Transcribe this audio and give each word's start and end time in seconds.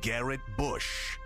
Garrett 0.00 0.40
Bush, 0.56 1.18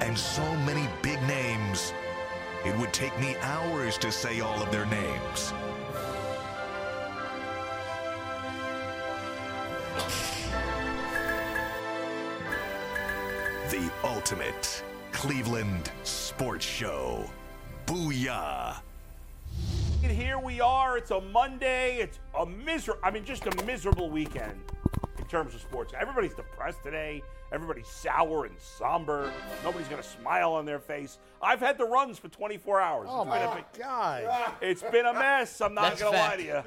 and 0.00 0.16
so 0.18 0.42
many 0.58 0.88
big 1.02 1.20
names, 1.22 1.92
it 2.64 2.76
would 2.78 2.92
take 2.92 3.18
me 3.20 3.36
hours 3.42 3.98
to 3.98 4.12
say 4.12 4.40
all 4.40 4.62
of 4.62 4.70
their 4.70 4.86
names. 4.86 5.52
The 13.70 13.90
ultimate 14.04 14.84
Cleveland 15.12 15.90
sports 16.02 16.66
show. 16.66 17.30
Booyah! 17.86 18.76
And 20.02 20.10
here 20.10 20.38
we 20.38 20.60
are. 20.60 20.98
It's 20.98 21.12
a 21.12 21.20
Monday. 21.20 21.98
It's 21.98 22.18
a 22.36 22.44
miserable, 22.44 23.00
I 23.04 23.12
mean, 23.12 23.24
just 23.24 23.46
a 23.46 23.64
miserable 23.64 24.10
weekend 24.10 24.60
in 25.16 25.24
terms 25.26 25.54
of 25.54 25.60
sports. 25.60 25.94
Everybody's 25.98 26.34
depressed 26.34 26.82
today. 26.82 27.22
Everybody's 27.52 27.86
sour 27.86 28.46
and 28.46 28.54
somber. 28.58 29.30
Nobody's 29.62 29.86
going 29.88 30.00
to 30.02 30.08
smile 30.08 30.52
on 30.54 30.64
their 30.64 30.78
face. 30.78 31.18
I've 31.42 31.60
had 31.60 31.76
the 31.76 31.84
runs 31.84 32.18
for 32.18 32.28
24 32.28 32.80
hours. 32.80 33.08
Oh 33.10 33.24
my 33.26 33.38
been 33.40 33.48
a 33.48 33.54
big- 33.56 33.64
God! 33.82 34.54
It's 34.62 34.82
been 34.82 35.04
a 35.04 35.12
mess. 35.12 35.60
I'm 35.60 35.74
not 35.74 35.98
going 35.98 36.12
to 36.12 36.18
lie 36.18 36.36
to 36.36 36.42
you. 36.42 36.62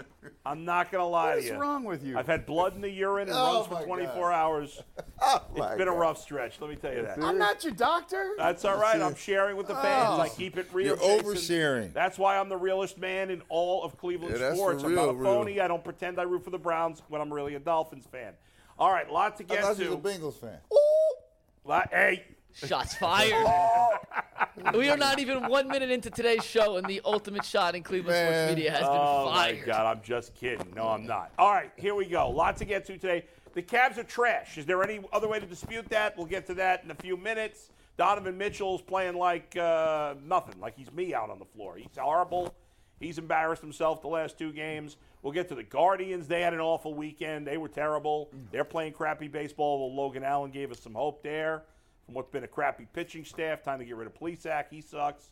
I'm 0.46 0.64
not 0.64 0.92
going 0.92 1.02
to 1.02 1.08
lie 1.08 1.36
to 1.38 1.42
you. 1.44 1.52
What's 1.54 1.62
wrong 1.62 1.84
with 1.86 2.04
you? 2.04 2.18
I've 2.18 2.28
had 2.28 2.46
blood 2.46 2.76
in 2.76 2.82
the 2.82 2.90
urine 2.90 3.30
and 3.30 3.38
Oh 3.38 3.56
runs 3.56 3.68
for 3.68 3.74
my 3.76 3.84
24 3.84 4.32
hours. 4.32 4.82
Oh 5.22 5.42
It's 5.52 5.60
my 5.60 5.76
been 5.78 5.88
a 5.88 5.94
rough 5.94 6.22
stretch, 6.22 6.60
let 6.60 6.70
me 6.70 6.76
tell 6.76 6.94
you 6.94 7.02
that. 7.04 7.18
I'm 7.24 7.38
not 7.40 7.64
your 7.64 7.72
doctor. 7.74 8.32
That's 8.38 8.66
all 8.66 8.78
right. 8.78 9.02
I'm 9.02 9.16
sharing 9.16 9.56
with 9.56 9.68
the 9.68 9.74
fans. 9.76 10.10
Oh. 10.10 10.22
I 10.22 10.28
keep 10.28 10.58
it 10.58 10.68
real. 10.74 10.88
You're 10.88 10.98
Jason. 10.98 11.24
oversharing. 11.26 11.94
That's 11.94 12.20
why 12.20 12.38
I'm 12.38 12.50
the 12.50 12.58
realest 12.58 12.98
man 12.98 13.30
in 13.30 13.42
all 13.48 13.82
of 13.84 13.98
Cleveland 13.98 14.34
Yeah, 14.34 14.40
that's 14.40 14.58
sports. 14.58 14.84
I'm 14.84 14.94
not 14.94 15.02
real, 15.04 15.10
a 15.12 15.14
real. 15.14 15.24
phony. 15.24 15.62
I 15.62 15.70
don't 15.70 15.84
pretend 15.86 16.20
I 16.20 16.24
root 16.24 16.44
for 16.44 16.50
the 16.50 16.58
Browns 16.60 17.02
when 17.08 17.22
I'm 17.22 17.34
really 17.34 17.56
a 17.56 17.60
Dolphins 17.60 18.06
fan. 18.12 18.34
All 18.78 18.92
right, 18.92 19.10
lot 19.12 19.38
to 19.38 19.44
I 19.44 19.48
get 19.48 19.64
thought 19.64 19.78
you 19.80 19.86
to. 19.86 19.96
was 19.96 20.16
a 20.16 20.20
Bengals 20.20 20.34
fan. 20.36 20.58
Lot- 21.64 21.90
hey, 21.92 22.24
Shots 22.54 22.96
fired. 22.96 23.46
we 24.76 24.90
are 24.90 24.96
not 24.98 25.20
even 25.20 25.48
one 25.50 25.68
minute 25.68 25.92
into 25.92 26.10
today's 26.10 26.44
show, 26.44 26.78
and 26.78 26.88
the 26.88 27.02
ultimate 27.04 27.44
shot 27.44 27.76
in 27.76 27.84
Cleveland 27.84 28.16
sports 28.16 28.50
media 28.56 28.72
has 28.72 28.80
been 28.80 28.88
fired. 28.90 28.98
oh 28.98 29.30
my. 29.30 29.54
God, 29.66 29.98
I'm 29.98 30.02
just 30.04 30.34
kidding. 30.36 30.72
No, 30.74 30.88
I'm 30.88 31.06
not. 31.06 31.32
All 31.38 31.52
right, 31.52 31.72
here 31.76 31.96
we 31.96 32.06
go. 32.06 32.30
Lots 32.30 32.60
to 32.60 32.66
get 32.66 32.86
to 32.86 32.94
today. 32.98 33.26
The 33.56 33.62
Cavs 33.62 33.98
are 33.98 34.04
trash. 34.04 34.58
Is 34.58 34.66
there 34.66 34.82
any 34.84 35.02
other 35.12 35.28
way 35.28 35.40
to 35.40 35.46
dispute 35.46 35.90
that? 35.90 36.16
We'll 36.18 36.28
get 36.28 36.46
to 36.48 36.54
that 36.56 36.84
in 36.86 36.92
a 36.92 36.96
few 36.96 37.18
minutes. 37.18 37.72
Donovan 37.98 38.38
Mitchell's 38.38 38.82
playing 38.82 39.16
like 39.18 39.56
uh, 39.58 40.16
nothing, 40.24 40.60
like 40.62 40.76
he's 40.78 40.92
me 40.94 41.14
out 41.14 41.30
on 41.30 41.40
the 41.40 41.46
floor. 41.46 41.76
He's 41.78 41.88
horrible. 41.98 42.54
He's 43.02 43.18
embarrassed 43.18 43.62
himself 43.62 44.02
the 44.02 44.08
last 44.08 44.38
two 44.38 44.52
games. 44.54 44.96
We'll 45.26 45.34
get 45.34 45.50
to 45.50 45.56
the 45.56 45.64
Guardians. 45.64 46.28
They 46.28 46.44
had 46.44 46.54
an 46.54 46.60
awful 46.60 46.94
weekend. 46.94 47.48
They 47.48 47.58
were 47.58 47.68
terrible. 47.68 48.30
They're 48.52 48.64
playing 48.64 48.94
crappy 48.94 49.28
baseball. 49.28 49.80
Well, 49.80 49.96
Logan 49.96 50.24
Allen 50.24 50.52
gave 50.52 50.72
us 50.72 50.80
some 50.80 50.94
hope 50.94 51.24
there 51.24 51.64
from 52.06 52.14
what's 52.14 52.30
been 52.30 52.44
a 52.44 52.48
crappy 52.48 52.86
pitching 52.94 53.26
staff. 53.26 53.64
Time 53.64 53.80
to 53.80 53.86
get 53.86 53.96
rid 53.96 54.06
of 54.06 54.14
Plesac. 54.14 54.66
He 54.70 54.82
sucks. 54.82 55.32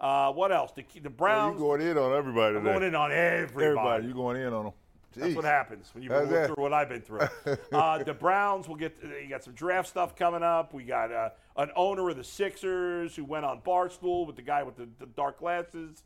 Uh, 0.00 0.30
what 0.30 0.52
else? 0.52 0.70
The, 0.76 0.84
the 1.02 1.10
Browns. 1.10 1.54
you 1.54 1.58
going 1.58 1.80
in 1.80 1.98
on 1.98 2.16
everybody 2.16 2.56
I'm 2.56 2.62
going 2.62 2.84
in 2.84 2.94
on 2.94 3.10
everybody. 3.10 3.66
Everybody, 3.66 4.06
you 4.06 4.14
going 4.14 4.36
in 4.36 4.52
on 4.52 4.64
them. 4.66 4.72
That's 5.16 5.34
what 5.34 5.44
happens 5.44 5.90
when 5.92 6.04
you've 6.04 6.12
been 6.12 6.30
that? 6.30 6.46
through 6.46 6.62
what 6.62 6.72
I've 6.72 6.88
been 6.88 7.02
through. 7.02 7.26
uh, 7.72 8.02
the 8.04 8.14
Browns 8.14 8.68
will 8.68 8.76
get. 8.76 8.96
You 9.02 9.28
got 9.28 9.42
some 9.42 9.54
draft 9.54 9.88
stuff 9.88 10.14
coming 10.14 10.44
up. 10.44 10.72
We 10.72 10.84
got 10.84 11.10
uh, 11.10 11.30
an 11.56 11.70
owner 11.74 12.08
of 12.08 12.16
the 12.16 12.22
Sixers 12.22 13.16
who 13.16 13.24
went 13.24 13.44
on 13.44 13.60
Barstool 13.62 14.24
with 14.24 14.36
the 14.36 14.42
guy 14.42 14.62
with 14.62 14.76
the, 14.76 14.88
the 15.00 15.06
dark 15.06 15.40
glasses, 15.40 16.04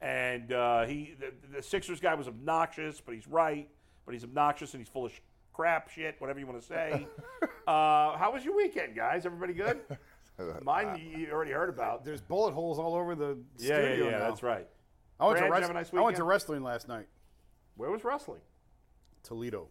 and 0.00 0.52
uh, 0.52 0.84
he 0.86 1.14
the, 1.18 1.32
the 1.56 1.62
Sixers 1.62 2.00
guy 2.00 2.14
was 2.14 2.28
obnoxious, 2.28 3.00
but 3.00 3.14
he's 3.14 3.26
right. 3.28 3.68
But 4.06 4.12
he's 4.14 4.24
obnoxious 4.24 4.72
and 4.74 4.80
he's 4.80 4.88
full 4.88 5.06
of 5.06 5.12
sh- 5.12 5.20
crap, 5.52 5.90
shit, 5.90 6.16
whatever 6.18 6.40
you 6.40 6.46
want 6.46 6.60
to 6.60 6.66
say. 6.66 7.06
uh, 7.66 8.16
how 8.16 8.30
was 8.32 8.44
your 8.44 8.56
weekend, 8.56 8.96
guys? 8.96 9.26
Everybody 9.26 9.52
good? 9.52 9.80
Mine 10.62 11.00
you 11.16 11.30
already 11.30 11.50
heard 11.52 11.68
about. 11.68 12.02
There's 12.04 12.22
bullet 12.22 12.52
holes 12.54 12.78
all 12.78 12.94
over 12.94 13.14
the 13.14 13.38
Yeah, 13.58 13.76
yeah, 13.78 13.84
studio 13.84 14.04
yeah. 14.06 14.10
now. 14.12 14.18
That's 14.30 14.42
right. 14.42 14.66
I 15.20 15.26
went, 15.26 15.38
Brad, 15.38 15.38
to 15.38 15.42
did 15.42 15.46
you 15.46 15.52
wrest- 15.52 15.62
have 15.62 15.70
a 15.70 15.74
nice 15.74 15.90
I 15.94 16.00
went 16.00 16.16
to 16.16 16.24
wrestling 16.24 16.62
last 16.62 16.88
night. 16.88 17.06
Where 17.76 17.90
was 17.90 18.04
wrestling? 18.04 18.40
Toledo. 19.22 19.68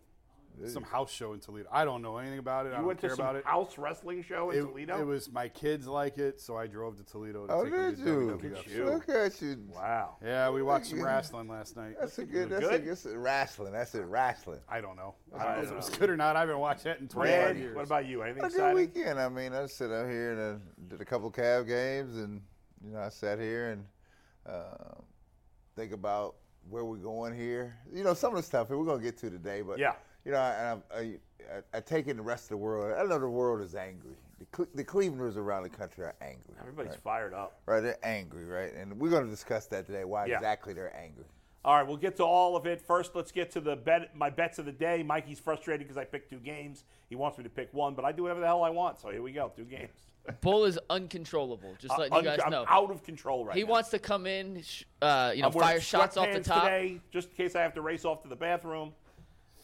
Some 0.67 0.83
house 0.83 1.11
show 1.11 1.33
in 1.33 1.39
Toledo. 1.39 1.69
I 1.71 1.85
don't 1.85 2.01
know 2.01 2.17
anything 2.17 2.39
about 2.39 2.65
it. 2.65 2.69
I 2.69 2.71
You 2.71 2.77
don't 2.77 2.87
went 2.87 2.99
care 3.01 3.09
to 3.11 3.13
about 3.15 3.27
some 3.33 3.35
it. 3.37 3.45
house 3.45 3.77
wrestling 3.77 4.23
show 4.23 4.49
in 4.51 4.57
it, 4.57 4.61
Toledo. 4.61 4.99
it 5.01 5.05
was 5.05 5.31
my 5.31 5.47
kids 5.47 5.87
like 5.87 6.17
it, 6.17 6.41
so 6.41 6.57
I 6.57 6.67
drove 6.67 6.97
to 6.97 7.03
Toledo 7.03 7.47
to 7.47 7.53
Oh, 7.53 7.63
take 7.63 7.73
them 7.73 7.95
did 7.95 8.03
to 8.03 8.03
you? 8.03 8.39
WWF. 8.51 8.75
you. 8.75 8.85
Look 8.85 9.09
at 9.09 9.41
you. 9.41 9.57
wow. 9.73 10.17
Yeah, 10.23 10.49
we 10.49 10.61
watched 10.61 10.87
some 10.87 11.01
wrestling 11.01 11.47
last 11.47 11.77
night. 11.77 11.95
That's 11.99 12.17
a 12.19 12.25
good. 12.25 12.49
That's 12.49 12.67
good? 13.03 13.13
a 13.13 13.17
wrestling. 13.19 13.71
That's 13.71 13.95
it. 13.95 14.01
Wrestling. 14.05 14.59
I 14.67 14.81
don't 14.81 14.95
know. 14.97 15.15
I 15.33 15.37
I 15.37 15.45
don't 15.45 15.55
know 15.55 15.63
if 15.63 15.71
it 15.71 15.75
was 15.75 15.89
good 15.89 16.09
or 16.09 16.17
not. 16.17 16.35
I 16.35 16.41
haven't 16.41 16.59
watched 16.59 16.83
that 16.83 16.99
in 16.99 17.07
25 17.07 17.41
Brad, 17.43 17.57
years. 17.57 17.75
what 17.75 17.85
about 17.85 18.05
you? 18.05 18.21
Anything 18.23 18.43
A 18.43 18.49
good 18.49 18.75
weekend. 18.75 19.19
I 19.19 19.29
mean, 19.29 19.53
I 19.53 19.65
sit 19.67 19.91
out 19.91 20.09
here 20.09 20.31
and 20.33 20.39
uh, 20.39 20.59
did 20.89 21.01
a 21.01 21.05
couple 21.05 21.31
Cav 21.31 21.67
games, 21.67 22.17
and 22.17 22.41
you 22.83 22.91
know, 22.91 22.99
I 22.99 23.09
sat 23.09 23.39
here 23.39 23.71
and 23.71 23.85
uh, 24.45 24.95
think 25.75 25.91
about 25.93 26.35
where 26.69 26.85
we're 26.85 26.97
going 26.97 27.35
here. 27.35 27.75
You 27.91 28.03
know, 28.03 28.13
some 28.13 28.31
of 28.31 28.37
the 28.37 28.43
stuff 28.43 28.69
we're 28.69 28.83
gonna 28.85 29.01
get 29.01 29.17
to 29.19 29.29
today, 29.29 29.61
but 29.61 29.79
Yeah. 29.79 29.93
You 30.25 30.31
know, 30.31 30.37
I, 30.37 30.77
I, 30.93 30.99
I, 30.99 31.13
I 31.73 31.79
take 31.79 32.07
in 32.07 32.17
the 32.17 32.23
rest 32.23 32.45
of 32.45 32.49
the 32.49 32.57
world. 32.57 32.95
I 32.97 33.03
know 33.03 33.19
the 33.19 33.29
world 33.29 33.61
is 33.61 33.75
angry. 33.75 34.15
The, 34.39 34.45
Cle- 34.45 34.67
the 34.75 34.83
Clevelanders 34.83 35.37
around 35.37 35.63
the 35.63 35.69
country 35.69 36.05
are 36.05 36.15
angry. 36.21 36.53
Everybody's 36.59 36.91
right? 36.93 37.01
fired 37.01 37.33
up. 37.33 37.59
Right, 37.65 37.81
they're 37.81 37.97
angry, 38.03 38.45
right? 38.45 38.73
And 38.73 38.99
we're 38.99 39.09
going 39.09 39.25
to 39.25 39.29
discuss 39.29 39.65
that 39.67 39.85
today. 39.85 40.03
Why 40.05 40.25
Yeah. 40.25 40.35
exactly 40.35 40.73
they're 40.73 40.95
angry? 40.95 41.25
All 41.65 41.75
right, 41.75 41.85
we'll 41.85 41.97
get 41.97 42.15
to 42.17 42.23
all 42.23 42.55
of 42.55 42.65
it. 42.65 42.81
First, 42.81 43.15
let's 43.15 43.33
get 43.33 43.51
to 43.51 43.59
the 43.59 43.75
bet, 43.75 44.15
my 44.15 44.29
bets 44.29 44.59
of 44.59 44.65
the 44.65 44.71
day. 44.71 45.03
Mikey's 45.03 45.39
frustrated 45.39 45.85
because 45.85 45.97
I 45.97 46.05
picked 46.05 46.29
two 46.29 46.37
games. 46.37 46.85
He 47.09 47.15
wants 47.15 47.37
me 47.37 47.43
to 47.43 47.49
pick 47.49 47.73
one, 47.73 47.95
but 47.95 48.05
I 48.05 48.13
do 48.13 48.23
whatever 48.23 48.39
the 48.39 48.45
hell 48.45 48.63
I 48.63 48.69
want. 48.69 48.97
So 48.97 49.09
here 49.09 49.21
we 49.21 49.33
go, 49.33 49.51
two 49.53 49.65
games. 49.65 49.89
Bull 50.39 50.63
is 50.63 50.79
uncontrollable. 50.89 51.75
Just 51.79 51.97
letting 51.97 52.13
Uh, 52.13 52.17
you 52.19 52.23
guys 52.23 52.39
I'm 52.45 52.51
know. 52.51 52.63
out 52.67 52.91
of 52.91 53.03
control 53.03 53.43
right 53.45 53.57
he 53.57 53.63
now. 53.63 53.69
wants 53.71 53.89
to 53.89 53.99
come 53.99 54.25
in, 54.25 54.61
sh- 54.61 54.83
uh, 55.01 55.33
you 55.35 55.41
know, 55.41 55.47
I'm 55.47 55.53
fire 55.53 55.81
shots 55.81 56.15
off 56.15 56.27
the 56.31 56.39
sweatpants 56.39 56.43
top. 56.45 56.63
today, 56.63 57.01
just 57.11 57.29
in 57.31 57.35
case 57.35 57.55
I 57.55 57.61
have 57.61 57.73
to 57.73 57.81
race 57.81 58.05
off 58.05 58.21
to 58.21 58.29
the 58.29 58.35
bathroom. 58.37 58.93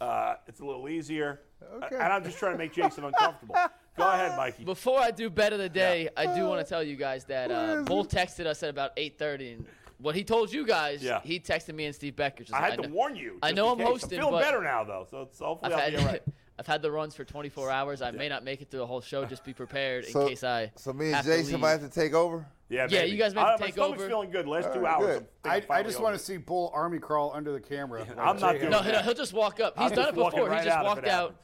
Uh, 0.01 0.35
it's 0.47 0.59
a 0.59 0.65
little 0.65 0.89
easier, 0.89 1.41
Okay. 1.83 1.95
and 1.95 2.11
I'm 2.11 2.23
just 2.23 2.37
trying 2.37 2.51
to 2.53 2.57
make 2.57 2.73
Jason 2.73 3.03
uncomfortable. 3.05 3.55
Go 3.97 4.07
ahead, 4.11 4.35
Mikey. 4.37 4.65
Before 4.65 4.99
I 4.99 5.11
do 5.11 5.29
bet 5.29 5.53
of 5.53 5.59
the 5.59 5.69
day, 5.69 6.09
I 6.17 6.35
do 6.35 6.45
want 6.45 6.59
to 6.65 6.69
tell 6.69 6.83
you 6.83 6.95
guys 6.95 7.23
that 7.25 7.49
uh, 7.51 7.77
is 7.79 7.85
Bull 7.85 8.05
texted 8.05 8.45
us 8.45 8.61
at 8.63 8.69
about 8.69 8.95
8:30, 8.97 9.53
and 9.53 9.65
what 9.99 10.13
he 10.15 10.23
told 10.25 10.51
you 10.51 10.65
guys, 10.67 11.01
Yeah. 11.01 11.21
he 11.23 11.39
texted 11.39 11.73
me 11.75 11.85
and 11.85 11.95
Steve 11.95 12.15
Becker. 12.17 12.43
Just 12.43 12.53
I 12.53 12.61
had 12.61 12.75
to 12.81 12.87
know- 12.87 12.93
warn 12.93 13.15
you. 13.15 13.37
I 13.41 13.51
know 13.53 13.69
I'm 13.69 13.77
case. 13.77 13.87
hosting, 13.87 14.19
I'm 14.19 14.25
feeling 14.25 14.33
but 14.33 14.43
better 14.43 14.61
now, 14.61 14.83
though, 14.83 15.07
so 15.09 15.21
it's, 15.21 15.39
hopefully 15.39 15.73
I've 15.73 15.79
I'll 15.79 15.89
be 15.91 15.95
had, 15.97 16.05
all 16.05 16.11
right. 16.11 16.23
I've 16.59 16.67
had 16.67 16.81
the 16.81 16.89
runs 16.91 17.13
for 17.15 17.25
24 17.25 17.69
hours. 17.69 18.01
I 18.01 18.11
may 18.11 18.29
not 18.29 18.43
make 18.45 18.61
it 18.61 18.69
through 18.71 18.79
the 18.79 18.85
whole 18.87 19.01
show. 19.01 19.25
Just 19.25 19.43
be 19.43 19.53
prepared 19.53 20.05
in 20.05 20.11
So, 20.11 20.27
case 20.29 20.41
I. 20.41 20.71
so 20.77 20.93
me 20.93 21.07
and 21.07 21.15
have 21.15 21.25
Jason 21.25 21.53
leave. 21.53 21.59
might 21.61 21.71
have 21.71 21.81
to 21.81 21.89
take 21.89 22.13
over. 22.13 22.45
Yeah, 22.67 22.87
Yeah, 22.89 23.01
maybe. 23.01 23.11
you 23.11 23.17
guys 23.17 23.35
may 23.35 23.41
I- 23.41 23.51
have 23.51 23.59
to 23.59 23.65
take 23.65 23.73
stomach's 23.73 24.01
over. 24.01 24.09
feeling 24.09 24.31
good. 24.31 24.47
Last 24.47 24.73
two 24.73 24.79
All 24.79 24.85
right, 24.85 24.93
hours. 24.95 25.05
good. 25.19 25.27
I'm 25.43 25.51
thinking 25.51 25.71
I, 25.71 25.79
I 25.79 25.83
just 25.83 25.97
over 25.97 26.03
want 26.05 26.17
to 26.17 26.23
see 26.23 26.37
Bull 26.37 26.71
army 26.73 26.97
crawl 26.99 27.31
under 27.35 27.51
the 27.51 27.59
camera. 27.59 27.99
like 27.99 28.09
I'm 28.17 28.39
not 28.39 28.53
Jay 28.53 28.59
doing 28.59 28.71
No, 28.71 28.79
had. 28.79 28.95
he'll, 28.95 29.03
he'll 29.03 29.13
just 29.13 29.33
walk 29.33 29.59
up. 29.59 29.77
He's 29.77 29.91
I'm 29.91 29.95
done 29.95 30.09
it 30.09 30.15
before. 30.15 30.49
right 30.49 30.59
he 30.61 30.65
just 30.65 30.77
out 30.77 30.85
walked 30.85 31.03
it 31.03 31.09
out. 31.09 31.35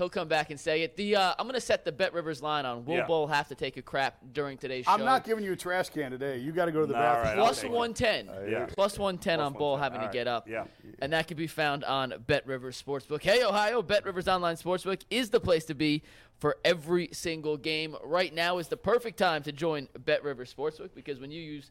Happens. 0.00 0.14
He'll 0.14 0.20
come 0.22 0.28
back 0.28 0.50
and 0.50 0.58
say 0.58 0.82
it. 0.82 0.96
The 0.96 1.16
uh, 1.16 1.34
I'm 1.38 1.46
going 1.46 1.54
to 1.54 1.60
set 1.60 1.84
the 1.84 1.92
Bet 1.92 2.12
Rivers 2.12 2.42
line 2.42 2.64
on. 2.66 2.84
Will 2.84 2.96
Yeah. 2.96 3.06
Bull 3.06 3.26
have 3.26 3.48
to 3.48 3.54
take 3.54 3.76
a 3.76 3.82
crap 3.82 4.18
during 4.32 4.58
today's 4.58 4.84
show? 4.84 4.92
I'm 4.92 5.04
not 5.04 5.24
giving 5.24 5.44
you 5.44 5.52
a 5.52 5.56
trash 5.56 5.90
can 5.90 6.10
today. 6.10 6.38
You 6.38 6.52
got 6.52 6.66
to 6.66 6.72
go 6.72 6.80
to 6.80 6.86
the 6.86 6.94
All 6.96 7.00
right, 7.02 7.22
bathroom. 7.24 7.38
I'll 7.40 7.46
Plus 7.46 7.60
take 7.60 7.70
it. 7.70 7.76
110. 7.76 8.50
Yeah. 8.50 8.66
Plus 8.66 8.98
110 8.98 9.40
on 9.40 9.52
Plus 9.52 9.58
Bull 9.58 9.76
having 9.76 10.00
All 10.00 10.06
to 10.06 10.12
get 10.12 10.26
up. 10.26 10.48
Yeah. 10.48 10.64
And 11.00 11.12
that 11.12 11.28
can 11.28 11.36
be 11.36 11.46
found 11.46 11.84
on 11.84 12.14
Bet 12.26 12.46
Rivers 12.46 12.82
Sportsbook. 12.82 13.22
Hey, 13.22 13.42
Ohio, 13.42 13.82
Bet 13.82 14.04
Rivers 14.04 14.28
Online 14.28 14.56
Sportsbook 14.56 15.02
is 15.10 15.30
the 15.30 15.40
place 15.40 15.64
to 15.66 15.74
be 15.74 16.02
for 16.38 16.56
every 16.64 17.10
single 17.12 17.56
game. 17.56 17.96
Right 18.02 18.34
now 18.34 18.58
is 18.58 18.68
the 18.68 18.76
perfect 18.76 19.18
time 19.18 19.42
to 19.44 19.52
join 19.52 19.88
Bet 19.98 20.24
Rivers 20.24 20.52
Sportsbook 20.54 20.90
because 20.94 21.18
when 21.18 21.30
you 21.30 21.40
use 21.42 21.70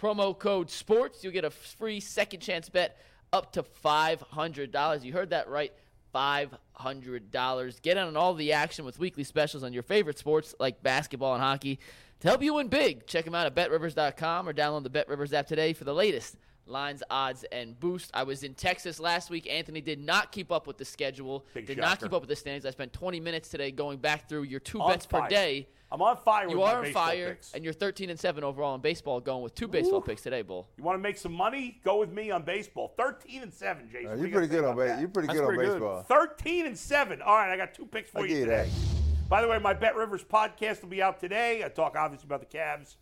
promo 0.00 0.38
code 0.38 0.70
SPORTS, 0.70 1.22
you'll 1.24 1.32
get 1.32 1.44
a 1.44 1.50
free 1.50 2.00
second 2.00 2.40
chance 2.40 2.68
bet 2.68 2.98
up 3.32 3.52
to 3.52 3.62
$500. 3.62 5.04
You 5.04 5.12
heard 5.12 5.30
that 5.30 5.48
right. 5.48 5.72
$500. 6.14 7.82
Get 7.82 7.96
in 7.96 8.02
on 8.02 8.16
all 8.16 8.34
the 8.34 8.52
action 8.52 8.84
with 8.84 8.98
weekly 8.98 9.24
specials 9.24 9.62
on 9.62 9.72
your 9.72 9.82
favorite 9.82 10.18
sports 10.18 10.54
like 10.58 10.82
basketball 10.82 11.34
and 11.34 11.42
hockey. 11.42 11.78
To 12.20 12.28
help 12.28 12.42
you 12.42 12.54
win 12.54 12.68
big, 12.68 13.06
check 13.06 13.24
them 13.24 13.34
out 13.34 13.46
at 13.46 13.54
betrivers.com 13.54 14.48
or 14.48 14.52
download 14.52 14.82
the 14.82 14.90
BetRivers 14.90 15.32
app 15.32 15.46
today 15.46 15.72
for 15.72 15.84
the 15.84 15.94
latest 15.94 16.36
lines, 16.66 17.02
odds, 17.10 17.44
and 17.50 17.78
boost. 17.78 18.10
I 18.14 18.22
was 18.22 18.42
in 18.42 18.54
Texas 18.54 19.00
last 19.00 19.30
week. 19.30 19.50
Anthony 19.50 19.80
did 19.80 19.98
not 19.98 20.32
keep 20.32 20.52
up 20.52 20.66
with 20.66 20.78
the 20.78 20.84
schedule. 20.84 21.46
Big 21.54 21.66
did 21.66 21.78
not 21.78 22.00
keep 22.00 22.12
up 22.12 22.20
with 22.22 22.28
the 22.28 22.36
standings. 22.36 22.64
I 22.64 22.70
spent 22.70 22.92
20 22.92 23.20
minutes 23.20 23.48
today 23.48 23.70
going 23.70 23.98
back 23.98 24.28
through 24.28 24.44
your 24.44 24.60
two 24.60 24.80
On 24.80 24.90
bets 24.90 25.06
per 25.06 25.26
day. 25.28 25.68
I'm 25.92 26.00
on 26.02 26.16
fire 26.18 26.46
with 26.46 26.54
You 26.54 26.60
my 26.60 26.72
are 26.72 26.84
on 26.84 26.92
fire, 26.92 27.30
picks. 27.30 27.52
and 27.52 27.64
you're 27.64 27.72
13 27.72 28.10
and 28.10 28.18
seven 28.20 28.44
overall 28.44 28.74
in 28.76 28.80
baseball, 28.80 29.20
going 29.20 29.42
with 29.42 29.54
two 29.56 29.66
baseball 29.66 30.00
picks 30.00 30.22
today, 30.22 30.42
Bull. 30.42 30.68
You 30.78 30.84
want 30.84 30.96
to 30.96 31.02
make 31.02 31.16
some 31.18 31.32
money? 31.32 31.80
Go 31.84 31.98
with 31.98 32.12
me 32.12 32.30
on 32.30 32.42
baseball. 32.44 32.94
13 32.96 33.42
and 33.42 33.52
7, 33.52 33.88
Jason. 33.90 34.06
Uh, 34.12 34.14
you're 34.14 34.28
pretty 34.30 34.46
good 34.46 34.64
on 34.64 34.72
about 34.72 34.76
base. 34.78 34.88
that? 34.90 35.00
You're 35.00 35.08
pretty 35.08 35.26
That's 35.26 35.38
good 35.40 35.46
on 35.48 35.54
pretty 35.54 35.68
good. 35.72 35.80
baseball. 35.80 36.02
13 36.04 36.66
and 36.66 36.78
7. 36.78 37.22
All 37.22 37.34
right, 37.36 37.52
I 37.52 37.56
got 37.56 37.74
two 37.74 37.86
picks 37.86 38.10
for 38.10 38.20
I 38.20 38.24
you 38.26 38.36
you 38.36 38.44
today. 38.44 38.68
that. 38.70 39.28
By 39.28 39.42
the 39.42 39.48
way, 39.48 39.58
my 39.58 39.74
Bet 39.74 39.96
Rivers 39.96 40.22
podcast 40.24 40.82
will 40.82 40.90
be 40.90 41.02
out 41.02 41.18
today. 41.18 41.64
I 41.64 41.68
talk 41.68 41.96
obviously 41.96 42.26
about 42.26 42.48
the 42.48 42.56
Cavs 42.58 42.94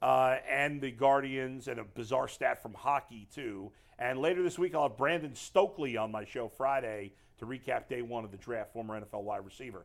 uh, 0.00 0.36
and 0.50 0.80
the 0.80 0.90
Guardians 0.92 1.68
and 1.68 1.78
a 1.78 1.84
bizarre 1.84 2.28
stat 2.28 2.62
from 2.62 2.72
hockey, 2.74 3.28
too. 3.34 3.70
And 3.98 4.18
later 4.18 4.42
this 4.42 4.58
week, 4.58 4.74
I'll 4.74 4.88
have 4.88 4.96
Brandon 4.96 5.34
Stokley 5.34 5.96
on 5.98 6.10
my 6.10 6.24
show 6.24 6.48
Friday 6.48 7.12
to 7.38 7.46
recap 7.46 7.86
day 7.88 8.00
one 8.02 8.24
of 8.24 8.30
the 8.30 8.36
draft, 8.38 8.72
former 8.72 8.98
NFL 8.98 9.22
wide 9.24 9.44
receiver. 9.44 9.84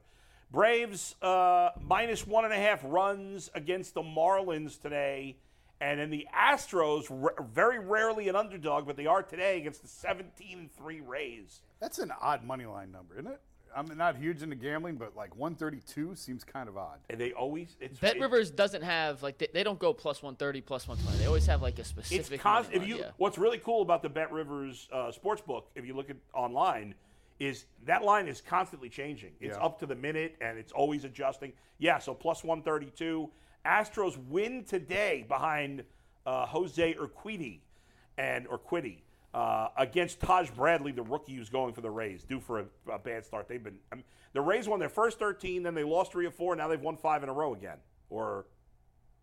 Braves 0.51 1.15
uh, 1.21 1.69
minus 1.81 2.25
one 2.25 2.45
and 2.45 2.53
a 2.53 2.57
half 2.57 2.81
runs 2.83 3.49
against 3.53 3.93
the 3.93 4.01
Marlins 4.01 4.81
today. 4.81 5.37
And 5.81 5.99
then 5.99 6.09
the 6.09 6.27
Astros, 6.37 7.09
r- 7.09 7.35
very 7.53 7.79
rarely 7.79 8.27
an 8.27 8.35
underdog, 8.35 8.85
but 8.85 8.97
they 8.97 9.05
are 9.05 9.23
today 9.23 9.59
against 9.59 9.81
the 9.81 9.87
17 9.87 10.69
3 10.77 11.01
Rays. 11.01 11.61
That's 11.79 11.99
an 11.99 12.11
odd 12.19 12.43
money 12.43 12.65
line 12.65 12.91
number, 12.91 13.13
isn't 13.17 13.31
it? 13.31 13.39
I'm 13.73 13.95
not 13.95 14.17
huge 14.17 14.41
into 14.41 14.55
gambling, 14.55 14.95
but 14.95 15.15
like 15.15 15.35
132 15.37 16.15
seems 16.15 16.43
kind 16.43 16.67
of 16.67 16.75
odd. 16.75 16.97
And 17.09 17.21
they 17.21 17.31
always 17.33 17.77
it's 17.79 17.99
Bet 17.99 18.15
it- 18.17 18.21
Rivers 18.21 18.49
doesn't 18.49 18.81
have 18.81 19.21
like 19.23 19.37
they, 19.37 19.47
they 19.53 19.63
don't 19.63 19.79
go 19.79 19.93
plus 19.93 20.21
130, 20.23 20.59
plus 20.61 20.87
120. 20.87 21.19
They 21.21 21.27
always 21.27 21.45
have 21.45 21.61
like 21.61 21.77
a 21.77 21.81
It's 21.81 21.89
specific. 21.89 22.41
constant. 22.41 22.77
money 22.79 22.91
If 22.91 22.97
you, 22.97 22.97
yeah. 22.97 23.11
what's 23.17 23.37
really 23.37 23.59
cool 23.59 23.81
about 23.83 24.01
the 24.01 24.09
Bet 24.09 24.31
Rivers 24.33 24.89
uh, 24.91 25.11
sports 25.11 25.41
book, 25.43 25.69
if 25.75 25.85
you 25.85 25.93
look 25.95 26.09
at 26.09 26.17
online, 26.33 26.95
is 27.39 27.65
that 27.85 28.03
line 28.03 28.27
is 28.27 28.41
constantly 28.41 28.89
changing. 28.89 29.31
It's 29.39 29.55
Yeah. 29.57 29.63
up 29.63 29.79
to 29.79 29.85
the 29.85 29.95
minute 29.95 30.35
and 30.41 30.57
it's 30.57 30.71
always 30.71 31.05
adjusting. 31.05 31.53
Yeah, 31.77 31.97
so 31.99 32.13
plus 32.13 32.43
one 32.43 32.61
thirty 32.61 32.89
two. 32.91 33.31
Astros 33.65 34.17
win 34.27 34.63
today 34.63 35.25
behind 35.27 35.83
uh, 36.25 36.45
Jose 36.45 36.93
Urquidy 36.95 37.59
and 38.17 38.47
Urquidy 38.47 38.99
uh, 39.33 39.69
against 39.77 40.19
Taj 40.21 40.49
Bradley, 40.51 40.91
the 40.91 41.03
rookie 41.03 41.35
who's 41.35 41.49
going 41.49 41.73
for 41.73 41.81
the 41.81 41.89
Rays, 41.89 42.23
due 42.23 42.39
for 42.39 42.59
a, 42.59 42.65
a 42.91 42.99
bad 42.99 43.25
start. 43.25 43.47
They've 43.47 43.63
been 43.63 43.79
um, 43.91 44.03
the 44.33 44.41
Rays 44.41 44.67
won 44.67 44.79
their 44.79 44.89
first 44.89 45.19
thirteen, 45.19 45.63
then 45.63 45.73
they 45.73 45.83
lost 45.83 46.11
three 46.11 46.25
or 46.25 46.31
four. 46.31 46.55
Now 46.55 46.67
they've 46.67 46.81
won 46.81 46.97
five 46.97 47.23
in 47.23 47.29
a 47.29 47.33
row 47.33 47.53
again, 47.53 47.77
or 48.09 48.45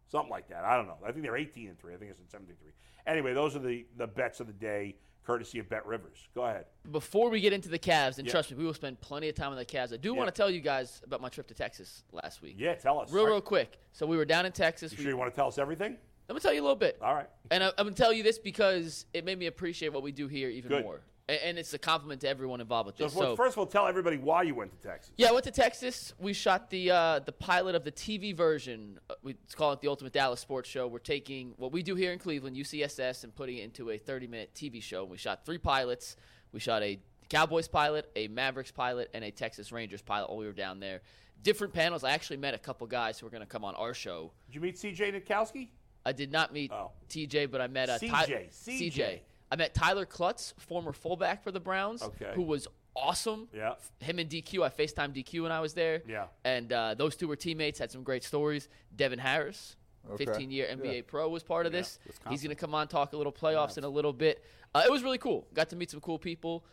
something 0.09 0.31
like 0.31 0.49
that. 0.49 0.65
I 0.65 0.77
don't 0.77 0.87
know. 0.87 0.99
I 1.05 1.11
think 1.13 1.25
they're 1.25 1.37
18 1.37 1.69
and 1.69 1.79
3. 1.79 1.95
I 1.95 1.97
think 1.97 2.13
it's 2.13 2.21
17 2.31 2.55
3. 2.63 2.71
Anyway, 3.09 3.35
those 3.35 3.57
are 3.57 3.61
the, 3.61 3.85
the 3.97 4.07
bets 4.07 4.39
of 4.39 4.47
the 4.47 4.53
day, 4.53 4.95
courtesy 5.27 5.59
of 5.59 5.69
Bet 5.69 5.85
Rivers. 5.87 6.29
Go 6.35 6.43
ahead. 6.45 6.67
Before 6.91 7.29
we 7.29 7.41
get 7.41 7.53
into 7.53 7.69
the 7.69 7.79
Cavs, 7.79 8.19
and 8.19 8.27
Yeah. 8.27 8.31
trust 8.33 8.51
me, 8.53 8.57
we 8.57 8.65
will 8.65 8.75
spend 8.75 9.01
plenty 9.01 9.29
of 9.29 9.35
time 9.35 9.51
on 9.51 9.57
the 9.57 9.65
Cavs. 9.65 9.93
I 9.93 9.97
do 9.97 10.11
Yeah. 10.13 10.19
want 10.19 10.29
to 10.29 10.37
tell 10.37 10.51
you 10.51 10.61
guys 10.61 11.03
about 11.05 11.21
my 11.21 11.29
trip 11.29 11.49
to 11.49 11.55
Texas 11.55 12.05
last 12.13 12.43
week. 12.43 12.55
Yeah, 12.59 12.75
tell 12.77 13.01
us. 13.01 13.11
Real, 13.13 13.27
real 13.27 13.41
quick. 13.41 13.79
So 13.93 14.07
we 14.07 14.17
were 14.17 14.25
down 14.25 14.47
in 14.47 14.53
Texas. 14.53 14.93
You 14.93 14.99
We- 14.99 15.03
sure 15.05 15.13
you 15.13 15.19
want 15.19 15.33
to 15.33 15.37
tell 15.37 15.49
us 15.49 15.59
everything? 15.59 15.99
Let 16.29 16.35
me 16.35 16.41
tell 16.41 16.53
you 16.53 16.61
a 16.61 16.63
little 16.63 16.77
bit. 16.77 16.99
All 17.03 17.15
right. 17.15 17.29
And 17.51 17.63
I, 17.63 17.69
I'm 17.79 17.85
going 17.85 17.95
to 17.95 18.03
tell 18.03 18.13
you 18.13 18.23
this 18.23 18.39
because 18.39 19.07
it 19.15 19.25
made 19.25 19.39
me 19.39 19.47
appreciate 19.47 19.93
what 19.93 20.03
we 20.03 20.11
do 20.13 20.27
here 20.29 20.49
even 20.49 20.69
Good. 20.71 20.85
more. 20.85 21.01
And, 21.29 21.59
it's 21.59 21.75
a 21.75 21.79
compliment 21.79 22.21
to 22.21 22.29
everyone 22.29 22.61
involved 22.61 22.87
with 22.87 22.97
So, 22.99 23.05
this. 23.05 23.15
well, 23.15 23.33
So, 23.33 23.37
first 23.37 23.55
of 23.55 23.59
all, 23.59 23.67
tell 23.67 23.89
everybody 23.89 24.17
why 24.17 24.43
you 24.45 24.55
went 24.55 24.71
to 24.81 24.89
Texas. 24.89 25.13
yeah, 25.17 25.29
I 25.29 25.33
went 25.33 25.45
to 25.47 25.51
Texas. 25.51 26.15
We 26.21 26.33
shot 26.33 26.71
the 26.71 26.93
uh, 26.93 27.19
the 27.19 27.33
pilot 27.33 27.75
of 27.75 27.83
the 27.83 27.91
TV 27.91 28.33
version. 28.35 29.01
Uh, 29.11 29.15
We 29.25 29.35
call 29.57 29.73
it 29.73 29.81
the 29.81 29.89
Ultimate 29.89 30.13
Dallas 30.13 30.39
Sports 30.39 30.69
Show. 30.69 30.87
We're 30.87 31.01
taking 31.01 31.55
what 31.57 31.73
we 31.73 31.83
do 31.83 31.97
here 31.97 32.13
in 32.13 32.21
Cleveland, 32.21 32.57
UCSS, 32.57 33.25
and 33.25 33.35
putting 33.35 33.59
it 33.59 33.65
into 33.65 33.91
a 33.91 33.99
30 33.99 34.29
minute 34.29 34.51
TV 34.55 34.81
show. 34.81 35.05
We 35.05 35.17
shot 35.17 35.45
three 35.45 35.59
pilots. 35.59 36.15
We 36.53 36.61
shot 36.61 36.85
a 36.85 37.01
Cowboys 37.29 37.67
pilot, 37.67 38.09
a 38.15 38.29
Mavericks 38.29 38.71
pilot, 38.71 39.11
and 39.13 39.25
a 39.25 39.33
Texas 39.33 39.73
Rangers 39.73 40.03
pilot 40.03 40.29
while 40.31 40.39
we 40.39 40.47
were 40.47 40.53
down 40.53 40.79
there. 40.79 41.01
Different 41.43 41.75
panels. 41.75 42.05
I 42.05 42.13
actually 42.13 42.37
met 42.37 42.55
a 42.55 42.59
couple 42.59 42.87
guys 42.87 43.19
who 43.19 43.27
are 43.27 43.31
going 43.31 43.41
to 43.43 43.49
come 43.49 43.65
on 43.65 43.75
our 43.75 43.95
show. 43.95 44.31
Did 44.47 44.55
you 44.55 44.61
meet 44.61 44.77
CJ 44.77 45.13
Nitkowski? 45.13 45.69
I 46.05 46.13
did 46.13 46.31
not 46.31 46.53
meet 46.53 46.71
Oh. 46.71 46.93
TJ, 47.11 47.51
but 47.51 47.61
I 47.61 47.67
met 47.67 47.89
a 47.89 47.99
CJ, 47.99 48.11
Ty- 48.11 48.49
CJ. 48.53 49.21
I 49.51 49.57
met 49.57 49.75
Tyler 49.75 50.07
Clutts, 50.07 50.55
former 50.59 50.93
fullback 50.93 51.43
for 51.43 51.51
the 51.53 51.61
Browns, 51.61 52.03
Okay. 52.03 52.33
who 52.35 52.43
was 52.43 52.67
awesome. 52.97 53.49
Yeah. 53.55 53.75
Him 54.01 54.19
and 54.19 54.29
DQ, 54.29 54.65
I 54.65 54.69
FaceTime 54.71 55.15
DQ 55.15 55.43
when 55.43 55.53
I 55.53 55.61
was 55.61 55.75
there. 55.75 56.03
Yeah. 56.09 56.27
And 56.45 56.73
uh, 56.73 56.95
those 56.95 57.15
two 57.17 57.29
were 57.29 57.37
teammates, 57.37 57.79
had 57.79 57.91
some 57.93 58.03
great 58.03 58.25
stories. 58.25 58.69
Devin 58.95 59.19
Harris, 59.19 59.77
Okay. 60.11 60.25
15 60.25 60.51
year 60.51 60.67
NBA 60.71 60.95
Yeah. 60.97 61.03
pro, 61.07 61.29
was 61.29 61.43
part 61.43 61.67
of 61.67 61.73
this. 61.73 61.99
He's 62.29 62.43
going 62.43 62.55
to 62.55 62.61
come 62.61 62.75
on, 62.75 62.89
talk 62.89 63.13
a 63.13 63.17
little 63.17 63.33
playoffs 63.33 63.77
in 63.79 63.85
a 63.85 63.89
little 63.89 64.13
bit. 64.13 64.43
Uh, 64.75 64.83
it 64.85 64.91
was 64.91 65.03
really 65.03 65.19
cool. 65.19 65.47
Got 65.55 65.69
to 65.71 65.77
meet 65.77 65.91
some 65.91 66.01
cool 66.01 66.19
people. 66.19 66.65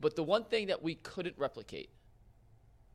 But 0.00 0.16
the 0.16 0.22
one 0.24 0.44
thing 0.44 0.68
that 0.68 0.82
we 0.82 0.94
couldn't 0.96 1.36
replicate 1.38 1.90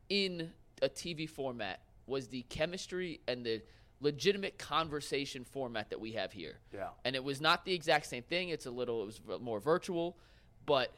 in 0.09 0.51
a 0.81 0.89
TV 0.89 1.27
format 1.29 1.81
was 2.07 2.27
the 2.27 2.43
chemistry 2.43 3.21
and 3.27 3.45
the 3.45 3.61
legitimate 4.01 4.57
conversation 4.57 5.43
format 5.43 5.89
that 5.89 5.99
we 5.99 6.11
have 6.13 6.31
here. 6.31 6.59
Yeah. 6.73 6.89
And 7.03 7.15
it 7.15 7.23
was 7.23 7.41
not 7.41 7.65
the 7.65 7.73
exact 7.73 8.05
same 8.07 8.23
thing. 8.23 8.49
It's 8.49 8.65
a 8.65 8.71
little, 8.71 9.03
it 9.03 9.05
was 9.05 9.41
more 9.41 9.59
virtual, 9.59 10.17
but 10.65 10.93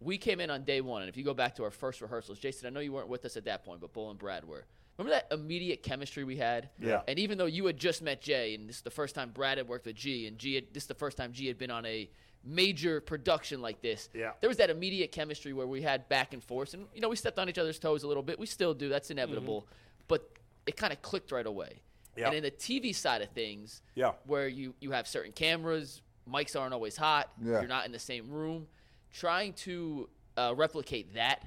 we 0.00 0.18
came 0.18 0.40
in 0.40 0.50
on 0.50 0.64
day 0.64 0.80
one. 0.80 1.02
And 1.02 1.08
if 1.08 1.16
you 1.16 1.24
go 1.24 1.34
back 1.34 1.56
to 1.56 1.64
our 1.64 1.70
first 1.70 2.00
rehearsals, 2.00 2.38
Jason, 2.38 2.66
I 2.66 2.70
know 2.70 2.80
you 2.80 2.92
weren't 2.92 3.08
with 3.08 3.24
us 3.24 3.36
at 3.36 3.44
that 3.44 3.64
point, 3.64 3.80
but 3.80 3.92
Bull 3.92 4.10
and 4.10 4.18
Brad 4.18 4.44
were. 4.44 4.64
Remember 4.98 5.14
that 5.16 5.34
immediate 5.34 5.82
chemistry 5.82 6.24
we 6.24 6.36
had? 6.36 6.68
Yeah. 6.78 7.02
And 7.08 7.18
even 7.18 7.38
though 7.38 7.46
you 7.46 7.64
had 7.66 7.78
just 7.78 8.02
met 8.02 8.20
Jay, 8.20 8.54
and 8.54 8.68
this 8.68 8.76
is 8.76 8.82
the 8.82 8.90
first 8.90 9.14
time 9.14 9.30
Brad 9.30 9.58
had 9.58 9.68
worked 9.68 9.86
with 9.86 9.96
G, 9.96 10.26
and 10.26 10.38
G 10.38 10.56
had, 10.56 10.64
this 10.72 10.84
is 10.84 10.86
the 10.86 10.94
first 10.94 11.16
time 11.16 11.32
G 11.32 11.46
had 11.46 11.56
been 11.56 11.70
on 11.70 11.86
a 11.86 12.10
major 12.44 13.00
production 13.00 13.62
like 13.62 13.80
this. 13.80 14.08
Yeah. 14.14 14.32
There 14.40 14.48
was 14.48 14.58
that 14.58 14.68
immediate 14.70 15.12
chemistry 15.12 15.52
where 15.52 15.66
we 15.66 15.82
had 15.82 16.08
back 16.08 16.32
and 16.34 16.42
forth, 16.42 16.74
and 16.74 16.86
you 16.94 17.00
know 17.00 17.08
we 17.08 17.16
stepped 17.16 17.38
on 17.38 17.48
each 17.48 17.58
other's 17.58 17.78
toes 17.78 18.02
a 18.02 18.08
little 18.08 18.22
bit. 18.22 18.38
We 18.38 18.46
still 18.46 18.74
do. 18.74 18.88
That's 18.88 19.10
inevitable. 19.10 19.62
Mm-hmm. 19.62 20.04
But 20.08 20.30
it 20.66 20.76
kind 20.76 20.92
of 20.92 21.02
clicked 21.02 21.32
right 21.32 21.46
away. 21.46 21.82
Mm-hmm. 22.16 22.26
And 22.26 22.34
in 22.36 22.42
the 22.42 22.50
TV 22.50 22.94
side 22.94 23.22
of 23.22 23.30
things, 23.30 23.82
Yeah. 23.94 24.12
where 24.26 24.48
you 24.48 24.74
you 24.80 24.90
have 24.92 25.06
certain 25.06 25.32
cameras, 25.32 26.02
mics 26.30 26.58
aren't 26.58 26.74
always 26.74 26.96
hot. 26.96 27.30
Yeah. 27.40 27.52
You're 27.60 27.66
not 27.68 27.86
in 27.86 27.92
the 27.92 27.98
same 27.98 28.30
room. 28.30 28.66
Trying 29.12 29.52
to 29.54 30.08
uh, 30.36 30.54
replicate 30.56 31.14
that 31.14 31.46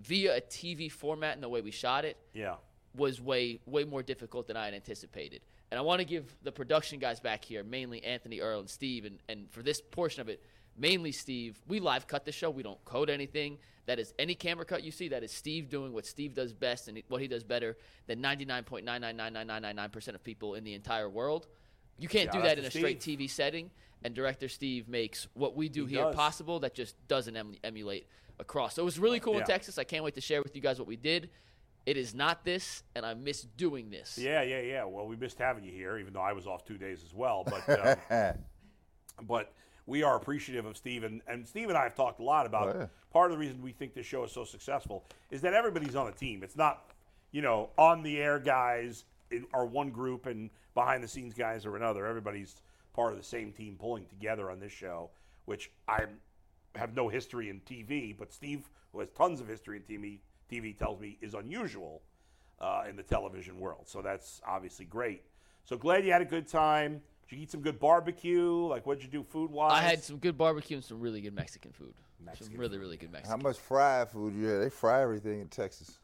via 0.00 0.36
a 0.36 0.40
TV 0.40 0.90
format 0.90 1.34
and 1.34 1.42
the 1.42 1.48
way 1.48 1.60
we 1.60 1.70
shot 1.70 2.04
it 2.04 2.16
Yeah. 2.32 2.56
was 2.94 3.20
way 3.20 3.60
way 3.66 3.84
more 3.84 4.02
difficult 4.02 4.46
than 4.46 4.56
I 4.56 4.64
had 4.66 4.74
anticipated. 4.74 5.42
And 5.70 5.78
I 5.78 5.82
want 5.82 5.98
to 6.00 6.04
give 6.06 6.34
the 6.42 6.52
production 6.52 6.98
guys 6.98 7.20
back 7.20 7.44
here, 7.44 7.62
mainly 7.62 8.02
Anthony, 8.02 8.40
Earl, 8.40 8.60
and 8.60 8.70
Steve, 8.70 9.04
and, 9.04 9.18
and 9.28 9.50
for 9.50 9.62
this 9.62 9.82
portion 9.82 10.22
of 10.22 10.28
it, 10.30 10.42
mainly 10.78 11.12
Steve. 11.12 11.60
We 11.66 11.80
live 11.80 12.06
cut 12.06 12.24
the 12.24 12.32
show. 12.32 12.50
We 12.50 12.62
don't 12.62 12.82
code 12.84 13.10
anything. 13.10 13.58
That 13.86 13.98
is 13.98 14.12
any 14.18 14.34
camera 14.34 14.64
cut 14.64 14.82
you 14.82 14.90
see. 14.90 15.08
That 15.08 15.22
is 15.22 15.32
Steve 15.32 15.70
doing 15.70 15.92
what 15.92 16.04
Steve 16.06 16.34
does 16.34 16.52
best 16.52 16.88
and 16.88 17.02
what 17.08 17.20
he 17.22 17.28
does 17.28 17.42
better 17.42 17.76
than 18.06 18.22
99.9999999% 18.22 20.08
of 20.14 20.22
people 20.22 20.54
in 20.54 20.64
the 20.64 20.74
entire 20.74 21.08
world. 21.08 21.46
You 21.98 22.08
can't 22.08 22.26
Shout 22.32 22.42
do 22.42 22.48
that 22.48 22.58
in 22.58 22.64
a 22.64 22.70
straight 22.70 23.00
TV 23.00 23.28
setting. 23.28 23.70
And 24.04 24.14
director 24.14 24.48
Steve 24.48 24.88
makes 24.88 25.26
what 25.34 25.56
we 25.56 25.68
do 25.68 25.86
He 25.86 25.94
here 25.96 26.04
does. 26.04 26.14
possible. 26.14 26.60
That 26.60 26.74
just 26.74 26.94
doesn't 27.08 27.36
em- 27.36 27.56
emulate 27.64 28.06
across. 28.38 28.74
So 28.76 28.82
it 28.82 28.84
was 28.84 28.98
really 28.98 29.18
cool 29.20 29.38
in 29.38 29.44
Texas. 29.44 29.78
I 29.78 29.84
can't 29.84 30.04
wait 30.04 30.14
to 30.14 30.20
share 30.20 30.40
with 30.42 30.54
you 30.54 30.62
guys 30.62 30.78
what 30.78 30.86
we 30.86 30.96
did. 30.96 31.30
It 31.86 31.96
is 31.96 32.14
not 32.14 32.44
this, 32.44 32.82
and 32.94 33.04
I 33.06 33.14
miss 33.14 33.42
doing 33.42 33.90
this. 33.90 34.18
Yeah, 34.20 34.42
yeah, 34.42 34.60
yeah. 34.60 34.84
Well, 34.84 35.06
we 35.08 35.16
missed 35.16 35.38
having 35.38 35.64
you 35.64 35.72
here, 35.72 35.98
even 35.98 36.12
though 36.12 36.20
I 36.20 36.34
was 36.34 36.46
off 36.46 36.64
two 36.64 36.76
days 36.76 37.02
as 37.02 37.14
well. 37.14 37.44
But 37.44 37.98
um, 38.10 38.34
but 39.26 39.52
we 39.88 40.02
are 40.02 40.16
appreciative 40.16 40.66
of 40.66 40.76
Steve, 40.76 41.02
and, 41.02 41.22
and 41.26 41.48
Steve 41.48 41.70
and 41.70 41.78
I 41.78 41.84
have 41.84 41.94
talked 41.94 42.20
a 42.20 42.22
lot 42.22 42.44
about 42.44 42.68
Oh, 42.76 42.78
yeah. 42.80 42.86
part 43.10 43.30
of 43.32 43.38
the 43.38 43.40
reason 43.40 43.62
we 43.62 43.72
think 43.72 43.94
this 43.94 44.04
show 44.04 44.22
is 44.22 44.30
so 44.30 44.44
successful 44.44 45.02
is 45.30 45.40
that 45.40 45.54
everybody's 45.54 45.96
on 45.96 46.06
a 46.08 46.12
team. 46.12 46.42
It's 46.42 46.56
not, 46.56 46.90
you 47.32 47.40
know, 47.40 47.70
on 47.78 48.02
the 48.02 48.18
air 48.18 48.38
guys 48.38 49.04
are 49.54 49.64
one 49.64 49.88
group 49.90 50.26
and 50.26 50.50
behind 50.74 51.02
the 51.02 51.08
scenes 51.08 51.32
guys 51.32 51.64
are 51.64 51.74
another. 51.74 52.06
Everybody's 52.06 52.56
part 52.92 53.12
of 53.12 53.18
the 53.18 53.24
same 53.24 53.50
team 53.50 53.76
pulling 53.80 54.04
together 54.04 54.50
on 54.50 54.60
this 54.60 54.72
show, 54.72 55.08
which 55.46 55.70
I 55.88 56.04
have 56.74 56.94
no 56.94 57.08
history 57.08 57.48
in 57.48 57.60
TV, 57.60 58.14
but 58.16 58.30
Steve, 58.30 58.68
who 58.92 59.00
has 59.00 59.08
tons 59.16 59.40
of 59.40 59.48
history 59.48 59.78
in 59.78 59.82
TV, 59.84 60.18
TV 60.52 60.76
tells 60.76 61.00
me 61.00 61.16
is 61.22 61.32
unusual 61.32 62.02
uh, 62.60 62.82
in 62.88 62.94
the 62.94 63.02
television 63.02 63.58
world. 63.58 63.84
So 63.88 64.02
that's 64.02 64.42
obviously 64.46 64.84
great. 64.84 65.22
So 65.64 65.78
glad 65.78 66.04
you 66.04 66.12
had 66.12 66.20
a 66.22 66.26
good 66.26 66.46
time. 66.46 67.00
Did 67.28 67.36
you 67.36 67.42
eat 67.42 67.50
some 67.50 67.60
good 67.60 67.78
barbecue? 67.78 68.66
Like, 68.66 68.86
what'd 68.86 69.02
you 69.02 69.10
do 69.10 69.22
food 69.22 69.50
wise? 69.50 69.72
I 69.72 69.82
had 69.82 70.02
some 70.02 70.16
good 70.16 70.38
barbecue 70.38 70.76
and 70.76 70.84
some 70.84 71.00
really 71.00 71.20
good 71.20 71.34
Mexican 71.34 71.72
food. 71.72 71.92
Mexican 72.24 72.52
some 72.52 72.60
really, 72.60 72.76
food. 72.76 72.80
really 72.80 72.96
good 72.96 73.12
Mexican. 73.12 73.38
How 73.40 73.42
much 73.48 73.58
fried 73.58 74.08
food 74.10 74.34
you 74.34 74.46
had? 74.46 74.62
They 74.62 74.70
fry 74.70 75.02
everything 75.02 75.40
in 75.40 75.48
Texas. 75.48 75.98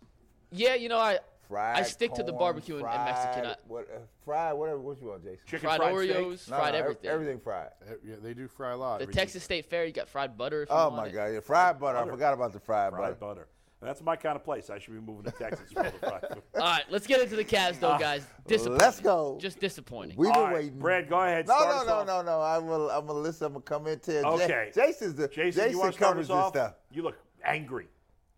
Yeah, 0.52 0.74
you 0.74 0.88
know, 0.88 0.98
I 0.98 1.18
Fried. 1.48 1.76
I 1.78 1.82
stick 1.82 2.14
to 2.14 2.22
the 2.22 2.32
barbecue 2.32 2.76
and- 2.76 2.86
and 2.86 3.04
Mexican. 3.04 3.42
fried- 3.44 3.46
I- 3.56 3.56
What? 3.68 3.88
Uh, 3.90 3.98
fried? 4.24 4.54
Whatever. 4.54 4.78
What 4.80 4.98
you 5.00 5.08
want, 5.08 5.22
Jason? 5.24 5.38
chicken 5.46 5.60
fried, 5.68 5.80
fried 5.80 5.94
Oreos, 5.94 6.38
steak. 6.38 6.54
Fried 6.54 6.72
no, 6.72 6.78
ev- 6.78 6.84
everything. 6.84 7.10
Everything 7.10 7.40
fried. 7.40 7.70
Uh, 7.86 7.94
Yeah, 8.02 8.14
they 8.22 8.32
do 8.34 8.48
fry 8.48 8.70
a 8.72 8.76
lot. 8.76 9.00
The 9.00 9.06
Texas 9.06 9.42
State 9.44 9.66
Fair, 9.66 9.84
you 9.84 9.92
got 9.92 10.08
fried 10.08 10.38
butter. 10.38 10.62
If 10.62 10.70
you 10.70 10.74
Oh 10.74 10.84
want 10.84 10.96
my 10.96 11.06
it. 11.08 11.12
God! 11.12 11.26
Yeah, 11.26 11.40
fried 11.40 11.78
butter. 11.78 11.98
Butter. 11.98 12.10
I 12.10 12.14
forgot 12.14 12.32
about 12.34 12.52
the 12.54 12.60
fried, 12.60 12.92
Fried 12.92 13.00
butter. 13.00 13.14
butter. 13.42 13.48
That's 13.84 14.02
my 14.02 14.16
kind 14.16 14.36
of 14.36 14.44
place. 14.44 14.70
I 14.70 14.78
should 14.78 14.94
be 14.94 15.00
moving 15.00 15.24
to 15.24 15.30
Texas. 15.30 15.70
for 15.72 15.82
the. 15.82 16.42
All 16.54 16.60
right, 16.60 16.84
let's 16.90 17.06
get 17.06 17.20
into 17.20 17.36
the 17.36 17.44
Cavs, 17.44 17.78
though, 17.78 17.90
ah, 17.90 17.98
guys. 17.98 18.26
Disappointing. 18.46 18.78
Let's 18.78 19.00
go. 19.00 19.38
Just 19.40 19.60
disappointing. 19.60 20.16
We've 20.16 20.32
been 20.32 20.38
All 20.38 20.44
right, 20.46 20.54
waiting. 20.54 20.78
Brad, 20.78 21.08
go 21.08 21.20
ahead. 21.20 21.46
No, 21.46 21.54
start 21.54 21.68
no, 21.68 21.80
us 21.80 21.86
no, 21.86 21.92
off. 21.94 22.06
no, 22.06 22.22
no. 22.22 22.40
I'm 22.40 22.66
gonna, 22.66 22.88
I'm 22.88 23.06
gonna 23.06 23.18
listen. 23.18 23.46
I'm 23.46 23.52
gonna 23.52 23.62
come 23.64 23.86
in 23.86 23.98
to 24.00 24.26
Okay. 24.26 24.70
Jason's 24.74 25.14
the 25.14 25.28
Jason, 25.28 25.62
Jason 25.62 25.70
you 25.70 25.78
want 25.78 25.92
to 25.92 25.98
start 25.98 26.18
us 26.18 26.30
off? 26.30 26.50
stuff. 26.54 26.74
You 26.90 27.02
look 27.02 27.16
angry. 27.44 27.88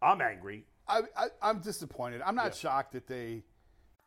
I'm 0.03 0.21
angry. 0.21 0.65
I, 0.89 1.03
I, 1.17 1.27
I'm 1.43 1.61
disappointed. 1.61 2.23
I'm 2.25 2.35
not 2.35 2.55
shocked 2.55 2.93
that 2.93 3.07
they. 3.07 3.43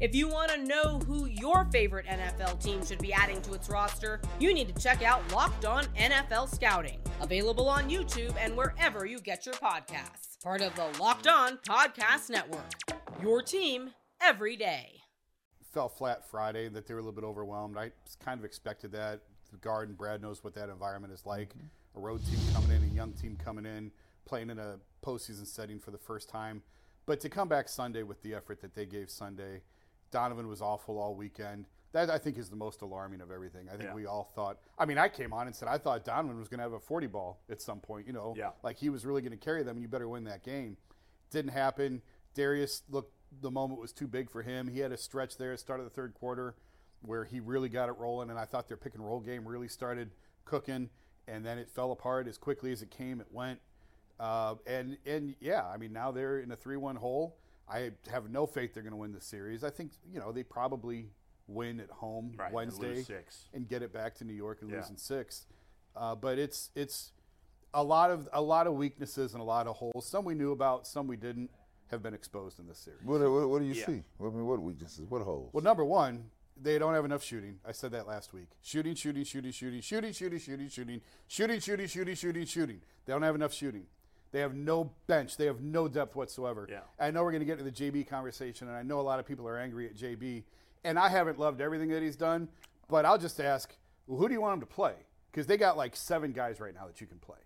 If 0.00 0.14
you 0.14 0.28
want 0.28 0.52
to 0.52 0.64
know 0.64 1.00
who 1.08 1.26
your 1.26 1.64
favorite 1.72 2.06
NFL 2.06 2.62
team 2.62 2.86
should 2.86 3.00
be 3.00 3.12
adding 3.12 3.42
to 3.42 3.54
its 3.54 3.68
roster, 3.68 4.20
you 4.38 4.54
need 4.54 4.72
to 4.72 4.80
check 4.80 5.02
out 5.02 5.20
Locked 5.32 5.64
On 5.64 5.84
NFL 5.96 6.54
Scouting, 6.54 7.00
available 7.20 7.68
on 7.68 7.90
YouTube 7.90 8.32
and 8.38 8.56
wherever 8.56 9.06
you 9.06 9.18
get 9.18 9.44
your 9.44 9.56
podcasts. 9.56 10.40
Part 10.40 10.62
of 10.62 10.72
the 10.76 10.86
Locked 11.00 11.26
On 11.26 11.58
Podcast 11.68 12.30
Network. 12.30 12.74
Your 13.20 13.42
team 13.42 13.90
every 14.20 14.56
day. 14.56 15.00
fell 15.72 15.88
flat 15.88 16.24
Friday, 16.30 16.68
that 16.68 16.86
they 16.86 16.94
were 16.94 17.00
a 17.00 17.02
little 17.02 17.20
bit 17.20 17.26
overwhelmed. 17.26 17.76
I 17.76 17.90
kind 18.24 18.38
of 18.38 18.44
expected 18.44 18.92
that. 18.92 19.22
The 19.50 19.56
guard 19.58 19.88
and 19.88 19.98
Brad 19.98 20.22
knows 20.22 20.44
what 20.44 20.54
that 20.54 20.68
environment 20.68 21.12
is 21.12 21.26
like. 21.26 21.48
Mm-hmm. 21.48 21.98
A 21.98 22.00
road 22.00 22.24
team 22.24 22.38
coming 22.54 22.70
in, 22.70 22.84
a 22.88 22.94
young 22.94 23.14
team 23.14 23.36
coming 23.42 23.66
in, 23.66 23.90
playing 24.26 24.50
in 24.50 24.60
a 24.60 24.76
postseason 25.04 25.46
setting 25.46 25.80
for 25.80 25.90
the 25.90 25.98
first 25.98 26.28
time. 26.28 26.62
But 27.04 27.18
to 27.20 27.28
come 27.28 27.48
back 27.48 27.68
Sunday 27.68 28.04
with 28.04 28.22
the 28.22 28.34
effort 28.34 28.60
that 28.60 28.76
they 28.76 28.86
gave 28.86 29.10
Sunday, 29.10 29.62
Donovan 30.10 30.48
was 30.48 30.60
awful 30.62 30.98
all 30.98 31.14
weekend. 31.14 31.66
That 31.92 32.10
I 32.10 32.18
think 32.18 32.36
is 32.36 32.50
the 32.50 32.56
most 32.56 32.82
alarming 32.82 33.20
of 33.22 33.30
everything. 33.30 33.68
I 33.68 33.72
think 33.72 33.84
Yeah. 33.84 33.94
we 33.94 34.04
all 34.06 34.24
thought. 34.34 34.58
I 34.78 34.84
mean, 34.84 34.98
I 34.98 35.08
came 35.08 35.32
on 35.32 35.46
and 35.46 35.56
said 35.56 35.68
I 35.68 35.78
thought 35.78 36.04
Donovan 36.04 36.38
was 36.38 36.48
going 36.48 36.58
to 36.58 36.62
have 36.64 36.72
a 36.74 36.80
40 36.80 37.06
ball 37.06 37.40
at 37.50 37.62
some 37.62 37.80
point. 37.80 38.06
You 38.06 38.12
know, 38.12 38.34
Yeah. 38.36 38.50
like 38.62 38.76
he 38.76 38.90
was 38.90 39.06
really 39.06 39.22
going 39.22 39.32
to 39.32 39.38
carry 39.38 39.62
them, 39.62 39.76
and 39.76 39.82
you 39.82 39.88
better 39.88 40.08
win 40.08 40.24
that 40.24 40.42
game. 40.42 40.76
Didn't 41.30 41.52
happen. 41.52 42.02
Darius 42.34 42.82
looked 42.90 43.12
the 43.40 43.50
moment 43.50 43.80
was 43.80 43.92
too 43.92 44.06
big 44.06 44.30
for 44.30 44.42
him. 44.42 44.68
He 44.68 44.80
had 44.80 44.92
a 44.92 44.96
stretch 44.96 45.36
there 45.36 45.52
at 45.52 45.58
the 45.58 45.60
start 45.60 45.80
of 45.80 45.84
the 45.84 45.90
third 45.90 46.14
quarter 46.14 46.54
where 47.02 47.24
he 47.24 47.40
really 47.40 47.68
got 47.68 47.88
it 47.88 47.92
rolling, 47.92 48.30
and 48.30 48.38
I 48.38 48.44
thought 48.44 48.68
their 48.68 48.76
pick 48.76 48.94
and 48.94 49.04
roll 49.04 49.20
game 49.20 49.46
really 49.46 49.68
started 49.68 50.10
cooking, 50.44 50.90
and 51.26 51.44
then 51.44 51.58
it 51.58 51.68
fell 51.70 51.92
apart 51.92 52.26
as 52.26 52.36
quickly 52.38 52.72
as 52.72 52.80
it 52.82 52.90
came. 52.90 53.20
It 53.20 53.30
went, 53.32 53.60
uh, 54.18 54.56
and 54.66 54.98
and 55.06 55.36
yeah, 55.40 55.66
I 55.66 55.76
mean 55.76 55.92
now 55.92 56.10
they're 56.10 56.40
in 56.40 56.50
a 56.52 56.56
three-one 56.56 56.96
hole. 56.96 57.36
I 57.70 57.90
have 58.10 58.30
no 58.30 58.46
faith 58.46 58.74
they're 58.74 58.82
going 58.82 58.92
to 58.92 58.96
win 58.96 59.12
the 59.12 59.20
series. 59.20 59.62
I 59.64 59.70
think 59.70 59.92
you 60.12 60.20
know 60.20 60.32
they 60.32 60.42
probably 60.42 61.10
win 61.46 61.80
at 61.80 61.90
home 61.90 62.32
Right, 62.36 62.46
and 62.46 62.54
Wednesday 62.54 62.94
lose 62.96 63.06
six. 63.06 63.44
and 63.54 63.68
get 63.68 63.82
it 63.82 63.92
back 63.92 64.14
to 64.16 64.24
New 64.24 64.34
York 64.34 64.58
and 64.62 64.70
Yeah. 64.70 64.78
lose 64.78 64.90
in 64.90 64.96
six. 64.96 65.46
Uh, 65.96 66.14
but 66.14 66.38
it's 66.38 66.70
it's 66.74 67.12
a 67.74 67.82
lot 67.82 68.10
of 68.10 68.28
a 68.32 68.40
lot 68.40 68.66
of 68.66 68.74
weaknesses 68.74 69.32
and 69.34 69.40
a 69.40 69.44
lot 69.44 69.66
of 69.66 69.76
holes. 69.76 70.06
Some 70.06 70.24
we 70.24 70.34
knew 70.34 70.52
about, 70.52 70.86
some 70.86 71.06
we 71.06 71.16
didn't. 71.16 71.50
Have 71.90 72.02
been 72.02 72.12
exposed 72.12 72.58
in 72.58 72.66
this 72.66 72.76
series. 72.78 73.00
What, 73.02 73.22
what, 73.22 73.48
what 73.48 73.60
do 73.60 73.64
you 73.64 73.72
Yeah. 73.72 73.86
see? 73.86 74.02
I 74.20 74.24
mean, 74.24 74.44
what 74.46 74.60
weaknesses? 74.60 75.08
What 75.08 75.22
holes? 75.22 75.48
Well, 75.54 75.64
number 75.64 75.86
one, 75.86 76.28
they 76.54 76.78
don't 76.78 76.92
have 76.92 77.06
enough 77.06 77.22
shooting. 77.24 77.60
I 77.64 77.72
said 77.72 77.92
that 77.92 78.06
last 78.06 78.34
week. 78.34 78.48
Shooting, 78.60 78.94
shooting, 78.94 79.24
shooting, 79.24 79.52
shooting, 79.52 79.80
shooting, 79.80 80.12
shooting, 80.12 80.38
shooting, 80.38 80.68
shooting, 80.68 81.00
shooting, 81.28 81.60
shooting, 81.60 81.86
shooting, 81.86 82.14
shooting, 82.14 82.44
shooting. 82.44 82.82
They 83.06 83.12
don't 83.14 83.22
have 83.22 83.34
enough 83.34 83.54
shooting. 83.54 83.86
They 84.30 84.40
have 84.40 84.54
no 84.54 84.92
bench. 85.06 85.36
They 85.36 85.46
have 85.46 85.60
no 85.60 85.88
depth 85.88 86.14
whatsoever. 86.14 86.66
Yeah. 86.70 86.80
I 86.98 87.10
know 87.10 87.22
we're 87.22 87.32
going 87.32 87.40
to 87.40 87.46
get 87.46 87.58
into 87.58 87.70
the 87.70 87.90
JB 87.90 88.08
conversation, 88.08 88.68
and 88.68 88.76
I 88.76 88.82
know 88.82 89.00
a 89.00 89.02
lot 89.02 89.18
of 89.18 89.26
people 89.26 89.48
are 89.48 89.58
angry 89.58 89.86
at 89.86 89.96
JB, 89.96 90.44
and 90.84 90.98
I 90.98 91.08
haven't 91.08 91.38
loved 91.38 91.60
everything 91.60 91.88
that 91.90 92.02
he's 92.02 92.16
done. 92.16 92.48
But 92.88 93.04
I'll 93.04 93.18
just 93.18 93.40
ask, 93.40 93.74
well, 94.06 94.18
who 94.18 94.28
do 94.28 94.34
you 94.34 94.40
want 94.40 94.54
him 94.54 94.60
to 94.60 94.66
play? 94.66 94.94
Because 95.30 95.46
they 95.46 95.56
got 95.56 95.76
like 95.76 95.94
seven 95.94 96.32
guys 96.32 96.60
right 96.60 96.74
now 96.74 96.86
that 96.86 97.00
you 97.00 97.06
can 97.06 97.18
play. 97.18 97.38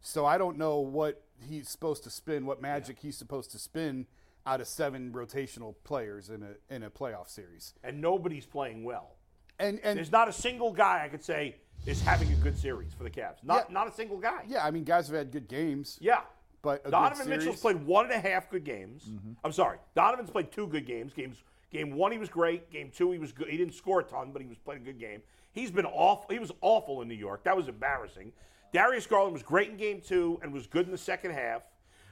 So 0.00 0.26
I 0.26 0.38
don't 0.38 0.58
know 0.58 0.78
what 0.78 1.22
he's 1.48 1.68
supposed 1.68 2.04
to 2.04 2.10
spin, 2.10 2.46
what 2.46 2.60
magic 2.62 2.98
he's 3.00 3.16
supposed 3.16 3.50
to 3.52 3.58
spin 3.58 4.06
out 4.46 4.60
of 4.60 4.66
seven 4.66 5.12
rotational 5.12 5.74
players 5.84 6.30
in 6.30 6.42
a 6.42 6.74
in 6.74 6.82
a 6.82 6.90
playoff 6.90 7.28
series. 7.28 7.74
And 7.84 8.00
nobody's 8.00 8.46
playing 8.46 8.84
well. 8.84 9.17
And 9.58 9.80
and 9.82 9.98
There's 9.98 10.12
not 10.12 10.28
a 10.28 10.32
single 10.32 10.72
guy 10.72 11.02
I 11.04 11.08
could 11.08 11.24
say 11.24 11.56
is 11.86 12.02
having 12.02 12.30
a 12.32 12.36
good 12.36 12.56
series 12.58 12.92
for 12.92 13.04
the 13.04 13.10
Cavs. 13.10 13.42
Not 13.42 13.66
Yeah. 13.68 13.74
not 13.74 13.88
a 13.88 13.92
single 13.92 14.18
guy. 14.18 14.42
yeah, 14.46 14.64
I 14.64 14.70
mean 14.70 14.84
guys 14.84 15.08
have 15.08 15.16
had 15.16 15.30
good 15.30 15.48
games. 15.48 15.98
Yeah. 16.00 16.20
But 16.60 16.90
Donovan 16.90 17.28
Mitchell's 17.28 17.60
played 17.60 17.84
one 17.84 18.06
and 18.06 18.14
a 18.14 18.18
half 18.18 18.50
good 18.50 18.64
games. 18.64 19.04
Mm-hmm. 19.04 19.32
I'm 19.44 19.52
sorry. 19.52 19.78
Donovan's 19.94 20.30
played 20.30 20.50
two 20.50 20.66
good 20.66 20.86
games. 20.86 21.12
Games 21.12 21.42
game 21.70 21.92
one 21.92 22.12
he 22.12 22.18
was 22.18 22.28
great. 22.28 22.70
Game 22.70 22.90
two 22.90 23.12
he 23.12 23.18
was 23.18 23.32
good. 23.32 23.48
He 23.48 23.56
didn't 23.56 23.74
score 23.74 24.00
a 24.00 24.04
ton, 24.04 24.32
but 24.32 24.42
he 24.42 24.48
was 24.48 24.58
playing 24.58 24.82
a 24.82 24.84
good 24.84 24.98
game. 24.98 25.22
He's 25.52 25.70
been 25.70 25.86
awful. 25.86 26.26
He 26.30 26.38
was 26.38 26.52
awful 26.60 27.00
in 27.02 27.08
New 27.08 27.14
York. 27.14 27.44
That 27.44 27.56
was 27.56 27.68
embarrassing. 27.68 28.32
Darius 28.72 29.06
Garland 29.06 29.32
was 29.32 29.42
great 29.42 29.70
in 29.70 29.76
game 29.76 30.00
two 30.00 30.38
and 30.42 30.52
was 30.52 30.66
good 30.66 30.84
in 30.86 30.92
the 30.92 30.98
second 30.98 31.30
half. 31.30 31.62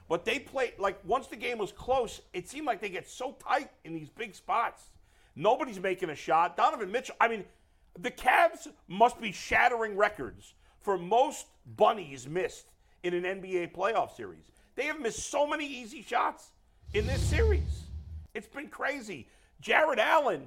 But 0.09 0.25
they 0.25 0.39
played 0.39 0.75
like 0.79 0.99
once 1.05 1.27
the 1.27 1.37
game 1.37 1.59
was 1.59 1.73
close, 1.73 2.23
it 2.33 2.49
seemed 2.49 2.67
like 2.67 2.81
they 2.81 2.89
get 2.89 3.09
so 3.09 3.33
tight 3.33 3.71
in 3.85 3.95
these 3.95 4.09
big 4.09 4.35
spots. 4.35 4.91
Nobody's 5.37 5.79
making 5.79 6.11
a 6.11 6.15
shot. 6.15 6.57
Donovan 6.57 6.91
Mitchell. 6.91 7.15
I 7.21 7.29
mean, 7.29 7.45
the 7.99 8.11
Cavs 8.11 8.69
must 8.89 9.21
be 9.21 9.33
shattering 9.33 9.97
records 9.97 10.55
for 10.81 10.99
most 10.99 11.47
bunnies 11.77 12.27
missed 12.27 12.67
in 13.03 13.13
an 13.15 13.23
NBA 13.25 13.75
playoff 13.75 14.17
series. 14.17 14.51
They 14.75 14.85
have 14.87 15.01
missed 15.01 15.31
so 15.31 15.47
many 15.47 15.67
easy 15.67 16.03
shots 16.03 16.51
in 16.95 17.07
this 17.07 17.21
series. 17.21 17.85
It's 18.35 18.49
been 18.49 18.69
crazy. 18.69 19.29
Jarrett 19.61 19.99
Allen, 19.99 20.47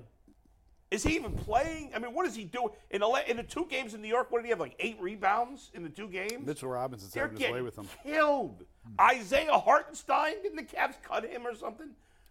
is 0.92 1.04
he 1.04 1.16
even 1.16 1.34
playing? 1.34 1.92
I 1.96 2.00
mean, 2.00 2.14
what 2.14 2.26
is 2.26 2.36
he 2.36 2.44
doing 2.44 2.70
in 2.90 3.02
the 3.02 3.24
in 3.30 3.38
the 3.38 3.44
two 3.44 3.68
games 3.70 3.94
in 3.94 4.02
New 4.02 4.08
York? 4.08 4.32
What 4.32 4.40
did 4.40 4.46
he 4.46 4.50
have? 4.50 4.60
Like 4.60 4.76
eight 4.80 4.98
rebounds 5.00 5.72
in 5.74 5.84
the 5.84 5.90
two 5.90 6.08
games. 6.08 6.46
Mitchell 6.46 6.70
Robinson's 6.70 7.14
They're 7.14 7.24
having 7.28 7.40
his 7.40 7.52
way 7.52 7.62
with 7.62 7.76
them. 7.76 7.88
killed. 8.04 8.64
Isaiah 9.00 9.54
Hartenstein, 9.54 10.42
didn't 10.42 10.56
the 10.56 10.64
Cavs 10.64 10.96
cut 11.04 11.26
him 11.26 11.46
or 11.46 11.56
something? 11.56 11.90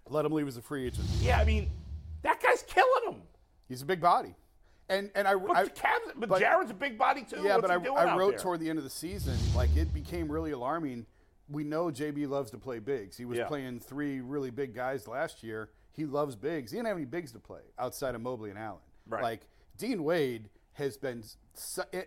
Let 0.09 0.25
him 0.25 0.33
leave 0.33 0.49
as 0.49 0.57
a 0.57 0.62
free 0.62 0.87
agent. 0.87 1.07
Yeah, 1.21 1.38
I 1.38 1.45
mean, 1.45 1.71
that 2.22 2.42
guy's 2.42 2.62
killing 2.62 3.12
him. 3.14 3.22
He's 3.68 3.82
a 3.82 3.87
big 3.87 4.00
body. 4.00 4.34
And 4.88 5.10
and 5.14 5.28
I, 5.28 5.34
But 5.34 5.56
I 5.56 5.64
the 5.64 5.70
Cavs, 5.70 6.12
but, 6.16 6.28
but- 6.30 6.40
Jarrett's 6.40 6.70
a 6.70 6.75
big 6.75 6.96
body 6.98 7.22
too. 7.22 7.37
yeah, 7.42 7.56
What's 7.56 7.68
but 7.68 7.70
I, 7.70 7.75
I 8.12 8.16
wrote 8.16 8.30
there? 8.30 8.38
toward 8.38 8.60
the 8.60 8.70
end 8.70 8.78
of 8.78 8.84
the 8.84 8.90
season 8.90 9.37
like 9.54 9.75
it 9.76 9.92
became 9.92 10.30
really 10.32 10.52
alarming. 10.52 11.06
We 11.50 11.64
know 11.64 11.87
JB 11.87 12.28
loves 12.28 12.50
to 12.52 12.58
play 12.58 12.78
bigs. 12.78 13.16
He 13.16 13.25
was 13.25 13.38
Yeah. 13.38 13.46
playing 13.46 13.80
three 13.80 14.20
really 14.20 14.50
big 14.50 14.75
guys 14.75 15.06
last 15.08 15.42
year. 15.42 15.70
He 15.92 16.04
loves 16.06 16.37
bigs. 16.37 16.70
He 16.70 16.76
didn't 16.78 16.88
have 16.88 16.96
any 16.96 17.06
bigs 17.06 17.32
to 17.32 17.38
play 17.38 17.60
outside 17.78 18.14
of 18.14 18.20
Mobley 18.22 18.50
and 18.50 18.58
Allen. 18.58 18.80
Right. 19.06 19.22
Like 19.22 19.46
Dean 19.76 20.04
Wade 20.04 20.48
has 20.75 20.96
been. 20.96 21.22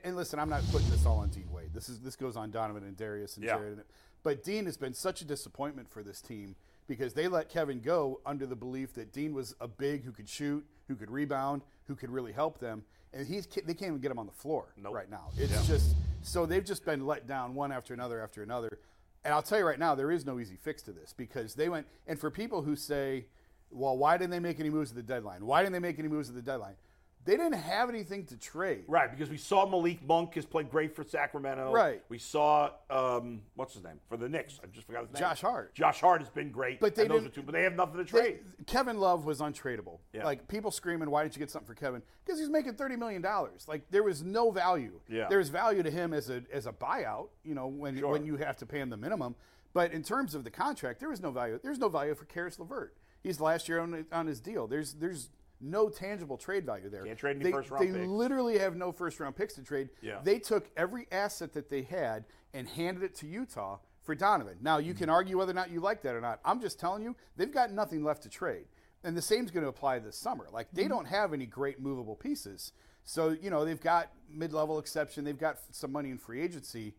And 0.03 0.15
listen, 0.15 0.39
I'm 0.39 0.49
not 0.49 0.63
putting 0.71 0.89
this 0.89 1.05
all 1.05 1.17
on 1.19 1.29
Dean 1.29 1.51
Wade. 1.51 1.73
This 1.73 1.89
is 1.89 1.99
this 1.99 2.15
goes 2.15 2.35
on 2.37 2.51
Donovan 2.51 2.83
and 2.83 2.95
Darius 2.95 3.35
and 3.37 3.45
Yeah. 3.45 3.57
Jarrett. 3.57 3.85
But 4.23 4.43
Dean 4.43 4.65
has 4.65 4.77
been 4.77 4.93
such 4.93 5.21
a 5.21 5.25
disappointment 5.25 5.89
for 5.91 6.03
this 6.03 6.21
team 6.21 6.55
because 6.91 7.13
they 7.13 7.29
let 7.29 7.47
Kevin 7.47 7.79
go 7.79 8.19
under 8.25 8.45
the 8.45 8.55
belief 8.55 8.93
that 8.95 9.13
Dean 9.13 9.33
was 9.33 9.55
a 9.61 9.67
big 9.67 10.03
who 10.03 10.11
could 10.11 10.27
shoot, 10.27 10.61
who 10.89 10.95
could 10.95 11.09
rebound, 11.09 11.61
who 11.87 11.95
could 11.95 12.09
really 12.09 12.33
help 12.33 12.59
them, 12.59 12.83
and 13.13 13.25
he's 13.25 13.45
they 13.47 13.73
can't 13.73 13.83
even 13.91 13.99
get 13.99 14.11
him 14.11 14.19
on 14.19 14.25
the 14.25 14.33
floor 14.33 14.73
Nope. 14.75 14.93
right 14.93 15.09
now. 15.09 15.29
It's 15.37 15.67
just 15.67 15.95
so 16.21 16.45
they've 16.45 16.65
just 16.65 16.83
been 16.83 17.07
let 17.07 17.27
down 17.27 17.55
one 17.55 17.71
after 17.71 17.93
another 17.93 18.19
after 18.21 18.43
another. 18.43 18.77
And 19.23 19.33
I'll 19.33 19.41
tell 19.41 19.57
you 19.57 19.65
right 19.65 19.79
now, 19.79 19.95
there 19.95 20.11
is 20.11 20.25
no 20.25 20.37
easy 20.37 20.57
fix 20.57 20.81
to 20.81 20.91
this 20.91 21.13
because 21.15 21.55
they 21.55 21.69
went. 21.69 21.87
And 22.07 22.19
for 22.19 22.29
people 22.29 22.61
who 22.61 22.75
say, 22.75 23.27
"Well, 23.69 23.97
why 23.97 24.17
didn't 24.17 24.31
they 24.31 24.39
make 24.39 24.59
any 24.59 24.69
moves 24.69 24.89
at 24.89 24.97
the 24.97 25.01
deadline? 25.03 25.45
Why 25.45 25.61
didn't 25.61 25.71
they 25.71 25.79
make 25.79 25.97
any 25.97 26.09
moves 26.09 26.27
at 26.27 26.35
the 26.35 26.41
deadline?" 26.41 26.75
They 27.23 27.33
didn't 27.37 27.53
have 27.53 27.89
anything 27.89 28.25
to 28.27 28.37
trade. 28.37 28.85
Right, 28.87 29.11
because 29.11 29.29
we 29.29 29.37
saw 29.37 29.67
Malik 29.67 30.03
Monk 30.05 30.33
has 30.35 30.45
played 30.45 30.71
great 30.71 30.95
for 30.95 31.03
Sacramento. 31.03 31.71
Right. 31.71 32.01
We 32.09 32.17
saw 32.17 32.71
um, 32.89 33.41
what's 33.55 33.73
his 33.75 33.83
name 33.83 33.99
for 34.09 34.17
the 34.17 34.27
Knicks. 34.27 34.59
I 34.63 34.67
just 34.67 34.87
forgot 34.87 35.03
his 35.03 35.13
name. 35.13 35.19
Josh 35.21 35.41
Hart. 35.41 35.75
Josh 35.75 35.99
Hart 36.01 36.21
has 36.21 36.29
been 36.29 36.49
great. 36.51 36.79
But 36.79 36.95
they 36.95 37.07
those 37.07 37.25
are 37.25 37.29
two, 37.29 37.43
but 37.43 37.53
they 37.53 37.63
have 37.63 37.75
nothing 37.75 38.03
to 38.03 38.11
They- 38.11 38.19
trade. 38.19 38.39
Kevin 38.65 38.99
Love 38.99 39.25
was 39.25 39.39
untradeable. 39.39 39.99
Yeah. 40.13 40.25
Like 40.25 40.47
people 40.47 40.71
screaming, 40.71 41.11
"Why 41.11 41.21
didn't 41.23 41.35
you 41.35 41.39
get 41.39 41.51
something 41.51 41.67
for 41.67 41.75
Kevin?" 41.79 42.01
Because 42.25 42.39
he's 42.39 42.49
making 42.49 42.73
thirty 42.73 42.95
million 42.95 43.21
dollars. 43.21 43.65
Like 43.67 43.89
there 43.91 44.03
was 44.03 44.23
no 44.23 44.49
value. 44.49 44.99
Yeah. 45.07 45.27
There's 45.29 45.49
value 45.49 45.83
to 45.83 45.91
him 45.91 46.13
as 46.13 46.29
a 46.29 46.43
as 46.51 46.65
a 46.65 46.71
buyout. 46.73 47.27
You 47.43 47.53
know 47.55 47.67
when 47.67 47.99
Sure. 47.99 48.09
when 48.11 48.25
you 48.25 48.37
have 48.37 48.57
to 48.57 48.65
pay 48.65 48.79
him 48.79 48.89
the 48.89 48.97
minimum. 48.97 49.35
But 49.73 49.93
in 49.93 50.03
terms 50.03 50.35
of 50.35 50.43
the 50.43 50.51
contract, 50.51 50.99
there 50.99 51.09
was 51.09 51.21
no 51.21 51.31
value. 51.31 51.59
There's 51.61 51.79
no 51.79 51.87
value 51.87 52.13
for 52.15 52.25
Caris 52.25 52.59
Levert. 52.59 52.95
He's 53.23 53.39
last 53.39 53.69
year 53.69 53.79
on, 53.79 54.05
on 54.11 54.25
his 54.27 54.39
deal. 54.41 54.67
There's 54.67 54.93
there's 54.93 55.29
no 55.61 55.89
tangible 55.89 56.37
trade 56.37 56.65
value 56.65 56.89
there. 56.89 57.03
Can't 57.03 57.17
trade 57.17 57.35
any 57.37 57.45
they, 57.45 57.51
first-round 57.51 57.87
They 57.87 57.99
picks. 57.99 58.07
literally 58.09 58.57
have 58.57 58.75
no 58.75 58.91
first 58.91 59.19
round 59.19 59.35
picks 59.35 59.53
to 59.55 59.63
trade. 59.63 59.89
Yeah. 60.01 60.19
They 60.23 60.39
took 60.39 60.69
every 60.75 61.07
asset 61.11 61.53
that 61.53 61.69
they 61.69 61.83
had 61.83 62.25
and 62.53 62.67
handed 62.67 63.03
it 63.03 63.15
to 63.15 63.27
Utah 63.27 63.77
for 64.03 64.15
Donovan. 64.15 64.57
Now 64.61 64.77
you 64.77 64.93
can 64.93 65.09
argue 65.09 65.37
whether 65.37 65.51
or 65.51 65.55
not 65.55 65.71
you 65.71 65.79
like 65.79 66.01
that 66.03 66.15
or 66.15 66.21
not. 66.21 66.39
I'm 66.43 66.61
just 66.61 66.79
telling 66.79 67.03
you, 67.03 67.15
they've 67.37 67.53
got 67.53 67.71
nothing 67.71 68.03
left 68.03 68.23
to 68.23 68.29
trade. 68.29 68.65
And 69.03 69.15
the 69.15 69.21
same's 69.21 69.51
going 69.51 69.63
to 69.63 69.69
apply 69.69 69.99
this 69.99 70.15
summer. 70.15 70.47
Like 70.51 70.67
they 70.73 70.83
mm-hmm. 70.83 70.89
don't 70.91 71.07
have 71.07 71.33
any 71.33 71.45
great 71.45 71.79
movable 71.79 72.15
pieces. 72.15 72.71
So 73.03 73.29
you 73.29 73.49
know 73.49 73.65
they've 73.65 73.81
got 73.81 74.11
mid-level 74.29 74.79
exception, 74.79 75.23
they've 75.23 75.37
got 75.37 75.57
some 75.71 75.91
money 75.91 76.11
in 76.11 76.17
free 76.17 76.41
agency, 76.41 76.93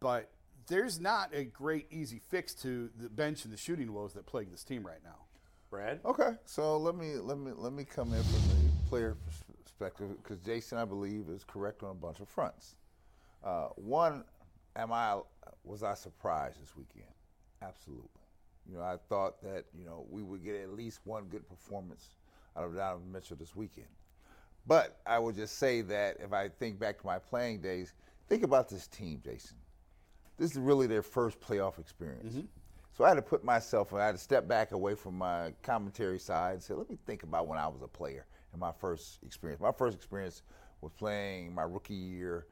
but 0.00 0.30
there's 0.66 1.00
not 1.00 1.30
a 1.34 1.44
great 1.44 1.86
easy 1.90 2.20
fix 2.30 2.54
to 2.54 2.90
the 2.98 3.08
bench 3.08 3.44
and 3.44 3.52
the 3.52 3.58
shooting 3.58 3.92
woes 3.92 4.14
that 4.14 4.26
plague 4.26 4.50
this 4.50 4.64
team 4.64 4.86
right 4.86 5.02
now. 5.04 5.26
Brad? 5.72 6.00
Okay, 6.04 6.32
so 6.44 6.76
let 6.76 6.94
me 6.94 7.14
let 7.14 7.38
me 7.38 7.50
let 7.56 7.72
me 7.72 7.82
come 7.82 8.12
in 8.12 8.22
from 8.22 8.42
the 8.50 8.88
player 8.90 9.16
perspective 9.64 10.10
because 10.22 10.38
Jason, 10.40 10.76
I 10.76 10.84
believe, 10.84 11.30
is 11.30 11.44
correct 11.44 11.82
on 11.82 11.92
a 11.92 11.94
bunch 11.94 12.20
of 12.20 12.28
fronts. 12.28 12.74
Uh, 13.42 13.68
one, 13.76 14.22
am 14.76 14.92
I 14.92 15.18
was 15.64 15.82
I 15.82 15.94
surprised 15.94 16.62
this 16.62 16.76
weekend? 16.76 17.10
Absolutely. 17.62 18.06
You 18.70 18.76
know, 18.76 18.82
I 18.82 18.98
thought 19.08 19.40
that 19.44 19.64
you 19.74 19.86
know 19.86 20.04
we 20.10 20.22
would 20.22 20.44
get 20.44 20.56
at 20.56 20.74
least 20.74 21.00
one 21.04 21.24
good 21.24 21.48
performance 21.48 22.10
out 22.54 22.64
of 22.64 22.74
Donovan 22.74 23.10
Mitchell 23.10 23.38
this 23.38 23.56
weekend. 23.56 23.88
But 24.66 25.00
I 25.06 25.18
would 25.18 25.36
just 25.36 25.56
say 25.56 25.80
that 25.80 26.18
if 26.20 26.34
I 26.34 26.50
think 26.50 26.78
back 26.78 27.00
to 27.00 27.06
my 27.06 27.18
playing 27.18 27.62
days, 27.62 27.94
think 28.28 28.42
about 28.42 28.68
this 28.68 28.86
team, 28.88 29.22
Jason. 29.24 29.56
This 30.36 30.50
is 30.50 30.58
really 30.58 30.86
their 30.86 31.02
first 31.02 31.40
playoff 31.40 31.78
experience. 31.78 32.34
So 32.92 33.04
I 33.04 33.08
had 33.08 33.14
to 33.14 33.22
put 33.22 33.42
myself, 33.42 33.94
I 33.94 34.06
had 34.06 34.12
to 34.12 34.18
step 34.18 34.46
back 34.46 34.72
away 34.72 34.94
from 34.94 35.16
my 35.16 35.52
commentary 35.62 36.18
side 36.18 36.54
and 36.54 36.62
say, 36.62 36.74
let 36.74 36.90
me 36.90 36.98
think 37.06 37.22
about 37.22 37.46
when 37.46 37.58
I 37.58 37.66
was 37.66 37.80
a 37.82 37.88
player 37.88 38.26
and 38.52 38.60
my 38.60 38.72
first 38.72 39.18
experience. 39.24 39.60
My 39.60 39.72
first 39.72 39.96
experience 39.96 40.42
was 40.82 40.92
playing 40.92 41.54
my 41.54 41.62
rookie 41.62 41.94
year 41.94 42.46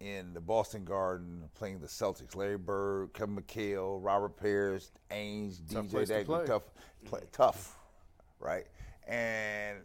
in 0.00 0.34
the 0.34 0.40
Boston 0.40 0.84
Garden, 0.84 1.48
playing 1.54 1.80
the 1.80 1.86
Celtics. 1.86 2.36
Larry 2.36 2.58
Bird, 2.58 3.14
Kevin 3.14 3.36
McHale, 3.36 3.98
Robert 4.04 4.36
Parish, 4.36 4.88
Ainge, 5.10 5.60
Tough 5.72 5.86
DJ 5.86 5.90
place 5.90 6.08
to 6.08 6.24
play. 6.24 6.46
tough, 6.46 6.62
play, 7.06 7.20
tough, 7.32 7.78
right? 8.38 8.66
And 9.06 9.78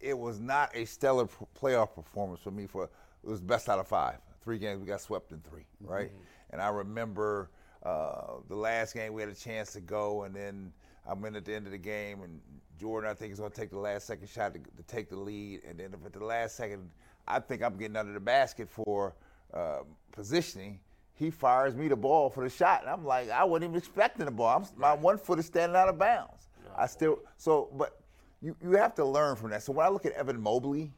it 0.00 0.16
was 0.16 0.38
not 0.38 0.70
a 0.76 0.84
stellar 0.84 1.26
p- 1.26 1.46
playoff 1.60 1.94
performance 1.94 2.40
for 2.40 2.52
me. 2.52 2.66
For 2.66 2.84
it 2.84 2.90
was 3.28 3.40
best 3.40 3.68
out 3.68 3.80
of 3.80 3.88
five. 3.88 4.18
Three 4.42 4.58
games 4.58 4.80
we 4.80 4.86
got 4.86 5.00
swept 5.00 5.32
in 5.32 5.40
3 5.40 5.64
right? 5.80 6.08
Mm-hmm. 6.08 6.22
And 6.50 6.62
I 6.62 6.68
remember 6.68 7.50
uh, 7.82 8.34
the 8.48 8.56
last 8.56 8.94
game 8.94 9.12
we 9.12 9.22
had 9.22 9.30
a 9.30 9.34
chance 9.34 9.72
to 9.72 9.80
go, 9.80 10.24
and 10.24 10.34
then 10.34 10.72
I'm 11.06 11.24
in 11.24 11.36
at 11.36 11.44
the 11.44 11.54
end 11.54 11.66
of 11.66 11.72
the 11.72 11.78
game, 11.78 12.22
and 12.22 12.40
Jordan 12.78 13.10
I 13.10 13.14
think 13.14 13.32
is 13.32 13.38
going 13.38 13.50
to 13.50 13.60
take 13.60 13.70
the 13.70 13.78
last 13.78 14.06
second 14.06 14.28
shot 14.28 14.54
to, 14.54 14.60
to 14.60 14.82
take 14.86 15.08
the 15.08 15.16
lead, 15.16 15.62
and 15.68 15.78
then 15.78 15.94
if 15.94 16.04
at 16.04 16.12
the 16.12 16.24
last 16.24 16.56
second 16.56 16.90
I 17.26 17.40
think 17.40 17.62
I'm 17.62 17.76
getting 17.76 17.96
under 17.96 18.12
the 18.12 18.20
basket 18.20 18.68
for 18.70 19.14
uh, 19.52 19.80
positioning. 20.12 20.80
He 21.14 21.30
fires 21.30 21.74
me 21.74 21.88
the 21.88 21.96
ball 21.96 22.30
for 22.30 22.44
the 22.44 22.50
shot, 22.50 22.82
and 22.82 22.90
I'm 22.90 23.04
like, 23.04 23.28
I 23.28 23.42
wasn't 23.42 23.64
even 23.70 23.76
expecting 23.76 24.24
the 24.24 24.30
ball. 24.30 24.56
I'm, 24.58 24.80
My 24.80 24.92
one 24.94 25.18
foot 25.18 25.38
is 25.40 25.46
standing 25.46 25.74
out 25.76 25.88
of 25.88 25.98
bounds. 25.98 26.48
I 26.76 26.86
still 26.86 27.18
so, 27.36 27.70
but 27.76 28.00
you 28.40 28.54
you 28.62 28.72
have 28.76 28.94
to 28.96 29.04
learn 29.04 29.34
from 29.34 29.50
that. 29.50 29.64
So 29.64 29.72
when 29.72 29.84
I 29.84 29.88
look 29.88 30.06
at 30.06 30.12
Evan 30.12 30.40
Mobley, 30.40 30.92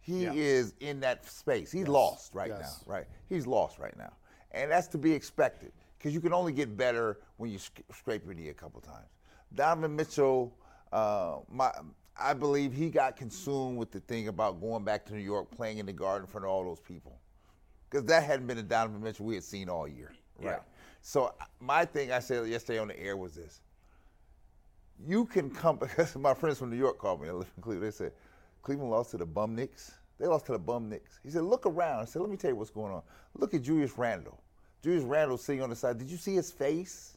he 0.00 0.24
Yeah. 0.24 0.32
is 0.34 0.74
in 0.80 1.00
that 1.00 1.24
space. 1.24 1.72
He's 1.72 1.88
lost 1.88 2.34
right 2.34 2.48
Yes. 2.50 2.84
now, 2.86 2.92
right? 2.92 3.06
He's 3.28 3.46
lost 3.46 3.78
right 3.78 3.96
now, 3.96 4.12
and 4.52 4.70
that's 4.70 4.86
to 4.88 4.98
be 4.98 5.12
expected 5.12 5.72
because 5.98 6.14
you 6.14 6.20
can 6.20 6.32
only 6.32 6.52
get 6.52 6.76
better 6.76 7.18
when 7.36 7.50
you 7.50 7.58
sc- 7.58 7.80
scrape 7.94 8.24
your 8.24 8.34
knee 8.34 8.48
a 8.48 8.54
couple 8.54 8.80
times. 8.80 9.08
Donovan 9.54 9.96
Mitchell, 9.96 10.56
uh, 10.92 11.36
my 11.50 11.70
I 12.18 12.34
believe 12.34 12.72
he 12.72 12.90
got 12.90 13.16
consumed 13.16 13.78
with 13.78 13.90
the 13.90 14.00
thing 14.00 14.28
about 14.28 14.60
going 14.60 14.84
back 14.84 15.06
to 15.06 15.14
New 15.14 15.22
York, 15.22 15.50
playing 15.50 15.78
in 15.78 15.86
the 15.86 15.92
Garden 15.92 16.26
in 16.26 16.30
front 16.30 16.44
of 16.44 16.50
all 16.50 16.64
those 16.64 16.80
people, 16.80 17.18
because 17.88 18.04
that 18.06 18.22
hadn't 18.22 18.46
been 18.46 18.58
the 18.58 18.62
Donovan 18.62 19.02
Mitchell 19.02 19.26
we 19.26 19.34
had 19.34 19.44
seen 19.44 19.68
all 19.68 19.88
year, 19.88 20.12
right? 20.38 20.52
Yeah. 20.52 20.58
So 21.00 21.34
my 21.60 21.84
thing 21.84 22.12
I 22.12 22.18
said 22.18 22.46
yesterday 22.46 22.78
on 22.78 22.88
the 22.88 23.00
air 23.00 23.16
was 23.16 23.34
this: 23.34 23.60
you 25.06 25.24
can 25.24 25.50
come 25.50 25.76
because 25.80 26.16
my 26.16 26.34
friends 26.34 26.58
from 26.58 26.70
New 26.70 26.76
York 26.76 26.98
called 26.98 27.22
me. 27.22 27.28
I 27.28 27.32
live 27.32 27.50
in 27.56 27.62
Cleveland. 27.62 27.92
They 27.92 27.96
said 27.96 28.12
Cleveland 28.62 28.90
lost 28.90 29.10
to 29.12 29.18
the 29.18 29.26
bum 29.26 29.54
Knicks. 29.54 29.92
They 30.18 30.26
lost 30.26 30.46
to 30.46 30.52
the 30.52 30.58
bum 30.58 30.88
Knicks. 30.88 31.18
He 31.24 31.30
said, 31.30 31.42
look 31.42 31.66
around. 31.66 32.00
I 32.00 32.04
said, 32.04 32.22
let 32.22 32.30
me 32.30 32.36
tell 32.36 32.50
you 32.50 32.56
what's 32.56 32.70
going 32.70 32.92
on. 32.92 33.02
Look 33.34 33.54
at 33.54 33.62
Julius 33.62 33.98
Randle. 33.98 34.40
Julius 34.82 35.04
Randle 35.04 35.38
sitting 35.38 35.62
on 35.62 35.70
the 35.70 35.76
side. 35.76 35.98
Did 35.98 36.10
you 36.10 36.16
see 36.16 36.34
his 36.34 36.50
face? 36.50 37.16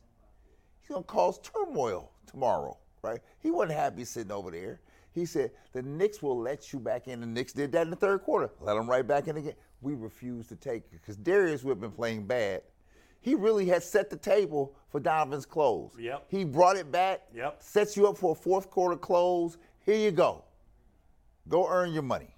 He's 0.81 0.89
gonna 0.89 1.03
cause 1.03 1.39
turmoil 1.39 2.11
tomorrow, 2.27 2.77
right? 3.01 3.19
He 3.39 3.49
wasn't 3.49 3.77
happy 3.77 4.05
sitting 4.05 4.31
over 4.31 4.51
there. 4.51 4.81
He 5.13 5.25
said 5.25 5.51
the 5.71 5.81
Knicks 5.81 6.21
will 6.21 6.39
let 6.39 6.71
you 6.71 6.79
back 6.79 7.07
in. 7.07 7.21
The 7.21 7.25
Knicks 7.25 7.53
did 7.53 7.71
that 7.71 7.81
in 7.83 7.89
the 7.89 7.95
third 7.95 8.21
quarter. 8.21 8.51
Let 8.61 8.75
them 8.75 8.89
right 8.89 9.05
back 9.05 9.27
in 9.27 9.37
again. 9.37 9.55
We 9.81 9.95
refused 9.95 10.49
to 10.49 10.55
take 10.55 10.83
it 10.83 11.01
because 11.01 11.15
Darius, 11.15 11.61
who 11.61 11.69
had 11.69 11.79
been 11.79 11.91
playing 11.91 12.27
bad, 12.27 12.61
he 13.21 13.33
really 13.33 13.65
had 13.65 13.81
set 13.81 14.11
the 14.11 14.17
table 14.17 14.75
for 14.89 14.99
Donovan's 14.99 15.47
close. 15.47 15.91
Yep. 15.97 16.25
He 16.29 16.43
brought 16.43 16.75
it 16.75 16.91
back. 16.91 17.21
Yep. 17.33 17.63
Sets 17.63 17.97
you 17.97 18.07
up 18.07 18.17
for 18.17 18.33
a 18.33 18.35
fourth 18.35 18.69
quarter 18.69 18.95
close. 18.95 19.57
Here 19.85 19.97
you 19.97 20.11
go. 20.11 20.43
Go 21.47 21.67
earn 21.67 21.93
your 21.93 22.03
money. 22.03 22.35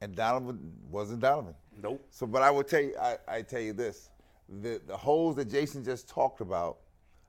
And 0.00 0.16
Donovan 0.16 0.72
wasn't 0.90 1.20
Donovan. 1.20 1.54
Nope. 1.80 2.04
So, 2.10 2.26
but 2.26 2.42
I 2.42 2.50
will 2.50 2.64
tell 2.64 2.80
you, 2.80 2.96
I, 3.00 3.16
I 3.28 3.42
tell 3.42 3.60
you 3.60 3.72
this: 3.72 4.10
the 4.48 4.80
the 4.86 4.96
holes 4.96 5.36
that 5.36 5.50
Jason 5.50 5.84
just 5.84 6.08
talked 6.08 6.40
about, 6.40 6.78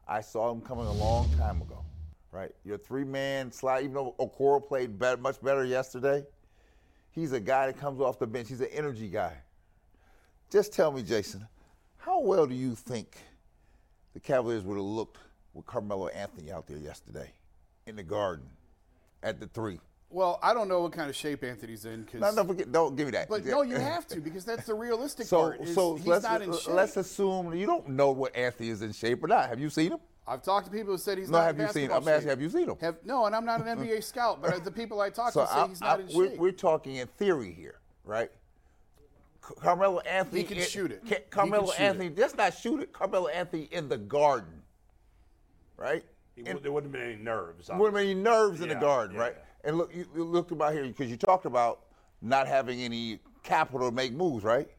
I 0.07 0.21
saw 0.21 0.49
them 0.49 0.61
coming 0.61 0.85
a 0.85 0.93
long 0.93 1.29
time 1.37 1.61
ago. 1.61 1.83
Right, 2.31 2.51
your 2.65 2.77
three 2.77 3.05
man 3.05 3.51
slide. 3.51 3.83
Even 3.83 3.93
though 3.93 4.15
Okoro 4.19 4.65
played 4.65 4.99
better, 4.99 5.21
much 5.21 5.41
better 5.41 5.63
yesterday, 5.63 6.25
he's 7.11 7.31
a 7.31 7.39
guy 7.39 7.67
that 7.67 7.79
comes 7.79 8.01
off 8.01 8.19
the 8.19 8.27
bench. 8.27 8.49
He's 8.49 8.59
an 8.59 8.67
energy 8.73 9.07
guy. 9.07 9.37
Just 10.51 10.73
tell 10.73 10.91
me, 10.91 11.01
Jason, 11.01 11.47
how 11.97 12.19
well 12.19 12.45
do 12.45 12.53
you 12.53 12.75
think 12.75 13.17
the 14.13 14.19
Cavaliers 14.19 14.63
would 14.63 14.75
have 14.75 14.83
looked 14.83 15.17
with 15.53 15.65
Carmelo 15.65 16.07
Anthony 16.09 16.51
out 16.51 16.67
there 16.67 16.77
yesterday 16.77 17.31
in 17.87 17.95
the 17.95 18.03
Garden 18.03 18.49
at 19.23 19.39
the 19.39 19.47
three? 19.47 19.79
Well, 20.15 20.39
I 20.41 20.53
don't 20.53 20.69
know 20.69 20.79
what 20.79 20.93
kind 20.93 21.09
of 21.09 21.15
shape 21.15 21.43
Anthony's 21.43 21.83
in 21.83 22.03
because. 22.03 22.21
No, 22.21 22.33
don't 22.33 22.47
forget. 22.47 22.71
Don't 22.71 22.95
give 22.95 23.07
me 23.07 23.11
that. 23.11 23.27
But 23.27 23.43
no, 23.45 23.63
you 23.63 23.75
have 23.75 24.07
to 24.07 24.21
because 24.21 24.45
that's 24.45 24.65
the 24.65 24.73
realistic 24.73 25.27
So, 25.27 25.37
part. 25.41 25.59
is 25.59 25.75
so 25.75 25.95
he's 25.95 26.07
let's 26.07 26.23
not 26.23 26.41
in 26.41 26.51
uh, 26.51 26.57
shape. 26.57 26.73
let's 26.73 26.95
assume 26.95 27.53
you 27.53 27.65
don't 27.65 27.89
know 27.89 28.11
what 28.11 28.33
Anthony 28.33 28.69
is 28.69 28.81
in 28.81 28.93
shape 28.93 29.21
or 29.21 29.27
not. 29.27 29.49
Have 29.49 29.59
you 29.59 29.69
seen 29.69 29.91
him? 29.91 29.99
I've 30.25 30.41
talked 30.41 30.67
to 30.67 30.71
people 30.71 30.93
who 30.93 30.97
said 30.97 31.17
he's 31.17 31.29
No, 31.29 31.39
not. 31.39 31.47
have 31.47 31.55
in 31.59 31.61
you 31.63 31.67
seen? 31.67 31.87
basketball 31.89 31.97
I'm 31.97 32.07
asking, 32.07 32.21
shape. 32.21 32.29
have 32.29 32.41
you 32.41 32.49
seen 32.49 32.69
him? 32.69 32.77
Have, 32.79 32.95
no, 33.03 33.25
and 33.25 33.35
I'm 33.35 33.43
not 33.43 33.59
an 33.59 33.77
NBA 33.77 34.01
scout, 34.05 34.41
but 34.41 34.63
the 34.63 34.71
people 34.71 35.01
I 35.01 35.09
talk 35.09 35.33
to 35.33 35.45
say 35.45 35.53
I- 35.53 35.67
he's 35.67 35.81
not 35.81 35.99
I- 35.99 36.03
in 36.03 36.07
we're, 36.15 36.29
shape. 36.29 36.39
we're 36.39 36.51
talking 36.53 36.95
in 36.95 37.07
theory 37.07 37.51
here, 37.51 37.79
right? 38.05 38.31
Carmelo 39.41 39.99
Anthony. 39.99 40.41
He 40.41 40.47
can 40.47 40.57
in- 40.57 40.63
shoot 40.63 40.93
it. 40.93 41.05
Can 41.05 41.17
Carmelo 41.29 41.67
shoot 41.73 41.79
Anthony. 41.81 42.09
Just 42.09 42.37
not 42.37 42.53
shoot 42.57 42.79
it. 42.79 42.93
Carmelo 42.93 43.27
Anthony 43.27 43.67
in 43.69 43.89
the 43.89 43.97
Garden, 43.97 44.61
right? 45.75 46.05
He 46.37 46.45
And- 46.45 46.59
there 46.63 46.71
wouldn't 46.71 46.93
have 46.95 47.01
been 47.03 47.11
any 47.15 47.21
nerves. 47.21 47.67
There 47.67 47.75
wouldn't 47.77 47.97
be 47.97 48.11
any 48.11 48.13
nerves 48.21 48.61
in 48.61 48.69
the 48.69 48.75
garden, 48.75 49.17
yeah, 49.17 49.21
right? 49.21 49.35
yeah. 49.37 49.41
And 49.65 49.77
look, 49.77 49.93
you, 49.93 50.05
you 50.15 50.23
looked 50.23 50.51
about 50.51 50.73
here 50.73 50.85
because 50.85 51.09
you 51.09 51.17
talked 51.17 51.45
about 51.45 51.81
not 52.21 52.47
having 52.47 52.81
any 52.81 53.19
capital 53.43 53.89
to 53.89 53.95
make 53.95 54.13
moves, 54.13 54.43
right? 54.43 54.69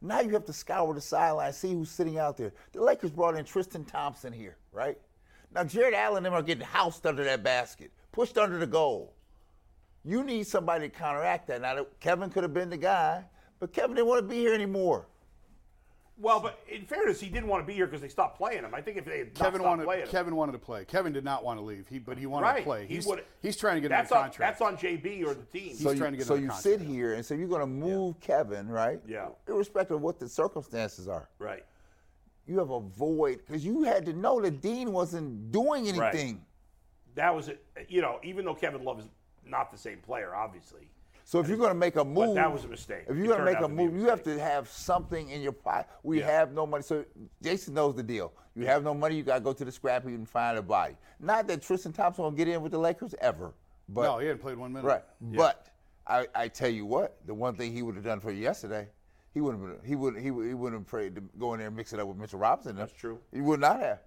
Now 0.00 0.20
you 0.20 0.30
have 0.30 0.44
to 0.46 0.52
scour 0.52 0.94
the 0.94 1.00
sideline, 1.00 1.52
see 1.52 1.72
who's 1.72 1.90
sitting 1.90 2.18
out 2.18 2.36
there. 2.36 2.52
The 2.72 2.80
Lakers 2.80 3.10
brought 3.10 3.36
in 3.36 3.44
Tristan 3.44 3.84
Thompson 3.84 4.32
here, 4.32 4.56
right? 4.72 4.96
Now 5.52 5.64
Jarrett 5.64 5.94
Allen 5.94 6.18
and 6.18 6.26
them 6.26 6.34
are 6.34 6.42
getting 6.42 6.64
housed 6.64 7.04
under 7.04 7.24
that 7.24 7.42
basket, 7.42 7.90
pushed 8.12 8.38
under 8.38 8.58
the 8.58 8.66
goal. 8.66 9.12
You 10.04 10.22
need 10.22 10.46
somebody 10.46 10.88
to 10.88 10.96
counteract 10.96 11.48
that. 11.48 11.60
Now 11.60 11.86
Kevin 11.98 12.30
could 12.30 12.44
have 12.44 12.54
been 12.54 12.70
the 12.70 12.76
guy, 12.76 13.24
but 13.58 13.72
Kevin 13.72 13.96
didn't 13.96 14.06
want 14.06 14.22
to 14.22 14.28
be 14.28 14.36
here 14.36 14.54
anymore. 14.54 15.08
Well, 16.20 16.40
but 16.40 16.58
in 16.68 16.84
fairness, 16.84 17.20
he 17.20 17.28
didn't 17.28 17.48
want 17.48 17.62
to 17.62 17.66
be 17.66 17.74
here 17.74 17.86
because 17.86 18.00
they 18.00 18.08
stopped 18.08 18.36
playing 18.36 18.64
him. 18.64 18.74
I 18.74 18.80
think 18.80 18.96
if 18.96 19.04
they 19.04 19.18
had 19.18 19.34
Kevin 19.34 19.60
stopped 19.60 19.64
wanted 19.64 19.84
playing 19.84 20.06
him, 20.08 20.36
wanted 20.36 20.52
to 20.52 20.58
play. 20.58 20.84
Kevin 20.84 21.12
did 21.12 21.24
not 21.24 21.44
want 21.44 21.60
to 21.60 21.64
leave. 21.64 21.86
He 21.88 22.00
but 22.00 22.18
he 22.18 22.26
wanted 22.26 22.46
right, 22.46 22.56
to 22.58 22.62
play. 22.64 22.86
He's, 22.86 23.06
would. 23.06 23.24
he's 23.40 23.56
trying 23.56 23.76
to 23.76 23.80
get 23.80 23.90
that's 23.90 24.10
under 24.10 24.24
on, 24.24 24.30
contract. 24.30 24.58
That's 24.58 24.60
on 24.60 24.76
JB 24.76 25.24
or 25.24 25.34
the 25.34 25.44
team. 25.44 25.68
He's 25.68 25.78
so 25.80 25.94
trying 25.94 26.12
you, 26.12 26.12
to 26.12 26.16
get 26.16 26.26
so 26.26 26.34
under 26.34 26.44
you 26.44 26.50
contract. 26.50 26.80
sit 26.80 26.80
here 26.80 27.14
and 27.14 27.24
say 27.24 27.36
you're 27.36 27.46
going 27.46 27.60
to 27.60 27.66
move 27.66 28.18
Kevin, 28.20 28.68
right? 28.68 29.00
Yeah. 29.06 29.28
Irrespective 29.46 29.96
of 29.96 30.02
what 30.02 30.18
the 30.18 30.28
circumstances 30.28 31.06
are. 31.06 31.28
right. 31.38 31.64
you 32.46 32.58
have 32.58 32.70
a 32.70 32.80
void 32.80 33.40
because 33.46 33.64
you 33.64 33.84
had 33.84 34.04
to 34.06 34.12
know 34.12 34.40
that 34.40 34.60
Dean 34.60 34.92
wasn't 34.92 35.52
doing 35.52 35.84
Right. 35.96 36.12
anything. 36.14 36.44
That 37.14 37.34
was 37.34 37.48
it. 37.48 37.64
You 37.88 38.00
know, 38.00 38.18
even 38.24 38.44
though 38.44 38.54
Kevin 38.54 38.82
Love 38.82 38.98
is 38.98 39.08
not 39.44 39.70
the 39.70 39.78
same 39.78 39.98
player, 39.98 40.34
obviously. 40.34 40.88
So 41.28 41.40
if 41.40 41.46
you're 41.46 41.58
going 41.58 41.68
to 41.68 41.74
make 41.74 41.96
a 41.96 42.04
move, 42.06 42.36
that 42.36 42.50
was 42.50 42.64
a 42.64 42.68
mistake. 42.68 43.02
If 43.06 43.14
you're 43.14 43.26
going 43.26 43.40
to 43.40 43.44
make 43.44 43.58
a 43.58 43.60
to 43.60 43.68
be 43.68 43.74
a 43.74 43.76
move, 43.76 43.94
you 43.94 44.08
have 44.08 44.22
to 44.22 44.40
have 44.40 44.66
something 44.66 45.28
in 45.28 45.42
your 45.42 45.52
pocket. 45.52 45.86
We 46.02 46.20
Yeah. 46.20 46.26
have 46.38 46.54
no 46.54 46.66
money, 46.66 46.82
so 46.82 47.04
Jason 47.42 47.74
knows 47.74 47.94
the 47.96 48.02
deal. 48.02 48.32
You 48.54 48.64
have 48.64 48.82
no 48.82 48.94
money, 48.94 49.16
you 49.16 49.24
got 49.24 49.34
to 49.34 49.40
go 49.42 49.52
to 49.52 49.62
the 49.62 49.70
scrap 49.70 50.04
heap 50.04 50.14
and 50.14 50.26
find 50.26 50.56
a 50.56 50.62
body. 50.62 50.96
Not 51.20 51.46
that 51.48 51.60
Tristan 51.60 51.92
Thompson 51.92 52.24
will 52.24 52.30
get 52.30 52.48
in 52.48 52.62
with 52.62 52.72
the 52.72 52.78
Lakers 52.78 53.14
ever, 53.20 53.52
but 53.90 54.04
no, 54.04 54.18
he 54.20 54.26
hadn't 54.26 54.40
played 54.40 54.56
one 54.56 54.72
minute. 54.72 54.86
right. 54.86 55.04
But 55.20 55.66
I, 56.06 56.28
I 56.34 56.48
tell 56.48 56.70
you 56.70 56.86
what, 56.86 57.18
the 57.26 57.34
one 57.34 57.54
thing 57.56 57.74
he 57.74 57.82
would 57.82 57.96
have 57.96 58.04
done 58.04 58.20
for 58.20 58.30
you 58.30 58.40
yesterday, 58.42 58.88
he 59.34 59.42
wouldn't 59.42 59.68
have, 59.68 59.84
he 59.84 59.96
would 59.96 60.16
he 60.16 60.30
would 60.30 60.46
he 60.46 60.54
wouldn't 60.54 60.80
have 60.80 60.86
prayed 60.88 61.14
to 61.16 61.20
go 61.38 61.52
in 61.52 61.58
there 61.58 61.66
and 61.68 61.76
mix 61.76 61.92
it 61.92 62.00
up 62.00 62.08
with 62.08 62.16
Mitchell 62.16 62.38
Robinson. 62.38 62.74
That's 62.74 62.94
true. 62.94 63.18
He 63.34 63.42
would 63.42 63.60
not 63.60 63.80
have. 63.80 63.98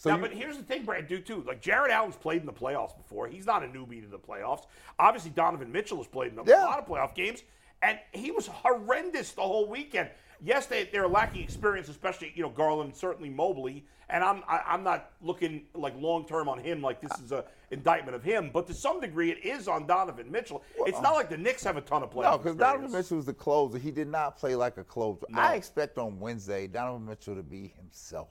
So 0.00 0.08
now, 0.08 0.16
you- 0.16 0.22
but 0.22 0.32
here's 0.32 0.56
the 0.56 0.62
thing, 0.62 0.86
Brad, 0.86 1.08
do 1.08 1.20
too. 1.20 1.42
Like 1.46 1.60
Jarrett 1.60 1.90
Allen's 1.92 2.16
played 2.16 2.40
in 2.40 2.46
the 2.46 2.52
playoffs 2.54 2.96
before. 2.96 3.28
He's 3.28 3.44
not 3.44 3.62
a 3.62 3.66
newbie 3.66 4.00
to 4.00 4.08
the 4.08 4.18
playoffs. 4.18 4.64
Obviously, 4.98 5.30
Donovan 5.30 5.70
Mitchell 5.70 5.98
has 5.98 6.06
played 6.06 6.32
in 6.32 6.38
a 6.38 6.44
Yeah. 6.44 6.64
lot 6.64 6.78
of 6.78 6.86
playoff 6.86 7.14
games, 7.14 7.42
and 7.82 7.98
he 8.12 8.30
was 8.30 8.46
horrendous 8.46 9.32
the 9.32 9.42
whole 9.42 9.68
weekend. 9.68 10.08
Yes, 10.42 10.64
they, 10.64 10.84
they're 10.84 11.06
lacking 11.06 11.42
experience, 11.42 11.90
especially 11.90 12.32
you 12.34 12.42
know 12.42 12.48
Garland, 12.48 12.96
certainly 12.96 13.28
Mobley. 13.28 13.84
And 14.08 14.24
I'm 14.24 14.42
I, 14.48 14.62
I'm 14.66 14.82
not 14.82 15.10
looking 15.20 15.66
like 15.74 15.94
long 16.00 16.24
term 16.26 16.48
on 16.48 16.58
him 16.58 16.80
like 16.80 17.02
this 17.02 17.12
is 17.20 17.30
a 17.30 17.44
indictment 17.70 18.16
of 18.16 18.24
him, 18.24 18.48
but 18.50 18.66
to 18.68 18.72
some 18.74 19.00
degree, 19.00 19.30
it 19.30 19.44
is 19.44 19.68
on 19.68 19.86
Donovan 19.86 20.32
Mitchell. 20.32 20.62
it's 20.86 21.00
not 21.02 21.12
like 21.12 21.28
the 21.28 21.36
Knicks 21.36 21.62
have 21.64 21.76
a 21.76 21.82
ton 21.82 22.02
of 22.02 22.08
playoff 22.10 22.22
No, 22.22 22.38
because 22.38 22.56
Donovan. 22.56 22.90
Mitchell 22.90 23.18
was 23.18 23.26
the 23.26 23.34
closer. 23.34 23.76
He 23.76 23.90
did 23.90 24.08
not 24.08 24.38
play 24.38 24.56
like 24.56 24.78
a 24.78 24.82
closer. 24.84 25.26
No. 25.28 25.38
I 25.42 25.56
expect 25.56 25.98
on 25.98 26.18
Wednesday 26.18 26.66
Donovan 26.68 27.04
Mitchell 27.06 27.36
to 27.36 27.42
be 27.42 27.68
himself, 27.76 28.28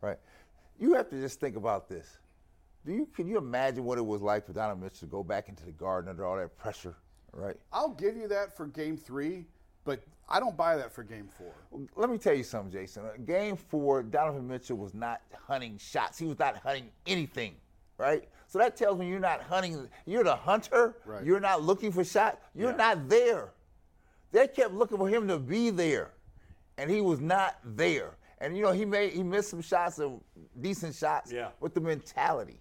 right? 0.00 0.18
You 0.78 0.94
have 0.94 1.08
to 1.10 1.20
just 1.20 1.40
think 1.40 1.56
about 1.56 1.88
this. 1.88 2.18
Do 2.86 2.92
you 2.92 3.06
can 3.14 3.26
you 3.28 3.36
imagine 3.38 3.84
what 3.84 3.98
it 3.98 4.06
was 4.06 4.22
like 4.22 4.46
for 4.46 4.52
Donovan 4.52 4.82
Mitchell 4.82 5.00
to 5.00 5.06
go 5.06 5.22
back 5.22 5.48
into 5.48 5.64
the 5.64 5.72
garden 5.72 6.08
under 6.08 6.24
all 6.24 6.36
that 6.36 6.56
pressure, 6.56 6.94
right? 7.32 7.56
I'll 7.72 7.90
give 7.90 8.16
you 8.16 8.28
that 8.28 8.56
for 8.56 8.66
game 8.66 8.96
three, 8.96 9.44
but 9.84 10.00
I 10.28 10.38
don't 10.40 10.56
buy 10.56 10.76
that 10.76 10.92
for 10.92 11.02
game 11.02 11.28
four. 11.28 11.52
Let 11.96 12.08
me 12.10 12.18
tell 12.18 12.34
you 12.34 12.44
something, 12.44 12.70
Jason. 12.72 13.04
Uh, 13.04 13.10
Game 13.26 13.56
four, 13.56 14.02
Donovan 14.02 14.46
Mitchell 14.46 14.76
was 14.76 14.94
not 14.94 15.20
hunting 15.46 15.76
shots. 15.78 16.18
He 16.18 16.26
was 16.26 16.38
not 16.38 16.56
hunting 16.58 16.90
anything, 17.06 17.56
right? 17.98 18.28
So 18.46 18.58
that 18.58 18.76
tells 18.76 18.98
me 18.98 19.08
you're 19.08 19.20
not 19.20 19.42
hunting. 19.42 19.88
You're 20.06 20.24
the 20.24 20.36
hunter. 20.36 20.96
Right. 21.04 21.24
You're 21.24 21.40
not 21.40 21.62
looking 21.62 21.90
for 21.92 22.04
shots. 22.04 22.38
You're 22.54 22.70
Yeah. 22.70 22.76
not 22.76 23.08
there. 23.08 23.52
They 24.32 24.46
kept 24.46 24.72
looking 24.74 24.98
for 24.98 25.08
him 25.08 25.26
to 25.28 25.38
be 25.38 25.70
there, 25.70 26.12
and 26.76 26.90
he 26.90 27.00
was 27.00 27.20
not 27.20 27.58
there. 27.64 28.12
And 28.40 28.56
you 28.56 28.62
know 28.62 28.72
he 28.72 28.84
made 28.84 29.12
he 29.12 29.22
missed 29.22 29.50
some 29.50 29.60
shots, 29.62 29.98
of 29.98 30.20
decent 30.60 30.94
shots, 30.94 31.32
Yeah. 31.32 31.48
with 31.60 31.74
the 31.74 31.80
mentality. 31.80 32.60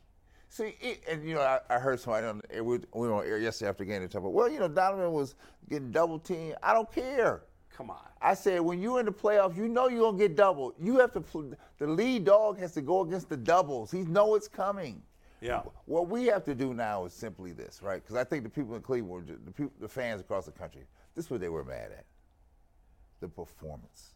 See, 0.50 0.76
it, 0.82 1.04
and 1.10 1.28
you 1.28 1.36
know, 1.36 1.42
I, 1.42 1.60
I 1.70 1.78
heard 1.78 2.00
somebody 2.00 2.26
on 2.26 2.42
we, 2.52 2.80
we 2.94 3.08
were 3.08 3.14
on 3.14 3.26
air 3.26 3.38
yesterday 3.38 3.70
after 3.70 3.84
the 3.84 3.92
game. 3.92 4.02
They 4.02 4.18
about, 4.18 4.32
well, 4.34 4.50
you 4.50 4.60
know, 4.60 4.68
Donovan 4.68 5.12
was 5.12 5.36
getting 5.70 5.92
double 5.92 6.20
teamed. 6.20 6.56
I 6.64 6.74
don't 6.74 6.92
care. 6.92 7.44
Come 7.70 7.92
on. 7.92 8.00
I 8.22 8.34
said, 8.34 8.62
when 8.62 8.82
you're 8.82 9.00
in 9.00 9.06
the 9.06 9.12
playoffs, 9.12 9.56
you 9.56 9.68
know 9.68 9.88
you're 9.88 10.02
gonna 10.02 10.18
get 10.18 10.36
doubled. 10.36 10.74
You 10.80 10.98
have 11.00 11.12
to. 11.14 11.56
The 11.78 11.86
lead 11.88 12.26
dog 12.26 12.58
has 12.60 12.72
to 12.74 12.82
go 12.82 13.02
against 13.02 13.30
the 13.30 13.38
doubles. 13.38 13.92
He 13.92 14.00
know 14.00 14.36
it's 14.36 14.48
coming. 14.48 15.04
Yeah. 15.42 15.62
What 15.86 16.08
we 16.08 16.26
have 16.26 16.44
to 16.46 16.56
do 16.56 16.74
now 16.74 17.06
is 17.06 17.14
simply 17.14 17.52
this, 17.52 17.82
right? 17.84 18.02
Because 18.02 18.16
I 18.16 18.24
think 18.24 18.44
the 18.44 18.50
people 18.50 18.74
in 18.76 18.82
Cleveland, 18.82 19.38
the 19.46 19.52
people, 19.52 19.74
the 19.80 19.88
fans 19.88 20.22
across 20.22 20.46
the 20.46 20.52
country, 20.52 20.82
this 21.14 21.26
is 21.26 21.32
what 21.32 21.42
they 21.42 21.50
were 21.50 21.64
mad 21.64 21.92
at: 21.92 22.06
the 23.20 23.28
performance. 23.28 24.16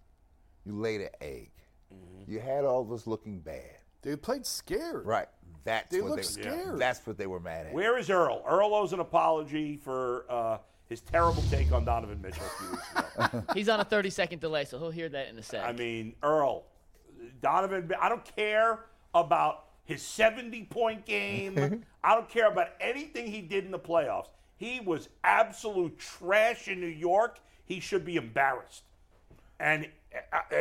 You 0.66 0.74
laid 0.80 1.02
an 1.02 1.10
egg. 1.22 1.52
Mm-hmm. 1.94 2.32
You 2.32 2.40
had 2.40 2.66
all 2.66 2.82
of 2.82 2.92
us 2.92 3.08
looking 3.08 3.40
bad. 3.40 3.78
They 4.02 4.16
played 4.16 4.46
scared. 4.46 5.06
Right. 5.06 5.28
That's 5.64 5.92
They 5.92 6.02
what 6.02 6.12
look 6.12 6.18
they, 6.18 6.24
scared. 6.24 6.80
That's 6.80 7.06
what 7.06 7.18
they 7.18 7.28
were 7.28 7.40
mad 7.40 7.68
at. 7.68 7.74
Where 7.74 7.98
is 7.98 8.10
Earl? 8.10 8.44
Earl 8.48 8.74
owes 8.74 8.94
an 8.94 9.00
apology 9.00 9.78
for 9.78 10.26
uh, 10.30 10.58
his 10.90 11.02
terrible 11.02 11.44
take 11.52 11.72
on 11.72 11.86
Donovan 11.86 12.20
Mitchell 12.22 12.44
a 12.46 12.60
few 12.60 12.72
weeks 12.72 13.28
ago. 13.28 13.44
He's 13.54 13.70
on 13.70 13.80
a 13.80 13.84
30 13.84 14.10
second 14.10 14.40
delay, 14.40 14.66
so 14.66 14.80
he'll 14.80 14.90
hear 14.92 15.10
that 15.10 15.30
in 15.30 15.38
a 15.38 15.44
sec. 15.44 15.64
I 15.64 15.72
mean, 15.72 16.16
Earl, 16.24 16.64
Donovan, 17.42 17.92
I 18.00 18.10
don't 18.10 18.26
care 18.36 18.80
about 19.14 19.66
his 19.84 20.02
70 20.02 20.64
point 20.66 21.06
game. 21.06 21.84
I 22.04 22.16
don't 22.16 22.30
care 22.30 22.50
about 22.52 22.70
anything 22.80 23.28
he 23.28 23.42
did 23.42 23.66
in 23.66 23.72
the 23.72 23.80
playoffs. 23.80 24.30
He 24.58 24.80
was 24.80 25.10
absolute 25.24 25.98
trash 26.00 26.68
in 26.68 26.80
New 26.80 26.88
York. 26.88 27.40
He 27.66 27.80
should 27.80 28.06
be 28.06 28.16
embarrassed. 28.16 28.84
And 29.60 29.88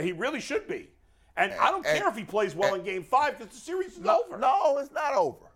he 0.03 0.13
really 0.13 0.41
should 0.41 0.67
be. 0.67 0.91
And 1.37 1.53
I 1.55 1.71
don't 1.71 1.87
And- 1.87 1.99
care 1.99 2.09
if 2.09 2.17
he 2.17 2.25
plays 2.25 2.55
well 2.55 2.75
in 2.75 2.83
game 2.83 3.03
five 3.03 3.39
because 3.39 3.55
the 3.55 3.61
series 3.61 3.93
is 3.93 4.01
no, 4.01 4.23
over. 4.27 4.39
no, 4.39 4.79
it's 4.79 4.93
not 4.93 5.15
over. 5.15 5.47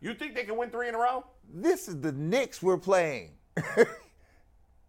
You 0.00 0.14
think 0.14 0.34
they 0.34 0.44
can 0.44 0.56
win 0.56 0.70
three 0.70 0.88
in 0.88 0.94
a 0.94 0.98
row? 0.98 1.24
This 1.52 1.88
is 1.88 2.00
the 2.00 2.12
Knicks 2.12 2.62
we're 2.62 2.78
playing. 2.78 3.32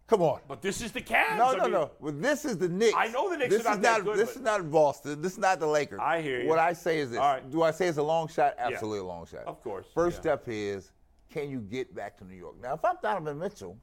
Come 0.06 0.22
on. 0.22 0.40
But 0.48 0.62
this 0.62 0.80
is 0.80 0.90
the 0.90 1.02
Cavs. 1.02 1.36
No, 1.36 1.44
I 1.48 1.56
no, 1.56 1.62
mean, 1.64 1.72
no. 1.72 1.90
Well, 2.00 2.14
this 2.14 2.46
is 2.46 2.56
the 2.56 2.68
Knicks. 2.68 2.94
I 2.96 3.08
know 3.08 3.28
the 3.28 3.36
Knicks 3.36 3.54
this 3.58 3.66
are 3.66 3.76
not 3.76 3.78
is 3.78 3.82
not, 3.82 4.04
good, 4.04 4.18
This 4.18 4.36
is 4.36 4.42
not 4.42 4.70
Boston. 4.70 5.20
This 5.20 5.32
is 5.32 5.38
not 5.38 5.60
the 5.60 5.66
Lakers. 5.66 6.00
I 6.02 6.22
hear 6.22 6.40
you. 6.40 6.48
What 6.48 6.58
I 6.58 6.72
say 6.72 6.98
is 7.00 7.10
this. 7.10 7.18
All 7.18 7.34
right. 7.34 7.50
Do 7.50 7.62
I 7.62 7.70
say 7.72 7.88
it's 7.88 7.98
a 7.98 8.02
long 8.02 8.26
shot? 8.26 8.54
Absolutely 8.58 9.00
a 9.00 9.04
long 9.04 9.26
shot. 9.26 9.44
Of 9.44 9.62
course, 9.62 9.86
First 9.92 10.16
yeah. 10.16 10.20
step 10.22 10.44
is, 10.46 10.92
can 11.30 11.50
you 11.50 11.60
get 11.60 11.94
back 11.94 12.16
to 12.18 12.24
New 12.24 12.36
York? 12.36 12.56
Now, 12.62 12.72
if 12.74 12.84
I'm 12.84 12.96
Donovan 13.02 13.38
Mitchell, 13.38 13.76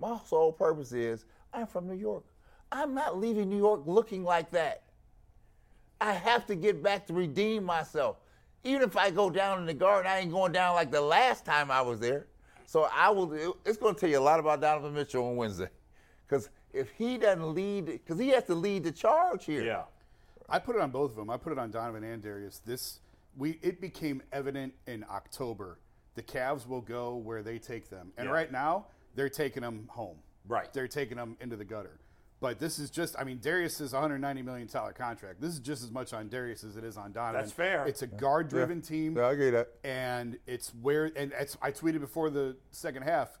my 0.00 0.18
sole 0.26 0.52
purpose 0.52 0.90
is 0.92 1.26
I'm 1.52 1.68
from 1.68 1.86
New 1.86 1.94
York. 1.94 2.24
I'm 2.72 2.94
not 2.94 3.18
leaving 3.18 3.48
New 3.48 3.56
York 3.56 3.82
looking 3.86 4.24
like 4.24 4.50
that. 4.52 4.82
I 6.00 6.12
have 6.12 6.46
to 6.46 6.54
get 6.54 6.82
back 6.82 7.06
to 7.08 7.12
redeem 7.12 7.64
myself. 7.64 8.16
Even 8.64 8.82
if 8.82 8.96
I 8.96 9.10
go 9.10 9.30
down 9.30 9.58
in 9.58 9.66
the 9.66 9.74
garden, 9.74 10.10
I 10.10 10.18
ain't 10.20 10.30
going 10.30 10.52
down 10.52 10.74
like 10.74 10.90
the 10.90 11.00
last 11.00 11.44
time 11.44 11.70
I 11.70 11.82
was 11.82 11.98
there. 12.00 12.26
So 12.66 12.88
I 12.94 13.10
will. 13.10 13.56
It's 13.64 13.76
going 13.78 13.94
to 13.94 14.00
tell 14.00 14.08
you 14.08 14.18
a 14.18 14.20
lot 14.20 14.38
about 14.38 14.60
Donovan 14.60 14.94
Mitchell 14.94 15.26
on 15.26 15.36
Wednesday, 15.36 15.68
because 16.28 16.50
if 16.72 16.90
he 16.92 17.18
doesn't 17.18 17.54
lead, 17.54 17.86
because 17.86 18.18
he 18.18 18.28
has 18.28 18.44
to 18.44 18.54
lead 18.54 18.84
the 18.84 18.92
charge 18.92 19.44
here. 19.44 19.64
Yeah. 19.64 19.82
I 20.48 20.58
put 20.58 20.76
it 20.76 20.82
on 20.82 20.90
both 20.90 21.10
of 21.10 21.16
them. 21.16 21.30
I 21.30 21.36
put 21.36 21.52
it 21.52 21.58
on 21.58 21.70
Donovan 21.70 22.04
and 22.04 22.22
Darius. 22.22 22.60
This 22.64 23.00
we 23.36 23.58
it 23.62 23.80
became 23.80 24.22
evident 24.32 24.72
in 24.86 25.04
October. 25.10 25.78
The 26.14 26.22
Cavs 26.22 26.66
will 26.66 26.80
go 26.80 27.16
where 27.16 27.42
they 27.42 27.58
take 27.58 27.88
them, 27.88 28.12
and 28.16 28.26
Yeah. 28.26 28.34
right 28.34 28.52
now 28.52 28.86
they're 29.14 29.28
taking 29.28 29.62
them 29.62 29.88
home. 29.90 30.18
Right. 30.46 30.72
they're 30.72 30.88
taking 30.88 31.16
them 31.16 31.36
into 31.40 31.56
the 31.56 31.64
gutter. 31.64 31.98
But 32.40 32.58
this 32.58 32.78
is 32.78 32.90
just, 32.90 33.14
I 33.18 33.24
mean, 33.24 33.38
Darius 33.38 33.80
is 33.82 33.92
$190 33.92 34.44
million 34.44 34.66
contract. 34.66 35.40
This 35.42 35.52
is 35.52 35.58
just 35.58 35.82
as 35.82 35.90
much 35.90 36.14
on 36.14 36.28
Darius 36.28 36.64
as 36.64 36.76
it 36.76 36.84
is 36.84 36.96
on 36.96 37.12
Donovan. 37.12 37.42
That's 37.42 37.52
fair. 37.52 37.86
It's 37.86 38.00
a 38.00 38.06
guard 38.06 38.48
driven 38.48 38.80
team. 38.80 39.16
Yeah, 39.16 39.26
I 39.26 39.34
get 39.34 39.50
that. 39.50 39.68
And 39.84 40.38
it's 40.46 40.72
where, 40.80 41.12
and 41.14 41.32
it's, 41.38 41.58
I 41.60 41.70
tweeted 41.70 42.00
before 42.00 42.30
the 42.30 42.56
second 42.70 43.02
half 43.02 43.38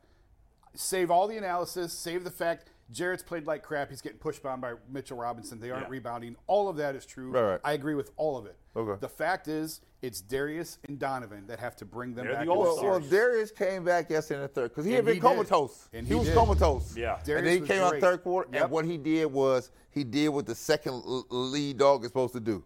save 0.74 1.10
all 1.10 1.26
the 1.26 1.36
analysis, 1.36 1.92
save 1.92 2.24
the 2.24 2.30
fact 2.30 2.70
Jarrett's 2.92 3.22
played 3.22 3.46
like 3.46 3.62
crap. 3.62 3.88
He's 3.90 4.00
getting 4.00 4.18
pushed 4.18 4.42
down 4.42 4.60
by 4.60 4.74
Mitchell 4.88 5.16
Robinson. 5.16 5.60
They 5.60 5.70
aren't 5.70 5.84
Yeah. 5.86 5.90
rebounding. 5.90 6.36
All 6.46 6.68
of 6.68 6.76
that 6.76 6.94
is 6.96 7.06
true. 7.06 7.30
Right, 7.30 7.42
right. 7.52 7.60
I 7.64 7.72
agree 7.72 7.94
with 7.94 8.10
all 8.16 8.36
of 8.36 8.46
it. 8.46 8.56
Okay. 8.74 8.98
The 9.00 9.08
fact 9.08 9.48
is, 9.48 9.80
it's 10.02 10.20
Darius 10.20 10.78
and 10.88 10.98
Donovan 10.98 11.46
that 11.48 11.58
have 11.60 11.76
to 11.76 11.84
bring 11.84 12.14
them 12.14 12.24
They're 12.26 12.34
back. 12.34 12.46
the 12.46 12.50
into 12.52 12.60
Well, 12.60 12.68
All-Stars. 12.70 13.02
well, 13.02 13.10
Darius 13.10 13.50
came 13.52 13.84
back 13.84 14.10
yesterday 14.10 14.36
in 14.36 14.42
the 14.42 14.48
third 14.48 14.70
because 14.70 14.84
he 14.84 14.92
had 14.92 15.04
been 15.04 15.14
he 15.14 15.20
did. 15.20 15.26
comatose. 15.26 15.88
And 15.92 16.06
he, 16.06 16.14
he 16.14 16.18
was 16.18 16.28
did. 16.28 16.36
comatose. 16.36 16.96
Yeah. 16.96 17.16
and 17.18 17.26
then 17.26 17.44
he 17.54 17.60
was 17.60 17.68
came 17.68 17.82
out 17.82 17.98
third 18.00 18.22
quarter, 18.22 18.48
Yep. 18.52 18.62
and 18.62 18.70
what 18.70 18.84
he 18.84 18.96
did 18.96 19.26
was 19.26 19.70
he 19.90 20.02
did 20.04 20.28
what 20.30 20.46
the 20.46 20.54
second 20.54 21.02
lead 21.30 21.78
dog 21.78 22.02
is 22.04 22.08
supposed 22.08 22.32
to 22.34 22.40
do: 22.40 22.64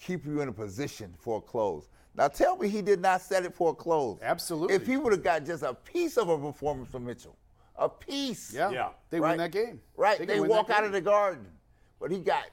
keep 0.00 0.24
you 0.26 0.40
in 0.40 0.48
a 0.48 0.52
position 0.52 1.14
for 1.18 1.38
a 1.38 1.40
close. 1.40 1.88
Now 2.14 2.28
tell 2.28 2.56
me 2.56 2.68
he 2.68 2.82
did 2.82 3.00
not 3.00 3.20
set 3.20 3.44
it 3.44 3.54
for 3.54 3.70
a 3.70 3.74
close. 3.74 4.18
Absolutely. 4.20 4.74
If 4.74 4.86
he 4.86 4.96
would 4.96 5.12
have 5.12 5.22
got 5.22 5.44
just 5.44 5.62
a 5.62 5.74
piece 5.74 6.18
of 6.18 6.28
a 6.28 6.36
performance 6.38 6.88
from 6.90 7.04
Mitchell, 7.04 7.36
a 7.80 7.88
piece. 7.88 8.52
Yeah. 8.54 8.70
Yeah. 8.70 8.88
They 9.10 9.18
right? 9.18 9.30
win 9.30 9.38
that 9.38 9.50
game. 9.50 9.80
Right. 9.96 10.18
They 10.18 10.26
They, 10.26 10.34
can 10.34 10.42
win 10.42 10.50
that 10.50 10.56
walk 10.56 10.70
out 10.70 10.78
game. 10.78 10.84
of 10.86 10.92
the 10.92 11.00
garden. 11.00 11.46
But 11.98 12.12
he 12.12 12.18
got, 12.18 12.44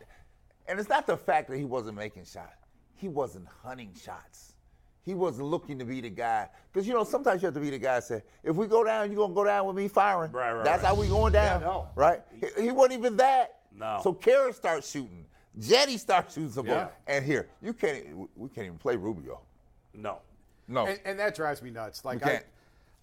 and 0.68 0.80
it's 0.80 0.90
not 0.90 1.06
the 1.06 1.18
fact 1.18 1.50
that 1.50 1.58
he 1.58 1.66
wasn't 1.66 1.96
making 1.98 2.26
shots. 2.26 2.54
He 2.96 3.08
wasn't 3.08 3.48
hunting 3.64 3.94
shots. 3.94 4.54
He 5.04 5.14
wasn't 5.14 5.48
looking 5.48 5.80
to 5.80 5.86
be 5.86 6.02
the 6.02 6.10
guy. 6.10 6.50
Because, 6.74 6.88
you 6.88 6.94
know, 6.94 7.04
sometimes 7.04 7.42
you 7.42 7.46
have 7.46 7.54
to 7.54 7.62
be 7.62 7.70
the 7.70 7.78
guy 7.78 7.96
that 7.96 8.04
say, 8.04 8.24
if 8.44 8.56
we 8.56 8.68
go 8.68 8.84
down, 8.84 9.08
you're 9.10 9.16
going 9.18 9.30
to 9.32 9.36
go 9.36 9.46
down 9.46 9.66
with 9.68 9.76
me 9.78 9.88
firing. 9.88 10.32
Right, 10.32 10.52
right, 10.52 10.66
That's 10.66 10.84
right. 10.84 10.90
how 10.90 10.96
we 10.96 11.08
going 11.08 11.32
down. 11.34 11.62
Yeah, 11.62 11.68
no. 11.68 11.88
Right? 11.96 12.22
He, 12.58 12.64
he 12.64 12.72
wasn't 12.72 13.00
even 13.00 13.16
that. 13.18 13.60
No. 13.74 14.00
So 14.04 14.12
Kara 14.12 14.52
starts 14.52 14.90
shooting. 14.92 15.26
Cedi 15.60 15.98
starts 15.98 16.34
shooting 16.36 16.52
some 16.52 16.66
Yeah. 16.66 16.74
more. 16.74 16.92
And 17.08 17.24
here, 17.24 17.48
you 17.62 17.74
can't, 17.74 18.06
we 18.36 18.50
can't 18.50 18.66
even 18.68 18.78
play 18.78 18.96
Rubio. 18.98 19.40
No. 19.94 20.20
No. 20.68 20.86
And, 20.88 21.00
and 21.06 21.20
that 21.20 21.36
drives 21.36 21.62
me 21.62 21.70
nuts. 21.70 22.04
Like 22.04 22.20
We 22.20 22.26
I, 22.26 22.30
can't. 22.34 22.46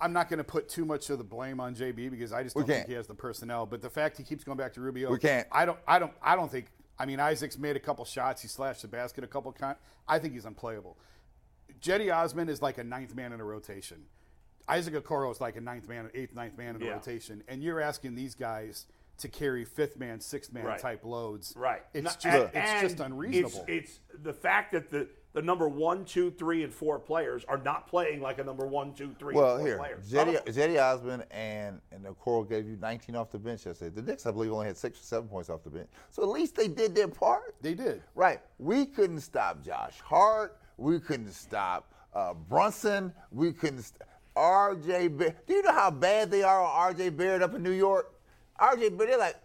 I'm 0.04 0.12
not 0.12 0.28
going 0.28 0.36
to 0.38 0.44
put 0.44 0.68
too 0.68 0.84
much 0.84 1.08
of 1.08 1.16
the 1.16 1.24
blame 1.24 1.60
on 1.60 1.74
JB 1.74 2.10
because 2.10 2.30
I 2.30 2.42
just 2.42 2.54
don't 2.54 2.66
think 2.66 2.86
he 2.86 2.92
has 2.92 3.06
the 3.06 3.14
personnel. 3.14 3.64
But 3.64 3.80
the 3.80 3.88
fact 3.88 4.18
he 4.18 4.22
keeps 4.22 4.44
going 4.44 4.58
back 4.58 4.74
to 4.74 4.82
Rubio, 4.82 5.10
We 5.10 5.18
can't. 5.18 5.48
I 5.50 5.64
don't. 5.64 5.78
I 5.88 5.98
don't. 5.98 6.12
I 6.22 6.36
don't 6.36 6.52
think. 6.52 6.66
I 6.98 7.06
mean, 7.06 7.20
Isaac's 7.20 7.56
made 7.58 7.74
a 7.74 7.80
couple 7.80 8.04
shots. 8.04 8.42
He 8.42 8.48
slashed 8.48 8.82
the 8.82 8.88
basket 8.88 9.24
a 9.24 9.26
couple 9.26 9.50
times. 9.52 9.78
I 10.06 10.18
think 10.18 10.34
he's 10.34 10.44
unplayable. 10.44 10.98
Cedi 11.80 12.14
Osman 12.14 12.50
is 12.50 12.60
like 12.60 12.76
a 12.76 12.84
ninth 12.84 13.14
man 13.14 13.32
in 13.32 13.40
a 13.40 13.44
rotation. 13.44 14.04
Isaac 14.68 14.94
Okoro 14.94 15.32
is 15.32 15.40
like 15.40 15.56
a 15.56 15.60
ninth 15.62 15.88
man, 15.88 16.10
eighth, 16.14 16.34
ninth 16.34 16.56
man 16.58 16.76
in 16.76 16.82
a 16.82 16.84
Yeah. 16.84 16.92
rotation, 16.92 17.42
and 17.48 17.62
you're 17.62 17.80
asking 17.80 18.14
these 18.14 18.34
guys 18.34 18.86
to 19.18 19.28
carry 19.28 19.64
fifth 19.64 19.96
man, 19.98 20.20
sixth 20.20 20.52
man 20.52 20.64
Right. 20.66 20.78
type 20.78 21.04
loads. 21.04 21.54
Right. 21.56 21.82
It's 21.94 22.04
No, 22.04 22.10
just 22.10 22.26
and- 22.26 22.44
it's 22.44 22.56
and 22.56 22.88
just 22.88 23.00
unreasonable. 23.00 23.64
It's, 23.68 24.00
it's 24.12 24.22
the 24.22 24.32
fact 24.34 24.72
that 24.72 24.90
the, 24.90 25.08
the 25.34 25.42
number 25.42 25.68
one, 25.68 26.04
two, 26.04 26.30
three, 26.30 26.62
and 26.62 26.72
four 26.72 26.98
players 26.98 27.44
are 27.46 27.58
not 27.58 27.86
playing 27.88 28.20
like 28.22 28.38
a 28.38 28.44
number 28.44 28.66
one, 28.66 28.94
two, 28.94 29.14
three, 29.18 29.34
Well, 29.34 29.56
and 29.56 29.60
four 29.60 29.66
here, 29.66 29.76
player. 29.78 29.98
Cedi, 30.02 30.14
None 30.14 30.28
of 30.36 30.44
them. 30.44 30.54
Cedi 30.54 30.80
Osman 30.80 31.22
and 31.30 31.80
and 31.92 32.04
Okoro 32.06 32.48
gave 32.48 32.66
you 32.66 32.76
19 32.80 33.16
off 33.16 33.30
the 33.30 33.38
bench 33.38 33.66
yesterday. 33.66 33.94
The 33.94 34.02
Knicks, 34.02 34.24
I 34.26 34.30
believe, 34.30 34.52
only 34.52 34.66
had 34.66 34.76
six 34.76 35.00
or 35.00 35.02
seven 35.02 35.28
points 35.28 35.50
off 35.50 35.62
the 35.64 35.70
bench. 35.70 35.88
So 36.10 36.22
at 36.22 36.28
least 36.28 36.54
they 36.54 36.68
did 36.68 36.94
their 36.94 37.08
part. 37.08 37.56
they 37.60 37.74
did. 37.74 38.02
Right. 38.14 38.40
We 38.58 38.86
couldn't 38.86 39.20
stop 39.20 39.62
Josh 39.62 40.00
Hart. 40.00 40.56
We 40.78 40.98
couldn't 41.00 41.32
stop 41.32 41.92
uh, 42.14 42.34
Brunson. 42.34 43.12
We 43.30 43.52
couldn't. 43.52 43.82
St- 43.82 44.02
R.J. 44.36 45.08
Barrett. 45.08 45.46
Do 45.46 45.54
you 45.54 45.62
know 45.62 45.72
how 45.72 45.90
bad 45.92 46.28
they 46.30 46.42
are 46.42 46.60
on 46.60 46.70
R.J. 46.70 47.10
Barrett 47.10 47.40
up 47.42 47.54
in 47.54 47.62
New 47.62 47.70
York? 47.70 48.12
R.J. 48.58 48.88
Barrett. 48.90 49.10
They're 49.10 49.18
like, 49.18 49.36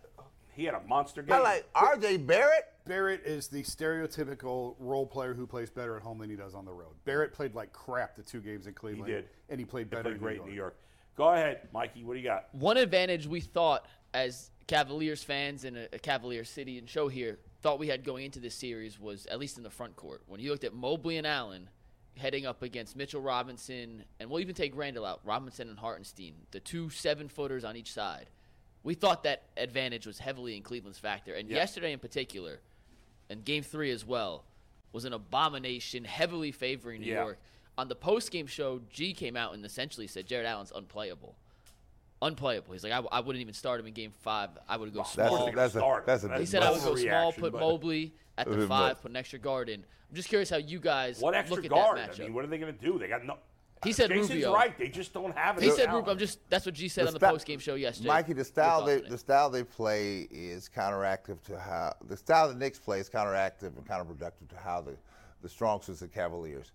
He 0.60 0.66
had 0.66 0.74
a 0.76 0.82
monster 0.88 1.22
game. 1.22 1.36
I 1.36 1.40
like 1.40 1.70
R.J. 1.74 2.18
Barrett. 2.18 2.66
Barrett 2.86 3.22
is 3.26 3.48
the 3.48 3.64
stereotypical 3.64 4.76
role 4.78 5.06
player 5.06 5.34
who 5.34 5.48
plays 5.48 5.70
better 5.70 5.96
at 5.96 6.02
home 6.04 6.18
than 6.20 6.30
he 6.30 6.36
does 6.36 6.54
on 6.54 6.66
the 6.66 6.72
road. 6.74 6.96
Barrett 7.06 7.32
played 7.34 7.56
like 7.56 7.72
crap 7.72 8.16
the 8.18 8.24
two 8.24 8.42
games 8.42 8.68
in 8.68 8.74
Cleveland. 8.74 9.08
he 9.08 9.14
Cleveland. 9.14 9.28
did. 9.48 9.52
and 9.54 9.60
he 9.60 9.66
played 9.66 9.86
He 9.86 9.90
better 9.92 10.04
played 10.04 10.16
in 10.16 10.20
great 10.20 10.38
New 10.40 10.44
in 10.44 10.50
New 10.50 10.56
York. 10.56 10.76
York. 10.76 11.16
Go 11.16 11.34
ahead, 11.34 11.70
Mikey. 11.74 12.04
What 12.04 12.14
do 12.16 12.20
you 12.20 12.26
got? 12.26 12.48
One 12.54 12.76
advantage 12.76 13.26
we 13.26 13.40
thought 13.40 13.86
as 14.14 14.52
Cavaliers 14.68 15.24
fans 15.24 15.64
in 15.64 15.78
a, 15.78 15.88
a 15.94 16.00
Cavalier 16.00 16.44
city 16.44 16.78
and 16.78 16.90
show 16.90 17.08
here 17.08 17.40
thought 17.62 17.80
we 17.80 17.88
had 17.88 18.04
going 18.04 18.26
into 18.26 18.40
this 18.42 18.56
series 18.56 19.00
was 19.00 19.26
at 19.28 19.40
least 19.40 19.58
in 19.58 19.64
the 19.64 19.70
front 19.70 19.96
court. 19.96 20.24
When 20.28 20.42
you 20.42 20.52
looked 20.52 20.66
at 20.66 20.74
Mobley 20.74 21.16
and 21.18 21.26
Allen, 21.28 21.70
heading 22.18 22.46
up 22.46 22.64
against 22.64 22.98
Mitchell 22.98 23.22
Robinson, 23.22 24.04
and 24.20 24.30
we'll 24.30 24.42
even 24.42 24.56
take 24.56 24.76
Randle 24.76 25.06
out, 25.06 25.22
Robinson 25.24 25.70
and 25.70 25.80
Hartenstein, 25.80 26.34
the 26.52 26.60
two 26.60 26.90
seven 26.90 27.30
footers 27.30 27.64
on 27.64 27.78
each 27.78 27.94
side. 27.94 28.30
We 28.84 28.94
thought 28.94 29.24
that 29.24 29.44
advantage 29.58 30.08
was 30.08 30.20
heavily 30.20 30.56
in 30.56 30.64
Cleveland's 30.64 31.00
factor. 31.00 31.34
And 31.34 31.50
Yeah. 31.50 31.58
yesterday 31.58 31.92
in 31.94 32.00
particular, 32.00 32.60
and 33.30 33.44
game 33.44 33.64
three 33.64 33.92
as 33.92 34.06
well, 34.06 34.46
was 34.92 35.06
an 35.06 35.14
abomination, 35.14 36.04
heavily 36.06 36.52
favoring 36.52 37.02
New 37.02 37.08
Yeah. 37.08 37.24
York. 37.24 37.40
On 37.78 37.88
the 37.88 37.96
post 37.96 38.32
game 38.32 38.48
show, 38.48 38.82
G 38.90 39.14
came 39.14 39.36
out 39.38 39.54
and 39.54 39.64
essentially 39.66 40.08
said 40.08 40.26
Jarrett 40.28 40.48
Allen's 40.48 40.72
unplayable. 40.74 41.36
Unplayable. 42.22 42.74
He's 42.74 42.84
like, 42.84 42.92
I, 42.92 43.00
I 43.12 43.20
wouldn't 43.22 43.40
even 43.42 43.54
start 43.54 43.80
him 43.80 43.88
in 43.88 43.94
game 43.94 44.12
five. 44.12 44.50
I 44.68 44.76
would 44.76 44.94
go 44.94 45.02
Of 45.02 45.08
small. 45.08 45.26
That's 45.26 45.36
they're 45.38 45.46
gonna 45.54 45.56
That's 45.56 45.76
a- 45.76 45.80
start. 45.80 46.06
that's 46.06 46.24
a 46.26 46.40
He 46.40 46.46
said 46.46 46.64
I 46.64 46.72
would 46.72 46.82
go 46.82 46.96
small, 46.96 47.32
put 47.32 47.54
Mobley 47.54 48.14
at 48.38 48.50
the 48.50 48.68
five, 48.68 49.02
put 49.02 49.12
an 49.12 49.18
extra 49.18 49.40
guard 49.40 49.70
in. 49.70 49.86
I'm 50.10 50.16
just 50.16 50.28
curious 50.28 50.50
how 50.50 50.58
you 50.58 50.80
guys 50.80 51.20
What 51.22 51.36
extra 51.36 51.56
look 51.58 51.66
at 51.66 51.72
guard? 51.72 51.98
that 51.98 52.10
I 52.10 52.14
matchup. 52.14 52.20
mean, 52.20 52.34
what 52.34 52.44
are 52.44 52.48
they 52.48 52.58
going 52.58 52.76
to 52.76 52.82
do? 52.86 52.98
They 53.00 53.08
got 53.08 53.24
no. 53.24 53.38
He 53.84 53.94
said 53.94 54.10
Jason's 54.10 54.32
Rubio. 54.32 54.54
right. 54.54 54.78
They 54.78 54.90
just 54.90 55.14
don't 55.14 55.36
have 55.38 55.58
it. 55.58 55.64
he 55.64 55.70
said 55.70 55.86
talent. 55.86 56.02
Rubio. 56.02 56.12
I'm 56.14 56.20
just 56.20 56.40
that's 56.50 56.66
what 56.66 56.76
G 56.76 56.88
said 56.88 57.08
on 57.08 57.14
the 57.14 57.20
sta- 57.20 57.32
post 57.32 57.46
game 57.46 57.60
show 57.60 57.76
yesterday. 57.76 58.10
Mikey, 58.10 58.34
the 58.34 58.44
style 58.44 58.84
they, 58.84 59.00
the 59.02 59.18
style 59.18 59.50
they 59.50 59.64
play 59.64 60.28
is 60.32 60.70
counteractive 60.74 61.42
to 61.44 61.60
how 61.60 61.94
the 62.08 62.18
style 62.18 62.50
the 62.50 62.56
Knicks 62.56 62.80
play 62.80 63.00
is 63.00 63.10
counteractive 63.10 63.78
and 63.78 63.86
counterproductive 63.88 64.50
to 64.50 64.58
how 64.62 64.82
the 64.82 64.96
the 65.42 65.50
strong 65.50 65.82
suits 65.82 66.02
of 66.02 66.14
Cavaliers. 66.14 66.72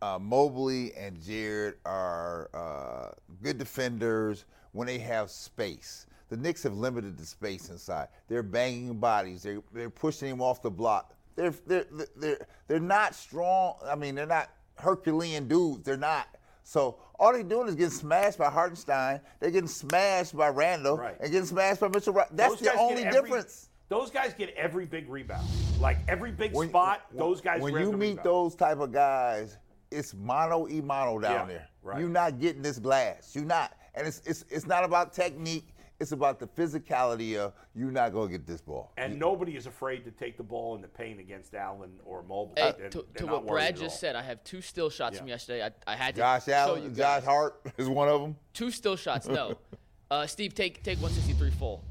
Uh, 0.00 0.18
Mobley 0.18 0.94
and 0.94 1.20
Jarrett 1.22 1.78
are 1.84 2.48
uh, 2.54 3.10
good 3.42 3.58
defenders 3.58 4.44
when 4.72 4.86
they 4.86 4.98
have 4.98 5.30
space. 5.30 6.06
The 6.30 6.36
Knicks 6.36 6.62
have 6.62 6.74
limited 6.74 7.18
the 7.18 7.26
space 7.26 7.68
inside. 7.68 8.08
They're 8.28 8.42
banging 8.42 8.98
bodies. 8.98 9.42
They're, 9.42 9.62
they're 9.72 9.90
pushing 9.90 10.28
him 10.28 10.40
off 10.40 10.62
the 10.62 10.70
block. 10.70 11.14
They're, 11.36 11.52
they're, 11.66 11.86
they're, 12.16 12.38
they're 12.66 12.80
not 12.80 13.14
strong. 13.14 13.76
I 13.84 13.94
mean, 13.94 14.14
they're 14.14 14.26
not 14.26 14.50
Herculean 14.80 15.48
dudes. 15.48 15.84
They're 15.84 15.96
not. 15.96 16.26
So 16.64 16.98
all 17.18 17.32
they're 17.32 17.42
doing 17.42 17.68
is 17.68 17.74
getting 17.74 17.90
smashed 17.90 18.38
by 18.38 18.50
Hartenstein. 18.50 19.20
They're 19.40 19.50
getting 19.50 19.68
smashed 19.68 20.36
by 20.36 20.48
Randle 20.48 20.96
Right. 20.98 21.16
and 21.20 21.30
getting 21.32 21.46
smashed 21.46 21.80
by 21.80 21.88
Mitchell. 21.88 22.12
That's 22.12 22.54
Those 22.54 22.60
the 22.60 22.74
only 22.78 23.04
every- 23.04 23.20
difference. 23.22 23.68
Those 23.88 24.10
guys 24.10 24.34
get 24.34 24.50
every 24.54 24.84
big 24.84 25.08
rebound. 25.08 25.48
Like 25.80 25.96
every 26.08 26.30
big 26.30 26.52
When- 26.52 26.68
spot, 26.68 27.02
when- 27.10 27.18
those 27.18 27.40
guys. 27.40 27.62
When 27.62 27.72
you 27.74 27.92
meet 27.92 28.08
rebound. 28.10 28.24
those 28.26 28.54
type 28.54 28.78
of 28.80 28.92
guys, 28.92 29.56
it's 29.90 30.12
mono 30.14 30.68
e 30.68 30.82
mono 30.82 31.18
down 31.18 31.32
Yeah, 31.32 31.44
there. 31.46 31.68
right. 31.82 31.98
You're 31.98 32.10
not 32.10 32.38
getting 32.38 32.60
this 32.60 32.78
glass. 32.78 33.34
You're 33.34 33.46
not, 33.46 33.72
and 33.94 34.06
it's 34.06 34.20
it's 34.26 34.44
it's 34.50 34.66
not 34.66 34.84
about 34.84 35.14
technique. 35.14 35.74
It's 36.00 36.12
about 36.12 36.38
the 36.38 36.46
physicality 36.46 37.36
of 37.36 37.52
you're 37.74 37.90
not 37.90 38.12
gonna 38.12 38.30
get 38.30 38.46
this 38.46 38.60
ball. 38.60 38.92
And 38.96 39.18
nobody 39.18 39.56
is 39.56 39.66
afraid 39.66 40.04
to 40.04 40.12
take 40.12 40.36
the 40.36 40.44
ball 40.44 40.76
in 40.76 40.80
the 40.82 40.86
paint 40.86 41.18
against 41.18 41.54
Allen 41.56 41.90
or 42.04 42.22
Mobley. 42.22 42.54
Hey, 42.56 42.74
They're- 42.78 42.90
to, 42.90 42.98
they're 42.98 43.04
to 43.16 43.26
not 43.26 43.32
what 43.32 43.44
worried 43.46 43.60
Brad 43.60 43.76
just 43.76 43.98
said, 43.98 44.14
I 44.14 44.22
have 44.22 44.44
two 44.44 44.60
still 44.60 44.90
shots 44.90 45.14
Yeah. 45.14 45.18
from 45.20 45.28
yesterday. 45.28 45.64
I, 45.64 45.92
I 45.92 45.96
had 45.96 46.14
to 46.14 46.20
Josh 46.20 46.46
Allen, 46.48 46.84
you 46.84 46.90
Josh. 46.90 47.24
Hart 47.24 47.60
is 47.78 47.88
one 47.88 48.08
of 48.08 48.20
them. 48.20 48.36
Two 48.52 48.70
still 48.70 48.94
shots. 48.94 49.26
No, 49.26 49.58
uh, 50.10 50.26
Steve, 50.28 50.54
take 50.54 50.84
take 50.84 50.98
163 50.98 51.50
full. 51.58 51.82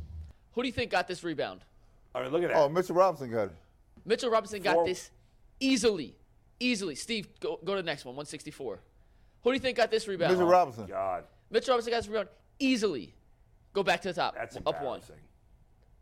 Who 0.54 0.62
do 0.62 0.68
you 0.70 0.74
think 0.74 0.90
got 0.90 1.08
this 1.10 1.24
rebound? 1.26 1.62
All 2.16 2.22
right, 2.22 2.32
look 2.32 2.44
at 2.44 2.48
that. 2.50 2.58
Oh, 2.58 2.70
Mitchell 2.70 2.96
Robinson 2.96 3.30
got 3.30 3.44
it. 3.48 3.56
Mitchell 4.06 4.30
Robinson 4.32 4.62
got 4.62 4.86
this 4.86 5.12
easily, 5.60 6.16
easily. 6.62 6.96
Steve, 6.96 7.28
go, 7.42 7.60
go 7.64 7.76
to 7.76 7.82
the 7.82 7.86
next 7.86 8.06
one. 8.06 8.16
164. 8.16 8.80
Who 9.44 9.50
do 9.50 9.54
you 9.54 9.60
think 9.60 9.76
got 9.76 9.92
this 9.92 10.08
rebound? 10.08 10.32
Mitchell 10.32 10.48
Robinson. 10.48 10.86
God, 10.86 11.26
Mitchell 11.52 11.74
Robinson 11.74 11.92
got 11.92 11.98
this 11.98 12.08
rebound 12.08 12.30
easily. 12.58 13.14
Go 13.78 13.84
back 13.84 14.02
to 14.02 14.08
the 14.08 14.14
top. 14.16 14.34
that's 14.34 14.58
up 14.58 14.82
one. 14.82 15.02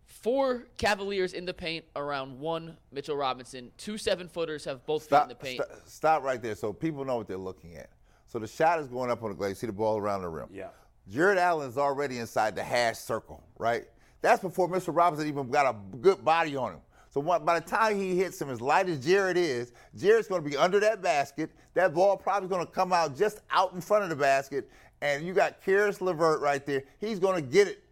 Four 0.06 0.66
Cavaliers 0.78 1.34
in 1.34 1.44
the 1.44 1.54
paint 1.54 1.84
around 1.98 2.40
one 2.40 2.78
Mitchell 2.94 3.18
Robinson. 3.18 3.70
Two 3.78 3.98
seven 3.98 4.30
footers 4.30 4.64
have 4.64 4.86
both 4.86 5.02
feet 5.02 5.08
Stop, 5.10 5.24
in 5.24 5.28
the 5.28 5.36
paint. 5.36 5.62
stop, 5.62 5.82
stop 5.84 6.24
right 6.24 6.42
there, 6.42 6.56
so 6.56 6.72
people 6.72 7.04
know 7.04 7.18
what 7.18 7.28
they're 7.28 7.36
looking 7.36 7.76
at. 7.76 7.90
So 8.28 8.40
the 8.40 8.48
shot 8.48 8.80
is 8.80 8.88
going 8.88 9.12
up 9.12 9.24
on 9.24 9.32
the 9.32 9.36
glaze. 9.36 9.60
See 9.60 9.68
the 9.68 9.74
ball 9.74 9.98
around 9.98 10.22
the 10.22 10.30
rim. 10.30 10.48
Yeah. 10.54 10.70
Jarrett 11.10 11.38
Allen's 11.38 11.78
already 11.78 12.20
inside 12.20 12.56
the 12.56 12.64
hash 12.64 12.96
circle, 12.96 13.44
right? 13.60 13.84
That's 14.22 14.42
before 14.42 14.70
Mr. 14.70 14.96
Robinson 14.96 15.28
even 15.28 15.52
got 15.52 15.76
a 15.76 15.98
good 15.98 16.24
body 16.24 16.56
on 16.56 16.76
him. 16.76 16.80
So 17.10 17.20
what, 17.20 17.46
by 17.46 17.60
the 17.60 17.66
time 17.66 17.98
he 17.98 18.18
hits 18.18 18.42
him, 18.42 18.50
as 18.50 18.60
light 18.60 18.90
as 18.90 19.06
Jarrett 19.06 19.38
is, 19.38 19.72
Jarrett's 19.98 20.28
going 20.28 20.44
to 20.44 20.50
be 20.50 20.58
under 20.58 20.82
that 20.82 21.02
basket. 21.02 21.50
That 21.74 21.94
ball 21.94 22.18
probably 22.18 22.50
going 22.50 22.66
to 22.66 22.72
come 22.72 22.92
out 22.92 23.18
just 23.18 23.40
out 23.52 23.74
in 23.74 23.80
front 23.80 24.04
of 24.04 24.10
the 24.10 24.18
basket, 24.18 24.70
and 25.02 25.26
you 25.26 25.34
got 25.34 25.64
Caris 25.64 26.02
Levert 26.02 26.42
right 26.42 26.66
there. 26.66 26.84
He's 27.00 27.20
going 27.20 27.36
to 27.36 27.42
get 27.42 27.68
it. 27.68 27.84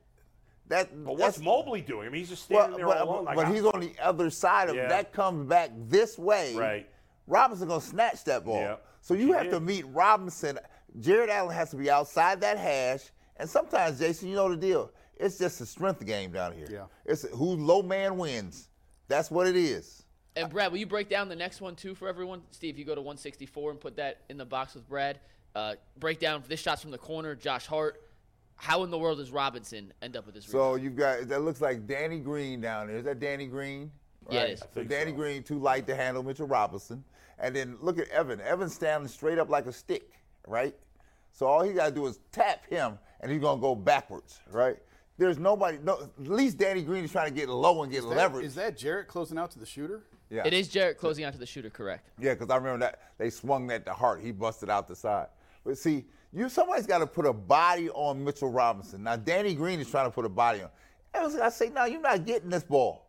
That, 0.67 1.05
But 1.05 1.17
what's 1.17 1.39
Mobley 1.39 1.81
doing? 1.81 2.07
I 2.07 2.09
mean, 2.09 2.21
he's 2.21 2.29
just 2.29 2.49
well, 2.49 2.61
standing 2.61 2.77
there 2.77 2.87
but, 2.87 2.97
all 2.99 3.15
alone. 3.15 3.25
Like, 3.25 3.35
but 3.35 3.47
he's 3.49 3.63
on 3.63 3.81
the 3.81 3.93
other 4.01 4.29
side 4.29 4.69
of 4.69 4.75
Yeah. 4.75 4.87
That 4.87 5.11
comes 5.11 5.47
back 5.47 5.71
this 5.87 6.17
way. 6.17 6.55
Right. 6.55 6.89
Robinson 7.27 7.67
gonna 7.67 7.81
snatch 7.81 8.23
that 8.25 8.45
ball. 8.45 8.61
Yeah. 8.61 8.75
So 9.01 9.13
you 9.13 9.27
He 9.27 9.33
have 9.33 9.49
to 9.49 9.59
meet 9.59 9.85
Robinson. 9.87 10.59
Jarrett 10.99 11.29
Allen 11.29 11.53
has 11.53 11.69
to 11.71 11.75
be 11.75 11.89
outside 11.89 12.41
that 12.41 12.57
hash. 12.57 13.11
And 13.37 13.49
sometimes, 13.49 13.99
Jason, 13.99 14.29
you 14.29 14.35
know 14.35 14.49
the 14.49 14.57
deal. 14.57 14.91
It's 15.17 15.37
just 15.37 15.59
a 15.61 15.65
strength 15.65 16.05
game 16.05 16.31
down 16.31 16.53
here. 16.53 16.67
Yeah. 16.69 16.85
It's 17.05 17.23
who 17.29 17.55
low 17.55 17.81
man 17.81 18.17
wins. 18.17 18.69
That's 19.07 19.29
what 19.29 19.47
it 19.47 19.55
is. 19.55 20.03
And 20.35 20.49
Brad, 20.49 20.71
will 20.71 20.79
you 20.79 20.87
break 20.87 21.09
down 21.09 21.29
the 21.29 21.35
next 21.35 21.61
one 21.61 21.75
too 21.75 21.93
for 21.93 22.07
everyone? 22.07 22.41
Steve, 22.51 22.77
you 22.77 22.85
go 22.85 22.95
to 22.95 23.01
164 23.01 23.71
and 23.71 23.79
put 23.79 23.97
that 23.97 24.21
in 24.29 24.37
the 24.37 24.45
box 24.45 24.73
with 24.73 24.87
Brad. 24.87 25.19
Uh, 25.55 25.75
break 25.99 26.19
down 26.19 26.43
this 26.47 26.59
shot's 26.59 26.81
from 26.81 26.91
the 26.91 26.97
corner. 26.97 27.35
Josh 27.35 27.65
Hart. 27.65 28.01
How 28.55 28.83
in 28.83 28.91
the 28.91 28.97
world 28.97 29.17
does 29.17 29.31
Robinson 29.31 29.91
end 30.01 30.15
up 30.15 30.25
with 30.25 30.35
this? 30.35 30.45
So 30.45 30.59
rebound? 30.73 30.83
you've 30.83 30.95
got 30.95 31.27
that 31.27 31.41
looks 31.41 31.61
like 31.61 31.85
Danny 31.85 32.19
Green 32.19 32.61
down 32.61 32.87
there. 32.87 32.97
Is 32.97 33.03
that 33.05 33.19
Danny 33.19 33.47
Green? 33.47 33.91
Yeah, 34.29 34.41
Right. 34.41 34.49
is. 34.51 34.63
So 34.73 34.83
Danny 34.83 35.11
so. 35.11 35.17
Green 35.17 35.43
too 35.43 35.59
light 35.59 35.85
to 35.87 35.95
handle 35.95 36.23
Mitchell 36.23 36.47
Robinson, 36.47 37.03
and 37.39 37.55
then 37.55 37.77
look 37.81 37.99
at 37.99 38.07
Evan. 38.09 38.39
Evan's 38.41 38.73
standing 38.73 39.07
straight 39.09 39.37
up 39.37 39.49
like 39.49 39.65
a 39.65 39.73
stick, 39.73 40.11
right? 40.47 40.75
So 41.33 41.45
all 41.47 41.61
he 41.63 41.73
got 41.73 41.89
to 41.89 41.91
do 41.95 42.05
is 42.07 42.19
tap 42.31 42.65
him, 42.69 42.97
and 43.19 43.31
he's 43.31 43.41
gonna 43.41 43.59
go 43.59 43.75
backwards, 43.75 44.39
right? 44.51 44.77
There's 45.17 45.37
nobody. 45.37 45.77
No, 45.83 45.99
at 46.01 46.27
least 46.27 46.57
Danny 46.57 46.83
Green 46.83 47.03
is 47.03 47.11
trying 47.11 47.29
to 47.33 47.35
get 47.39 47.49
low 47.49 47.83
and 47.83 47.91
get 47.91 47.99
Is 47.99 48.05
that- 48.05 48.15
leverage. 48.15 48.45
Is 48.45 48.55
that 48.55 48.77
Jarrett 48.77 49.07
closing 49.07 49.37
out 49.37 49.51
to 49.51 49.59
the 49.59 49.65
shooter? 49.65 50.03
yeah. 50.29 50.43
it 50.45 50.53
is 50.53 50.67
Jarrett 50.69 50.97
closing 50.97 51.25
out 51.25 51.33
to 51.33 51.39
the 51.39 51.45
shooter, 51.45 51.69
correct? 51.69 52.09
Yeah, 52.19 52.33
because 52.33 52.49
I 52.49 52.55
remember 52.55 52.79
that 52.85 53.01
they 53.17 53.29
swung 53.29 53.67
that 53.67 53.85
to 53.87 53.93
Hart. 53.93 54.21
He 54.21 54.31
busted 54.31 54.69
out 54.69 54.87
the 54.87 54.95
side. 54.95 55.27
But 55.65 55.77
see, 55.77 56.05
you 56.31 56.49
somebody's 56.49 56.87
got 56.87 56.99
to 56.99 57.07
put 57.07 57.25
a 57.25 57.33
body 57.33 57.89
on 57.89 58.23
Mitchell 58.23 58.49
Robinson. 58.51 59.03
Now 59.03 59.15
Danny 59.15 59.53
Green 59.55 59.79
is 59.79 59.89
trying 59.89 60.05
to 60.05 60.11
put 60.11 60.25
a 60.25 60.29
body 60.29 60.61
on. 60.63 60.69
I 61.13 61.45
I 61.45 61.49
say, 61.49 61.69
no, 61.69 61.85
you're 61.85 62.01
not 62.01 62.25
getting 62.25 62.49
this 62.49 62.63
ball. 62.63 63.05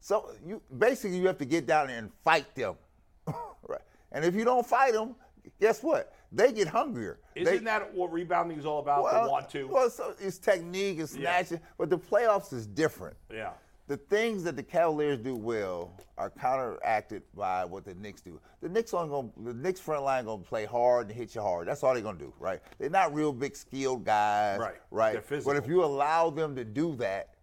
So 0.00 0.30
you 0.44 0.60
basically 0.78 1.18
you 1.18 1.26
have 1.26 1.38
to 1.38 1.44
get 1.44 1.66
down 1.66 1.88
there 1.88 1.98
and 1.98 2.10
fight 2.24 2.54
them, 2.54 2.74
right? 3.68 3.80
And 4.12 4.24
if 4.24 4.34
you 4.34 4.44
don't 4.44 4.66
fight 4.66 4.94
them, 4.94 5.14
guess 5.60 5.82
what? 5.82 6.12
They 6.32 6.52
get 6.52 6.68
hungrier. 6.68 7.18
Isn't 7.34 7.52
They- 7.58 7.64
that 7.64 7.92
what 7.94 8.12
rebounding 8.12 8.58
is 8.58 8.64
all 8.66 8.78
about? 8.80 9.02
well, 9.04 9.24
the 9.24 9.30
one 9.30 9.46
two. 9.48 9.68
Well, 9.68 9.90
so 9.90 10.14
it's 10.18 10.38
technique, 10.38 10.98
it's 11.00 11.14
Yeah. 11.14 11.42
snatching, 11.42 11.60
but 11.78 11.90
the 11.90 11.98
playoffs 11.98 12.52
is 12.52 12.66
different 12.66 13.16
yeah. 13.32 13.52
The 13.90 13.96
things 13.96 14.44
that 14.44 14.54
the 14.54 14.62
Cavaliers 14.62 15.18
do 15.18 15.34
well 15.34 15.90
are 16.16 16.30
counteracted 16.30 17.24
by 17.34 17.64
what 17.64 17.84
the 17.84 17.92
Knicks 17.94 18.20
do. 18.20 18.40
The 18.62 18.68
Knicks 18.68 18.94
only 18.94 19.08
going 19.08 19.32
the 19.44 19.52
Knicks 19.52 19.80
front 19.80 20.04
line 20.04 20.26
gonna 20.26 20.44
play 20.44 20.64
hard 20.64 21.08
and 21.08 21.16
hit 21.16 21.34
you 21.34 21.40
hard. 21.40 21.66
That's 21.66 21.82
all 21.82 21.92
they're 21.92 22.02
gonna 22.02 22.16
do, 22.16 22.32
right? 22.38 22.60
They're 22.78 22.88
not 22.88 23.12
real 23.12 23.32
big 23.32 23.56
skilled 23.56 24.04
guys, 24.04 24.60
Right. 24.60 24.76
Right. 24.92 25.20
But 25.44 25.56
if 25.56 25.66
you 25.66 25.82
allow 25.82 26.30
them 26.30 26.54
to 26.54 26.64
do 26.64 26.94
that, 26.96 27.34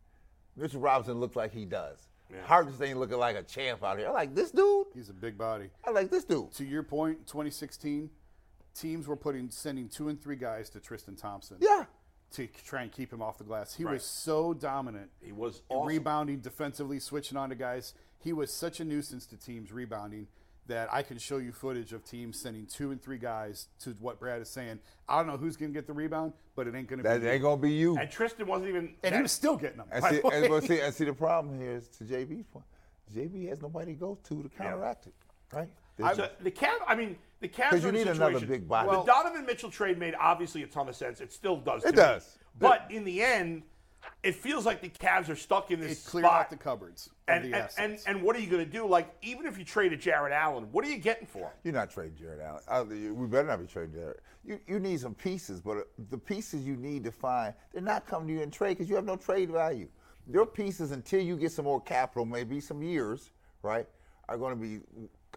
Mitchell 0.56 0.80
Robinson 0.80 1.20
looks 1.20 1.36
like 1.36 1.52
he 1.52 1.66
does. 1.66 2.08
Hart 2.46 2.70
just 2.70 2.82
ain't 2.82 2.98
looking 2.98 3.18
like 3.18 3.36
a 3.36 3.44
champ 3.44 3.84
out 3.84 3.98
here. 3.98 4.08
I 4.08 4.12
like 4.12 4.34
this 4.34 4.52
dude. 4.52 4.88
He's 4.94 5.10
a 5.10 5.14
big 5.14 5.38
body. 5.38 5.70
I 5.86 5.92
like 5.92 6.10
this 6.10 6.24
dude. 6.24 6.54
To 6.54 6.64
your 6.64 6.84
point, 6.84 7.28
2016, 7.28 8.10
teams 8.74 9.06
were 9.06 9.18
putting 9.18 9.50
sending 9.50 9.90
two 9.90 10.08
and 10.08 10.22
three 10.22 10.38
guys 10.38 10.70
to 10.70 10.80
Tristan 10.80 11.18
Thompson. 11.18 11.58
Yeah. 11.60 11.86
To 12.34 12.46
try 12.66 12.82
and 12.84 12.92
keep 12.92 13.12
him 13.12 13.22
off 13.22 13.38
the 13.38 13.44
glass. 13.46 13.74
He 13.74 13.84
Right. 13.86 13.94
was 13.94 14.04
so 14.04 14.54
dominant. 14.54 15.10
He 15.22 15.32
was 15.32 15.62
awesome. 15.70 15.88
rebounding 15.88 16.40
defensively, 16.42 17.00
switching 17.00 17.38
on 17.38 17.50
to 17.50 17.56
guys. 17.56 17.94
He 18.20 18.34
was 18.34 18.52
such 18.52 18.80
a 18.80 18.86
nuisance 18.86 19.26
to 19.28 19.38
teams 19.38 19.72
rebounding 19.72 20.28
that 20.68 20.94
I 20.94 21.02
can 21.04 21.18
show 21.18 21.38
you 21.38 21.54
footage 21.54 21.94
of 21.94 22.04
teams 22.04 22.38
sending 22.38 22.66
two 22.66 22.92
and 22.92 23.02
three 23.02 23.18
guys 23.18 23.68
to 23.80 23.92
what 24.02 24.20
Brad 24.20 24.42
is 24.42 24.50
saying. 24.50 24.80
I 25.08 25.18
don't 25.18 25.28
know 25.28 25.38
who's 25.38 25.56
going 25.56 25.72
to 25.72 25.74
get 25.74 25.88
the 25.88 25.94
rebound, 25.94 26.34
but 26.56 26.68
it 26.68 26.76
ain't 26.76 26.90
going 26.90 26.98
to 26.98 27.04
be. 27.04 27.10
That 27.10 27.22
be. 27.22 27.28
ain't 27.28 27.38
you. 27.38 27.42
gonna 27.44 27.62
be 27.62 27.72
you. 27.72 27.98
And 27.98 28.12
Tristan 28.12 28.46
wasn't 28.46 28.70
even. 28.70 28.96
and 29.04 29.16
he 29.16 29.22
was 29.22 29.32
still 29.32 29.56
getting 29.56 29.78
them. 29.78 29.88
And 29.90 30.04
see, 30.04 30.18
the 30.22 30.28
and, 30.28 30.52
way. 30.54 30.60
see, 30.60 30.80
and 30.82 30.94
see, 30.94 31.06
the 31.06 31.14
problem 31.14 31.58
here 31.58 31.72
is 31.78 31.88
to 31.98 32.04
JB's 32.04 32.48
point. 32.48 32.66
JB 33.16 33.48
has 33.48 33.62
nobody 33.62 33.94
to 33.94 34.00
go 34.00 34.18
to 34.26 34.44
to 34.44 34.50
counteract 34.50 35.08
it, 35.08 35.14
right? 35.54 35.70
There's- 35.96 36.18
So 36.18 36.30
the 36.42 36.52
cap. 36.52 36.80
I 36.86 36.96
mean, 36.96 37.18
the 37.40 37.48
Cavs 37.48 37.70
'Cause 37.70 37.82
you 37.84 37.88
are 37.88 37.90
in 37.90 37.96
a 37.96 37.98
need 38.00 38.08
another 38.08 38.34
situation- 38.34 38.48
big 38.50 38.68
body. 38.68 38.90
the 38.90 39.04
Donovan 39.04 39.46
Mitchell 39.46 39.70
trade 39.72 39.98
made 39.98 40.16
obviously 40.20 40.64
a 40.64 40.68
ton 40.68 40.90
of 40.90 40.96
sense. 40.96 41.22
It 41.22 41.32
still 41.32 41.58
does. 41.58 41.84
It 41.84 41.88
to 41.88 41.92
me. 41.94 41.98
does. 41.98 42.38
But 42.60 42.88
in 42.90 43.04
the 43.04 43.22
end, 43.22 43.64
it 44.24 44.34
feels 44.36 44.66
like 44.66 44.82
the 44.82 44.90
Cavs 44.90 45.30
are 45.30 45.36
stuck 45.36 45.70
in 45.70 45.80
it 45.80 45.88
this 45.88 46.08
cleared 46.08 46.26
spot. 46.26 46.42
out 46.42 46.50
the 46.50 46.58
cupboards 46.58 47.08
of 47.08 47.14
and, 47.28 47.46
the 47.54 47.58
and, 47.58 47.70
and 47.78 48.00
and 48.08 48.22
what 48.24 48.36
are 48.36 48.40
you 48.40 48.50
going 48.50 48.64
to 48.66 48.72
do? 48.72 48.88
Like 48.88 49.14
even 49.22 49.46
if 49.46 49.58
you 49.60 49.66
traded 49.66 50.00
Jarrett 50.00 50.34
Allen, 50.34 50.72
what 50.72 50.84
are 50.86 50.90
you 50.90 50.98
getting 50.98 51.28
for 51.28 51.40
him? 51.50 51.52
You're 51.64 51.74
not 51.74 51.92
trading 51.92 52.16
Jarrett 52.16 52.40
Allen. 52.42 52.64
Uh, 52.68 52.86
we 53.14 53.28
better 53.28 53.48
not 53.48 53.60
be 53.60 53.68
trading 53.68 53.94
Jarrett. 53.94 54.22
You, 54.44 54.60
you 54.66 54.80
need 54.80 55.00
some 55.00 55.14
pieces, 55.14 55.60
but 55.62 55.78
uh, 55.78 55.82
the 56.10 56.18
pieces 56.18 56.66
you 56.66 56.78
need 56.78 57.04
to 57.04 57.12
find, 57.12 57.54
they're 57.74 57.82
not 57.82 58.08
coming 58.08 58.28
to 58.30 58.34
you 58.36 58.42
in 58.42 58.50
trade 58.50 58.78
because 58.78 58.90
you 58.90 58.96
have 58.96 59.06
no 59.06 59.18
trade 59.18 59.52
value. 59.52 59.90
Your 60.30 60.46
pieces, 60.46 60.92
until 60.92 61.22
you 61.22 61.36
get 61.38 61.52
some 61.52 61.66
more 61.66 61.82
capital, 61.82 62.26
maybe 62.26 62.60
some 62.62 62.82
years, 62.82 63.32
right, 63.62 63.88
are 64.30 64.38
going 64.38 64.56
to 64.56 64.62
be 64.62 64.82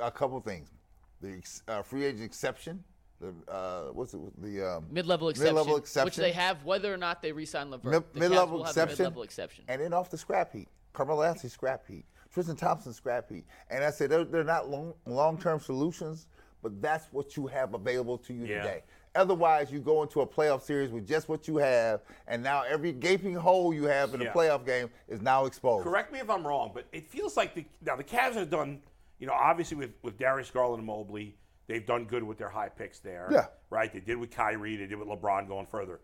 a 0.00 0.10
couple 0.10 0.40
things. 0.40 0.70
The 1.20 1.42
uh, 1.68 1.82
free 1.82 2.04
agent 2.04 2.22
exception. 2.24 2.82
The 3.20 3.52
uh, 3.52 3.82
what's 3.92 4.14
it? 4.14 4.20
The 4.42 4.76
um, 4.76 4.86
Mid-level 4.90 5.28
exception, 5.28 5.54
Mid-level 5.54 5.80
which 6.04 6.16
they 6.16 6.32
have, 6.32 6.64
whether 6.64 6.92
or 6.92 6.96
not 6.96 7.20
they 7.20 7.32
resign 7.32 7.70
Levert. 7.70 7.92
Mid- 7.92 8.02
the 8.14 8.18
Cavs 8.18 8.22
mid-level 8.30 8.58
will 8.58 8.64
have 8.64 8.76
a 8.76 8.80
exception. 8.80 9.04
mid-level 9.04 9.22
exception. 9.22 9.64
And 9.68 9.82
then 9.82 9.92
off 9.92 10.10
the 10.10 10.18
scrap 10.18 10.52
heap. 10.52 10.68
Carmelo 10.92 11.22
Anthony 11.22 11.50
scrap 11.50 11.86
heap. 11.86 12.04
Tristan 12.32 12.56
Thompson 12.56 12.92
scrap 12.92 13.28
heap. 13.30 13.44
And 13.70 13.84
I 13.84 13.90
said 13.90 14.10
they're, 14.10 14.24
they're 14.24 14.44
not 14.44 14.68
long 14.70 14.94
long 15.06 15.36
term 15.38 15.60
solutions, 15.60 16.28
but 16.62 16.80
that's 16.80 17.06
what 17.12 17.36
you 17.36 17.46
have 17.48 17.74
available 17.74 18.16
to 18.18 18.32
you 18.32 18.46
Yeah. 18.46 18.62
today. 18.62 18.82
Otherwise, 19.16 19.72
you 19.72 19.80
go 19.80 20.02
into 20.02 20.20
a 20.20 20.26
playoff 20.26 20.62
series 20.62 20.90
with 20.92 21.06
just 21.06 21.28
what 21.28 21.48
you 21.48 21.56
have, 21.56 22.00
and 22.28 22.42
now 22.44 22.62
every 22.62 22.92
gaping 22.92 23.34
hole 23.34 23.74
you 23.74 23.84
have 23.84 24.14
in 24.14 24.20
Yeah. 24.20 24.28
a 24.28 24.32
playoff 24.32 24.64
game 24.64 24.88
is 25.08 25.20
now 25.20 25.46
exposed. 25.46 25.82
Correct 25.82 26.12
me 26.12 26.20
if 26.20 26.30
I'm 26.30 26.46
wrong, 26.46 26.70
but 26.72 26.86
it 26.92 27.08
feels 27.10 27.36
like 27.36 27.54
the 27.54 27.64
now 27.84 27.96
the 27.96 28.04
Cavs 28.04 28.34
have 28.34 28.48
done, 28.50 28.80
you 29.20 29.26
know, 29.26 29.34
obviously 29.34 29.76
with 29.76 29.92
with 30.02 30.18
Darius 30.18 30.50
Garland 30.50 30.78
and 30.78 30.86
Mobley, 30.86 31.36
they've 31.68 31.86
done 31.86 32.06
good 32.06 32.24
with 32.24 32.38
their 32.38 32.48
high 32.48 32.70
picks 32.70 32.98
there. 32.98 33.28
Yeah. 33.30 33.46
Right. 33.68 33.92
They 33.92 34.00
did 34.00 34.16
with 34.16 34.30
Kyrie. 34.30 34.76
They 34.76 34.86
did 34.86 34.98
with 34.98 35.08
LeBron 35.08 35.46
going 35.46 35.66
further. 35.66 36.00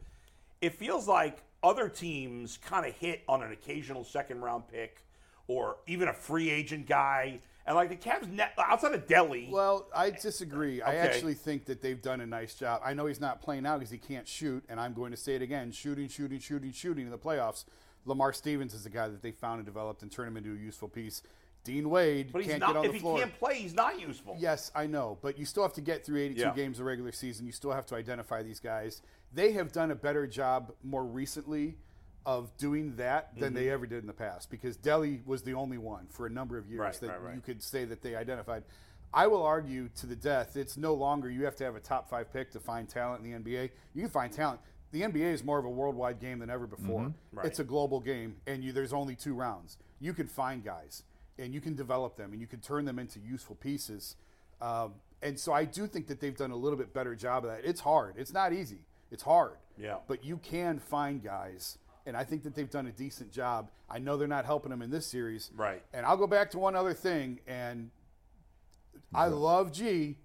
It 0.60 0.74
feels 0.74 1.08
like 1.08 1.42
other 1.62 1.88
teams 1.88 2.58
kind 2.58 2.86
of 2.86 2.94
hit 2.94 3.22
on 3.28 3.42
an 3.42 3.50
occasional 3.52 4.04
second 4.04 4.42
round 4.42 4.68
pick 4.68 5.02
or 5.48 5.76
even 5.86 6.08
a 6.08 6.12
free 6.12 6.50
agent 6.50 6.86
guy, 6.86 7.38
and 7.66 7.76
like 7.76 7.88
the 7.88 7.96
Cavs 7.96 8.30
net, 8.30 8.52
outside 8.58 8.94
of 8.94 9.06
Delly. 9.06 9.50
Well, 9.50 9.88
I 9.94 10.10
disagree. 10.10 10.82
I 10.82 10.96
actually 10.96 11.34
think 11.34 11.66
that 11.66 11.82
they've 11.82 12.00
done 12.00 12.20
a 12.20 12.26
nice 12.26 12.54
job. 12.54 12.82
I 12.84 12.94
know 12.94 13.06
he's 13.06 13.20
not 13.20 13.40
playing 13.40 13.62
now 13.62 13.76
because 13.78 13.90
he 13.90 13.98
can't 13.98 14.26
shoot, 14.26 14.64
and 14.68 14.80
I'm 14.80 14.92
going 14.92 15.12
to 15.12 15.16
say 15.16 15.36
it 15.36 15.42
again: 15.42 15.70
shooting, 15.70 16.08
shooting, 16.08 16.40
shooting, 16.40 16.72
shooting 16.72 17.04
in 17.06 17.10
the 17.10 17.18
playoffs. 17.18 17.64
Lamar 18.04 18.32
Stevens 18.32 18.72
is 18.72 18.84
the 18.84 18.90
guy 18.90 19.08
that 19.08 19.22
they 19.22 19.32
found 19.32 19.58
and 19.58 19.66
developed 19.66 20.02
and 20.02 20.12
turned 20.12 20.28
him 20.28 20.36
into 20.36 20.52
a 20.52 20.58
useful 20.58 20.88
piece. 20.88 21.22
Dean 21.66 21.90
Wade 21.90 22.30
but 22.32 22.42
he's 22.42 22.50
can't 22.50 22.60
not. 22.60 22.68
get 22.68 22.76
on 22.76 22.84
if 22.86 22.92
the 22.92 22.98
he 22.98 23.16
can't 23.18 23.38
play, 23.38 23.54
he's 23.56 23.74
not 23.74 24.00
useful. 24.00 24.36
Yes, 24.38 24.70
I 24.74 24.86
know, 24.86 25.18
but 25.20 25.38
you 25.38 25.44
still 25.44 25.62
have 25.62 25.74
to 25.74 25.80
get 25.80 26.04
through 26.06 26.20
82 26.22 26.40
Yeah. 26.40 26.54
games 26.54 26.78
of 26.80 26.86
regular 26.86 27.12
season. 27.12 27.44
You 27.46 27.52
still 27.52 27.72
have 27.72 27.86
to 27.86 27.94
identify 27.96 28.42
these 28.42 28.60
guys. 28.60 29.02
They 29.32 29.52
have 29.52 29.72
done 29.72 29.90
a 29.90 29.94
better 29.96 30.26
job 30.26 30.72
more 30.82 31.04
recently 31.04 31.76
of 32.24 32.56
doing 32.56 32.96
that 32.96 33.34
than 33.38 33.50
Mm-hmm. 33.52 33.54
they 33.56 33.70
ever 33.70 33.86
did 33.86 34.00
in 34.00 34.06
the 34.06 34.12
past 34.12 34.50
because 34.50 34.76
Delly 34.76 35.24
was 35.26 35.42
the 35.42 35.54
only 35.54 35.78
one 35.78 36.06
for 36.10 36.26
a 36.26 36.30
number 36.30 36.56
of 36.58 36.66
years 36.68 36.80
Right, 36.80 36.94
that 37.00 37.08
right, 37.08 37.22
right. 37.22 37.34
you 37.34 37.40
could 37.40 37.62
say 37.62 37.84
that 37.84 38.02
they 38.02 38.16
identified. 38.16 38.62
I 39.14 39.28
will 39.28 39.42
argue 39.44 39.88
to 40.00 40.06
the 40.06 40.16
death, 40.16 40.56
it's 40.56 40.76
no 40.76 40.92
longer 40.94 41.30
you 41.30 41.44
have 41.44 41.54
to 41.56 41.64
have 41.64 41.76
a 41.76 41.80
top 41.80 42.08
five 42.10 42.32
pick 42.32 42.50
to 42.52 42.60
find 42.60 42.88
talent 42.88 43.24
in 43.24 43.30
the 43.30 43.38
NBA. 43.50 43.70
You 43.94 44.02
can 44.02 44.10
find 44.10 44.32
talent. 44.32 44.60
The 44.92 45.02
NBA 45.02 45.32
is 45.32 45.44
more 45.44 45.58
of 45.58 45.64
a 45.64 45.70
worldwide 45.70 46.20
game 46.20 46.38
than 46.40 46.50
ever 46.50 46.66
before. 46.66 47.02
Mm-hmm. 47.02 47.36
Right. 47.38 47.46
It's 47.46 47.58
a 47.60 47.64
global 47.64 48.00
game, 48.00 48.36
and 48.46 48.62
you, 48.64 48.72
there's 48.72 48.92
only 48.92 49.14
two 49.14 49.34
rounds. 49.34 49.78
You 50.00 50.12
can 50.12 50.26
find 50.26 50.64
guys, 50.64 51.02
and 51.38 51.52
you 51.54 51.60
can 51.60 51.74
develop 51.74 52.16
them, 52.16 52.32
and 52.32 52.40
you 52.40 52.46
can 52.46 52.60
turn 52.60 52.84
them 52.84 52.98
into 52.98 53.18
useful 53.20 53.56
pieces. 53.56 54.16
Um, 54.60 54.94
and 55.22 55.38
so 55.38 55.52
I 55.52 55.64
do 55.64 55.86
think 55.86 56.06
that 56.08 56.20
they've 56.20 56.36
done 56.36 56.50
a 56.50 56.56
little 56.56 56.78
bit 56.78 56.92
better 56.94 57.14
job 57.14 57.44
of 57.44 57.50
that. 57.50 57.60
It's 57.64 57.80
hard. 57.80 58.14
It's 58.16 58.32
not 58.32 58.52
easy. 58.52 58.78
It's 59.10 59.22
hard. 59.22 59.52
Yeah. 59.78 59.96
But 60.06 60.24
you 60.24 60.38
can 60.38 60.78
find 60.78 61.22
guys, 61.22 61.78
and 62.06 62.16
I 62.16 62.24
think 62.24 62.42
that 62.44 62.54
they've 62.54 62.70
done 62.70 62.86
a 62.86 62.92
decent 62.92 63.32
job. 63.32 63.70
I 63.88 63.98
know 63.98 64.16
they're 64.16 64.26
not 64.28 64.44
helping 64.46 64.70
them 64.70 64.82
in 64.82 64.90
this 64.90 65.06
series. 65.06 65.50
Right. 65.54 65.82
And 65.92 66.04
I'll 66.06 66.16
go 66.16 66.26
back 66.26 66.50
to 66.52 66.58
one 66.58 66.74
other 66.74 66.94
thing, 66.94 67.40
and 67.46 67.90
I 69.14 69.26
love 69.26 69.72
G. 69.72 70.16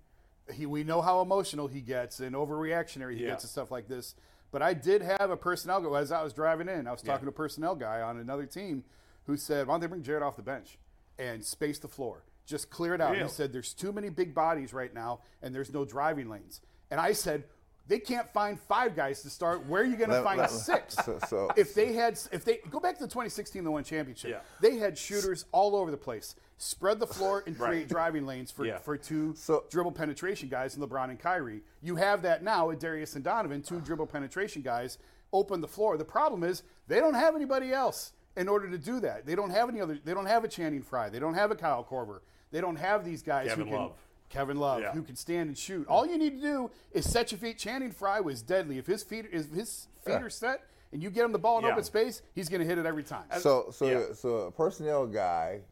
He, 0.53 0.65
we 0.65 0.83
know 0.83 1.01
how 1.01 1.21
emotional 1.21 1.67
he 1.67 1.81
gets 1.81 2.19
and 2.19 2.35
overreactionary 2.35 3.15
he 3.15 3.23
Yeah. 3.23 3.31
gets 3.31 3.43
and 3.43 3.51
stuff 3.51 3.71
like 3.71 3.87
this. 3.87 4.15
But 4.51 4.61
I 4.61 4.73
did 4.73 5.01
have 5.01 5.29
a 5.29 5.37
personnel 5.37 5.81
guy 5.81 5.99
as 5.99 6.11
I 6.11 6.23
was 6.23 6.33
driving 6.33 6.67
in. 6.67 6.87
I 6.87 6.91
was 6.91 7.01
talking 7.01 7.21
Yeah. 7.21 7.25
to 7.25 7.29
a 7.29 7.31
personnel 7.33 7.75
guy 7.75 8.01
on 8.01 8.17
another 8.17 8.45
team 8.45 8.83
who 9.27 9.37
said, 9.37 9.67
"Why 9.67 9.73
don't 9.75 9.81
they 9.81 9.87
bring 9.87 10.03
Jarrett 10.03 10.23
off 10.23 10.35
the 10.35 10.41
bench 10.41 10.77
and 11.19 11.43
space 11.43 11.79
the 11.79 11.87
floor? 11.87 12.23
Just 12.45 12.69
clear 12.69 12.93
it 12.95 13.01
out." 13.01 13.11
Really? 13.11 13.23
He 13.23 13.29
said, 13.29 13.53
"There's 13.53 13.73
too 13.73 13.91
many 13.91 14.09
big 14.09 14.33
bodies 14.33 14.73
right 14.73 14.93
now, 14.93 15.19
and 15.41 15.53
there's 15.53 15.71
no 15.73 15.85
driving 15.85 16.29
lanes." 16.29 16.61
And 16.89 16.99
I 16.99 17.13
said, 17.13 17.43
"They 17.87 17.99
can't 17.99 18.31
find 18.33 18.59
five 18.59 18.95
guys 18.95 19.21
to 19.23 19.29
start. 19.29 19.65
Where 19.65 19.81
are 19.81 19.85
you 19.85 19.95
going 19.97 20.09
to 20.09 20.23
find 20.23 20.49
six? 20.49 20.95
so- 21.05 21.19
so- 21.27 21.49
if 21.55 21.73
they 21.73 21.93
had, 21.93 22.19
if 22.31 22.43
they 22.43 22.59
go 22.69 22.79
back 22.79 22.95
to 22.97 23.03
the 23.03 23.09
2016 23.09 23.63
the 23.63 23.71
one 23.71 23.83
championship, 23.83 24.31
Yeah. 24.31 24.39
they 24.61 24.77
had 24.77 24.97
shooters 24.97 25.45
all 25.51 25.75
over 25.75 25.91
the 25.91 25.97
place. 25.97 26.35
Spread 26.57 26.99
the 26.99 27.07
floor 27.07 27.43
and 27.47 27.57
create 27.59 27.79
Right. 27.79 27.87
driving 27.87 28.25
lanes 28.25 28.51
for, 28.51 28.65
Yeah. 28.65 28.77
for 28.77 28.97
two 28.97 29.33
So- 29.35 29.65
dribble 29.69 29.93
penetration 29.93 30.49
guys 30.49 30.75
in 30.75 30.81
LeBron 30.81 31.09
and 31.09 31.19
Kyrie. 31.19 31.63
You 31.81 31.95
have 31.95 32.21
that 32.23 32.43
now 32.43 32.67
with 32.67 32.79
Darius 32.79 33.15
and 33.15 33.23
Donovan, 33.23 33.61
two 33.63 33.79
dribble 33.81 34.07
penetration 34.07 34.61
guys, 34.61 34.97
open 35.33 35.61
the 35.61 35.67
floor. 35.67 35.97
The 35.97 36.05
problem 36.05 36.43
is 36.43 36.61
they 36.87 36.99
don't 36.99 37.13
have 37.15 37.35
anybody 37.35 37.71
else 37.73 38.11
in 38.35 38.47
order 38.47 38.69
to 38.69 38.77
do 38.77 38.99
that. 39.01 39.25
They 39.25 39.35
don't 39.35 39.49
have 39.49 39.69
any 39.69 39.81
other. 39.81 39.97
They 40.03 40.13
don't 40.13 40.25
have 40.25 40.43
a 40.43 40.47
Channing 40.47 40.81
Frye. 40.81 41.09
They 41.09 41.19
don't 41.19 41.33
have 41.33 41.51
a 41.51 41.55
Kyle 41.55 41.83
Korver. 41.83 42.19
They 42.51 42.61
don't 42.61 42.75
have 42.77 43.03
these 43.05 43.21
guys 43.21 43.47
Kevin 43.49 43.67
who 43.67 43.71
can. 43.73 43.81
Love. 43.81 43.95
Kevin 44.29 44.57
Love, 44.57 44.81
Yeah. 44.81 44.93
who 44.93 45.03
can 45.03 45.17
stand 45.17 45.49
and 45.49 45.57
shoot. 45.57 45.85
All 45.87 46.05
you 46.07 46.17
need 46.17 46.39
to 46.39 46.41
do 46.41 46.71
is 46.93 47.09
set 47.09 47.33
your 47.33 47.39
feet. 47.39 47.57
Channing 47.57 47.91
Frye 47.91 48.21
was 48.21 48.41
deadly. 48.41 48.77
If 48.77 48.87
his 48.87 49.03
feet, 49.03 49.25
if 49.31 49.51
his 49.51 49.87
feet 50.05 50.11
Yeah. 50.13 50.21
are 50.21 50.29
set, 50.29 50.63
and 50.93 51.03
you 51.03 51.09
get 51.09 51.25
him 51.25 51.33
the 51.33 51.39
ball 51.39 51.57
in 51.59 51.65
Yeah. 51.65 51.71
open 51.71 51.83
space, 51.83 52.21
he's 52.33 52.47
going 52.47 52.61
to 52.61 52.65
hit 52.67 52.77
it 52.77 52.85
every 52.85 53.03
time. 53.03 53.25
So 53.39 53.71
so 53.71 53.85
Yeah. 53.85 54.13
so 54.13 54.29
a 54.47 54.51
personnel 54.51 55.05
guy 55.05 55.63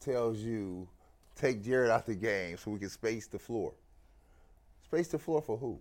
tells 0.00 0.38
you 0.38 0.88
take 1.36 1.62
Jarrett 1.62 1.90
out 1.92 2.06
the 2.06 2.16
game 2.16 2.56
so 2.56 2.72
we 2.72 2.80
can 2.80 2.88
space 2.88 3.28
the 3.28 3.38
floor. 3.38 3.74
Space 4.82 5.08
the 5.08 5.18
floor 5.18 5.40
for 5.42 5.56
who? 5.56 5.80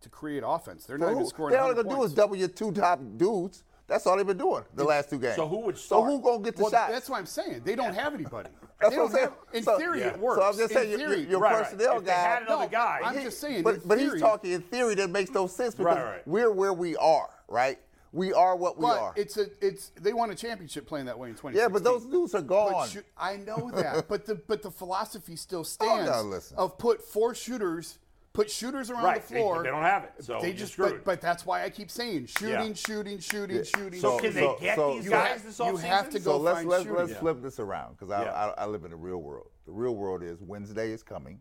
to 0.00 0.08
create 0.08 0.42
offense, 0.44 0.84
they're 0.84 0.98
For 0.98 1.04
not 1.04 1.12
even 1.12 1.26
scoring. 1.26 1.52
They 1.52 1.58
all 1.58 1.66
100 1.68 1.76
they're 1.76 1.84
gonna 1.84 2.00
do 2.00 2.04
is 2.06 2.12
double 2.12 2.34
your 2.34 2.48
two 2.48 2.72
top 2.72 2.98
dudes. 3.16 3.62
That's 3.92 4.06
all 4.06 4.16
they've 4.16 4.26
been 4.26 4.38
doing 4.38 4.64
the 4.74 4.84
last 4.84 5.10
two 5.10 5.18
games. 5.18 5.36
So 5.36 5.46
who 5.46 5.58
would 5.60 5.76
So 5.76 6.02
who 6.02 6.18
gonna 6.22 6.42
get 6.42 6.56
the 6.56 6.62
Well, 6.62 6.70
shots? 6.70 6.90
that's 6.92 7.10
what 7.10 7.18
I'm 7.18 7.26
saying. 7.26 7.60
They 7.62 7.74
don't 7.74 7.92
have 7.94 8.14
anybody. 8.14 8.48
That's 8.80 8.94
They 8.94 8.98
what 9.00 9.06
I'm 9.06 9.12
don't 9.12 9.14
saying. 9.14 9.28
have- 9.28 9.54
in 9.54 9.62
So- 9.62 9.78
theory, 9.78 10.00
Yeah. 10.00 10.06
it 10.08 10.18
works. 10.18 10.40
So 10.40 10.46
I'm 10.48 10.56
just 10.56 10.70
In 10.72 10.76
saying, 10.78 10.90
your, 10.98 11.14
your, 11.14 11.18
your 11.28 11.40
Right, 11.40 11.52
right. 11.54 11.62
personnel 11.64 11.98
If 11.98 12.04
they 12.04 12.10
guy. 12.10 12.16
had 12.18 12.42
another 12.42 12.62
No, 12.64 12.68
guy, 12.68 13.00
I'm 13.04 13.16
he- 13.18 13.24
just 13.24 13.38
saying. 13.38 13.62
But, 13.62 13.74
in 13.76 13.80
but 13.84 13.98
theory, 13.98 14.12
he's 14.12 14.20
talking 14.22 14.50
in 14.52 14.62
theory 14.62 14.94
that 14.96 15.10
makes 15.10 15.30
no 15.30 15.46
sense 15.46 15.74
because 15.76 15.94
Right, 15.98 16.04
right. 16.04 16.26
we're 16.26 16.50
where 16.50 16.72
we 16.72 16.96
are, 16.96 17.28
right? 17.48 17.78
We 18.12 18.32
are 18.32 18.56
what 18.56 18.78
we 18.78 18.82
But 18.82 18.98
are. 18.98 19.12
it's 19.14 19.36
a 19.36 19.46
it's 19.64 19.92
they 20.00 20.12
won 20.12 20.30
a 20.30 20.34
championship 20.34 20.86
playing 20.86 21.06
that 21.06 21.16
way 21.18 21.28
in 21.28 21.34
20. 21.36 21.56
yeah, 21.56 21.68
but 21.68 21.84
those 21.84 22.04
dudes 22.06 22.34
are 22.34 22.40
But 22.42 22.48
gone. 22.72 22.88
shoot- 22.88 23.06
I 23.16 23.36
know 23.36 23.70
that, 23.74 24.08
but 24.08 24.24
the 24.26 24.34
but 24.34 24.62
the 24.62 24.70
philosophy 24.72 25.36
still 25.36 25.60
Oh, 25.60 25.62
stands 25.62 26.10
now 26.10 26.22
listen. 26.22 26.56
of 26.56 26.76
put 26.76 27.02
four 27.04 27.34
shooters, 27.36 27.98
put 28.32 28.50
shooters 28.50 28.90
around 28.90 29.04
Right. 29.04 29.22
the 29.26 29.34
They- 29.34 29.40
floor. 29.40 29.62
They, 29.62 29.68
don't 29.68 29.82
have 29.82 30.04
it. 30.04 30.24
So 30.24 30.40
they 30.40 30.52
just 30.52 30.72
screwed. 30.72 30.92
but, 30.92 31.04
but 31.04 31.20
that's 31.20 31.44
why 31.44 31.64
I 31.64 31.70
keep 31.70 31.90
saying 31.90 32.26
shooting, 32.26 32.48
Yeah. 32.68 32.72
shooting, 32.74 33.18
shooting, 33.18 33.62
shooting. 33.64 34.00
so, 34.00 34.18
can 34.18 34.32
So- 34.32 34.56
they 34.56 34.64
get 34.66 34.76
so- 34.76 34.94
these 34.94 35.04
you 35.04 35.10
guys 35.10 35.28
have- 35.32 35.44
this 35.44 35.58
you 35.58 35.76
have 35.76 36.10
to 36.10 36.18
go 36.18 36.24
so 36.32 36.36
let's 36.38 36.58
find 36.58 36.68
let's, 36.68 36.82
shooting. 36.84 36.96
let's 36.98 37.10
Yeah. 37.12 37.18
flip 37.18 37.42
this 37.42 37.58
around 37.60 37.92
because 37.98 38.10
I, 38.10 38.24
Yeah. 38.24 38.32
I 38.32 38.62
I 38.62 38.66
live 38.66 38.84
in 38.84 38.90
the 38.90 38.96
real 38.96 39.18
world. 39.18 39.50
The 39.66 39.72
real 39.72 39.94
world 39.94 40.22
is 40.22 40.40
Wednesday 40.40 40.90
is 40.92 41.02
coming. 41.02 41.40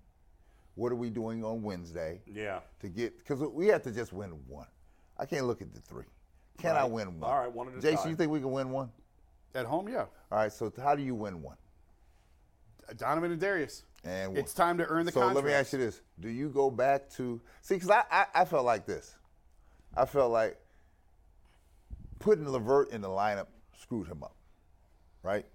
What 0.76 0.92
are 0.92 0.96
we 0.96 1.10
doing 1.10 1.44
on 1.44 1.64
Wednesday 1.64 2.22
Yeah. 2.26 2.60
to 2.80 2.90
get? 2.90 3.18
Because 3.18 3.40
we 3.42 3.68
have 3.68 3.84
to 3.84 3.92
just 3.92 4.12
win 4.14 4.32
one. 4.48 4.68
I 5.18 5.26
can't 5.26 5.46
look 5.46 5.62
at 5.62 5.74
the 5.74 5.82
three. 5.82 6.06
Can 6.58 6.76
I 6.76 6.84
win 6.86 7.20
one? 7.20 7.30
All 7.32 7.40
right, 7.40 7.52
one 7.52 7.68
at 7.70 7.76
a 7.76 7.82
Jason, 7.82 7.98
time. 7.98 8.10
you 8.10 8.16
think 8.16 8.32
we 8.32 8.40
can 8.40 8.52
win 8.52 8.70
one? 8.72 8.92
At 9.56 9.66
home, 9.66 9.88
yeah. 9.90 10.02
All 10.32 10.38
right. 10.40 10.52
So 10.52 10.72
how 10.78 10.96
do 10.96 11.02
you 11.04 11.16
win 11.16 11.42
one? 11.42 11.58
Donovan 12.98 13.32
and 13.32 13.40
Darius. 13.40 13.84
And 14.04 14.38
It's 14.38 14.54
time 14.54 14.78
to 14.80 14.86
earn 14.88 15.06
the 15.06 15.12
so 15.12 15.20
contract. 15.20 15.36
let 15.36 15.46
me 15.46 15.54
ask 15.54 15.74
you 15.74 15.80
this: 15.80 16.02
Do 16.20 16.30
you 16.30 16.50
go 16.50 16.72
back 16.72 17.10
to 17.12 17.40
see? 17.62 17.76
Because 17.76 17.92
I, 17.92 18.04
I 18.10 18.26
I 18.36 18.46
felt 18.46 18.66
like 18.66 18.86
this. 18.86 19.16
I 19.96 20.06
felt 20.06 20.32
like 20.32 20.58
putting 22.20 22.48
LeVert 22.48 22.92
in 22.92 23.02
the 23.02 23.10
lineup 23.10 23.48
screwed 23.80 24.08
him 24.08 24.24
up, 24.24 24.36
right? 25.24 25.46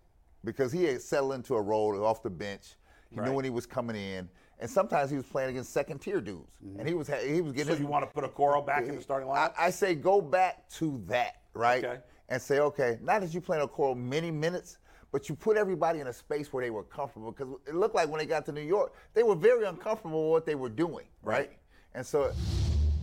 Because 0.45 0.71
he 0.71 0.85
had 0.85 1.01
settled 1.01 1.33
into 1.35 1.55
a 1.55 1.63
role 1.63 2.05
off 2.05 2.23
the 2.23 2.31
bench. 2.31 2.75
He 3.11 3.19
Right. 3.19 3.29
knew 3.29 3.35
when 3.35 3.45
he 3.45 3.51
was 3.51 3.67
coming 3.67 3.97
in, 3.97 4.29
and 4.59 4.69
sometimes 4.69 5.11
he 5.11 5.17
was 5.17 5.27
playing 5.27 5.51
against 5.51 5.73
second 5.73 5.99
tier 6.01 6.21
dudes, 6.21 6.59
and 6.61 6.87
he 6.87 6.95
mm-hmm. 6.95 6.99
was 6.99 7.09
he 7.25 7.41
was 7.41 7.53
getting. 7.53 7.67
So 7.67 7.73
his, 7.73 7.81
you 7.81 7.87
want 7.87 8.05
to 8.05 8.13
put 8.13 8.25
Okoro 8.33 8.65
back 8.65 8.85
in 8.87 8.97
the 8.97 9.03
starting 9.03 9.29
lineup? 9.29 9.55
I, 9.57 9.67
I 9.67 9.71
say 9.71 9.95
go 9.95 10.21
back 10.21 10.69
to 10.71 11.03
that, 11.07 11.43
right? 11.55 11.85
Okay. 11.85 12.01
And 12.29 12.43
say, 12.43 12.59
okay, 12.59 12.99
not 13.01 13.21
that 13.21 13.33
you're 13.33 13.41
playing 13.41 13.65
Okoro 13.67 13.97
many 13.97 14.33
minutes, 14.33 14.79
but 15.13 15.29
you 15.29 15.35
put 15.35 15.57
everybody 15.57 16.01
in 16.01 16.09
a 16.09 16.13
space 16.13 16.53
where 16.53 16.65
they 16.65 16.71
were 16.71 16.83
comfortable. 16.83 17.33
Because 17.33 17.55
it 17.67 17.75
looked 17.75 17.95
like 17.95 18.09
when 18.09 18.19
they 18.19 18.27
got 18.27 18.45
to 18.47 18.53
New 18.53 18.61
York, 18.61 18.93
they 19.15 19.23
were 19.23 19.35
very 19.35 19.65
uncomfortable 19.65 20.25
with 20.25 20.33
what 20.33 20.47
they 20.47 20.55
were 20.55 20.69
doing, 20.69 21.07
right? 21.23 21.51
And 21.95 22.05
so, 22.05 22.33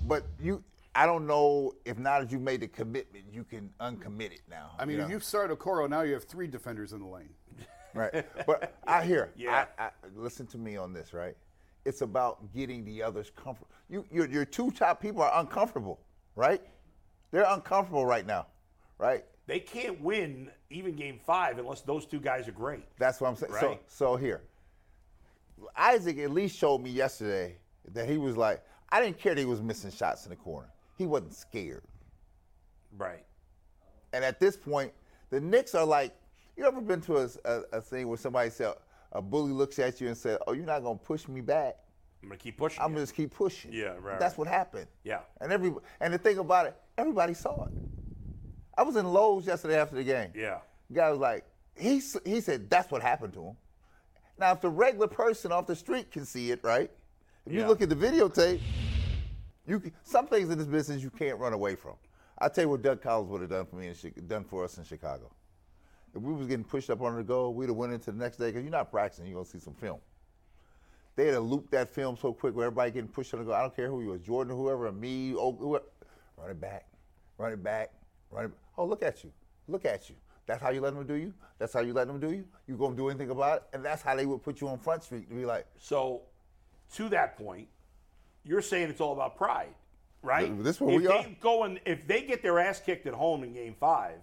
but 0.07 0.23
you, 0.39 0.63
I 0.95 1.05
don't 1.05 1.25
know 1.25 1.73
if 1.85 1.97
now 1.97 2.19
that 2.19 2.31
you've 2.31 2.41
made 2.41 2.61
the 2.61 2.67
commitment, 2.67 3.25
you 3.31 3.43
can 3.43 3.71
uncommit 3.79 4.31
it 4.31 4.41
now. 4.49 4.71
I 4.77 4.85
mean, 4.85 4.97
you 4.97 5.03
if 5.03 5.09
know? 5.09 5.15
you 5.15 5.19
start 5.19 5.49
Okoro, 5.51 5.89
now 5.89 6.01
you 6.01 6.13
have 6.13 6.25
three 6.25 6.47
defenders 6.47 6.93
in 6.93 6.99
the 6.99 7.07
lane. 7.07 7.29
right? 7.93 8.25
But 8.45 8.75
I 8.85 9.03
hear. 9.03 9.31
Yeah. 9.35 9.65
I, 9.77 9.85
I, 9.85 9.89
listen 10.15 10.45
to 10.47 10.57
me 10.57 10.77
on 10.77 10.93
this, 10.93 11.13
right? 11.13 11.35
It's 11.85 12.01
about 12.01 12.53
getting 12.53 12.85
the 12.85 13.01
others 13.01 13.31
comfortable. 13.35 13.69
You, 13.89 14.05
your, 14.11 14.27
your 14.27 14.45
two 14.45 14.71
top 14.71 15.01
people 15.01 15.21
are 15.23 15.39
uncomfortable, 15.39 15.99
right? 16.35 16.61
They're 17.31 17.45
uncomfortable 17.49 18.05
right 18.05 18.25
now, 18.25 18.47
right? 18.99 19.25
They 19.45 19.59
can't 19.59 19.99
win 20.01 20.49
even 20.69 20.95
game 20.95 21.19
five 21.25 21.57
unless 21.59 21.81
those 21.81 22.05
two 22.05 22.19
guys 22.19 22.47
are 22.47 22.51
great. 22.53 22.85
That's 22.97 23.19
what 23.21 23.29
I'm 23.29 23.35
saying. 23.35 23.53
So, 23.59 23.67
Right. 23.67 23.81
so 23.87 24.15
here, 24.15 24.41
Isaac 25.75 26.17
at 26.19 26.31
least 26.31 26.57
showed 26.57 26.79
me 26.79 26.89
yesterday 26.89 27.57
that 27.93 28.07
he 28.09 28.17
was 28.17 28.37
like, 28.37 28.63
I 28.89 29.01
didn't 29.01 29.17
care 29.19 29.33
that 29.35 29.41
he 29.41 29.45
was 29.45 29.61
missing 29.61 29.91
shots 29.91 30.25
in 30.25 30.29
the 30.29 30.35
corner. 30.35 30.69
He 30.97 31.05
wasn't 31.05 31.33
scared. 31.33 31.83
Right. 32.97 33.25
And 34.13 34.23
at 34.23 34.39
this 34.39 34.55
point, 34.55 34.93
the 35.29 35.41
Knicks 35.41 35.73
are 35.75 35.85
like, 35.85 36.15
you 36.55 36.65
ever 36.65 36.81
been 36.81 37.01
to 37.01 37.17
a, 37.17 37.29
a, 37.45 37.61
a 37.73 37.81
thing 37.81 38.07
where 38.07 38.17
somebody 38.17 38.51
said, 38.51 38.75
a 39.11 39.21
bully 39.21 39.51
looks 39.51 39.79
at 39.79 39.99
you 40.01 40.07
and 40.07 40.17
said, 40.17 40.39
"Oh, 40.47 40.53
you're 40.53 40.65
not 40.65 40.83
gonna 40.83 40.97
push 40.97 41.27
me 41.27 41.41
back." 41.41 41.77
I'm 42.21 42.29
gonna 42.29 42.37
keep 42.39 42.57
pushing. 42.57 42.81
I'm 42.81 42.89
gonna 42.93 43.01
just 43.03 43.15
keep 43.15 43.31
pushing. 43.33 43.71
Yeah, 43.73 43.95
right, 43.99 44.19
That's 44.19 44.33
right. 44.33 44.37
what 44.39 44.47
happened. 44.47 44.87
Yeah. 45.03 45.19
And 45.41 45.51
every 45.51 45.73
and 45.99 46.13
the 46.13 46.17
thing 46.17 46.37
about 46.39 46.65
it, 46.67 46.75
everybody 46.97 47.33
saw 47.35 47.65
it. 47.65 47.71
I 48.77 48.83
was 48.83 48.95
in 48.95 49.05
Lowe's 49.05 49.45
yesterday 49.45 49.79
after 49.79 49.95
the 49.95 50.03
game. 50.03 50.31
Yeah. 50.35 50.59
The 50.89 50.95
guy 50.95 51.09
was 51.09 51.19
like, 51.19 51.45
he 51.75 52.01
he 52.25 52.41
said 52.41 52.69
that's 52.69 52.91
what 52.91 53.01
happened 53.01 53.33
to 53.33 53.43
him. 53.47 53.57
Now, 54.37 54.51
if 54.51 54.61
the 54.61 54.69
regular 54.69 55.07
person 55.07 55.51
off 55.51 55.67
the 55.67 55.75
street 55.75 56.11
can 56.11 56.25
see 56.25 56.51
it, 56.51 56.63
right? 56.63 56.91
If 57.45 57.53
Yeah. 57.53 57.61
you 57.61 57.67
look 57.67 57.81
at 57.81 57.89
the 57.89 57.95
videotape, 57.95 58.61
you 59.67 59.79
can, 59.79 59.91
some 60.03 60.27
things 60.27 60.49
in 60.49 60.57
this 60.57 60.67
business 60.67 61.01
you 61.01 61.09
can't 61.09 61.39
run 61.39 61.53
away 61.53 61.75
from. 61.75 61.93
I'll 62.39 62.49
tell 62.49 62.63
you 62.65 62.69
what 62.69 62.81
Doug 62.81 63.01
Collins 63.01 63.29
would 63.29 63.41
have 63.41 63.49
done 63.49 63.65
for 63.65 63.75
me 63.75 63.87
and 63.87 64.27
done 64.27 64.43
for 64.43 64.63
us 64.63 64.77
in 64.77 64.83
Chicago. 64.83 65.31
If 66.15 66.21
we 66.21 66.33
was 66.33 66.47
getting 66.47 66.65
pushed 66.65 66.89
up 66.89 67.01
on 67.01 67.15
the 67.15 67.23
goal, 67.23 67.53
we'd 67.53 67.69
have 67.69 67.75
went 67.75 67.93
into 67.93 68.11
the 68.11 68.17
next 68.17 68.37
day 68.37 68.47
because 68.47 68.63
you're 68.63 68.71
not 68.71 68.91
practicing. 68.91 69.25
You're 69.25 69.35
gonna 69.35 69.45
see 69.45 69.59
some 69.59 69.73
film. 69.73 69.99
They'd 71.15 71.27
have 71.27 71.43
looped 71.43 71.71
that 71.71 71.89
film 71.89 72.17
so 72.17 72.33
quick 72.33 72.55
where 72.55 72.65
everybody 72.65 72.91
getting 72.91 73.07
pushed 73.09 73.33
on 73.33 73.39
the 73.39 73.45
goal. 73.45 73.53
I 73.53 73.61
don't 73.61 73.75
care 73.75 73.87
who 73.87 74.01
you 74.01 74.09
was, 74.09 74.21
Jordan, 74.21 74.53
or 74.53 74.57
whoever, 74.57 74.87
or 74.87 74.91
me, 74.91 75.33
oh, 75.35 75.51
whoever. 75.53 75.85
Run 76.37 76.49
it 76.49 76.59
back, 76.59 76.87
run 77.37 77.53
it 77.53 77.63
back, 77.63 77.91
run 78.31 78.45
it. 78.45 78.51
Oh, 78.77 78.85
look 78.85 79.03
at 79.03 79.23
you, 79.23 79.31
look 79.67 79.85
at 79.85 80.09
you. 80.09 80.15
That's 80.45 80.61
how 80.61 80.71
you 80.71 80.81
let 80.81 80.93
them 80.93 81.05
do 81.05 81.13
you. 81.13 81.33
That's 81.57 81.73
how 81.73 81.79
you 81.79 81.93
let 81.93 82.07
them 82.07 82.19
do 82.19 82.31
you. 82.31 82.45
You 82.67 82.75
gonna 82.75 82.95
do 82.95 83.09
anything 83.09 83.29
about 83.29 83.57
it? 83.57 83.63
And 83.73 83.85
that's 83.85 84.01
how 84.01 84.15
they 84.15 84.25
would 84.25 84.43
put 84.43 84.59
you 84.59 84.67
on 84.67 84.77
Front 84.77 85.03
Street 85.03 85.29
to 85.29 85.35
be 85.35 85.45
like, 85.45 85.65
So, 85.79 86.21
to 86.95 87.09
that 87.09 87.37
point, 87.37 87.67
you're 88.43 88.61
saying 88.61 88.89
it's 88.89 88.99
all 88.99 89.13
about 89.13 89.37
pride, 89.37 89.73
right? 90.21 90.47
Th- 90.47 90.63
this 90.63 90.81
where 90.81 90.95
if 90.95 91.01
we 91.01 91.07
they 91.07 91.13
are. 91.13 91.25
Go 91.39 91.63
and, 91.63 91.79
if 91.85 92.05
they 92.07 92.23
get 92.23 92.43
their 92.43 92.59
ass 92.59 92.81
kicked 92.81 93.07
at 93.07 93.13
home 93.13 93.43
in 93.43 93.53
Game 93.53 93.75
Five, 93.79 94.17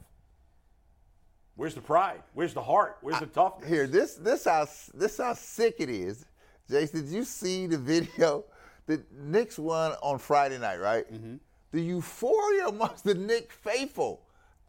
where's 1.57 1.75
the 1.75 1.81
pride? 1.81 2.23
Where's 2.35 2.53
the 2.53 2.63
heart? 2.63 2.99
Where's 3.01 3.21
the 3.21 3.27
toughness? 3.27 3.69
Here, 3.69 3.87
this 3.87 4.15
this 4.17 4.45
how 4.45 4.67
this 4.93 5.17
how 5.17 5.33
sick 5.35 5.77
it 5.79 5.89
is. 5.89 6.27
Jason, 6.69 7.05
did 7.05 7.11
you 7.11 7.25
see 7.25 7.67
the 7.67 7.79
video? 7.79 8.45
The 8.87 9.03
Knicks 9.13 9.59
won 9.59 9.93
on 10.03 10.19
Friday 10.19 10.59
night, 10.59 10.81
right? 10.81 11.11
Mm-hmm. 11.13 11.37
The 11.73 11.81
euphoria 11.81 12.67
amongst 12.69 13.05
the 13.05 13.15
Knicks 13.15 13.55
faithful 13.55 14.23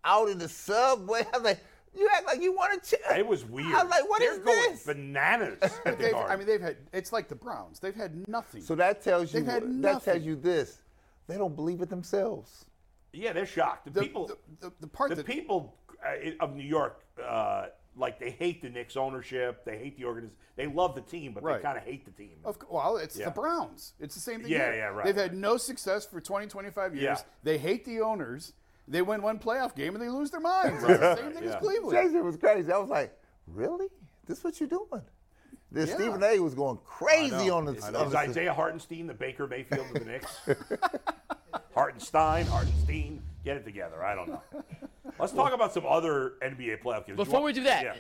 out 0.04 0.30
in 0.30 0.38
the 0.38 0.50
subway. 0.50 1.26
I 1.34 1.38
was 1.38 1.44
like, 1.46 1.60
you 1.96 2.08
act 2.16 2.26
like 2.26 2.42
you 2.42 2.54
want 2.54 2.82
to. 2.84 2.96
Ch-. 2.96 3.18
It 3.18 3.28
was 3.28 3.44
weird. 3.46 3.74
I 3.74 3.84
was 3.84 3.90
like, 3.92 4.10
what 4.10 4.20
They're 4.20 4.34
is 4.34 4.40
going 4.40 4.72
this? 4.72 4.86
bananas 4.86 5.58
at 5.86 5.98
the 5.98 6.04
They've, 6.04 6.12
Garden. 6.12 6.32
I 6.32 6.36
mean, 6.38 6.48
they've 6.48 6.62
had. 6.62 6.78
It's 6.94 7.12
like 7.12 7.28
the 7.28 7.36
Browns. 7.36 7.80
They've 7.80 7.96
had 7.96 8.28
nothing. 8.28 8.62
So 8.62 8.76
that 8.76 9.02
tells 9.02 9.34
you 9.34 9.42
They've 9.42 9.52
had 9.52 9.82
that 9.84 10.04
tells 10.04 10.22
you 10.24 10.36
this. 10.36 10.78
They 11.28 11.38
don't 11.38 11.56
believe 11.56 11.82
it 11.82 11.90
themselves. 11.90 12.66
yeah, 13.14 13.34
they're 13.34 13.46
shocked. 13.46 13.86
The, 13.86 13.92
the, 13.92 14.02
people, 14.02 14.28
the, 14.28 14.38
the, 14.68 14.74
the 14.82 14.88
part 14.88 15.10
the 15.10 15.16
that 15.18 15.26
people 15.26 15.76
uh, 16.06 16.32
of 16.44 16.56
New 16.56 16.64
York, 16.64 17.04
uh, 17.26 17.68
like 17.96 18.20
they 18.20 18.32
hate 18.32 18.62
the 18.62 18.70
Knicks 18.70 18.96
ownership. 18.98 19.64
They 19.66 19.78
hate 19.78 19.98
the 19.98 20.06
organization. 20.06 20.36
They 20.56 20.68
love 20.68 20.96
the 20.96 21.02
team, 21.02 21.34
but 21.34 21.44
Right. 21.44 21.58
they 21.58 21.64
kind 21.64 21.78
of 21.78 21.84
hate 21.84 22.06
the 22.06 22.12
team. 22.12 22.38
Of, 22.46 22.60
cou- 22.60 22.68
well, 22.70 22.98
it's 22.98 23.18
Yeah. 23.18 23.26
the 23.26 23.32
Browns. 23.32 23.94
It's 24.00 24.16
the 24.16 24.22
same 24.22 24.42
thing. 24.42 24.52
Yeah, 24.52 24.72
here. 24.72 24.76
yeah, 24.76 24.86
right, 24.88 25.06
They've 25.06 25.16
had 25.16 25.34
no 25.34 25.58
success 25.58 26.06
for 26.06 26.20
20, 26.22 26.48
25 26.48 26.96
years. 26.96 27.04
Yeah. 27.04 27.18
They 27.44 27.58
hate 27.58 27.84
the 27.86 28.02
owners. 28.02 28.54
They 28.92 29.02
win 29.02 29.22
one 29.22 29.40
playoff 29.40 29.74
game 29.74 29.96
and 29.96 30.04
they 30.04 30.10
lose 30.10 30.32
their 30.32 30.42
minds. 30.42 30.84
It's 30.84 31.00
the 31.00 31.16
same 31.16 31.32
thing 31.32 31.44
yeah. 31.46 31.50
as 31.52 31.56
Cleveland. 31.56 31.98
Jason 31.98 32.26
was 32.26 32.36
crazy. 32.36 32.72
I 32.74 32.78
was 32.78 32.90
like, 32.90 33.18
really? 33.48 33.88
This 34.28 34.44
what 34.44 34.60
you're 34.60 34.68
doing? 34.68 35.02
Then 35.72 35.88
Yeah. 35.88 35.96
Stephen 35.96 36.22
A. 36.22 36.40
was 36.40 36.54
going 36.54 36.78
crazy 36.86 37.50
on 37.50 37.64
the. 37.64 37.82
I 37.84 37.92
know. 37.92 38.02
on 38.02 38.08
Is 38.08 38.16
Isaiah 38.16 38.54
Hartenstein 38.54 39.08
the 39.08 39.14
Baker 39.14 39.48
Mayfield 39.48 39.88
of 39.88 39.94
the 39.94 40.00
Knicks? 40.02 40.38
Hartenstein, 41.74 42.46
Hartenstein, 42.48 43.22
get 43.46 43.56
it 43.56 43.64
together. 43.64 44.04
I 44.04 44.14
don't 44.14 44.28
know. 44.28 44.42
Let's 45.18 45.32
talk 45.32 45.54
about 45.54 45.74
some 45.74 45.86
other 45.88 46.34
NBA 46.44 46.82
playoff 46.84 47.08
games. 47.08 47.16
Before 47.16 47.36
want- 47.36 47.46
we 47.46 47.54
do 47.54 47.64
that, 47.64 47.84
yeah. 47.84 47.96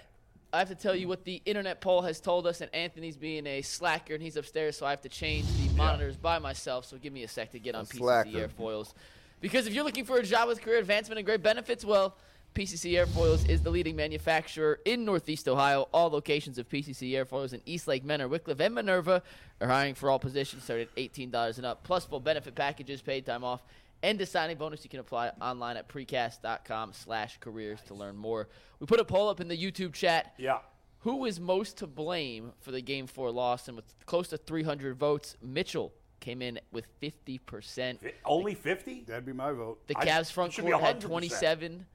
I 0.51 0.59
have 0.59 0.67
to 0.67 0.75
tell 0.75 0.93
you 0.93 1.07
what 1.07 1.23
the 1.23 1.41
internet 1.45 1.79
poll 1.79 2.01
has 2.01 2.19
told 2.19 2.45
us, 2.45 2.59
and 2.59 2.73
Anthony's 2.75 3.15
being 3.15 3.47
a 3.47 3.61
slacker, 3.61 4.13
and 4.13 4.21
he's 4.21 4.35
upstairs, 4.35 4.77
so 4.77 4.85
I 4.85 4.89
have 4.89 4.99
to 5.01 5.09
change 5.09 5.45
the 5.53 5.73
monitors 5.77 6.17
by 6.17 6.39
myself. 6.39 6.83
So 6.83 6.97
give 6.97 7.13
me 7.13 7.23
a 7.23 7.29
sec 7.29 7.51
to 7.51 7.59
get 7.59 7.75
on 7.75 7.85
PCC 7.85 7.97
slacker. 7.97 8.29
Airfoils. 8.29 8.93
Because 9.41 9.65
if 9.65 9.73
you're 9.73 9.83
looking 9.83 10.05
for 10.05 10.17
a 10.17 10.23
job 10.23 10.47
with 10.47 10.61
career 10.61 10.77
advancement 10.77 11.17
and 11.17 11.25
great 11.25 11.41
benefits, 11.41 11.83
well, 11.83 12.15
PCC 12.53 12.93
Airfoils 12.93 13.49
is 13.49 13.61
the 13.61 13.69
leading 13.69 13.95
manufacturer 13.95 14.79
in 14.85 15.03
Northeast 15.03 15.47
Ohio. 15.47 15.87
All 15.93 16.09
locations 16.09 16.59
of 16.59 16.69
PCC 16.69 17.13
Airfoils 17.13 17.53
in 17.53 17.61
Eastlake, 17.65 18.03
Mentor, 18.03 18.29
Wickliffe, 18.29 18.59
and 18.59 18.75
Minerva 18.75 19.23
are 19.59 19.67
hiring 19.67 19.95
for 19.95 20.11
all 20.11 20.19
positions 20.19 20.63
starting 20.63 20.87
at 20.95 20.95
$18 20.95 21.57
and 21.57 21.65
up, 21.65 21.83
plus 21.83 22.05
full 22.05 22.19
benefit 22.19 22.53
packages, 22.53 23.01
paid 23.01 23.25
time 23.25 23.43
off, 23.43 23.63
and 24.03 24.19
a 24.21 24.25
signing 24.25 24.57
bonus. 24.57 24.83
You 24.83 24.89
can 24.89 24.99
apply 24.99 25.31
online 25.41 25.77
at 25.77 25.87
precast.com 25.87 26.93
slash 26.93 27.37
careers 27.39 27.79
to 27.87 27.93
learn 27.95 28.17
more. 28.17 28.47
We 28.79 28.85
put 28.85 28.99
a 28.99 29.05
poll 29.05 29.29
up 29.29 29.39
in 29.39 29.47
the 29.47 29.57
YouTube 29.57 29.93
chat. 29.93 30.33
Yeah. 30.37 30.59
Who 30.99 31.25
is 31.25 31.39
most 31.39 31.77
to 31.77 31.87
blame 31.87 32.51
for 32.59 32.71
the 32.71 32.81
Game 32.81 33.07
4 33.07 33.31
loss? 33.31 33.67
And 33.67 33.75
with 33.75 33.85
close 34.05 34.27
to 34.27 34.37
300 34.37 34.97
votes, 34.97 35.35
Mitchell 35.41 35.93
came 36.21 36.41
in 36.41 36.59
with 36.71 36.85
50%. 37.01 37.97
Only 38.23 38.53
50? 38.55 39.03
That'd 39.07 39.25
be 39.25 39.33
my 39.33 39.51
vote. 39.51 39.85
The 39.87 39.97
I- 39.97 40.05
Cavs 40.05 40.21
it 40.21 40.27
front 40.33 40.53
should 40.53 40.63
court 40.65 40.79
had 40.81 41.01
27. 41.01 41.85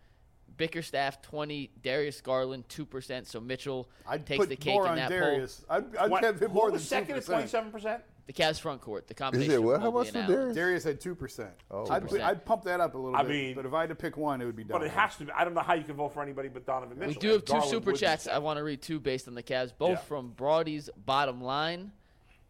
Bickerstaff 0.59 1.21
20, 1.23 1.71
Darius 1.83 2.21
Garland 2.21 2.67
2%. 2.69 3.27
So 3.27 3.41
Mitchell 3.41 3.89
I'd 4.07 4.27
takes 4.27 4.41
put 4.41 4.49
the 4.49 4.57
cake 4.57 4.73
more 4.75 4.85
in 4.87 4.91
on 4.93 4.97
that 4.97 5.11
Darius. 5.11 5.65
I'd, 5.69 5.97
I'd 5.97 6.11
What- 6.11 6.25
have 6.25 6.41
him 6.43 6.53
more 6.53 6.71
than 6.71 6.81
second 6.81 7.17
at 7.17 7.25
2%. 7.25 7.73
27%? 7.73 8.01
The 8.27 8.33
Cavs 8.33 8.59
front 8.59 8.81
court. 8.81 9.07
The 9.07 9.15
combination. 9.15 9.53
it 9.53 9.63
what? 9.63 9.81
How 9.81 9.91
much 9.93 10.09
and 10.13 10.27
for 10.27 10.33
Darius? 10.33 10.57
Darius 10.57 10.83
had 10.85 11.01
two 11.01 11.15
percent. 11.15 11.51
Oh, 11.71 11.87
I'd, 11.89 12.03
2%. 12.03 12.21
I'd 12.23 12.45
pump 12.45 12.65
that 12.65 12.81
up 12.81 12.95
a 12.97 12.99
little 12.99 13.15
I 13.15 13.23
bit. 13.23 13.29
mean- 13.31 13.55
but 13.55 13.67
if 13.67 13.73
I 13.73 13.83
had 13.83 13.91
to 13.91 13.95
pick 13.95 14.17
one, 14.17 14.41
it 14.41 14.47
would 14.47 14.57
be 14.57 14.65
done. 14.65 14.81
But 14.81 14.85
it 14.87 14.91
has 14.91 15.15
to 15.17 15.27
be. 15.27 15.31
I 15.33 15.45
don't 15.45 15.55
know 15.55 15.61
how 15.61 15.75
you 15.75 15.85
can 15.85 15.95
vote 15.95 16.13
for 16.13 16.23
anybody 16.23 16.49
but 16.49 16.67
Donovan 16.67 16.99
Mitchell. 16.99 17.13
We 17.15 17.21
do 17.21 17.29
have 17.35 17.45
two 17.45 17.53
Garland 17.53 17.71
super 17.71 17.93
chats. 17.93 18.27
I 18.27 18.39
want 18.39 18.57
to 18.57 18.65
read 18.65 18.83
two 18.83 18.99
based 18.99 19.29
on 19.29 19.35
the 19.35 19.45
Cavs, 19.45 19.73
both 19.79 19.91
Yeah. 19.91 19.97
from 19.99 20.31
Brody's 20.31 20.91
bottom 20.97 21.41
line. 21.41 21.93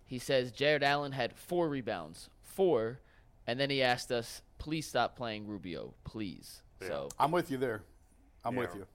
He 0.07 0.19
says 0.19 0.53
Jarrett 0.53 0.83
Allen 0.83 1.13
had 1.13 1.35
four 1.37 1.69
rebounds, 1.69 2.31
four, 2.43 3.01
and 3.47 3.59
then 3.61 3.69
he 3.71 3.83
asked 3.83 4.11
us, 4.13 4.41
"Please 4.59 4.87
stop 4.87 5.17
playing 5.17 5.47
Rubio, 5.47 5.95
please." 6.05 6.63
So 6.81 7.09
I'm 7.19 7.31
with 7.33 7.51
you 7.51 7.57
there. 7.59 7.83
I'm 8.45 8.55
Yeah. 8.55 8.61
with 8.61 8.75
you. 8.77 8.87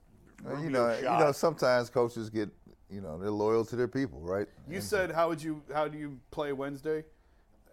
Well, 0.44 0.54
you 0.58 0.66
Rubio 0.66 0.86
know, 0.88 0.96
you 0.96 1.24
know, 1.24 1.32
sometimes 1.32 1.90
coaches 1.90 2.30
get, 2.30 2.48
you 2.88 3.00
know, 3.00 3.18
they're 3.18 3.30
loyal 3.30 3.64
to 3.66 3.76
their 3.76 3.88
people, 3.88 4.20
right? 4.20 4.48
You 4.68 4.80
said 4.80 5.10
how 5.10 5.28
would 5.28 5.42
you 5.42 5.62
how 5.72 5.86
do 5.88 5.98
you 5.98 6.18
play 6.30 6.52
Wednesday? 6.52 7.04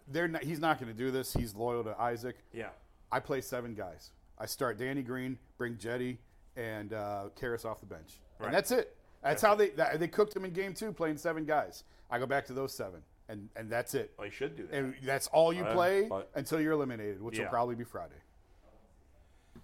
They're 0.07 0.27
not, 0.27 0.43
he's 0.43 0.59
not 0.59 0.79
going 0.79 0.91
to 0.91 0.97
do 0.97 1.11
this. 1.11 1.33
He's 1.33 1.53
loyal 1.55 1.83
to 1.83 1.99
Isaac. 1.99 2.37
Yeah. 2.51 2.69
I 3.11 3.19
play 3.19 3.41
seven 3.41 3.75
guys. 3.75 4.11
I 4.39 4.45
start 4.47 4.77
Danny 4.79 5.03
Green, 5.03 5.37
bring 5.57 5.75
Cedi, 5.75 6.17
and 6.55 6.93
uh, 6.93 7.29
Caris 7.35 7.63
off 7.65 7.79
the 7.79 7.85
bench, 7.85 8.19
Right. 8.39 8.47
and 8.47 8.55
that's 8.55 8.71
it. 8.71 8.95
That's, 9.21 9.41
how 9.41 9.53
they 9.55 9.69
that, 9.71 9.99
they 9.99 10.07
cooked 10.07 10.35
him 10.35 10.45
in 10.45 10.51
game 10.51 10.73
two, 10.73 10.91
playing 10.93 11.17
seven 11.17 11.45
guys. 11.45 11.83
I 12.09 12.17
go 12.19 12.25
back 12.25 12.45
to 12.47 12.53
those 12.53 12.73
seven, 12.73 13.01
and 13.29 13.47
and 13.55 13.71
that's 13.71 13.93
it. 13.95 14.11
Well, 14.17 14.25
you 14.27 14.31
should 14.33 14.57
do 14.57 14.67
that. 14.67 14.75
And 14.75 14.95
that's 15.03 15.27
all 15.27 15.53
you 15.53 15.63
Uh, 15.63 15.73
play 15.73 16.07
but- 16.09 16.29
until 16.35 16.59
you're 16.59 16.73
eliminated, 16.73 17.21
which 17.21 17.37
Yeah. 17.37 17.43
will 17.45 17.49
probably 17.51 17.75
be 17.75 17.83
Friday. 17.85 18.15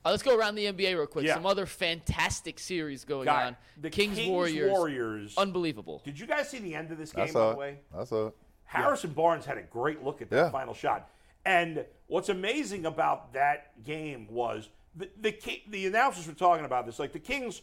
Uh, 0.04 0.12
let's 0.12 0.22
go 0.24 0.38
around 0.38 0.56
the 0.56 0.68
NBA 0.68 0.94
real 0.96 1.08
quick. 1.08 1.26
Yeah. 1.26 1.34
Some 1.34 1.46
other 1.46 1.66
fantastic 1.66 2.60
series 2.60 3.04
going 3.06 3.26
Guy, 3.26 3.48
on. 3.48 3.58
the 3.82 3.90
Kings, 3.90 4.16
Kings 4.18 4.30
Warriors, 4.30 4.72
Warriors. 4.72 5.38
unbelievable. 5.38 6.02
Did 6.06 6.20
you 6.20 6.28
guys 6.28 6.50
see 6.50 6.60
the 6.60 6.76
end 6.76 6.92
of 6.92 6.98
this 7.00 7.12
game, 7.12 7.34
by 7.34 7.50
the 7.52 7.56
way? 7.56 7.80
I 7.96 8.04
saw 8.04 8.28
it. 8.28 8.36
Harrison 8.66 9.14
Barnes 9.14 9.46
had 9.46 9.58
a 9.58 9.64
great 9.64 10.04
look 10.04 10.22
at 10.22 10.30
that 10.30 10.36
Yeah. 10.36 10.50
final 10.52 10.74
shot. 10.74 11.10
And 11.46 11.86
what's 12.08 12.30
amazing 12.30 12.86
about 12.86 13.34
that 13.34 13.84
game 13.84 14.28
was 14.30 14.70
the 14.96 15.10
the, 15.18 15.62
the 15.68 15.88
announcers 15.88 16.28
were 16.28 16.34
talking 16.34 16.66
about 16.66 16.86
this. 16.86 17.00
Like 17.00 17.12
the 17.12 17.20
Kings 17.20 17.62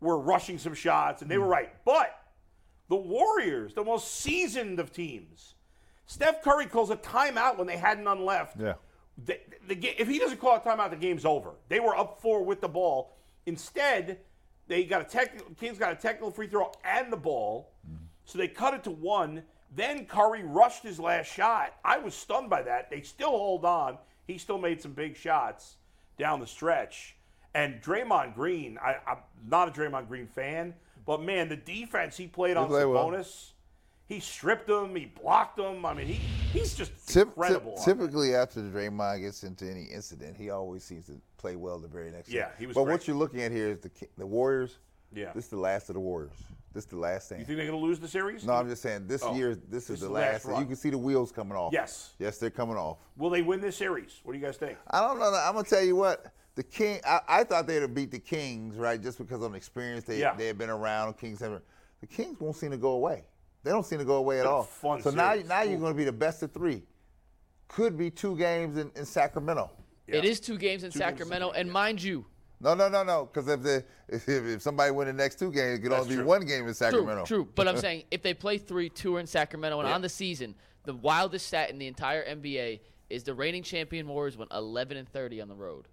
were 0.00 0.18
rushing 0.18 0.58
some 0.58 0.74
shots, 0.74 1.22
and 1.22 1.30
they 1.30 1.36
Mm. 1.36 1.40
were 1.42 1.46
right. 1.48 1.84
But 1.84 2.16
the 2.88 2.96
Warriors, 2.96 3.74
the 3.74 3.84
most 3.84 4.14
seasoned 4.20 4.78
of 4.78 4.92
teams, 4.92 5.54
Steph 6.06 6.42
Curry 6.42 6.66
calls 6.66 6.90
a 6.90 6.96
timeout 6.96 7.58
when 7.58 7.66
they 7.66 7.76
had 7.76 7.98
none 8.02 8.24
left. 8.24 8.60
Yeah. 8.60 8.74
The, 9.24 9.40
the, 9.66 9.74
ga- 9.74 9.96
if 9.98 10.08
he 10.08 10.18
doesn't 10.18 10.38
call 10.38 10.56
a 10.56 10.60
timeout, 10.60 10.90
the 10.90 10.96
game's 10.96 11.24
over. 11.24 11.54
They 11.68 11.80
were 11.80 11.96
up 11.96 12.20
four 12.20 12.44
with 12.44 12.60
the 12.60 12.68
ball. 12.68 13.16
Instead, 13.46 14.18
they 14.68 14.84
got 14.84 15.00
a 15.00 15.04
technical. 15.04 15.54
Kings 15.54 15.78
got 15.78 15.92
a 15.92 15.96
technical 15.96 16.30
free 16.30 16.46
throw 16.46 16.70
and 16.84 17.12
the 17.12 17.16
ball, 17.16 17.72
so 18.24 18.38
they 18.38 18.48
cut 18.48 18.74
it 18.74 18.84
to 18.84 18.90
one. 18.90 19.42
Then 19.74 20.06
Curry 20.06 20.42
rushed 20.44 20.82
his 20.82 21.00
last 21.00 21.26
shot. 21.26 21.74
I 21.84 21.98
was 21.98 22.14
stunned 22.14 22.50
by 22.50 22.62
that. 22.62 22.90
They 22.90 23.02
still 23.02 23.30
hold 23.30 23.64
on. 23.64 23.98
He 24.26 24.38
still 24.38 24.58
made 24.58 24.80
some 24.80 24.92
big 24.92 25.16
shots 25.16 25.76
down 26.18 26.40
the 26.40 26.46
stretch. 26.46 27.16
And 27.54 27.80
Draymond 27.80 28.34
Green, 28.34 28.78
I, 28.82 28.96
I'm 29.06 29.18
not 29.48 29.68
a 29.68 29.70
Draymond 29.70 30.08
Green 30.08 30.26
fan, 30.26 30.74
but 31.06 31.22
man, 31.22 31.48
the 31.48 31.56
defense 31.56 32.16
he 32.16 32.26
played 32.26 32.56
on 32.56 32.66
played 32.68 32.84
well. 32.86 33.08
Sabonis, 33.08 33.52
he 34.06 34.20
stripped 34.20 34.68
him, 34.68 34.94
he 34.94 35.06
blocked 35.06 35.58
him. 35.58 35.84
I 35.86 35.94
mean, 35.94 36.06
he 36.06 36.14
he's 36.58 36.74
just 36.74 36.92
Tip, 37.08 37.28
incredible. 37.28 37.74
on 37.78 37.84
typically, 37.84 38.34
after 38.34 38.60
the 38.60 38.68
Draymond 38.76 39.20
gets 39.22 39.42
into 39.44 39.68
any 39.70 39.84
incident, 39.84 40.36
he 40.36 40.50
always 40.50 40.84
seems 40.84 41.06
to 41.06 41.20
play 41.38 41.56
well 41.56 41.78
the 41.78 41.88
very 41.88 42.10
next. 42.10 42.28
Yeah, 42.28 42.46
day. 42.48 42.52
he 42.58 42.66
was 42.66 42.74
But 42.74 42.84
great. 42.84 42.92
what 42.92 43.08
you're 43.08 43.16
looking 43.16 43.40
at 43.42 43.50
here 43.52 43.68
is 43.68 43.78
the 43.80 43.90
the 44.18 44.26
Warriors. 44.26 44.78
Yeah. 45.12 45.32
This 45.34 45.44
is 45.44 45.50
the 45.50 45.56
last 45.58 45.88
of 45.88 45.94
the 45.94 46.00
Warriors. 46.00 46.32
This 46.72 46.84
is 46.84 46.90
the 46.90 46.96
last 46.98 47.30
thing. 47.30 47.38
You 47.38 47.46
think 47.46 47.56
they're 47.56 47.66
going 47.68 47.80
to 47.80 47.86
lose 47.86 47.98
the 47.98 48.08
series? 48.08 48.44
no, 48.44 48.52
I'm 48.52 48.68
just 48.68 48.82
saying 48.82 49.06
this 49.06 49.22
Oh, 49.22 49.34
year. 49.34 49.54
This 49.54 49.88
is 49.88 50.00
the 50.00 50.08
the 50.08 50.12
last. 50.12 50.44
run. 50.44 50.60
you 50.60 50.66
can 50.66 50.76
see 50.76 50.90
the 50.90 50.98
wheels 50.98 51.32
coming 51.32 51.56
off. 51.56 51.72
Yes. 51.72 52.12
Yes, 52.18 52.36
they're 52.36 52.50
coming 52.50 52.76
off. 52.76 52.98
Will 53.16 53.30
they 53.30 53.40
win 53.40 53.62
this 53.62 53.76
series? 53.78 54.20
What 54.24 54.34
do 54.34 54.38
you 54.38 54.44
guys 54.44 54.58
think? 54.58 54.76
I 54.90 55.00
don't 55.00 55.18
know. 55.18 55.32
I'm 55.32 55.54
gonna 55.54 55.64
tell 55.66 55.82
you 55.82 55.96
what. 55.96 56.26
The 56.56 56.62
King. 56.64 57.00
I, 57.06 57.20
I 57.28 57.44
thought 57.44 57.66
they'd 57.66 57.82
have 57.82 57.94
beat 57.94 58.10
the 58.10 58.18
Kings, 58.18 58.76
right? 58.76 59.00
Just 59.00 59.18
because 59.18 59.42
of 59.42 59.52
the 59.52 59.56
experience 59.56 60.04
they 60.04 60.18
Yeah. 60.18 60.34
they 60.34 60.46
had 60.48 60.58
been 60.58 60.70
around. 60.70 61.16
Kings 61.18 61.40
have. 61.40 61.60
The 62.00 62.06
Kings 62.06 62.40
won't 62.40 62.56
seem 62.56 62.70
to 62.72 62.76
go 62.76 62.92
away. 62.92 63.24
They 63.62 63.70
don't 63.70 63.84
seem 63.86 63.98
to 63.98 64.04
go 64.04 64.16
away 64.16 64.40
at 64.40 64.46
all. 64.46 64.62
fun 64.62 65.02
so 65.02 65.10
now, 65.10 65.32
series. 65.32 65.48
now 65.48 65.62
you're 65.62 65.78
going 65.78 65.92
to 65.92 65.96
be 65.96 66.04
the 66.04 66.12
best 66.12 66.42
of 66.42 66.52
three. 66.52 66.82
Could 67.68 67.96
be 67.98 68.10
two 68.10 68.36
games 68.36 68.76
in, 68.76 68.90
in 68.94 69.04
Sacramento. 69.04 69.70
It 70.06 70.24
is 70.24 70.38
two 70.40 70.56
games 70.56 70.84
in 70.84 70.92
Sacramento, 70.92 71.50
and 71.50 71.70
mind 71.70 72.00
you, 72.00 72.24
No, 72.60 72.74
no, 72.74 72.88
no, 72.88 73.02
no. 73.02 73.26
Because 73.26 73.48
if, 73.48 73.62
the 73.62 73.84
if 74.08 74.28
if 74.28 74.62
somebody 74.62 74.92
win 74.92 75.08
the 75.08 75.12
next 75.12 75.38
two 75.38 75.50
games, 75.50 75.78
it 75.78 75.82
could 75.82 75.90
That's 75.90 76.04
only 76.04 76.16
be 76.16 76.22
one 76.22 76.46
game 76.46 76.66
in 76.68 76.74
Sacramento. 76.74 77.24
True, 77.24 77.44
true. 77.44 77.52
But 77.54 77.66
I'm 77.68 77.76
saying 77.86 78.04
if 78.10 78.22
they 78.22 78.32
play 78.34 78.56
three, 78.58 78.88
two 78.88 79.16
are 79.16 79.20
in 79.20 79.26
Sacramento, 79.26 79.80
and 79.80 79.88
Yeah. 79.88 79.94
on 79.96 80.00
the 80.00 80.08
season, 80.08 80.54
the 80.84 80.94
wildest 80.94 81.48
stat 81.48 81.68
in 81.70 81.78
the 81.78 81.88
entire 81.88 82.24
NBA 82.24 82.80
is 83.10 83.24
the 83.24 83.34
reigning 83.34 83.62
champion 83.64 84.06
Warriors 84.06 84.36
went 84.36 84.52
11 84.52 84.96
and 84.96 85.08
30 85.08 85.40
on 85.40 85.48
the 85.48 85.54
road. 85.54 85.88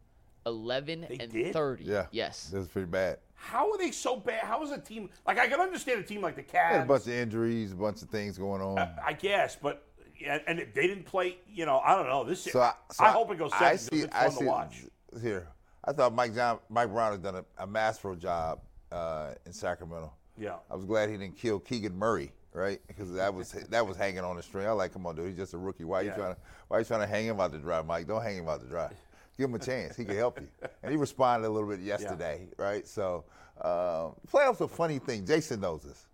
11 0.45 1.07
They 1.09 1.17
and 1.19 1.31
did? 1.31 1.53
30. 1.53 1.83
Yeah. 1.83 2.05
Yes. 2.11 2.49
That's 2.53 2.67
pretty 2.67 2.87
bad. 2.87 3.17
How 3.35 3.69
are 3.71 3.77
they 3.77 3.91
so 3.91 4.15
bad? 4.15 4.43
How 4.43 4.63
is 4.63 4.71
a 4.71 4.77
team 4.77 5.09
like 5.27 5.37
I 5.37 5.47
can 5.47 5.59
understand 5.59 5.99
a 5.99 6.03
team 6.03 6.21
like 6.21 6.35
the 6.35 6.45
They 6.49 6.57
had 6.57 6.83
a 6.83 6.85
bunch 6.85 7.03
of 7.07 7.13
injuries, 7.13 7.73
a 7.73 7.75
bunch 7.75 8.01
of 8.01 8.09
things 8.09 8.37
going 8.37 8.61
on. 8.61 8.77
I 9.05 9.13
guess, 9.13 9.57
but 9.61 9.85
yeah, 10.19 10.39
and 10.47 10.59
they 10.59 10.87
didn't 10.87 11.03
play. 11.03 11.37
You 11.51 11.65
know, 11.65 11.79
I 11.79 11.95
don't 11.95 12.07
know. 12.07 12.23
This 12.23 12.43
so 12.43 12.61
I, 12.61 12.73
so 12.91 13.03
I 13.03 13.09
hope 13.11 13.31
it 13.31 13.37
goes 13.37 13.51
I 13.53 13.75
see, 13.75 13.89
because 13.89 14.05
it's 14.05 14.15
I 14.15 14.29
see, 14.29 14.39
to 14.39 14.45
watch. 14.45 14.83
Here, 15.21 15.47
I 15.83 15.91
thought 15.91 16.13
Mike 16.13 16.33
John, 16.33 16.59
Mike 16.69 16.89
Brown 16.89 17.11
has 17.11 17.19
done 17.19 17.35
a, 17.35 17.45
a 17.57 17.67
masterful 17.67 18.15
job 18.15 18.61
uh, 18.93 19.33
in 19.45 19.51
Sacramento. 19.51 20.13
Yeah. 20.37 20.55
I 20.71 20.75
was 20.75 20.85
glad 20.85 21.09
he 21.09 21.17
didn't 21.17 21.37
kill 21.37 21.59
Keegan 21.59 21.97
Murray, 21.97 22.31
right? 22.53 22.79
Because 22.87 23.11
that 23.13 23.33
was 23.33 23.51
that 23.51 23.85
was 23.85 23.97
hanging 23.97 24.19
on 24.19 24.37
the 24.37 24.43
string. 24.43 24.67
I 24.67 24.71
like, 24.71 24.93
come 24.93 25.05
on, 25.05 25.15
dude, 25.15 25.27
he's 25.27 25.37
just 25.37 25.53
a 25.53 25.57
rookie. 25.57 25.83
Why 25.83 26.01
Yeah. 26.01 26.11
you 26.11 26.15
trying 26.15 26.35
to 26.35 26.41
Why 26.69 26.77
are 26.77 26.79
you 26.79 26.85
trying 26.85 27.01
to 27.01 27.07
hang 27.07 27.25
him 27.25 27.39
out 27.39 27.51
to 27.51 27.59
dry, 27.59 27.81
Mike? 27.81 28.07
Don't 28.07 28.23
hang 28.23 28.37
him 28.37 28.47
out 28.47 28.61
to 28.61 28.67
dry. 28.67 28.89
Give 29.37 29.49
him 29.49 29.55
a 29.55 29.59
chance. 29.59 29.95
He 29.95 30.05
can 30.05 30.15
help 30.15 30.39
you. 30.39 30.47
And 30.83 30.91
he 30.91 30.97
responded 30.97 31.47
a 31.47 31.49
little 31.49 31.69
bit 31.69 31.79
yesterday, 31.79 32.47
right? 32.57 32.87
So 32.87 33.25
um, 33.61 34.15
playoffs 34.31 34.61
are 34.61 34.65
a 34.65 34.67
funny 34.67 34.99
thing. 34.99 35.25
Jason 35.25 35.59
knows 35.61 35.81
this. 35.83 36.05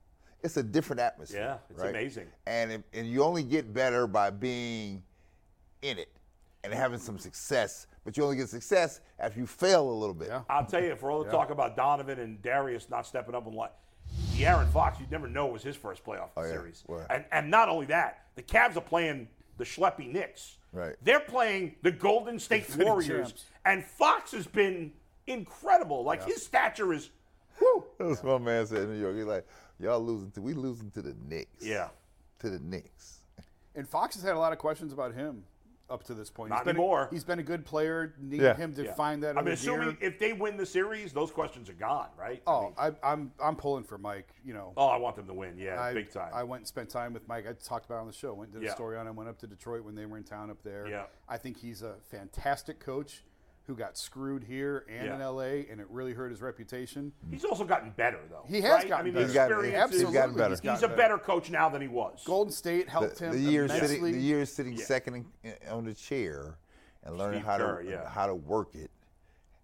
It's 0.41 0.55
a 0.55 0.63
different 0.63 1.01
atmosphere. 1.01 1.41
Yeah, 1.41 1.57
it's 1.69 1.81
right? 1.81 1.89
amazing. 1.89 2.27
And 2.47 2.71
it, 2.71 2.83
and 2.93 3.05
you 3.09 3.23
only 3.23 3.43
get 3.43 3.73
better 3.73 4.07
by 4.07 4.29
being 4.29 5.03
in 5.81 5.97
it 5.97 6.09
and 6.63 6.73
having 6.73 6.99
some 6.99 7.17
success. 7.17 7.87
But 8.05 8.15
you 8.15 8.23
only 8.23 8.37
get 8.37 8.47
success 8.47 9.01
after 9.19 9.39
you 9.39 9.45
fail 9.45 9.89
a 9.89 9.91
little 9.91 10.13
bit. 10.15 10.29
Yeah. 10.29 10.41
I'll 10.49 10.65
tell 10.65 10.81
you, 10.81 10.95
for 10.95 11.11
all 11.11 11.23
the 11.23 11.29
talk 11.29 11.49
about 11.49 11.75
Donovan 11.75 12.19
and 12.19 12.41
Darius 12.41 12.89
not 12.89 13.05
stepping 13.05 13.35
up 13.35 13.45
and 13.47 13.55
what, 13.55 13.79
De'Aaron 14.35 14.69
Fox, 14.71 14.99
you'd 14.99 15.11
never 15.11 15.27
know 15.27 15.47
was 15.47 15.61
his 15.61 15.75
first 15.75 16.03
playoff 16.05 16.29
Oh, 16.37 16.43
series. 16.43 16.83
And 17.09 17.25
and 17.31 17.51
not 17.51 17.67
only 17.67 17.85
that, 17.87 18.27
the 18.35 18.41
Cavs 18.41 18.77
are 18.77 18.81
playing 18.81 19.27
the 19.57 19.65
schleppy 19.65 20.11
Knicks. 20.11 20.57
Right. 20.71 20.95
They're 21.01 21.19
playing 21.19 21.75
the 21.81 21.91
Golden 21.91 22.39
State 22.39 22.65
Defending 22.67 22.87
Warriors, 22.87 23.27
champs. 23.29 23.45
and 23.65 23.83
Fox 23.83 24.31
has 24.31 24.45
been 24.47 24.91
incredible. 25.27 26.03
Like 26.03 26.25
his 26.25 26.45
stature 26.45 26.93
is, 26.93 27.09
whoo. 27.59 27.85
That 27.97 28.05
was 28.07 28.23
my 28.23 28.37
man 28.37 28.65
said 28.67 28.83
in 28.83 28.93
New 28.93 28.99
York. 28.99 29.15
He's 29.15 29.25
like, 29.25 29.47
y'all 29.79 29.99
losing 29.99 30.31
to 30.31 30.41
we 30.41 30.53
losing 30.53 30.91
to 30.91 31.01
the 31.01 31.15
Knicks. 31.27 31.65
Yeah. 31.65 31.89
To 32.39 32.49
the 32.49 32.59
Knicks. 32.59 33.21
And 33.75 33.87
Fox 33.87 34.15
has 34.15 34.23
had 34.23 34.35
a 34.35 34.39
lot 34.39 34.51
of 34.53 34.59
questions 34.59 34.93
about 34.93 35.13
him 35.13 35.43
up 35.89 36.03
to 36.03 36.13
this 36.13 36.29
point. 36.29 36.49
Not 36.49 36.59
he's 36.59 36.65
been 36.65 36.75
anymore. 36.77 37.03
A, 37.03 37.13
he's 37.13 37.23
been 37.23 37.39
a 37.39 37.43
good 37.43 37.65
player. 37.65 38.13
Need 38.19 38.41
Yeah. 38.41 38.55
him 38.55 38.73
to 38.75 38.83
Yeah. 38.83 38.93
find 38.93 39.23
that. 39.23 39.29
I 39.37 39.41
mean, 39.41 39.47
other 39.47 39.51
assuming 39.51 39.95
gear. 39.95 40.09
if 40.09 40.19
they 40.19 40.33
win 40.33 40.57
the 40.57 40.65
series, 40.65 41.13
those 41.13 41.31
questions 41.31 41.69
are 41.69 41.73
gone, 41.73 42.09
right? 42.17 42.41
I 42.45 42.51
Oh, 42.51 42.61
mean, 42.63 42.73
I, 42.77 42.91
I'm 43.03 43.31
I'm 43.41 43.55
pulling 43.55 43.83
for 43.83 43.97
Mike. 43.97 44.29
You 44.45 44.53
know, 44.53 44.73
oh, 44.77 44.87
I 44.87 44.97
want 44.97 45.15
them 45.15 45.27
to 45.27 45.33
win. 45.33 45.57
Yeah, 45.57 45.81
I, 45.81 45.93
big 45.93 46.11
time. 46.11 46.31
I 46.33 46.43
went 46.43 46.61
and 46.61 46.67
spent 46.67 46.89
time 46.89 47.13
with 47.13 47.27
Mike. 47.27 47.45
I 47.47 47.53
talked 47.53 47.85
about 47.85 47.97
it 47.97 48.01
on 48.01 48.07
the 48.07 48.13
show. 48.13 48.33
Went 48.33 48.51
and 48.51 48.61
did 48.61 48.65
Yeah. 48.65 48.71
a 48.73 48.75
story 48.75 48.97
on 48.97 49.07
him. 49.07 49.15
Went 49.15 49.29
up 49.29 49.37
to 49.39 49.47
Detroit 49.47 49.83
when 49.83 49.95
they 49.95 50.05
were 50.05 50.17
in 50.17 50.23
town 50.23 50.49
up 50.49 50.61
there. 50.63 50.87
Yeah. 50.87 51.05
I 51.27 51.37
think 51.37 51.57
he's 51.57 51.81
a 51.81 51.95
fantastic 52.09 52.79
coach 52.79 53.23
who 53.69 53.75
got 53.75 53.95
screwed 53.97 54.43
here 54.43 54.83
and 54.89 55.07
in 55.07 55.19
LA, 55.19 55.61
and 55.69 55.79
it 55.79 55.85
really 55.91 56.11
hurt 56.11 56.31
his 56.31 56.41
reputation. 56.41 57.13
He's 57.29 57.45
also 57.45 57.63
gotten 57.63 57.91
better, 57.91 58.19
though. 58.29 58.43
He 58.47 58.61
has 58.61 58.71
right? 58.71 58.85
I 58.85 58.89
gotten 58.89 59.05
mean, 59.05 59.13
better. 59.13 59.25
the 59.27 59.31
He's 59.31 59.35
gotten- 59.35 59.51
experience 59.59 59.91
he's 59.93 60.03
gotten 60.11 60.35
better. 60.35 60.49
He's 60.49 60.59
He's 60.59 60.79
a 60.79 60.81
gotten 60.81 60.97
better 60.97 61.17
coach 61.19 61.51
now 61.51 61.69
than 61.69 61.81
he 61.83 61.87
was. 61.87 62.23
Golden 62.25 62.51
State 62.51 62.89
helped 62.89 63.19
The, 63.19 63.25
him 63.27 63.31
the 63.43 63.51
years 63.51 63.69
immensely. 63.69 63.95
sitting, 63.97 64.11
the 64.13 64.19
years 64.21 64.51
sitting 64.51 64.73
Yeah. 64.73 64.85
second 64.85 65.25
in, 65.43 65.53
on 65.69 65.85
the 65.85 65.93
chair 65.93 66.57
and 67.03 67.15
learning 67.15 67.41
Steve 67.41 67.45
how 67.45 67.57
Kerr, 67.59 67.83
to 67.83 67.89
yeah. 67.89 68.09
how 68.09 68.25
to 68.25 68.33
work 68.35 68.73
it. 68.73 68.89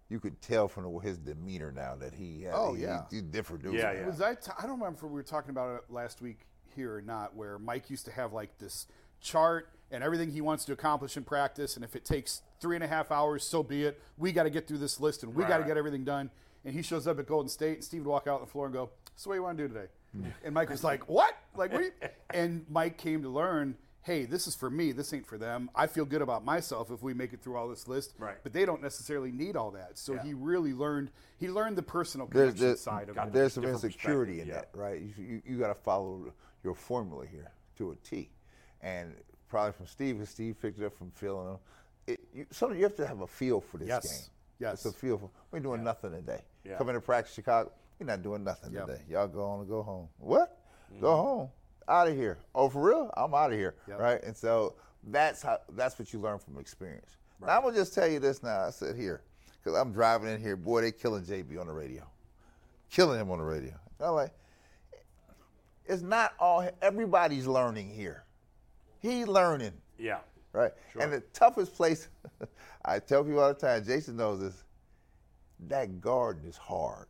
You 0.08 0.20
could 0.20 0.40
tell 0.40 0.68
from 0.68 0.84
the, 0.84 0.98
his 1.00 1.18
demeanor 1.18 1.72
now 1.72 1.96
that 1.96 2.14
he. 2.14 2.44
Had, 2.44 2.54
Oh, 2.54 2.74
he- 2.74 2.82
yeah. 2.82 3.06
he's 3.10 3.22
different 3.22 3.64
dude. 3.64 3.74
Yeah, 3.74 3.92
now. 3.92 3.92
yeah. 3.92 4.06
Was 4.06 4.20
I? 4.22 4.36
T- 4.36 4.52
I 4.56 4.62
don't 4.62 4.78
remember 4.78 4.98
if 4.98 5.02
we 5.02 5.08
were 5.10 5.22
talking 5.24 5.50
about 5.50 5.74
it 5.82 5.92
last 5.92 6.22
week 6.22 6.46
here 6.76 6.94
or 6.94 7.02
not, 7.02 7.34
where 7.34 7.58
Mike 7.58 7.90
used 7.90 8.04
to 8.04 8.12
have 8.12 8.32
like 8.32 8.56
this 8.58 8.86
chart 9.20 9.70
and 9.90 10.02
everything 10.02 10.30
he 10.30 10.40
wants 10.40 10.64
to 10.66 10.72
accomplish 10.72 11.16
in 11.16 11.24
practice, 11.24 11.76
and 11.76 11.84
if 11.84 11.94
it 11.96 12.04
takes 12.04 12.42
three 12.60 12.76
and 12.76 12.84
a 12.84 12.88
half 12.88 13.10
hours, 13.12 13.44
so 13.44 13.62
be 13.62 13.84
it. 13.84 14.00
We 14.18 14.32
got 14.32 14.44
to 14.44 14.50
get 14.50 14.66
through 14.66 14.78
this 14.78 15.00
list, 15.00 15.22
and 15.22 15.34
we 15.34 15.42
Right, 15.42 15.48
got 15.48 15.58
to 15.58 15.64
get 15.64 15.76
everything 15.76 16.04
done. 16.04 16.30
And 16.64 16.74
he 16.74 16.82
shows 16.82 17.06
up 17.06 17.18
at 17.18 17.26
Golden 17.26 17.48
State, 17.48 17.74
and 17.74 17.84
Steve 17.84 18.04
would 18.04 18.10
walk 18.10 18.26
out 18.26 18.36
on 18.36 18.40
the 18.40 18.46
floor 18.50 18.66
and 18.66 18.74
go, 18.74 18.90
"So 19.14 19.30
what 19.30 19.34
do 19.34 19.38
you 19.38 19.42
want 19.44 19.58
to 19.58 19.68
do 19.68 19.72
today?" 19.74 19.86
And 20.44 20.54
Mike 20.54 20.70
was 20.70 20.82
like, 20.82 21.08
"What? 21.08 21.34
Like 21.56 21.72
what?" 21.72 21.92
And 22.30 22.64
Mike 22.68 22.96
came 22.98 23.22
to 23.22 23.28
learn. 23.28 23.76
Hey, 24.02 24.24
this 24.24 24.46
is 24.46 24.54
for 24.54 24.70
me. 24.70 24.92
This 24.92 25.12
ain't 25.12 25.26
for 25.26 25.36
them. 25.36 25.68
I 25.74 25.88
feel 25.88 26.04
good 26.04 26.22
about 26.22 26.44
myself 26.44 26.92
if 26.92 27.02
we 27.02 27.12
make 27.12 27.32
it 27.32 27.42
through 27.42 27.56
all 27.56 27.68
this 27.68 27.88
list. 27.88 28.14
Right. 28.20 28.36
But 28.40 28.52
they 28.52 28.64
don't 28.64 28.80
necessarily 28.80 29.32
need 29.32 29.56
all 29.56 29.72
that. 29.72 29.98
So 29.98 30.14
Yeah. 30.14 30.22
he 30.22 30.32
really 30.34 30.72
learned. 30.72 31.10
He 31.38 31.48
learned 31.50 31.76
the 31.76 31.82
personal 31.82 32.28
there's, 32.28 32.54
there's, 32.54 32.80
side 32.80 33.08
of 33.08 33.16
it. 33.16 33.32
there's 33.32 33.54
some 33.54 33.62
different 33.64 33.82
insecurity 33.82 34.40
in 34.40 34.46
perspective, 34.46 34.72
that, 34.74 34.78
right? 34.80 35.00
You, 35.02 35.12
you, 35.18 35.42
you 35.44 35.58
got 35.58 35.68
to 35.68 35.74
follow 35.74 36.32
your 36.62 36.74
formula 36.76 37.26
here 37.26 37.50
to 37.78 37.90
a 37.90 37.96
T, 37.96 38.30
and 38.80 39.12
probably 39.48 39.72
from 39.72 39.86
Steve, 39.86 40.16
because 40.16 40.30
Steve 40.30 40.56
picked 40.60 40.78
it 40.80 40.84
up 40.86 40.96
from 40.96 41.10
Phil. 41.10 41.40
And 41.40 41.48
them. 41.50 41.58
it, 42.06 42.20
you, 42.34 42.46
so 42.50 42.72
you 42.72 42.82
have 42.84 42.96
to 42.96 43.06
have 43.06 43.20
a 43.20 43.26
feel 43.26 43.60
for 43.60 43.78
this 43.78 43.88
Yes. 43.88 44.06
game. 44.10 44.30
Yes. 44.58 44.84
it's 44.84 44.86
a 44.86 44.92
feel 44.98 45.18
for. 45.18 45.30
We're 45.50 45.60
doing 45.60 45.84
nothing 45.84 46.12
today. 46.12 46.42
Yeah. 46.64 46.78
Coming 46.78 46.94
to 46.94 47.00
practice, 47.00 47.34
Chicago. 47.34 47.70
We're 47.98 48.06
not 48.06 48.22
doing 48.22 48.44
nothing 48.44 48.72
Yep. 48.72 48.86
today. 48.86 49.02
Y'all 49.08 49.28
go 49.28 49.42
on 49.42 49.60
and 49.60 49.68
go 49.68 49.82
home. 49.82 50.08
What? 50.18 50.58
Mm-hmm. 50.90 51.00
Go 51.00 51.16
home. 51.16 51.50
Out 51.88 52.08
of 52.08 52.16
here. 52.16 52.38
Oh, 52.54 52.68
for 52.68 52.82
real? 52.82 53.10
I'm 53.16 53.32
out 53.34 53.52
of 53.52 53.58
here. 53.58 53.74
Yep. 53.88 53.98
Right? 53.98 54.22
And 54.24 54.36
so 54.36 54.74
that's 55.04 55.42
how. 55.42 55.58
That's 55.70 55.98
what 55.98 56.12
you 56.12 56.20
learn 56.20 56.38
from 56.38 56.58
experience. 56.58 57.16
Now 57.40 57.56
I'm 57.58 57.62
gonna 57.62 57.76
just 57.76 57.94
tell 57.94 58.08
you 58.08 58.18
this. 58.18 58.42
Now 58.42 58.62
I 58.62 58.70
said 58.70 58.96
here, 58.96 59.20
because 59.62 59.78
I'm 59.78 59.92
driving 59.92 60.28
in 60.30 60.40
here. 60.40 60.56
Boy, 60.56 60.80
they 60.80 60.92
killing 60.92 61.22
JB 61.24 61.58
on 61.60 61.66
the 61.66 61.72
radio 61.72 62.02
killing 62.90 63.20
him 63.20 63.30
on 63.30 63.38
the 63.38 63.44
radio. 63.44 63.74
I'm 64.00 64.12
like, 64.14 64.30
it's 65.86 66.02
not 66.02 66.34
all. 66.38 66.68
Everybody's 66.82 67.46
learning 67.46 67.90
here. 67.90 68.24
He's 69.00 69.26
learning, 69.26 69.72
Yeah. 69.98 70.18
right? 70.52 70.72
And 71.00 71.12
the 71.12 71.20
toughest 71.32 71.74
place, 71.74 72.08
I 72.84 72.98
tell 72.98 73.24
people 73.24 73.40
all 73.40 73.48
the 73.48 73.54
time. 73.54 73.84
Jason 73.84 74.16
knows 74.16 74.40
this. 74.40 74.64
That 75.68 76.00
garden 76.00 76.44
is 76.48 76.56
hard. 76.56 77.06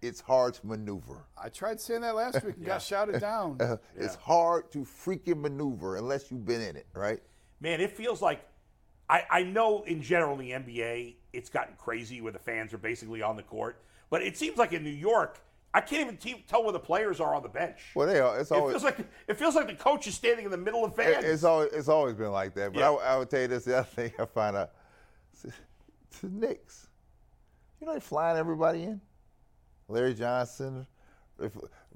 It's 0.00 0.20
hard 0.20 0.54
to 0.54 0.66
maneuver. 0.66 1.24
I 1.36 1.48
tried 1.48 1.80
saying 1.80 2.02
that 2.02 2.14
last 2.14 2.44
week 2.44 2.56
and 2.56 2.66
got 2.66 2.82
shouted 2.90 3.20
down. 3.20 3.58
It's 3.96 4.14
hard 4.16 4.70
to 4.72 4.78
freaking 4.80 5.40
maneuver 5.40 5.96
unless 5.96 6.30
you've 6.30 6.46
been 6.46 6.60
in 6.60 6.76
it, 6.76 6.86
right? 6.94 7.20
Man, 7.60 7.80
it 7.80 7.90
feels 7.90 8.22
like 8.22 8.44
I, 9.10 9.22
I 9.30 9.42
know 9.42 9.82
in 9.84 10.00
general 10.02 10.38
in 10.38 10.46
the 10.46 10.50
NBA 10.52 11.16
it's 11.32 11.48
gotten 11.50 11.74
crazy 11.76 12.20
where 12.20 12.32
the 12.32 12.38
fans 12.38 12.72
are 12.72 12.78
basically 12.78 13.22
on 13.22 13.36
the 13.36 13.42
court, 13.42 13.82
but 14.10 14.22
it 14.22 14.36
seems 14.36 14.56
like 14.56 14.72
in 14.72 14.84
New 14.84 14.90
York 14.90 15.40
I 15.74 15.80
can't 15.82 16.02
even 16.02 16.16
te- 16.16 16.44
tell 16.48 16.62
where 16.64 16.72
the 16.72 16.80
players 16.80 17.20
are 17.20 17.34
on 17.34 17.42
the 17.42 17.48
bench. 17.48 17.78
Well, 17.94 18.06
they 18.06 18.20
are. 18.20 18.40
It's 18.40 18.50
it 18.50 18.54
feels 18.54 18.82
like 18.82 18.98
it 19.28 19.34
feels 19.36 19.54
like 19.54 19.66
the 19.66 19.74
coach 19.74 20.06
is 20.06 20.14
standing 20.14 20.44
in 20.46 20.50
the 20.50 20.56
middle 20.56 20.84
of 20.84 20.94
fans. 20.96 21.24
It- 21.24 21.30
It's 21.30 21.44
always 21.44 21.72
it's 21.72 21.88
always 21.88 22.14
been 22.14 22.32
like 22.32 22.54
that. 22.54 22.72
But 22.72 22.80
Yeah. 22.80 22.90
I, 22.90 23.14
I 23.14 23.16
would 23.18 23.28
tell 23.30 23.40
you 23.42 23.48
this: 23.48 23.64
the 23.64 23.78
other 23.78 23.86
thing 23.86 24.12
I 24.18 24.24
find 24.24 24.56
out, 24.56 24.70
the 25.42 26.28
Knicks, 26.28 26.88
you 27.80 27.86
know, 27.86 27.94
they 27.94 28.00
flying 28.00 28.38
everybody 28.38 28.84
in. 28.84 29.00
Larry 29.88 30.14
Johnson, 30.14 30.86
they 31.38 31.48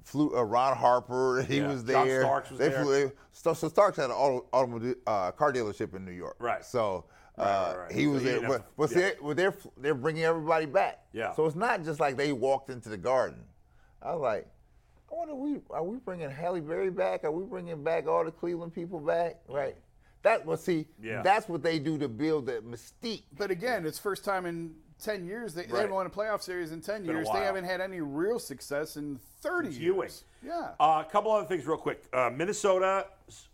flew, 0.03 0.35
uh, 0.35 0.41
Ron 0.43 0.75
Harper, 0.77 1.43
he 1.47 1.57
Yeah. 1.57 1.67
was 1.71 1.83
John 1.83 2.07
there. 2.07 2.21
Starks 2.21 2.49
was 2.51 2.59
they 2.59 2.69
there. 2.69 2.83
Flew, 2.83 3.05
they, 3.07 3.11
so, 3.31 3.53
so 3.53 3.69
Starks 3.69 3.97
had 3.97 4.05
an 4.05 4.11
auto, 4.11 4.45
automobile 4.53 4.95
uh, 5.05 5.31
car 5.31 5.51
dealership 5.53 5.95
in 5.95 6.05
New 6.05 6.11
York. 6.11 6.35
Right. 6.39 6.63
So. 6.63 7.05
Right, 7.35 7.45
uh, 7.47 7.47
right, 7.75 7.77
right. 7.85 7.91
He 7.91 8.05
was 8.05 8.21
he 8.21 8.29
there, 8.29 8.41
but, 8.47 8.57
to- 8.59 8.63
but 8.77 8.91
yeah. 8.91 8.97
they're, 9.19 9.33
they're 9.33 9.53
they're 9.77 9.95
bringing 9.95 10.23
everybody 10.23 10.67
back. 10.67 10.99
Yeah. 11.13 11.33
So 11.33 11.47
it's 11.47 11.55
not 11.55 11.83
just 11.83 11.99
like 11.99 12.15
they 12.15 12.31
walked 12.31 12.69
into 12.69 12.89
the 12.89 12.97
garden. 12.97 13.43
I 14.03 14.13
was 14.13 14.21
like, 14.21 14.47
I 15.11 15.15
wonder, 15.15 15.35
we 15.35 15.59
are 15.69 15.83
we 15.83 15.97
bringing 15.97 16.29
Halle 16.29 16.59
Berry 16.59 16.89
back? 16.89 17.23
Are 17.23 17.31
we 17.31 17.45
bringing 17.45 17.83
back 17.83 18.07
all 18.07 18.25
the 18.25 18.31
Cleveland 18.31 18.73
people 18.73 18.99
back? 18.99 19.37
Right. 19.47 19.75
That 20.23 20.45
well, 20.45 20.57
see, 20.57 20.87
Yeah. 21.01 21.21
that's 21.21 21.47
what 21.49 21.63
they 21.63 21.79
do 21.79 21.97
to 21.97 22.07
build 22.07 22.45
the 22.47 22.61
mystique. 22.61 23.23
But 23.37 23.51
again, 23.51 23.85
it's 23.85 23.99
first 23.99 24.23
time 24.23 24.45
in 24.45 24.73
10 25.01 25.25
years. 25.25 25.53
They, 25.53 25.63
they 25.65 25.75
haven't 25.77 25.93
won 25.93 26.05
a 26.05 26.09
playoff 26.09 26.41
series 26.41 26.71
in 26.71 26.79
10 26.81 27.03
years. 27.05 27.27
They 27.33 27.39
haven't 27.39 27.65
had 27.65 27.81
any 27.81 27.99
real 28.01 28.39
success 28.39 28.95
in 28.95 29.19
30 29.41 29.67
It's 29.69 29.77
years. 29.77 30.23
Ewing. 30.43 30.53
Yeah. 30.53 30.69
Uh, 30.79 31.03
a 31.05 31.09
couple 31.11 31.31
other 31.31 31.45
things, 31.47 31.65
real 31.67 31.77
quick. 31.77 32.03
Uh, 32.13 32.29
Minnesota 32.33 33.07
s- 33.27 33.49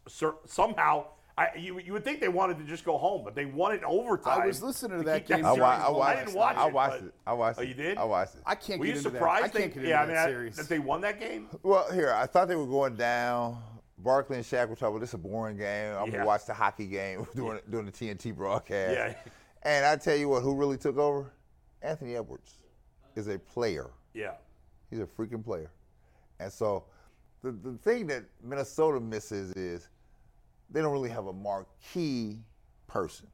somehow. 0.45 1.05
I, 1.39 1.55
you, 1.57 1.79
you 1.79 1.93
would 1.93 2.03
think 2.03 2.19
they 2.19 2.27
wanted 2.27 2.57
to 2.57 2.65
just 2.65 2.83
go 2.83 2.97
home, 2.97 3.23
but 3.23 3.33
they 3.33 3.45
won 3.45 3.71
it 3.73 3.81
overtime. 3.85 4.41
I 4.41 4.47
was 4.47 4.61
listening 4.61 4.97
to 4.99 5.05
that 5.05 5.25
keep 5.25 5.37
game 5.37 5.45
I, 5.45 5.53
wa- 5.53 5.81
I 5.87 5.89
watched. 5.89 6.17
I 6.17 6.23
didn't 6.25 6.35
watch 6.35 6.57
I 6.57 6.67
it. 6.67 6.73
watched 6.73 7.03
it. 7.03 7.13
I 7.25 7.33
watched 7.33 7.59
Oh, 7.59 7.61
it. 7.61 7.67
you 7.69 7.73
did? 7.75 7.97
I 7.97 8.03
watched 8.03 8.35
it. 8.35 8.41
I 8.45 8.55
can't 8.55 8.79
Were 8.79 8.85
get 8.87 8.91
you 8.91 8.97
into 8.97 9.09
surprised? 9.11 9.45
that. 9.53 9.57
I 9.57 9.59
can't 9.61 9.73
they, 9.75 9.81
get 9.81 9.89
yeah, 9.89 10.01
into 10.03 10.13
I 10.13 10.15
that 10.15 10.25
mean, 10.27 10.33
series. 10.35 10.55
that 10.57 10.67
they 10.67 10.79
won 10.79 10.99
that 11.01 11.19
game. 11.19 11.47
Well, 11.63 11.89
here 11.93 12.11
I 12.13 12.25
thought 12.25 12.47
they 12.49 12.55
were 12.57 12.67
going 12.67 12.95
down. 12.95 13.61
Barkley 13.99 14.35
and 14.37 14.45
Shaq 14.45 14.67
were 14.69 14.75
talking. 14.75 14.91
Well, 14.93 14.99
this 14.99 15.09
is 15.11 15.13
a 15.15 15.17
boring 15.17 15.57
game. 15.57 15.95
I'm 15.95 16.07
Yeah. 16.07 16.11
gonna 16.11 16.25
watch 16.25 16.45
the 16.45 16.53
hockey 16.53 16.87
game 16.87 17.25
during 17.35 17.61
during 17.69 17.85
the 17.85 17.91
TNT 17.91 18.35
broadcast. 18.35 18.93
Yeah. 18.93 19.13
And 19.63 19.85
I 19.85 19.95
tell 19.97 20.15
you 20.17 20.27
what, 20.29 20.41
who 20.43 20.55
really 20.55 20.77
took 20.77 20.97
over? 20.97 21.31
Anthony 21.81 22.15
Edwards 22.15 22.55
is 23.15 23.27
a 23.27 23.39
player. 23.39 23.89
Yeah. 24.13 24.33
He's 24.89 24.99
a 24.99 25.05
freaking 25.05 25.43
player. 25.43 25.71
And 26.39 26.51
so 26.51 26.85
the, 27.43 27.51
the 27.51 27.73
thing 27.77 28.07
that 28.07 28.23
Minnesota 28.43 28.99
misses 28.99 29.51
is 29.53 29.87
they 30.71 30.81
don't 30.81 30.91
really 30.91 31.09
have 31.09 31.27
a 31.27 31.33
marquee 31.33 32.39
person. 32.87 33.27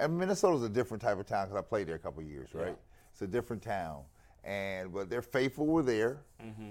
And 0.00 0.16
Minnesota's 0.16 0.62
a 0.62 0.68
different 0.68 1.02
type 1.02 1.18
of 1.18 1.26
town 1.26 1.46
because 1.48 1.58
I 1.58 1.62
played 1.66 1.88
there 1.88 1.96
a 1.96 1.98
couple 1.98 2.22
of 2.22 2.28
years, 2.28 2.50
right? 2.54 2.76
It's 3.12 3.20
a 3.20 3.26
different 3.26 3.62
town, 3.62 4.02
and 4.44 4.92
but 4.92 5.10
their 5.10 5.22
faithful 5.22 5.66
were 5.66 5.82
there, 5.82 6.22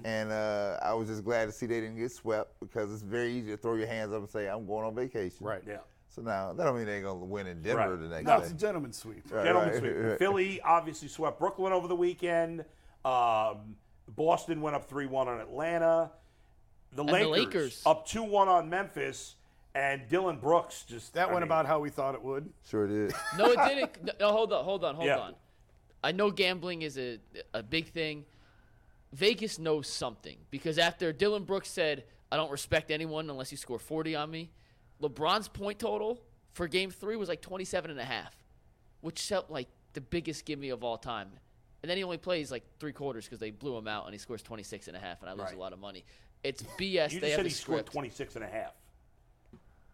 and 0.06 0.32
uh, 0.32 0.80
I 0.82 0.94
was 0.94 1.10
just 1.10 1.24
glad 1.26 1.46
to 1.46 1.52
see 1.52 1.66
they 1.66 1.82
didn't 1.82 1.98
get 1.98 2.12
swept 2.12 2.58
because 2.62 2.92
it's 2.92 3.02
very 3.04 3.34
easy 3.34 3.52
to 3.52 3.58
throw 3.58 3.76
your 3.76 3.86
hands 3.88 4.14
up 4.14 4.20
and 4.20 4.30
say 4.30 4.48
I'm 4.48 4.66
going 4.66 4.86
on 4.86 4.96
vacation. 4.96 5.46
Right. 5.46 5.62
Yeah. 5.68 5.78
So 6.10 6.22
now 6.22 6.54
that 6.54 6.64
don't 6.64 6.76
mean 6.78 6.86
they're 6.86 7.02
gonna 7.02 7.24
win 7.26 7.46
in 7.48 7.62
Denver 7.62 7.92
Right. 7.92 8.00
the 8.02 8.08
next 8.08 8.26
No, 8.26 8.38
day. 8.38 8.44
it's 8.44 8.52
a 8.52 8.56
gentleman's 8.56 8.98
sweep. 8.98 9.24
Right, 9.30 9.44
Gentlemen 9.44 9.70
right, 9.72 9.80
sweep. 9.80 9.94
right. 9.96 10.18
Philly 10.20 10.62
obviously 10.62 11.08
swept 11.10 11.38
Brooklyn 11.38 11.74
over 11.74 11.88
the 11.88 11.96
weekend. 11.96 12.62
Um, 13.06 13.76
Boston 14.16 14.62
went 14.62 14.76
up 14.76 14.86
3 14.90 15.06
1 15.06 15.28
on 15.28 15.40
Atlanta. 15.42 16.12
The 16.94 17.04
the 17.04 17.12
Lakers, 17.12 17.30
Lakers. 17.30 17.84
up 17.86 18.08
2 18.08 18.24
1 18.24 18.48
on 18.48 18.70
Memphis. 18.70 19.36
And 19.78 20.08
Dillon 20.10 20.38
Brooks 20.38 20.86
just. 20.90 21.14
That 21.14 21.24
I 21.30 21.34
went 21.34 21.38
mean, 21.42 21.44
about 21.44 21.68
how 21.68 21.78
we 21.80 21.92
thought 21.92 22.16
it 22.16 22.22
would. 22.24 22.50
Sure 22.68 22.88
did. 22.88 23.14
No, 23.38 23.52
it 23.52 23.58
didn't. 23.70 24.04
No, 24.04 24.14
no, 24.20 24.32
hold 24.32 24.52
on, 24.52 24.64
hold 24.66 24.84
on, 24.84 24.96
hold 24.96 25.08
Yeah. 25.08 25.20
on. 25.20 25.36
I 26.04 26.12
know 26.12 26.32
gambling 26.32 26.82
is 26.82 26.98
a 26.98 27.20
a 27.54 27.62
big 27.62 27.88
thing. 27.90 28.26
Vegas 29.14 29.60
knows 29.60 29.88
something 29.88 30.38
because 30.50 30.78
after 30.80 31.14
Dillon 31.14 31.44
Brooks 31.44 31.70
said, 31.70 32.06
"I 32.32 32.38
don't 32.38 32.52
respect 32.52 32.90
anyone 32.92 33.30
unless 33.30 33.52
you 33.52 33.58
score 33.58 33.78
40 33.80 34.16
on 34.16 34.32
me," 34.32 34.52
LeBron's 35.02 35.48
point 35.48 35.78
total 35.80 36.20
for 36.54 36.68
Game 36.68 36.90
Three 36.90 37.16
was 37.16 37.30
like 37.30 37.42
27 37.42 37.92
and 37.92 38.00
a 38.00 38.04
half, 38.06 38.36
which 39.02 39.22
felt 39.22 39.50
like 39.52 39.68
the 39.94 40.02
biggest 40.02 40.44
gimme 40.46 40.70
of 40.70 40.84
all 40.84 40.98
time. 40.98 41.30
And 41.84 41.90
then 41.90 41.98
he 41.98 42.04
only 42.04 42.18
plays 42.18 42.50
like 42.52 42.64
three 42.80 42.94
quarters 42.94 43.26
because 43.26 43.40
they 43.40 43.52
blew 43.52 43.78
him 43.78 43.88
out, 43.88 44.06
and 44.06 44.14
he 44.14 44.18
scores 44.18 44.42
26 44.42 44.88
and 44.88 44.98
a 44.98 45.00
half, 45.00 45.22
and 45.22 45.30
I 45.30 45.34
lose 45.34 45.46
Right. 45.46 45.56
a 45.56 45.60
lot 45.60 45.72
of 45.74 45.80
money. 45.80 46.04
It's 46.44 46.64
BS. 46.78 47.14
You 47.14 47.20
they 47.20 47.28
just 47.28 47.38
have 47.38 47.38
said 47.38 47.46
the 47.46 47.50
he 47.50 47.54
scored 47.56 47.86
26 47.86 48.36
and 48.36 48.44
a 48.44 48.48
half. 48.48 48.74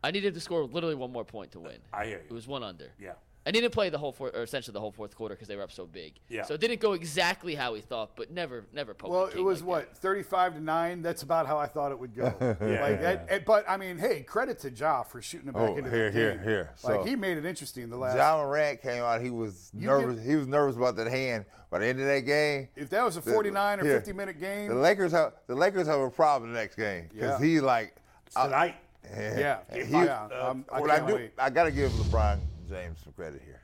I 0.03 0.11
needed 0.11 0.33
to 0.33 0.39
score 0.39 0.63
literally 0.65 0.95
one 0.95 1.11
more 1.11 1.23
point 1.25 1.51
to 1.53 1.59
win. 1.59 1.77
I 1.93 2.05
hear 2.05 2.17
you. 2.17 2.23
It 2.29 2.33
was 2.33 2.47
one 2.47 2.63
under. 2.63 2.91
Yeah. 2.99 3.13
And 3.45 3.53
he 3.55 3.61
didn't 3.61 3.73
play 3.73 3.89
the 3.89 3.97
whole 3.97 4.13
fourth, 4.13 4.33
or 4.35 4.43
essentially 4.43 4.71
the 4.71 4.79
whole 4.79 4.93
fourth 4.93 5.15
quarter 5.17 5.35
because 5.35 5.49
they 5.49 5.57
were 5.57 5.63
up 5.63 5.71
so 5.71 5.85
big. 5.85 6.13
Yeah. 6.29 6.43
So 6.43 6.53
it 6.53 6.61
didn't 6.61 6.79
go 6.79 6.93
exactly 6.93 7.55
how 7.55 7.73
he 7.73 7.81
thought, 7.81 8.15
but 8.15 8.31
never, 8.31 8.63
never 8.71 8.93
poked 8.93 9.11
Well, 9.11 9.25
the 9.27 9.37
it 9.37 9.41
was 9.41 9.59
like 9.61 9.67
what 9.67 9.97
thirty-five 9.97 10.53
to 10.53 10.61
nine. 10.61 11.01
That's 11.01 11.23
about 11.23 11.45
how 11.45 11.57
I 11.57 11.67
thought 11.67 11.91
it 11.91 11.99
would 11.99 12.15
go. 12.15 12.33
Yeah. 12.61 12.81
Like 12.81 13.01
that, 13.01 13.27
and- 13.29 13.43
but 13.43 13.65
I 13.67 13.75
mean, 13.75 13.97
hey, 13.97 14.21
credit 14.21 14.59
to 14.59 14.69
Ja 14.71 15.03
for 15.03 15.21
shooting 15.21 15.49
it 15.49 15.53
back 15.55 15.61
Oh, 15.71 15.75
into 15.75 15.89
here, 15.89 16.09
the 16.09 16.17
here, 16.17 16.35
game. 16.35 16.43
here. 16.43 16.69
Like 16.85 16.93
So- 16.95 17.03
he 17.03 17.17
made 17.17 17.37
it 17.37 17.43
interesting 17.45 17.89
the 17.89 17.97
last. 17.97 18.15
Ja 18.15 18.37
Morant 18.37 18.81
came 18.81 19.03
out. 19.03 19.21
He 19.21 19.29
was 19.29 19.71
You 19.73 19.87
nervous. 19.87 20.23
He 20.25 20.35
was 20.37 20.47
nervous 20.47 20.77
about 20.77 20.95
that 20.95 21.07
hand. 21.07 21.43
By 21.69 21.79
the 21.79 21.87
end 21.87 21.99
of 21.99 22.05
that 22.05 22.21
game, 22.21 22.69
If 22.77 22.89
that 22.91 23.03
was 23.03 23.17
a 23.17 23.21
the- 23.21 23.29
forty-nine 23.31 23.81
or 23.81 23.83
here, 23.83 23.95
fifty-minute 23.97 24.39
game, 24.39 24.69
the 24.69 24.75
Lakers 24.75 25.11
have 25.11 25.33
the 25.47 25.55
Lakers 25.55 25.87
have 25.87 25.99
a 25.99 26.09
problem 26.09 26.53
the 26.53 26.57
next 26.59 26.75
game 26.77 27.09
because 27.11 27.41
Yeah. 27.41 27.45
he 27.45 27.59
like 27.59 27.93
Tonight. 28.31 28.75
Yeah, 29.09 29.59
He- 29.71 29.81
yeah, 29.91 30.27
uh, 30.31 30.51
um, 30.51 30.65
I 30.71 30.79
what 30.79 30.89
I 30.89 30.95
can't 30.97 31.07
do, 31.07 31.15
wait. 31.15 31.33
I 31.37 31.49
got 31.49 31.65
to 31.65 31.71
give 31.71 31.91
LeBron 31.91 32.39
James 32.69 32.99
some 33.03 33.13
credit 33.13 33.41
here 33.43 33.61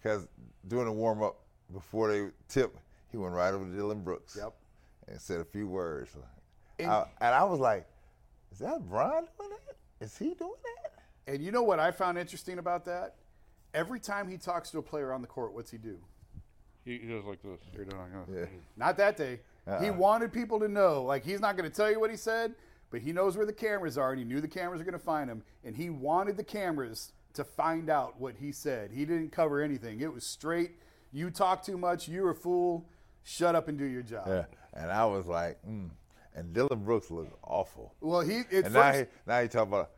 because 0.00 0.26
doing 0.68 0.86
the 0.86 0.92
warm 0.92 1.22
up 1.22 1.36
before 1.72 2.10
they 2.12 2.28
tip, 2.48 2.76
he 3.10 3.16
went 3.16 3.34
right 3.34 3.52
over 3.54 3.64
to 3.64 3.70
Dillon 3.74 4.02
Brooks. 4.02 4.36
Yep. 4.38 4.52
And 5.08 5.20
said 5.20 5.40
a 5.40 5.44
few 5.44 5.66
words. 5.68 6.10
And- 6.78 6.90
I- 6.90 7.08
and 7.20 7.34
I 7.34 7.44
was 7.44 7.60
like, 7.60 7.86
"Is 8.52 8.58
that 8.58 8.88
Bron 8.88 9.26
doing 9.38 9.50
that? 9.50 9.76
Is 10.04 10.16
he 10.16 10.34
doing 10.34 10.54
that?" 10.62 10.92
And 11.32 11.42
you 11.42 11.52
know 11.52 11.62
what 11.62 11.78
I 11.80 11.90
found 11.90 12.18
interesting 12.18 12.58
about 12.58 12.84
that? 12.86 13.14
Every 13.74 14.00
time 14.00 14.28
he 14.28 14.36
talks 14.36 14.70
to 14.72 14.78
a 14.78 14.82
player 14.82 15.12
on 15.12 15.22
the 15.22 15.26
court, 15.28 15.54
what's 15.54 15.70
he 15.70 15.78
do? 15.78 15.98
He, 16.84 16.98
he 16.98 17.06
goes 17.08 17.24
like 17.24 17.40
this. 17.42 17.60
You're 17.72 17.84
doing, 17.84 18.02
uh, 18.02 18.32
Yeah. 18.40 18.46
Not 18.76 18.96
that 18.96 19.16
day. 19.16 19.40
He 19.64 19.70
Uh-uh. 19.88 19.92
wanted 19.94 20.32
people 20.32 20.58
to 20.60 20.68
know. 20.68 21.04
Like 21.04 21.22
he's 21.24 21.40
not 21.40 21.56
going 21.56 21.70
to 21.70 21.74
tell 21.74 21.90
you 21.90 22.00
what 22.00 22.10
he 22.10 22.16
said, 22.16 22.54
but 22.92 23.00
he 23.00 23.10
knows 23.10 23.36
where 23.36 23.46
the 23.46 23.52
cameras 23.52 23.98
are, 23.98 24.10
and 24.10 24.18
he 24.18 24.24
knew 24.24 24.40
the 24.40 24.46
cameras 24.46 24.80
are 24.80 24.84
going 24.84 24.92
to 24.92 24.98
find 24.98 25.28
him, 25.28 25.42
and 25.64 25.74
he 25.74 25.90
wanted 25.90 26.36
the 26.36 26.44
cameras 26.44 27.12
to 27.32 27.42
find 27.42 27.88
out 27.88 28.20
what 28.20 28.36
he 28.38 28.52
said. 28.52 28.90
He 28.92 29.06
didn't 29.06 29.32
cover 29.32 29.62
anything. 29.62 30.00
It 30.00 30.12
was 30.12 30.24
straight. 30.24 30.72
You 31.10 31.30
talk 31.30 31.64
too 31.64 31.78
much. 31.78 32.06
You're 32.06 32.30
a 32.30 32.34
fool. 32.34 32.86
Shut 33.24 33.54
up 33.54 33.68
and 33.68 33.78
do 33.78 33.86
your 33.86 34.02
job. 34.02 34.26
Yeah. 34.26 34.44
And 34.74 34.92
I 34.92 35.06
was 35.06 35.26
like, 35.26 35.58
mm. 35.66 35.88
and 36.34 36.52
Dillon 36.52 36.84
Brooks 36.84 37.10
looked 37.10 37.34
awful. 37.42 37.94
Well, 38.00 38.20
he 38.20 38.40
at 38.40 38.52
and 38.52 38.74
now 38.74 38.92
first. 38.92 38.98
he, 39.00 39.06
now 39.26 39.42
he 39.42 39.48
talking 39.48 39.68
about 39.68 39.90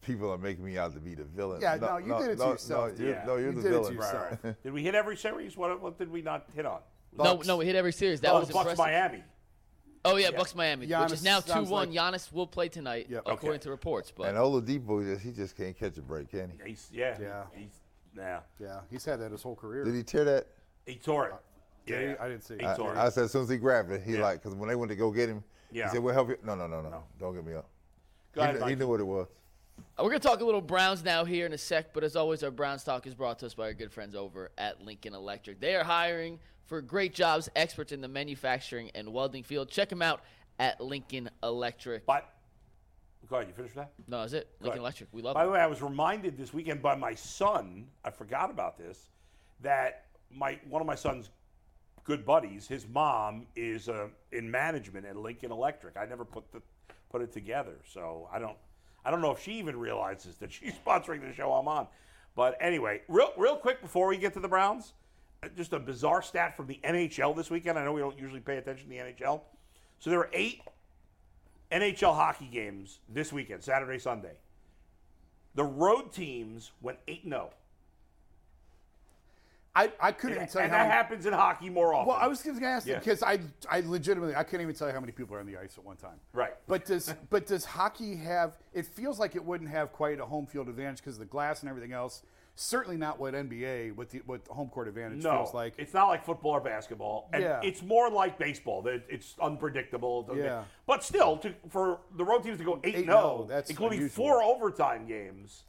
people 0.00 0.32
are 0.32 0.38
making 0.38 0.64
me 0.64 0.78
out 0.78 0.94
to 0.94 1.00
be 1.00 1.14
the 1.14 1.24
villain. 1.24 1.60
Yeah, 1.60 1.76
no, 1.76 1.98
you 1.98 2.14
did 2.18 2.30
it 2.30 2.36
to 2.36 2.44
no, 2.44 2.50
yourself, 2.52 2.98
No, 2.98 3.04
you're, 3.04 3.14
Yeah. 3.14 3.24
no, 3.24 3.36
you're 3.36 3.50
You 3.50 3.56
the 3.56 3.62
did 3.62 3.72
it 3.72 3.74
to 3.74 3.78
villain. 3.80 3.94
yourself. 3.94 4.38
Did 4.62 4.72
we 4.72 4.82
hit 4.82 4.94
every 4.94 5.16
series? 5.16 5.56
What, 5.56 5.80
what 5.80 5.98
did 5.98 6.10
we 6.10 6.22
not 6.22 6.46
hit 6.54 6.66
on? 6.66 6.80
No, 7.16 7.36
Bucks. 7.36 7.46
no, 7.46 7.56
we 7.58 7.66
hit 7.66 7.76
every 7.76 7.92
series. 7.92 8.20
That 8.20 8.32
oh, 8.32 8.40
was 8.40 8.48
the 8.48 8.54
Bucks 8.54 8.70
impressive. 8.70 8.92
Miami. 8.92 9.24
Oh 10.04 10.16
yeah, 10.16 10.30
Bucks 10.32 10.54
Miami, 10.54 10.86
which 10.86 11.12
is 11.12 11.22
now 11.22 11.40
two 11.40 11.62
one. 11.64 11.70
like- 11.70 11.90
Giannis 11.90 12.32
will 12.32 12.46
play 12.46 12.68
tonight, 12.68 13.06
Yep. 13.08 13.22
according 13.26 13.50
Okay. 13.50 13.58
to 13.64 13.70
reports. 13.70 14.10
But 14.10 14.28
And 14.28 14.36
Oladipo, 14.36 15.04
just, 15.04 15.22
he 15.24 15.30
just 15.32 15.56
can't 15.56 15.76
catch 15.76 15.96
a 15.96 16.02
break, 16.02 16.30
can 16.30 16.50
he? 16.50 16.70
He's, 16.70 16.88
yeah. 16.92 17.16
Yeah. 17.20 17.44
He's, 17.54 17.78
yeah. 18.16 18.40
yeah, 18.58 18.80
he's 18.90 19.04
had 19.04 19.20
that 19.20 19.30
his 19.30 19.42
whole 19.42 19.54
career. 19.54 19.84
Did 19.84 19.94
he 19.94 20.02
tear 20.02 20.24
that? 20.24 20.48
He 20.86 20.96
tore 20.96 21.26
it. 21.26 21.32
Uh, 21.32 21.36
Did 21.86 22.10
yeah. 22.10 22.14
I 22.24 22.28
didn't 22.28 22.42
see 22.42 22.54
it. 22.54 22.60
He 22.62 22.66
I, 22.66 22.76
tore 22.76 22.92
it. 22.94 22.98
I 22.98 23.08
said 23.10 23.24
as 23.24 23.32
soon 23.32 23.42
as 23.42 23.48
he 23.48 23.58
grabbed 23.58 23.90
it, 23.92 24.02
he 24.02 24.14
Yeah. 24.14 24.22
like 24.22 24.42
because 24.42 24.56
when 24.56 24.68
they 24.68 24.74
went 24.74 24.90
to 24.90 24.96
go 24.96 25.10
get 25.12 25.28
him, 25.28 25.44
Yeah. 25.70 25.84
he 25.84 25.90
said, 25.92 26.02
"We'll 26.02 26.14
help 26.14 26.28
you." 26.30 26.38
No, 26.44 26.54
no, 26.56 26.66
no, 26.66 26.80
no, 26.82 27.04
don't 27.20 27.34
get 27.34 27.46
me 27.46 27.54
up. 27.54 27.68
Go 28.34 28.40
he, 28.42 28.48
ahead, 28.48 28.58
kn- 28.58 28.68
he 28.70 28.74
knew 28.74 28.88
what 28.88 28.98
it 29.00 29.04
was. 29.04 29.28
We're 30.02 30.08
going 30.08 30.20
to 30.20 30.26
talk 30.26 30.40
a 30.40 30.44
little 30.44 30.60
Browns 30.60 31.04
now 31.04 31.24
here 31.24 31.46
in 31.46 31.52
a 31.52 31.58
sec, 31.58 31.94
but 31.94 32.02
as 32.02 32.16
always, 32.16 32.42
our 32.42 32.50
Browns 32.50 32.82
talk 32.82 33.06
is 33.06 33.14
brought 33.14 33.38
to 33.38 33.46
us 33.46 33.54
by 33.54 33.66
our 33.66 33.72
good 33.72 33.92
friends 33.92 34.16
over 34.16 34.50
at 34.58 34.82
Lincoln 34.82 35.14
Electric. 35.14 35.60
They 35.60 35.76
are 35.76 35.84
hiring 35.84 36.40
for 36.64 36.82
great 36.82 37.14
jobs, 37.14 37.48
experts 37.54 37.92
in 37.92 38.00
the 38.00 38.08
manufacturing 38.08 38.90
and 38.96 39.12
welding 39.12 39.44
field. 39.44 39.68
Check 39.68 39.90
them 39.90 40.02
out 40.02 40.22
at 40.58 40.80
Lincoln 40.80 41.30
Electric. 41.44 42.04
But, 42.04 42.28
go 43.28 43.36
ahead. 43.36 43.46
You 43.46 43.54
finished 43.54 43.76
that? 43.76 43.92
No, 44.08 44.22
is 44.22 44.32
it? 44.32 44.48
Lincoln 44.58 44.80
Electric. 44.80 45.08
We 45.12 45.22
love 45.22 45.34
By 45.34 45.44
it. 45.44 45.46
the 45.46 45.52
way, 45.52 45.60
I 45.60 45.68
was 45.68 45.80
reminded 45.80 46.36
this 46.36 46.52
weekend 46.52 46.82
by 46.82 46.96
my 46.96 47.14
son. 47.14 47.86
I 48.04 48.10
forgot 48.10 48.50
about 48.50 48.76
this. 48.76 49.08
That 49.60 50.06
my 50.34 50.58
one 50.68 50.80
of 50.80 50.86
my 50.86 50.96
son's 50.96 51.30
good 52.02 52.24
buddies, 52.26 52.66
his 52.66 52.88
mom 52.88 53.46
is 53.54 53.88
uh, 53.88 54.08
in 54.32 54.50
management 54.50 55.06
at 55.06 55.16
Lincoln 55.16 55.52
Electric. 55.52 55.96
I 55.96 56.06
never 56.06 56.24
put 56.24 56.50
the 56.50 56.60
put 57.08 57.22
it 57.22 57.30
together, 57.30 57.76
so 57.86 58.28
I 58.32 58.40
don't 58.40 58.56
I 59.04 59.10
don't 59.10 59.20
know 59.20 59.32
if 59.32 59.42
she 59.42 59.52
even 59.54 59.78
realizes 59.78 60.36
that 60.36 60.52
she's 60.52 60.72
sponsoring 60.86 61.20
the 61.20 61.32
show 61.32 61.52
I'm 61.52 61.68
on. 61.68 61.86
But 62.34 62.56
anyway, 62.60 63.02
real 63.08 63.32
real 63.36 63.56
quick 63.56 63.82
before 63.82 64.06
we 64.08 64.16
get 64.16 64.32
to 64.34 64.40
the 64.40 64.48
Browns, 64.48 64.94
uh, 65.42 65.48
just 65.56 65.72
a 65.72 65.78
bizarre 65.78 66.22
stat 66.22 66.56
from 66.56 66.66
the 66.66 66.80
NHL 66.84 67.36
this 67.36 67.50
weekend. 67.50 67.78
I 67.78 67.84
know 67.84 67.92
we 67.92 68.00
don't 68.00 68.18
usually 68.18 68.40
pay 68.40 68.56
attention 68.56 68.88
to 68.88 68.90
the 68.90 68.96
NHL. 68.96 69.42
So 69.98 70.10
there 70.10 70.18
were 70.18 70.30
eight 70.32 70.62
NHL 71.70 72.14
hockey 72.14 72.48
games 72.52 73.00
this 73.08 73.32
weekend, 73.32 73.62
Saturday, 73.62 73.98
Sunday. 73.98 74.32
The 75.54 75.64
road 75.64 76.12
teams 76.12 76.70
went 76.80 76.98
8 77.06 77.24
0. 77.28 77.50
I, 79.74 79.90
I 79.98 80.12
couldn't 80.12 80.32
even 80.36 80.42
And, 80.42 80.52
tell 80.52 80.60
you 80.60 80.64
and 80.64 80.72
how 80.72 80.78
that 80.78 80.84
many- 80.88 80.92
happens 80.94 81.26
in 81.26 81.32
hockey 81.32 81.70
more 81.70 81.94
often. 81.94 82.08
Well, 82.08 82.18
I 82.20 82.26
was 82.26 82.42
going 82.42 82.58
to 82.60 82.66
ask 82.66 82.86
Yeah. 82.86 82.98
because 82.98 83.22
I, 83.22 83.38
I 83.70 83.80
legitimately, 83.80 84.34
I 84.36 84.42
couldn't 84.42 84.60
even 84.62 84.74
tell 84.74 84.86
you 84.88 84.92
how 84.94 85.00
many 85.00 85.12
people 85.12 85.34
are 85.34 85.40
on 85.40 85.46
the 85.46 85.56
ice 85.56 85.78
at 85.78 85.84
one 85.84 85.96
time. 85.96 86.20
Right. 86.34 86.52
But 86.66 86.84
does, 86.84 87.14
but 87.30 87.46
does 87.46 87.64
hockey 87.64 88.16
have? 88.16 88.58
It 88.74 88.84
feels 88.86 89.18
like 89.18 89.34
it 89.34 89.42
wouldn't 89.44 89.70
have 89.70 89.92
quite 89.92 90.20
a 90.20 90.26
home 90.26 90.46
field 90.46 90.68
advantage 90.68 90.98
because 90.98 91.18
the 91.18 91.24
glass 91.24 91.60
and 91.62 91.70
everything 91.70 91.92
else. 91.92 92.22
Certainly 92.54 92.98
not 92.98 93.18
what 93.18 93.32
NBA, 93.32 93.96
what 93.96 94.10
the 94.10 94.18
what 94.26 94.46
home 94.48 94.68
court 94.68 94.86
advantage 94.86 95.22
no, 95.24 95.30
feels 95.36 95.54
like. 95.54 95.72
it's 95.78 95.94
not 95.94 96.08
like 96.08 96.22
football 96.22 96.50
or 96.52 96.60
basketball. 96.60 97.30
And 97.32 97.42
Yeah. 97.42 97.60
It's 97.62 97.80
more 97.82 98.10
like 98.10 98.38
baseball. 98.38 98.82
that 98.82 99.04
It's 99.08 99.34
unpredictable. 99.40 100.28
Yeah. 100.36 100.64
But 100.86 101.02
still, 101.02 101.38
to, 101.38 101.54
for 101.70 102.00
the 102.14 102.24
road 102.26 102.42
teams 102.42 102.58
to 102.58 102.64
go 102.64 102.78
8 102.84 102.94
8-0, 102.94 103.04
0, 103.06 103.46
that's 103.48 103.70
including 103.70 104.00
unusual. 104.00 104.16
four 104.26 104.42
overtime 104.42 105.06
games, 105.06 105.62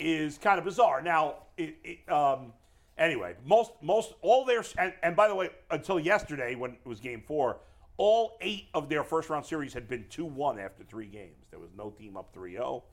is 0.00 0.38
kind 0.38 0.58
of 0.58 0.64
bizarre. 0.64 1.02
Now, 1.02 1.34
it, 1.58 1.76
it, 1.84 2.10
um, 2.10 2.54
anyway, 2.98 3.34
most, 3.44 3.72
most, 3.82 4.14
all 4.22 4.44
their, 4.44 4.64
and, 4.78 4.92
and 5.02 5.16
by 5.16 5.28
the 5.28 5.34
way, 5.34 5.50
until 5.70 5.98
yesterday 6.00 6.54
when 6.54 6.72
it 6.72 6.86
was 6.86 7.00
game 7.00 7.22
four, 7.26 7.58
all 7.98 8.36
eight 8.40 8.66
of 8.74 8.88
their 8.88 9.02
first 9.04 9.30
round 9.30 9.46
series 9.46 9.72
had 9.72 9.88
been 9.88 10.04
2 10.10 10.24
1 10.24 10.58
after 10.58 10.84
three 10.84 11.06
games. 11.06 11.46
There 11.50 11.60
was 11.60 11.70
no 11.76 11.90
team 11.90 12.16
up 12.16 12.30
3 12.34 12.52
0. 12.52 12.84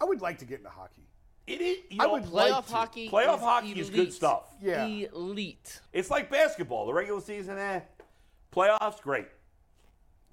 I 0.00 0.04
would 0.04 0.20
like 0.20 0.38
to 0.38 0.44
get 0.44 0.58
into 0.58 0.70
hockey. 0.70 1.02
It 1.46 1.60
is, 1.60 1.78
you 1.90 1.98
I 2.00 2.06
know, 2.06 2.12
would 2.14 2.32
like 2.32 2.52
Playoff 2.52 2.66
to. 2.66 2.72
hockey. 2.72 3.08
Playoff 3.08 3.36
is 3.36 3.40
hockey 3.40 3.80
is 3.80 3.90
good 3.90 4.12
stuff. 4.12 4.44
Yeah. 4.60 4.86
Elite. 4.86 5.80
It's 5.92 6.10
like 6.10 6.30
basketball. 6.30 6.86
The 6.86 6.92
regular 6.94 7.20
season, 7.20 7.56
eh. 7.58 7.80
Playoffs, 8.54 9.00
great. 9.00 9.28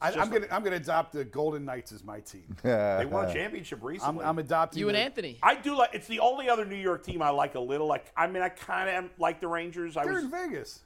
I, 0.03 0.11
just 0.11 0.19
I'm 0.19 0.29
gonna 0.29 0.47
I'm 0.51 0.63
gonna 0.63 0.75
adopt 0.75 1.13
the 1.13 1.23
Golden 1.23 1.63
Knights 1.63 1.91
as 1.93 2.03
my 2.03 2.19
team. 2.19 2.55
They 2.63 3.05
won 3.09 3.29
a 3.29 3.33
championship 3.33 3.79
I'm, 3.81 3.87
recently. 3.87 4.25
I'm 4.25 4.37
adopting 4.37 4.79
You 4.79 4.89
and 4.89 4.95
the- 4.95 5.01
Anthony. 5.01 5.39
I 5.41 5.55
do 5.55 5.77
like. 5.77 5.91
It's 5.93 6.07
the 6.07 6.19
only 6.19 6.49
other 6.49 6.65
New 6.65 6.75
York 6.75 7.03
team 7.05 7.21
I 7.21 7.29
like 7.29 7.55
a 7.55 7.59
little. 7.59 7.87
Like, 7.87 8.11
I 8.17 8.27
mean, 8.27 8.43
I 8.43 8.49
kind 8.49 8.89
of 9.05 9.11
like 9.17 9.39
the 9.39 9.47
Rangers. 9.47 9.95
I 9.95 10.03
They're 10.03 10.13
was 10.13 10.25
in 10.25 10.31
Vegas. 10.31 10.81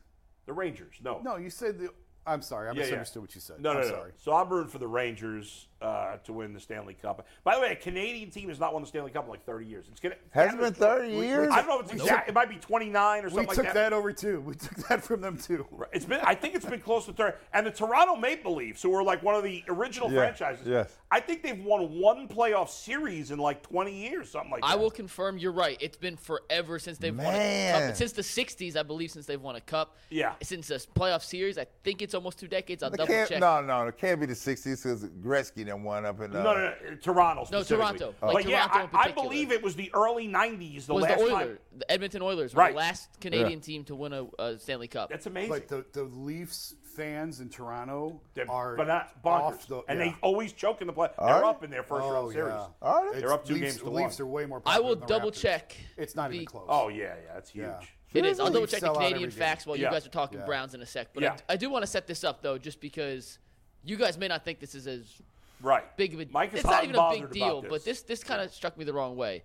the 0.45 0.53
Rangers. 0.53 0.95
No, 1.03 1.19
No, 1.23 1.37
you 1.37 1.49
said 1.49 1.79
the. 1.79 1.89
I'm 2.27 2.41
sorry. 2.41 2.67
I 2.67 2.71
Yeah, 2.71 2.75
yeah. 2.75 2.81
misunderstood 2.83 3.21
what 3.23 3.35
you 3.35 3.41
said. 3.41 3.59
no, 3.61 3.73
no, 3.73 3.79
I'm 3.79 3.85
no. 3.85 3.91
sorry. 3.91 4.11
So 4.17 4.33
I'm 4.35 4.49
rooting 4.49 4.69
for 4.69 4.79
the 4.79 4.87
Rangers. 4.87 5.67
Uh, 5.81 6.17
to 6.23 6.33
win 6.33 6.53
the 6.53 6.59
Stanley 6.59 6.95
Cup. 6.99 7.25
By 7.43 7.55
the 7.55 7.61
way, 7.61 7.71
a 7.71 7.75
Canadian 7.75 8.29
team 8.31 8.49
has 8.49 8.59
not 8.59 8.73
won 8.73 8.81
the 8.81 8.87
Stanley 8.87 9.11
Cup 9.11 9.25
in 9.25 9.29
like 9.29 9.45
30 9.45 9.65
years. 9.65 9.85
It's 9.91 9.99
gonna 9.99 10.15
Has 10.31 10.53
it 10.53 10.59
been 10.59 10.73
30 10.73 11.09
years? 11.09 11.49
I 11.51 11.57
don't 11.57 11.67
know 11.67 11.79
if 11.79 11.85
it's 11.85 12.01
exact. 12.01 12.29
It 12.29 12.33
might 12.35 12.49
be 12.49 12.55
29 12.55 13.23
or 13.25 13.29
something. 13.29 13.47
We 13.47 13.55
took 13.55 13.65
like 13.65 13.73
that 13.73 13.89
that. 13.89 13.93
over 13.93 14.11
too. 14.11 14.41
We 14.41 14.55
took 14.55 14.75
that 14.87 15.03
from 15.03 15.21
them 15.21 15.37
too. 15.37 15.65
It's 15.93 16.05
been. 16.05 16.19
I 16.23 16.35
think 16.35 16.55
it's 16.55 16.65
been 16.65 16.79
close 16.81 17.05
to 17.05 17.13
30. 17.13 17.37
And 17.53 17.65
the 17.65 17.71
Toronto 17.71 18.15
Maple 18.15 18.55
Leafs, 18.55 18.81
who 18.81 18.89
were 18.89 19.03
like 19.03 19.21
one 19.23 19.35
of 19.35 19.43
the 19.43 19.63
original 19.67 20.11
Yeah, 20.11 20.17
franchises, 20.19 20.65
yes. 20.67 20.97
I 21.11 21.19
think 21.19 21.43
they've 21.43 21.63
won 21.63 21.99
one 21.99 22.27
playoff 22.27 22.69
series 22.69 23.31
in 23.31 23.39
like 23.39 23.61
20 23.63 23.93
years, 23.93 24.31
something 24.31 24.51
like 24.51 24.61
that. 24.61 24.67
I 24.69 24.75
will 24.75 24.91
confirm 24.91 25.37
you're 25.37 25.51
right. 25.51 25.77
It's 25.79 25.97
been 25.97 26.17
forever 26.17 26.79
since 26.79 26.97
they've 26.97 27.15
won 27.15 27.33
a 27.33 27.37
Man. 27.37 27.87
cup. 27.89 27.95
Since 27.97 28.11
the 28.13 28.21
60s, 28.23 28.75
I 28.75 28.83
believe, 28.83 29.11
since 29.11 29.25
they've 29.25 29.41
won 29.41 29.55
a 29.55 29.61
cup. 29.61 29.95
Yeah. 30.09 30.33
Since 30.41 30.67
the 30.67 30.75
playoff 30.95 31.23
series, 31.23 31.57
I 31.57 31.65
think 31.83 32.01
it's 32.01 32.13
almost 32.13 32.39
two 32.39 32.47
decades. 32.47 32.83
I'll 32.83 32.91
It 32.93 32.97
double 32.97 33.13
can't, 33.13 33.29
check. 33.29 33.39
no, 33.39 33.61
no, 33.61 33.87
it 33.87 33.97
can't 33.97 34.19
be 34.19 34.25
the 34.25 34.33
60s 34.33 34.83
because 34.83 35.03
Gretzky 35.05 35.65
done 35.67 35.83
one 35.83 36.05
up 36.05 36.19
in. 36.21 36.35
Uh, 36.35 36.43
No, 36.43 36.53
no, 36.53 36.73
no, 36.89 36.95
Toronto. 36.95 37.47
No. 37.51 37.63
Toronto. 37.63 38.15
But 38.19 38.33
Like 38.33 38.47
yeah, 38.47 38.67
Toronto 38.67 38.89
in 38.89 38.95
I, 38.95 39.03
I 39.03 39.11
believe 39.11 39.51
it 39.51 39.61
was 39.61 39.75
the 39.75 39.91
early 39.93 40.27
'90s. 40.27 40.85
The 40.85 40.93
was 40.93 41.03
last 41.03 41.19
the 41.19 41.29
time. 41.29 41.59
The 41.77 41.91
Edmonton 41.91 42.21
Oilers, 42.21 42.53
were 42.55 42.59
Right. 42.61 42.73
the 42.73 42.77
last 42.79 43.19
Canadian 43.21 43.61
team 43.61 43.83
to 43.85 43.95
win 43.95 44.13
a, 44.13 44.25
a 44.39 44.57
Stanley 44.57 44.87
Cup. 44.87 45.09
That's 45.09 45.27
amazing. 45.27 45.49
But 45.49 45.67
the, 45.67 45.85
the 45.93 46.03
Leafs 46.03 46.75
fans 46.95 47.39
in 47.39 47.49
Toronto 47.49 48.19
They're 48.33 48.49
are 48.49 48.75
bana- 48.75 49.07
bonkers, 49.23 49.41
off 49.41 49.67
the, 49.67 49.81
and 49.87 49.99
yeah. 49.99 50.05
they 50.05 50.15
always 50.21 50.51
choke 50.51 50.81
in 50.81 50.87
the 50.87 50.93
play. 50.93 51.09
They're 51.19 51.27
right. 51.27 51.43
up 51.43 51.63
in 51.63 51.69
their 51.69 51.83
first 51.83 52.05
oh, 52.05 52.13
round 52.13 52.33
series. 52.33 52.53
Yeah. 52.53 52.67
All 52.81 53.05
right. 53.05 53.15
They're 53.19 53.31
up 53.33 53.45
two 53.45 53.53
Leafs, 53.53 53.63
games 53.63 53.77
to 53.77 53.83
the 53.85 53.91
one. 53.91 54.03
Leafs 54.03 54.19
are 54.19 54.25
way 54.25 54.45
more. 54.45 54.61
I 54.65 54.79
will 54.79 54.95
than 54.95 55.01
the 55.01 55.05
double 55.05 55.31
Raptors. 55.31 55.41
check. 55.41 55.75
It's 55.95 56.15
not 56.15 56.31
the- 56.31 56.37
even 56.37 56.47
close. 56.47 56.65
Oh 56.67 56.87
yeah, 56.89 56.97
yeah, 56.97 57.33
that's 57.33 57.51
huge. 57.51 57.65
Yeah. 57.65 57.79
It 58.13 58.25
is. 58.25 58.39
I'll 58.39 58.45
Leafs 58.47 58.53
double 58.53 58.67
check 58.67 58.81
the 58.81 58.93
Canadian 58.93 59.31
facts 59.31 59.65
while 59.65 59.77
you 59.77 59.83
guys 59.85 60.05
are 60.05 60.09
talking 60.09 60.39
Browns 60.45 60.73
in 60.73 60.81
a 60.81 60.85
sec. 60.85 61.09
But 61.13 61.23
I, 61.23 61.35
I 61.49 61.57
do 61.57 61.69
want 61.69 61.83
to 61.83 61.87
set 61.87 62.07
this 62.07 62.23
up 62.23 62.41
though, 62.41 62.57
just 62.57 62.79
because 62.81 63.37
you 63.83 63.95
guys 63.95 64.17
may 64.17 64.27
not 64.27 64.43
think 64.43 64.59
this 64.59 64.75
is 64.75 64.87
as 64.87 65.21
Right. 65.61 65.95
big 65.97 66.13
of 66.13 66.19
a 66.19 66.27
Mike 66.31 66.53
is 66.53 66.59
it's 66.59 66.69
not 66.69 66.83
even 66.83 66.95
a 66.95 67.09
big 67.09 67.31
deal, 67.31 67.59
about 67.59 67.69
but 67.69 67.85
this 67.85 68.01
this 68.03 68.23
kind 68.23 68.41
of 68.41 68.53
struck 68.53 68.77
me 68.77 68.85
the 68.85 68.93
wrong 68.93 69.15
way. 69.15 69.43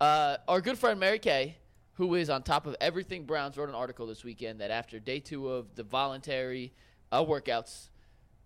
Uh, 0.00 0.36
our 0.46 0.60
good 0.60 0.78
friend 0.78 1.00
Mary 1.00 1.18
Kay, 1.18 1.56
who 1.94 2.14
is 2.14 2.30
on 2.30 2.42
top 2.42 2.66
of 2.66 2.76
everything 2.80 3.24
Browns, 3.24 3.56
wrote 3.56 3.68
an 3.68 3.74
article 3.74 4.06
this 4.06 4.24
weekend 4.24 4.60
that 4.60 4.70
after 4.70 5.00
day 5.00 5.20
two 5.20 5.48
of 5.48 5.74
the 5.74 5.82
voluntary 5.82 6.72
uh, 7.10 7.24
workouts, 7.24 7.88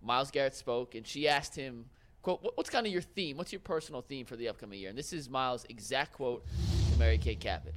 Myles 0.01 0.31
Garrett 0.31 0.55
spoke 0.55 0.95
and 0.95 1.05
she 1.05 1.27
asked 1.27 1.55
him, 1.55 1.85
"quote 2.21 2.41
What's 2.55 2.69
kind 2.69 2.87
of 2.87 2.91
your 2.91 3.01
theme? 3.01 3.37
What's 3.37 3.51
your 3.51 3.61
personal 3.61 4.01
theme 4.01 4.25
for 4.25 4.35
the 4.35 4.49
upcoming 4.49 4.79
year?" 4.79 4.89
And 4.89 4.97
this 4.97 5.13
is 5.13 5.29
Myles' 5.29 5.65
exact 5.69 6.13
quote 6.13 6.45
to 6.91 6.99
Mary 6.99 7.17
Kay 7.17 7.35
Cabot. 7.35 7.75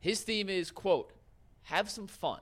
His 0.00 0.22
theme 0.22 0.48
is, 0.48 0.72
quote, 0.72 1.12
have 1.62 1.88
some 1.88 2.06
fun. 2.08 2.40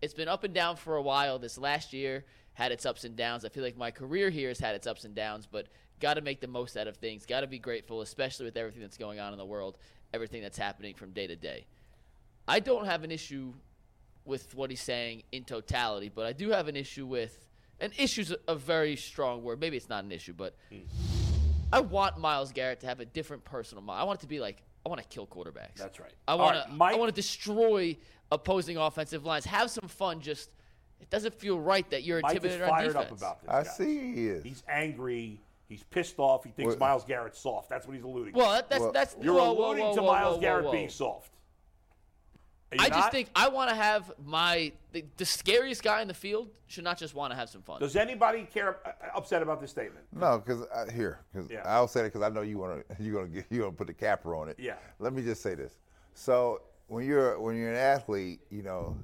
It's 0.00 0.14
been 0.14 0.28
up 0.28 0.44
and 0.44 0.54
down 0.54 0.76
for 0.76 0.96
a 0.96 1.02
while. 1.02 1.38
This 1.38 1.58
last 1.58 1.92
year 1.92 2.24
had 2.54 2.72
its 2.72 2.84
ups 2.86 3.04
and 3.04 3.16
downs. 3.16 3.44
I 3.44 3.48
feel 3.48 3.62
like 3.62 3.76
my 3.76 3.90
career 3.90 4.30
here 4.30 4.48
has 4.48 4.58
had 4.58 4.74
its 4.74 4.86
ups 4.86 5.04
and 5.04 5.14
downs, 5.14 5.46
but 5.50 5.68
got 6.00 6.14
to 6.14 6.20
make 6.20 6.40
the 6.40 6.48
most 6.48 6.76
out 6.76 6.86
of 6.86 6.96
things. 6.96 7.24
Got 7.24 7.40
to 7.40 7.46
be 7.46 7.58
grateful, 7.58 8.00
especially 8.02 8.44
with 8.44 8.56
everything 8.56 8.82
that's 8.82 8.98
going 8.98 9.20
on 9.20 9.32
in 9.32 9.38
the 9.38 9.44
world, 9.44 9.78
everything 10.12 10.42
that's 10.42 10.58
happening 10.58 10.94
from 10.94 11.12
day 11.12 11.26
to 11.26 11.36
day. 11.36 11.66
I 12.46 12.60
don't 12.60 12.84
have 12.84 13.04
an 13.04 13.10
issue 13.10 13.54
with 14.24 14.54
what 14.54 14.70
he's 14.70 14.80
saying 14.80 15.22
in 15.32 15.44
totality, 15.44 16.10
but 16.14 16.26
I 16.26 16.32
do 16.32 16.50
have 16.50 16.68
an 16.68 16.76
issue 16.76 17.06
with, 17.06 17.46
and 17.80 17.92
issue's 17.98 18.30
a, 18.30 18.36
a 18.48 18.54
very 18.54 18.96
strong 18.96 19.42
word. 19.42 19.60
Maybe 19.60 19.76
it's 19.76 19.88
not 19.88 20.04
an 20.04 20.12
issue, 20.12 20.32
but 20.32 20.56
I 21.72 21.80
want 21.80 22.18
Myles 22.18 22.52
Garrett 22.52 22.80
to 22.80 22.86
have 22.86 23.00
a 23.00 23.04
different 23.04 23.44
personal 23.44 23.82
mind. 23.82 24.00
I 24.00 24.04
want 24.04 24.20
it 24.20 24.22
to 24.22 24.28
be 24.28 24.40
like, 24.40 24.62
I 24.84 24.88
want 24.88 25.00
to 25.00 25.08
kill 25.08 25.26
quarterbacks. 25.26 25.76
That's 25.76 26.00
right. 26.00 26.12
I 26.26 26.34
want 26.34 26.56
right, 26.56 26.66
to. 26.66 26.84
I 26.84 26.96
want 26.96 27.08
to 27.08 27.14
destroy 27.14 27.96
opposing 28.30 28.76
offensive 28.76 29.24
lines. 29.24 29.44
Have 29.44 29.70
some 29.70 29.88
fun. 29.88 30.20
Just 30.20 30.50
it 31.02 31.10
doesn't 31.10 31.34
feel 31.34 31.58
right 31.60 31.88
that 31.90 32.04
you're 32.04 32.20
Mike 32.22 32.32
is 32.32 32.36
intimidated 32.36 32.62
on 32.62 32.68
fired 32.70 32.86
defense. 32.94 33.10
up 33.10 33.18
about 33.18 33.40
this. 33.42 33.50
I 33.50 33.62
guys. 33.64 33.76
see 33.76 34.12
he 34.14 34.26
is. 34.28 34.42
He's 34.44 34.62
angry. 34.68 35.40
He's 35.68 35.82
pissed 35.84 36.18
off. 36.18 36.44
He 36.44 36.50
thinks 36.50 36.70
What- 36.72 36.78
Myles 36.80 37.04
Garrett's 37.04 37.38
soft. 37.40 37.68
That's 37.68 37.86
what 37.86 37.94
he's 37.96 38.04
alluding. 38.04 38.34
Well, 38.34 38.50
to. 38.50 38.54
that, 38.56 38.68
that's 38.70 38.80
Well, 38.82 38.92
that's 38.92 39.16
You're 39.20 39.34
whoa, 39.34 39.52
whoa, 39.52 39.66
alluding 39.70 39.84
whoa, 39.84 39.94
to 39.96 40.02
whoa, 40.02 40.12
Myles 40.12 40.34
whoa, 40.36 40.40
Garrett 40.40 40.64
whoa. 40.66 40.72
being 40.72 40.88
soft. 40.88 41.30
Are 42.70 42.76
you 42.76 42.84
I 42.84 42.88
not? 42.88 42.96
just 42.98 43.10
think 43.12 43.28
I 43.36 43.48
want 43.48 43.68
to 43.68 43.76
have 43.76 44.10
my 44.24 44.72
the, 44.92 45.04
the 45.18 45.26
scariest 45.26 45.82
guy 45.82 46.00
in 46.00 46.08
the 46.08 46.14
field 46.14 46.48
should 46.68 46.84
not 46.84 46.96
just 46.96 47.14
want 47.14 47.30
to 47.32 47.36
have 47.36 47.50
some 47.50 47.60
fun. 47.60 47.80
Does 47.80 47.96
anybody 47.96 48.48
care 48.52 48.78
uh, 48.86 48.90
upset 49.14 49.42
about 49.42 49.60
this 49.60 49.70
statement? 49.70 50.06
No, 50.10 50.38
because 50.38 50.64
here, 50.90 51.20
because 51.32 51.50
Yeah. 51.50 51.62
I'll 51.66 51.86
say 51.88 52.00
it 52.00 52.04
because 52.04 52.22
I 52.22 52.30
know 52.30 52.40
you 52.40 52.56
want 52.58 52.88
to, 52.88 52.96
you're 53.02 53.14
gonna 53.14 53.28
get, 53.28 53.44
you're 53.50 53.64
gonna 53.64 53.76
put 53.76 53.88
the 53.88 53.92
capper 53.94 54.34
on 54.34 54.48
it. 54.48 54.56
Yeah. 54.58 54.76
Let 55.00 55.12
me 55.12 55.22
just 55.22 55.42
say 55.42 55.54
this. 55.54 55.76
So 56.14 56.62
when 56.88 57.04
you're 57.04 57.38
when 57.38 57.56
you're 57.56 57.70
an 57.70 57.76
athlete, 57.76 58.40
you 58.50 58.62
know, 58.62 58.96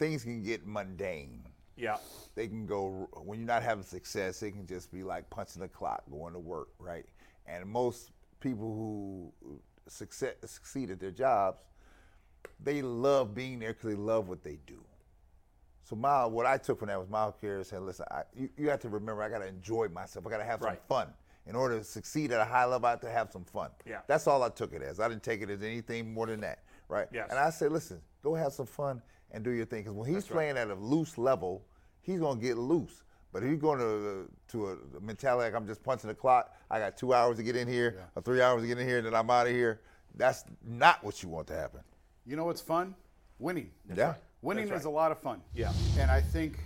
things 0.00 0.24
can 0.24 0.42
get 0.42 0.66
mundane. 0.66 1.42
Yeah. 1.76 1.98
They 2.34 2.48
can 2.48 2.66
go 2.66 3.08
when 3.22 3.38
you're 3.38 3.46
not 3.46 3.62
having 3.62 3.84
success. 3.84 4.42
It 4.42 4.52
can 4.52 4.66
just 4.66 4.90
be 4.90 5.04
like 5.04 5.30
punching 5.30 5.62
the 5.62 5.68
clock, 5.68 6.02
going 6.10 6.32
to 6.32 6.38
work, 6.40 6.68
right? 6.80 7.04
And 7.46 7.64
most 7.66 8.10
people 8.40 8.74
who 9.44 9.60
success, 9.86 10.34
succeed 10.46 10.90
at 10.90 10.98
their 10.98 11.10
jobs, 11.10 11.62
they 12.58 12.82
love 12.82 13.34
being 13.34 13.58
there 13.60 13.72
because 13.74 13.90
they 13.90 13.96
love 13.96 14.28
what 14.28 14.42
they 14.42 14.58
do. 14.66 14.82
So 15.82 15.96
Myles, 15.96 16.32
what 16.32 16.46
I 16.46 16.56
took 16.56 16.78
from 16.78 16.88
that 16.88 16.98
was 16.98 17.08
Myles 17.08 17.34
Garrett 17.40 17.66
saying, 17.66 17.84
"Listen, 17.84 18.06
I, 18.10 18.22
you, 18.34 18.48
you 18.56 18.70
have 18.70 18.80
to 18.80 18.88
remember, 18.88 19.22
I 19.22 19.28
got 19.28 19.38
to 19.38 19.46
enjoy 19.48 19.88
myself. 19.88 20.26
I 20.26 20.30
got 20.30 20.38
to 20.38 20.44
have 20.44 20.60
Right. 20.62 20.78
some 20.78 20.86
fun. 20.88 21.08
In 21.46 21.56
order 21.56 21.78
to 21.78 21.84
succeed 21.84 22.32
at 22.32 22.40
a 22.40 22.44
high 22.44 22.64
level, 22.64 22.86
I 22.86 22.90
have 22.90 23.00
to 23.00 23.10
have 23.10 23.30
some 23.32 23.44
fun. 23.44 23.70
Yeah. 23.86 24.00
That's 24.06 24.26
all 24.26 24.42
I 24.42 24.50
took 24.50 24.72
it 24.72 24.82
as. 24.82 25.00
I 25.00 25.08
didn't 25.08 25.22
take 25.24 25.42
it 25.42 25.50
as 25.50 25.62
anything 25.62 26.12
more 26.14 26.26
than 26.26 26.40
that, 26.42 26.60
right? 26.88 27.08
Yes. 27.12 27.26
And 27.30 27.38
I 27.38 27.50
said, 27.50 27.72
listen, 27.72 28.00
go 28.22 28.34
have 28.34 28.52
some 28.52 28.66
fun 28.66 29.02
and 29.32 29.44
do 29.44 29.50
your 29.50 29.66
thing. 29.66 29.82
Because 29.82 29.94
when 29.94 30.06
he's 30.06 30.16
That's 30.16 30.30
right. 30.30 30.54
playing 30.54 30.56
at 30.56 30.68
a 30.68 30.74
loose 30.74 31.18
level, 31.18 31.64
he's 32.00 32.20
gonna 32.20 32.40
get 32.40 32.56
loose. 32.58 33.02
But 33.32 33.42
if 33.42 33.48
you're 33.48 33.58
going 33.58 33.78
to 33.78 34.28
to 34.48 34.70
a 34.70 35.00
mentality 35.00 35.44
like 35.50 35.54
I'm 35.54 35.66
just 35.66 35.82
punching 35.84 36.08
the 36.08 36.14
clock, 36.14 36.54
I 36.70 36.80
got 36.80 36.96
two 36.96 37.14
hours 37.14 37.36
to 37.36 37.42
get 37.42 37.54
in 37.54 37.68
here, 37.68 38.02
or 38.16 38.22
three 38.22 38.42
hours 38.42 38.62
to 38.62 38.66
get 38.66 38.78
in 38.78 38.88
here, 38.88 38.98
and 38.98 39.06
then 39.06 39.14
I'm 39.14 39.30
out 39.30 39.46
of 39.46 39.52
here. 39.52 39.80
That's 40.16 40.44
not 40.66 41.04
what 41.04 41.22
you 41.22 41.28
want 41.28 41.46
to 41.48 41.54
happen. 41.54 41.80
You 42.26 42.36
know 42.36 42.44
what's 42.44 42.60
fun? 42.60 42.94
Winning. 43.38 43.70
yeah. 43.94 44.14
Winning 44.42 44.68
That's 44.68 44.80
is 44.80 44.86
a 44.86 44.90
lot 44.90 45.12
of 45.12 45.20
fun. 45.20 45.42
Yeah. 45.54 45.72
And 45.98 46.10
I 46.10 46.20
think, 46.20 46.58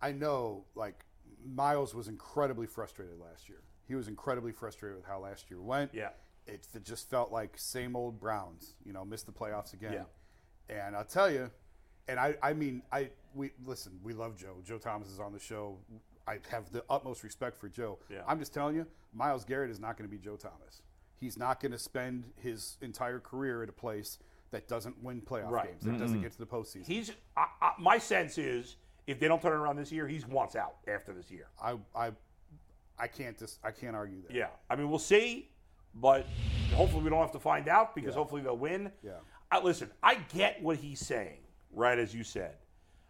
I 0.00 0.12
know, 0.12 0.64
like, 0.74 1.04
Myles 1.44 1.94
was 1.94 2.08
incredibly 2.08 2.66
frustrated 2.66 3.18
last 3.18 3.48
year. 3.48 3.62
He 3.88 3.94
was 3.94 4.06
incredibly 4.06 4.52
frustrated 4.52 4.96
with 4.96 5.06
how 5.06 5.18
last 5.18 5.50
year 5.50 5.60
went. 5.60 5.92
Yeah. 5.92 6.10
It, 6.46 6.68
it 6.74 6.84
just 6.84 7.10
felt 7.10 7.32
like 7.32 7.56
same 7.56 7.96
old 7.96 8.20
Browns, 8.20 8.74
you 8.84 8.92
know, 8.92 9.04
missed 9.04 9.26
the 9.26 9.32
playoffs 9.32 9.72
again. 9.72 9.92
Yeah. 10.68 10.76
And 10.84 10.94
I'll 10.94 11.04
tell 11.04 11.30
you, 11.30 11.50
and 12.10 12.18
I, 12.20 12.34
I 12.42 12.52
mean, 12.52 12.82
I 12.92 13.10
we 13.34 13.52
listen, 13.64 13.92
we 14.02 14.12
love 14.12 14.36
Joe. 14.36 14.56
Joe 14.66 14.78
Thomas 14.78 15.08
is 15.08 15.20
on 15.20 15.32
the 15.32 15.38
show. 15.38 15.78
I 16.26 16.38
have 16.50 16.70
the 16.72 16.84
utmost 16.90 17.22
respect 17.22 17.56
for 17.58 17.68
Joe. 17.68 17.98
Yeah. 18.10 18.18
I'm 18.26 18.38
just 18.38 18.52
telling 18.52 18.76
you, 18.76 18.86
Myles 19.14 19.44
Garrett 19.44 19.70
is 19.70 19.80
not 19.80 19.96
going 19.96 20.08
to 20.08 20.14
be 20.14 20.22
Joe 20.22 20.36
Thomas. 20.36 20.82
He's 21.18 21.36
not 21.36 21.60
going 21.60 21.72
to 21.72 21.78
spend 21.78 22.24
his 22.36 22.76
entire 22.80 23.18
career 23.20 23.62
at 23.62 23.68
a 23.68 23.72
place 23.72 24.18
that 24.50 24.68
doesn't 24.68 25.02
win 25.02 25.20
playoff 25.20 25.50
Right. 25.50 25.68
games, 25.70 25.84
that 25.84 25.98
doesn't 25.98 26.20
get 26.22 26.32
to 26.32 26.38
the 26.38 26.46
postseason. 26.46 26.86
He's. 26.86 27.12
I, 27.36 27.46
I, 27.62 27.72
my 27.78 27.98
sense 27.98 28.36
is, 28.38 28.76
if 29.06 29.18
they 29.20 29.28
don't 29.28 29.40
turn 29.40 29.52
it 29.52 29.56
around 29.56 29.76
this 29.76 29.90
year, 29.92 30.06
he's 30.08 30.26
wants 30.26 30.56
out 30.56 30.74
after 30.88 31.12
this 31.12 31.30
year. 31.30 31.46
I, 31.62 31.76
I, 31.94 32.10
I 32.98 33.06
can't 33.06 33.38
just, 33.38 33.58
I 33.64 33.70
can't 33.70 33.94
argue 33.96 34.22
that. 34.22 34.34
Yeah. 34.34 34.48
I 34.68 34.76
mean, 34.76 34.88
we'll 34.90 34.98
see, 34.98 35.48
but 35.94 36.26
hopefully 36.74 37.02
we 37.02 37.10
don't 37.10 37.20
have 37.20 37.32
to 37.32 37.38
find 37.40 37.68
out 37.68 37.94
because 37.94 38.14
hopefully 38.14 38.42
they'll 38.42 38.56
win. 38.56 38.90
Yeah. 39.02 39.12
I, 39.50 39.60
listen, 39.60 39.90
I 40.02 40.16
get 40.34 40.62
what 40.62 40.76
he's 40.76 41.00
saying, 41.00 41.38
right? 41.72 41.98
As 41.98 42.14
you 42.14 42.24
said. 42.24 42.56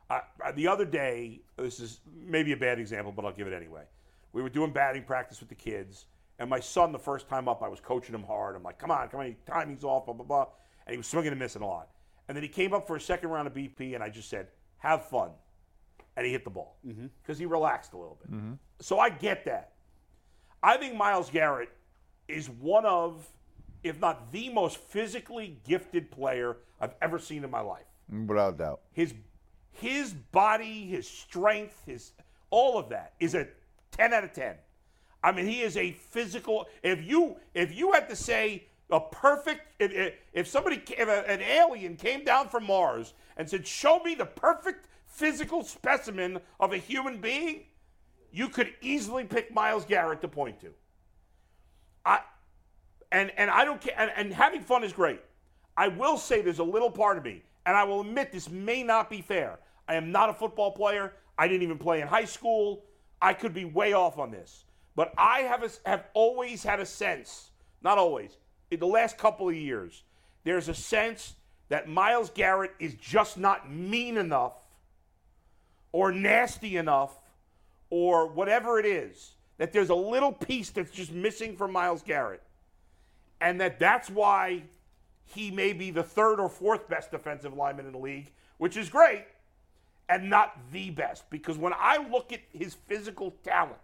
I, 0.09 0.23
I- 0.45 0.53
the 0.53 0.69
other 0.69 0.85
day, 0.85 1.41
this 1.57 1.81
is 1.81 2.01
maybe 2.15 2.53
a 2.53 2.57
bad 2.57 2.79
example, 2.79 3.13
but 3.13 3.25
I'll 3.25 3.33
give 3.33 3.47
it 3.47 3.55
anyway. 3.55 3.85
We 4.33 4.43
were 4.43 4.49
doing 4.49 4.73
batting 4.73 5.05
practice 5.05 5.41
with 5.41 5.49
the 5.49 5.55
kids, 5.55 6.07
and 6.39 6.49
my 6.49 6.61
son, 6.61 6.93
the 6.93 6.99
first 6.99 7.29
time 7.29 7.49
up, 7.49 7.63
I 7.63 7.69
was 7.69 7.81
coaching 7.81 8.15
him 8.15 8.23
hard. 8.23 8.57
I'm 8.57 8.63
like, 8.63 8.79
come 8.79 8.91
on, 8.91 9.09
come 9.09 9.21
on, 9.21 9.37
timing's 9.47 9.85
off, 9.85 10.07
blah, 10.07 10.15
blah, 10.15 10.25
blah. 10.25 10.47
And 10.87 10.93
he 10.93 10.97
was 10.97 11.07
swinging 11.07 11.33
and 11.33 11.39
missing 11.39 11.63
a 11.63 11.67
lot. 11.67 11.91
And 12.29 12.37
then 12.37 12.43
he 12.43 12.49
came 12.49 12.73
up 12.73 12.87
for 12.87 12.97
a 12.97 13.01
second 13.01 13.29
round 13.29 13.47
of 13.47 13.55
BP, 13.55 13.95
and 13.95 14.03
I 14.03 14.09
just 14.09 14.31
said, 14.31 14.49
have 14.79 15.05
fun. 15.07 15.31
And 16.17 16.25
he 16.27 16.33
hit 16.33 16.45
the 16.45 16.51
ball 16.51 16.77
mm-hmm. 16.87 17.07
because 17.23 17.39
he 17.39 17.47
relaxed 17.47 17.93
a 17.93 17.97
little 17.97 18.19
bit. 18.21 18.33
Mm-hmm. 18.33 18.53
So 18.81 18.99
I 18.99 19.11
get 19.11 19.45
that. 19.45 19.73
I 20.63 20.77
think 20.77 20.95
Myles 20.95 21.31
Garrett 21.31 21.71
is 22.29 22.49
one 22.49 22.85
of, 22.87 23.29
if 23.83 24.01
not 24.01 24.33
the 24.33 24.49
most 24.51 24.77
physically 24.79 25.59
gifted 25.67 26.11
player 26.11 26.59
I've 26.81 26.95
ever 27.03 27.19
seen 27.19 27.45
in 27.45 27.51
my 27.51 27.61
life. 27.61 27.85
Without 28.11 28.59
doubt. 28.59 28.81
His 28.93 29.15
his 29.73 30.13
body, 30.13 30.87
his 30.87 31.09
strength, 31.09 31.83
his 31.87 32.13
all 32.51 32.79
of 32.79 32.89
that 32.89 33.15
is 33.21 33.35
a 33.35 33.47
10 33.93 34.13
out 34.13 34.25
of 34.25 34.33
10. 34.33 34.57
I 35.23 35.33
mean, 35.33 35.47
he 35.47 35.61
is 35.61 35.77
a 35.77 35.93
physical. 35.93 36.67
If 36.83 37.05
you 37.05 37.37
if 37.55 37.75
you 37.75 37.93
had 37.93 38.09
to 38.09 38.17
say 38.17 38.65
a 38.91 39.01
perfect, 39.01 39.63
if, 39.79 40.15
if- 40.33 40.49
somebody, 40.49 40.83
if 40.89 41.09
a, 41.09 41.31
an 41.31 41.41
alien 41.41 41.97
came 41.97 42.25
down 42.25 42.49
from 42.49 42.67
Mars 42.67 43.15
and 43.37 43.49
said, 43.49 43.67
"Show 43.67 44.01
me 44.01 44.15
the 44.15 44.27
perfect 44.27 44.89
physical 45.07 45.63
specimen 45.63 46.41
of 46.59 46.73
a 46.73 46.79
human 46.79 47.21
being," 47.21 47.65
you 48.33 48.49
could 48.49 48.73
easily 48.81 49.25
pick 49.25 49.53
Myles 49.53 49.85
Garrett 49.85 50.21
to 50.23 50.29
point 50.29 50.61
to. 50.63 50.73
I 52.05 52.21
and 53.13 53.31
and 53.37 53.51
I 53.51 53.65
don't 53.65 53.81
care. 53.81 53.95
And, 53.97 54.11
and 54.17 54.33
having 54.33 54.63
fun 54.63 54.85
is 54.85 54.93
great. 54.93 55.21
I 55.77 55.89
will 55.89 56.17
say 56.17 56.43
there's 56.43 56.59
a 56.59 56.65
little 56.65 56.91
part 56.91 57.19
of 57.19 57.25
me, 57.25 57.43
and 57.67 57.77
I 57.77 57.85
will 57.85 58.01
admit 58.01 58.33
this 58.33 58.51
may 58.51 58.83
not 58.83 59.11
be 59.11 59.23
fair. 59.23 59.59
I 59.89 59.95
am 59.95 60.13
not 60.13 60.31
a 60.31 60.35
football 60.35 60.73
player. 60.73 61.13
I 61.37 61.49
didn't 61.49 61.63
even 61.63 61.79
play 61.79 62.01
in 62.01 62.09
high 62.09 62.25
school. 62.25 62.85
I 63.21 63.35
could 63.35 63.55
be 63.55 63.65
way 63.65 63.93
off 63.93 64.19
on 64.19 64.31
this. 64.31 64.65
But 64.97 65.13
I 65.17 65.41
have 65.41 65.63
a, 65.63 65.71
have 65.89 66.05
always 66.15 66.63
had 66.63 66.81
a 66.81 66.87
sense, 66.87 67.51
not 67.83 67.99
always, 67.99 68.37
in 68.71 68.81
the 68.81 68.87
last 68.87 69.19
couple 69.19 69.49
of 69.49 69.55
years, 69.55 70.03
there's 70.45 70.69
a 70.69 70.75
sense 70.75 71.35
that 71.69 71.89
Myles 71.89 72.31
Garrett 72.31 72.73
is 72.79 72.95
just 72.95 73.39
not 73.39 73.71
mean 73.71 74.17
enough 74.17 74.55
or 75.93 76.13
nasty 76.13 76.77
enough 76.77 77.19
or 77.91 78.27
whatever 78.29 78.79
it 78.79 78.87
is 78.87 79.33
that 79.59 79.73
there's 79.73 79.91
a 79.91 79.95
little 79.95 80.33
piece 80.33 80.71
that's 80.71 80.91
just 80.91 81.13
missing 81.13 81.57
from 81.57 81.73
Myles 81.73 82.03
Garrett 82.03 82.43
and 83.41 83.61
that 83.61 83.79
that's 83.79 84.11
why 84.11 84.63
he 85.31 85.51
may 85.51 85.72
be 85.72 85.91
the 85.91 86.03
third 86.03 86.41
or 86.41 86.49
fourth 86.49 86.89
best 86.89 87.11
defensive 87.11 87.55
lineman 87.55 87.87
in 87.87 87.93
the 87.93 87.99
league 87.99 88.31
which 88.59 88.76
is 88.76 88.91
great 88.91 89.24
and 90.11 90.28
not 90.28 90.59
the 90.72 90.91
best. 90.91 91.28
Because 91.31 91.57
when 91.57 91.72
I 91.72 91.97
look 92.11 92.33
at 92.33 92.41
his 92.53 92.74
physical 92.74 93.35
talent 93.43 93.78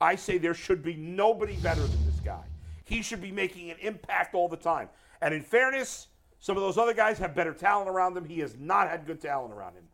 I 0.00 0.14
say 0.14 0.38
there 0.38 0.54
should 0.54 0.82
be 0.82 0.94
nobody 0.94 1.56
better 1.56 1.80
than 1.80 2.06
this 2.06 2.20
guy. 2.20 2.44
He 2.84 3.02
should 3.02 3.20
be 3.20 3.32
making 3.32 3.70
an 3.70 3.76
impact 3.80 4.34
all 4.34 4.48
the 4.48 4.56
time. 4.56 4.88
And 5.20 5.34
in 5.34 5.42
fairness 5.42 6.08
some 6.40 6.56
of 6.56 6.62
those 6.62 6.78
other 6.78 6.94
guys 6.94 7.18
have 7.18 7.34
better 7.34 7.52
talent 7.52 7.88
around 7.88 8.14
them. 8.14 8.24
He 8.24 8.38
has 8.40 8.56
not 8.58 8.88
had 8.88 9.06
good 9.06 9.20
talent 9.20 9.52
around 9.52 9.74
him. 9.74 9.84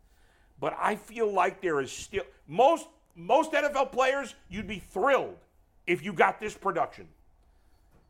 But 0.59 0.75
I 0.79 0.95
feel 0.95 1.31
like 1.31 1.61
there 1.61 1.81
is 1.81 1.91
still 1.91 2.23
most 2.47 2.87
most 3.15 3.53
NFL 3.53 3.91
players 3.91 4.35
you'd 4.49 4.67
be 4.67 4.79
thrilled 4.79 5.37
if 5.87 6.03
you 6.03 6.13
got 6.13 6.39
this 6.39 6.53
production. 6.53 7.07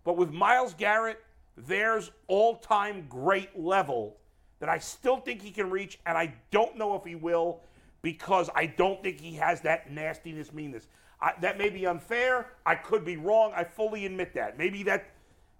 But 0.03 0.17
with 0.17 0.31
Myles 0.31 0.73
Garrett, 0.73 1.23
there's 1.57 2.11
all-time 2.27 3.05
great 3.09 3.57
level 3.57 4.17
that 4.59 4.69
I 4.69 4.79
still 4.79 5.17
think 5.17 5.41
he 5.41 5.51
can 5.51 5.69
reach 5.69 5.99
and 6.05 6.17
I 6.17 6.33
don't 6.51 6.77
know 6.77 6.95
if 6.95 7.03
he 7.03 7.15
will 7.15 7.61
because 8.01 8.49
I 8.55 8.65
don't 8.65 9.01
think 9.01 9.19
he 9.19 9.33
has 9.35 9.61
that 9.61 9.91
nastiness 9.91 10.53
meanness. 10.53 10.87
I, 11.21 11.33
that 11.41 11.57
may 11.57 11.69
be 11.69 11.87
unfair. 11.87 12.47
I 12.65 12.75
could 12.75 13.05
be 13.05 13.17
wrong. 13.17 13.53
I 13.55 13.63
fully 13.63 14.05
admit 14.05 14.33
that. 14.35 14.57
Maybe 14.57 14.83
that 14.83 15.11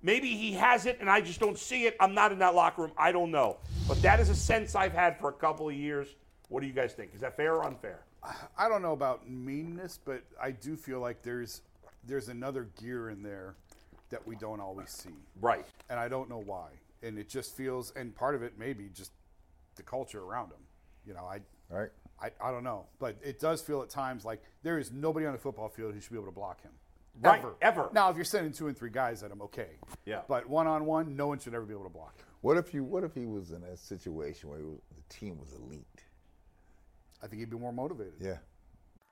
maybe 0.02 0.36
he 0.36 0.54
has 0.54 0.86
it 0.86 0.98
and 1.00 1.10
I 1.10 1.22
just 1.22 1.40
don't 1.40 1.58
see 1.58 1.86
it. 1.86 1.96
I'm 2.00 2.14
not 2.14 2.32
in 2.32 2.40
that 2.40 2.56
locker 2.56 2.84
room. 2.84 2.92
I 2.98 3.12
don't 3.12 3.32
know. 3.32 3.58
But 3.88 4.02
that 4.02 4.20
is 4.20 4.30
a 4.30 4.36
sense 4.36 4.76
I've 4.76 4.94
had 4.94 5.20
for 5.20 5.30
a 5.30 5.34
couple 5.34 5.70
of 5.70 5.76
years. 5.76 6.16
What 6.50 6.62
do 6.62 6.68
you 6.68 6.74
guys 6.74 6.94
think? 6.94 7.14
Is 7.14 7.22
that 7.22 7.36
fair 7.36 7.56
or 7.56 7.66
unfair? 7.66 8.02
I 8.58 8.68
don't 8.70 8.82
know 8.82 8.94
about 8.94 9.30
meanness, 9.30 10.00
but 10.04 10.24
I 10.42 10.52
do 10.52 10.76
feel 10.76 11.00
like 11.00 11.22
there's 11.22 11.62
there's 12.08 12.30
another 12.30 12.70
gear 12.80 13.10
in 13.10 13.24
there 13.24 13.56
that 14.16 14.26
we 14.26 14.38
don't 14.38 14.62
always 14.62 14.90
see. 14.90 15.10
Right. 15.42 15.66
And 15.90 16.00
I 16.00 16.08
don't 16.08 16.30
know 16.30 16.42
why. 16.46 16.70
And 17.04 17.20
it 17.20 17.28
just 17.28 17.56
feels 17.58 17.92
and 17.98 18.16
part 18.16 18.34
of 18.34 18.44
it 18.44 18.54
maybe 18.58 18.90
just 18.94 19.12
the 19.76 19.84
culture 19.84 20.22
around 20.22 20.48
him. 20.48 20.64
You 21.06 21.14
know, 21.14 21.26
I 21.26 21.42
Right. 21.70 21.90
I, 22.22 22.32
I 22.42 22.52
don't 22.52 22.64
know. 22.64 22.86
But 22.98 23.18
it 23.22 23.42
does 23.42 23.62
feel 23.62 23.82
at 23.82 23.90
times 23.90 24.24
like 24.24 24.42
there 24.64 24.80
is 24.80 24.90
nobody 24.90 25.26
on 25.26 25.34
the 25.34 25.38
football 25.38 25.68
field 25.68 25.94
who 25.94 26.00
should 26.00 26.12
be 26.12 26.18
able 26.18 26.28
to 26.28 26.32
block 26.32 26.62
him. 26.62 26.72
Right, 27.22 27.40
Ever. 27.40 27.56
ever. 27.62 27.90
Now 27.94 28.10
if 28.10 28.16
you're 28.16 28.24
sending 28.26 28.54
two 28.54 28.68
and 28.68 28.78
three 28.78 28.90
guys 28.90 29.22
at 29.22 29.32
him, 29.32 29.42
okay. 29.42 29.72
Yeah. 30.06 30.22
But 30.30 30.48
one 30.48 30.66
on 30.68 30.86
one, 30.86 31.18
no 31.18 31.28
one 31.28 31.40
should 31.40 31.54
ever 31.54 31.66
be 31.66 31.74
able 31.74 31.84
to 31.84 31.90
block 31.90 32.18
him. 32.18 32.26
What 32.40 32.56
if 32.56 32.74
you? 32.74 32.84
What 32.86 33.04
if 33.04 33.14
he 33.14 33.26
was 33.26 33.52
in 33.52 33.64
a 33.64 33.76
situation 33.76 34.50
where 34.50 34.60
he 34.60 34.64
was, 34.66 34.80
the 34.96 35.04
team 35.14 35.38
was 35.40 35.52
elite? 35.54 36.04
I 37.22 37.28
think 37.28 37.42
he'd 37.42 37.50
be 37.50 37.58
more 37.58 37.74
motivated. 37.74 38.14
Yeah. 38.22 38.38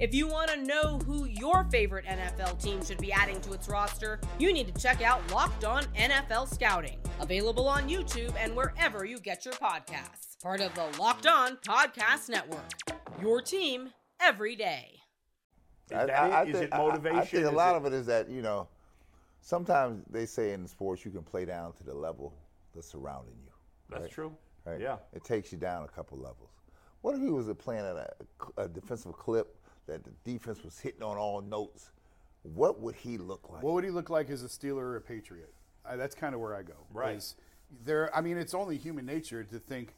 If 0.00 0.12
you 0.12 0.26
want 0.26 0.50
to 0.50 0.56
know 0.56 0.98
who 1.06 1.26
your 1.26 1.64
favorite 1.70 2.04
NFL 2.06 2.60
team 2.62 2.84
should 2.84 2.98
be 2.98 3.12
adding 3.12 3.40
to 3.42 3.52
its 3.52 3.68
roster, 3.68 4.20
you 4.38 4.52
need 4.52 4.72
to 4.74 4.80
check 4.82 5.00
out 5.02 5.28
Locked 5.30 5.64
On 5.64 5.84
NFL 5.96 6.52
Scouting, 6.52 6.98
available 7.20 7.68
on 7.68 7.88
YouTube 7.88 8.34
and 8.38 8.56
wherever 8.56 9.04
you 9.04 9.18
get 9.20 9.44
your 9.44 9.54
podcasts. 9.54 10.40
Part 10.42 10.60
of 10.60 10.74
the 10.74 10.86
Locked 10.98 11.26
On 11.26 11.56
Podcast 11.58 12.28
Network. 12.28 12.64
Your 13.22 13.40
team 13.40 13.90
every 14.20 14.56
day. 14.56 14.98
Is 15.86 15.90
that 15.90 16.08
it? 16.48 16.54
Is 16.54 16.60
it 16.62 16.72
I- 16.72 16.76
I- 16.76 16.78
motivation? 16.80 17.18
I, 17.18 17.24
think 17.24 17.44
a 17.44 17.48
Is 17.48 17.54
lot 17.54 17.74
it- 17.74 17.76
of 17.78 17.86
it 17.86 17.92
is 17.92 18.06
that 18.06 18.28
you 18.28 18.42
know, 18.42 18.66
sometimes 19.42 20.02
they 20.10 20.26
say 20.26 20.52
in 20.52 20.66
sports 20.66 21.04
you 21.04 21.12
can 21.12 21.22
play 21.22 21.44
down 21.44 21.72
to 21.74 21.84
the 21.84 21.94
level 21.94 22.34
that's 22.74 22.88
surrounding 22.90 23.36
you. 23.44 23.50
That's 23.90 24.02
right? 24.02 24.10
true. 24.10 24.36
Right? 24.66 24.80
Yeah. 24.80 24.96
It 25.12 25.22
takes 25.22 25.52
you 25.52 25.58
down 25.58 25.84
a 25.84 25.88
couple 25.88 26.18
levels. 26.18 26.50
What 27.02 27.14
if 27.14 27.20
he 27.20 27.28
was 27.28 27.46
playing 27.58 27.84
at 27.84 27.96
a, 27.96 28.62
a 28.62 28.66
defensive 28.68 29.12
clip 29.12 29.54
that 29.86 30.04
the 30.04 30.10
defense 30.24 30.62
was 30.62 30.78
hitting 30.78 31.02
on 31.02 31.16
all 31.16 31.40
notes? 31.40 31.90
What 32.42 32.80
would 32.80 32.94
he 32.94 33.16
look 33.18 33.50
like? 33.50 33.62
What 33.62 33.74
would 33.74 33.84
he 33.84 33.90
look 33.90 34.10
like 34.10 34.30
as 34.30 34.42
a 34.42 34.48
Steeler 34.48 34.82
or 34.82 34.96
a 34.96 35.00
Patriot? 35.00 35.52
I, 35.84 35.96
that's 35.96 36.14
kind 36.14 36.34
of 36.34 36.40
where 36.40 36.54
I 36.54 36.62
go. 36.62 36.74
Right. 36.92 37.22
There, 37.84 38.14
I 38.14 38.20
mean, 38.20 38.36
it's 38.36 38.54
only 38.54 38.76
human 38.76 39.06
nature 39.06 39.42
to 39.44 39.58
think 39.58 39.94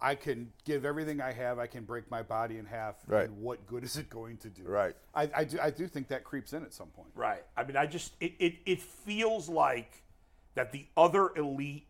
I 0.00 0.14
can 0.14 0.52
give 0.64 0.84
everything 0.84 1.20
I 1.20 1.32
have. 1.32 1.58
I 1.58 1.66
can 1.66 1.84
break 1.84 2.10
my 2.10 2.22
body 2.22 2.58
in 2.58 2.66
half. 2.66 2.96
Right. 3.06 3.28
And 3.28 3.40
what 3.40 3.66
good 3.66 3.82
is 3.82 3.96
it 3.96 4.10
going 4.10 4.36
to 4.38 4.50
do? 4.50 4.64
Right. 4.64 4.94
I, 5.14 5.30
I, 5.34 5.44
do, 5.44 5.58
I 5.60 5.70
do 5.70 5.86
think 5.86 6.08
that 6.08 6.22
creeps 6.24 6.52
in 6.52 6.62
at 6.62 6.74
some 6.74 6.88
point. 6.88 7.08
Right. 7.14 7.42
I 7.56 7.64
mean, 7.64 7.76
I 7.76 7.86
just 7.86 8.12
it, 8.20 8.34
it, 8.38 8.54
it 8.66 8.82
feels 8.82 9.48
like 9.48 10.02
that 10.54 10.72
the 10.72 10.86
other 10.96 11.30
elite 11.36 11.86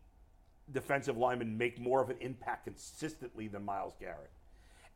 defensive 0.71 1.17
linemen 1.17 1.57
make 1.57 1.79
more 1.79 2.01
of 2.01 2.09
an 2.09 2.17
impact 2.21 2.65
consistently 2.65 3.47
than 3.47 3.63
Myles 3.63 3.95
Garrett. 3.99 4.31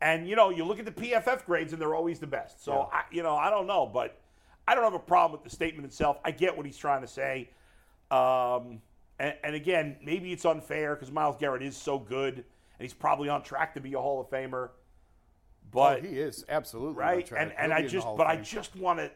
And 0.01 0.27
you 0.27 0.35
know, 0.35 0.49
you 0.49 0.65
look 0.65 0.79
at 0.79 0.85
the 0.85 0.91
PFF 0.91 1.45
grades 1.45 1.73
and 1.73 1.81
they're 1.81 1.95
always 1.95 2.19
the 2.19 2.27
best. 2.27 2.63
So 2.63 2.89
I, 2.91 3.03
you 3.11 3.23
know, 3.23 3.35
I 3.35 3.49
don't 3.49 3.67
know, 3.67 3.85
but 3.85 4.19
I 4.67 4.75
don't 4.75 4.83
have 4.83 4.95
a 4.95 4.99
problem 4.99 5.39
with 5.39 5.49
the 5.49 5.55
statement 5.55 5.85
itself. 5.85 6.17
I 6.25 6.31
get 6.31 6.57
what 6.57 6.65
he's 6.65 6.77
trying 6.77 7.01
to 7.01 7.07
say. 7.07 7.49
Um, 8.09 8.81
and, 9.19 9.35
and 9.43 9.55
again, 9.55 9.97
maybe 10.03 10.33
it's 10.33 10.43
unfair 10.43 10.95
because 10.95 11.11
Myles 11.11 11.37
Garrett 11.39 11.61
is 11.61 11.77
so 11.77 11.99
good 11.99 12.43
and 12.81 12.89
he's 12.89 12.95
probably 12.95 13.29
on 13.29 13.43
track 13.43 13.75
to 13.75 13.79
be 13.79 13.93
a 13.93 13.99
Hall 13.99 14.19
of 14.19 14.27
Famer. 14.27 14.69
But 15.69 15.99
oh, 15.99 16.07
he 16.07 16.19
is 16.19 16.43
absolutely 16.49 16.95
right? 16.95 17.31
And 17.31 17.53
and 17.57 17.71
He'll 17.71 17.73
I 17.73 17.75
be 17.75 17.81
in 17.81 17.85
the 17.85 17.91
just, 17.91 18.07
but 18.17 18.25
I 18.25 18.35
just 18.37 18.75
want 18.75 18.99
to, 18.99 19.11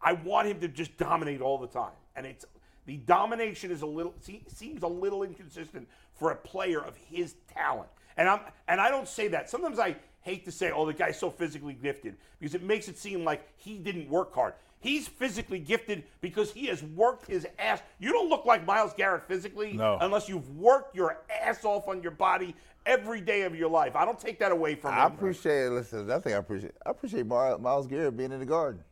I 0.00 0.12
want 0.12 0.46
him 0.46 0.60
to 0.60 0.68
just 0.68 0.96
dominate 0.96 1.40
all 1.40 1.58
the 1.58 1.66
time, 1.66 1.92
and 2.14 2.24
it's 2.24 2.44
the 2.86 2.98
domination 2.98 3.70
is 3.70 3.82
a 3.82 3.86
little 3.86 4.14
se- 4.20 4.44
seems 4.46 4.82
a 4.84 4.88
little 4.88 5.24
inconsistent 5.24 5.88
for 6.14 6.30
a 6.30 6.36
player 6.36 6.80
of 6.80 6.96
his 6.96 7.34
talent, 7.52 7.88
and 8.16 8.28
I'm 8.28 8.40
and 8.68 8.80
I 8.80 8.90
don't 8.90 9.08
say 9.08 9.28
that. 9.28 9.50
Sometimes 9.50 9.78
I 9.78 9.96
hate 10.22 10.44
to 10.46 10.52
say, 10.52 10.70
oh, 10.70 10.86
the 10.86 10.94
guy's 10.94 11.18
so 11.18 11.30
physically 11.30 11.74
gifted 11.74 12.16
because 12.38 12.54
it 12.54 12.62
makes 12.62 12.88
it 12.88 12.96
seem 12.98 13.24
like 13.24 13.46
he 13.56 13.78
didn't 13.78 14.08
work 14.08 14.34
hard. 14.34 14.54
He's 14.80 15.08
physically 15.08 15.58
gifted 15.58 16.04
because 16.20 16.52
he 16.52 16.66
has 16.66 16.82
worked 16.82 17.26
his 17.26 17.46
ass. 17.58 17.80
You 17.98 18.12
don't 18.12 18.28
look 18.28 18.44
like 18.44 18.66
Myles 18.66 18.92
Garrett 18.94 19.26
physically 19.26 19.72
No. 19.72 19.96
unless 20.00 20.28
you've 20.28 20.48
worked 20.58 20.94
your 20.94 21.18
ass 21.42 21.64
off 21.64 21.88
on 21.88 22.02
your 22.02 22.10
body 22.12 22.54
every 22.84 23.22
day 23.22 23.42
of 23.42 23.54
your 23.54 23.70
life. 23.70 23.96
I 23.96 24.04
don't 24.04 24.18
take 24.18 24.38
that 24.40 24.52
away 24.52 24.74
from 24.74 24.92
I 24.92 25.06
him. 25.06 25.12
I 25.12 25.14
appreciate. 25.14 25.68
Listen, 25.70 26.00
another 26.00 26.20
thing 26.22 26.34
I 26.34 26.38
appreciate. 26.38 26.72
I 26.84 26.90
appreciate 26.90 27.24
Mar- 27.26 27.56
Myles 27.58 27.86
Garrett 27.86 28.14
being 28.16 28.30
in 28.32 28.40
the 28.40 28.46
Garden. 28.46 28.82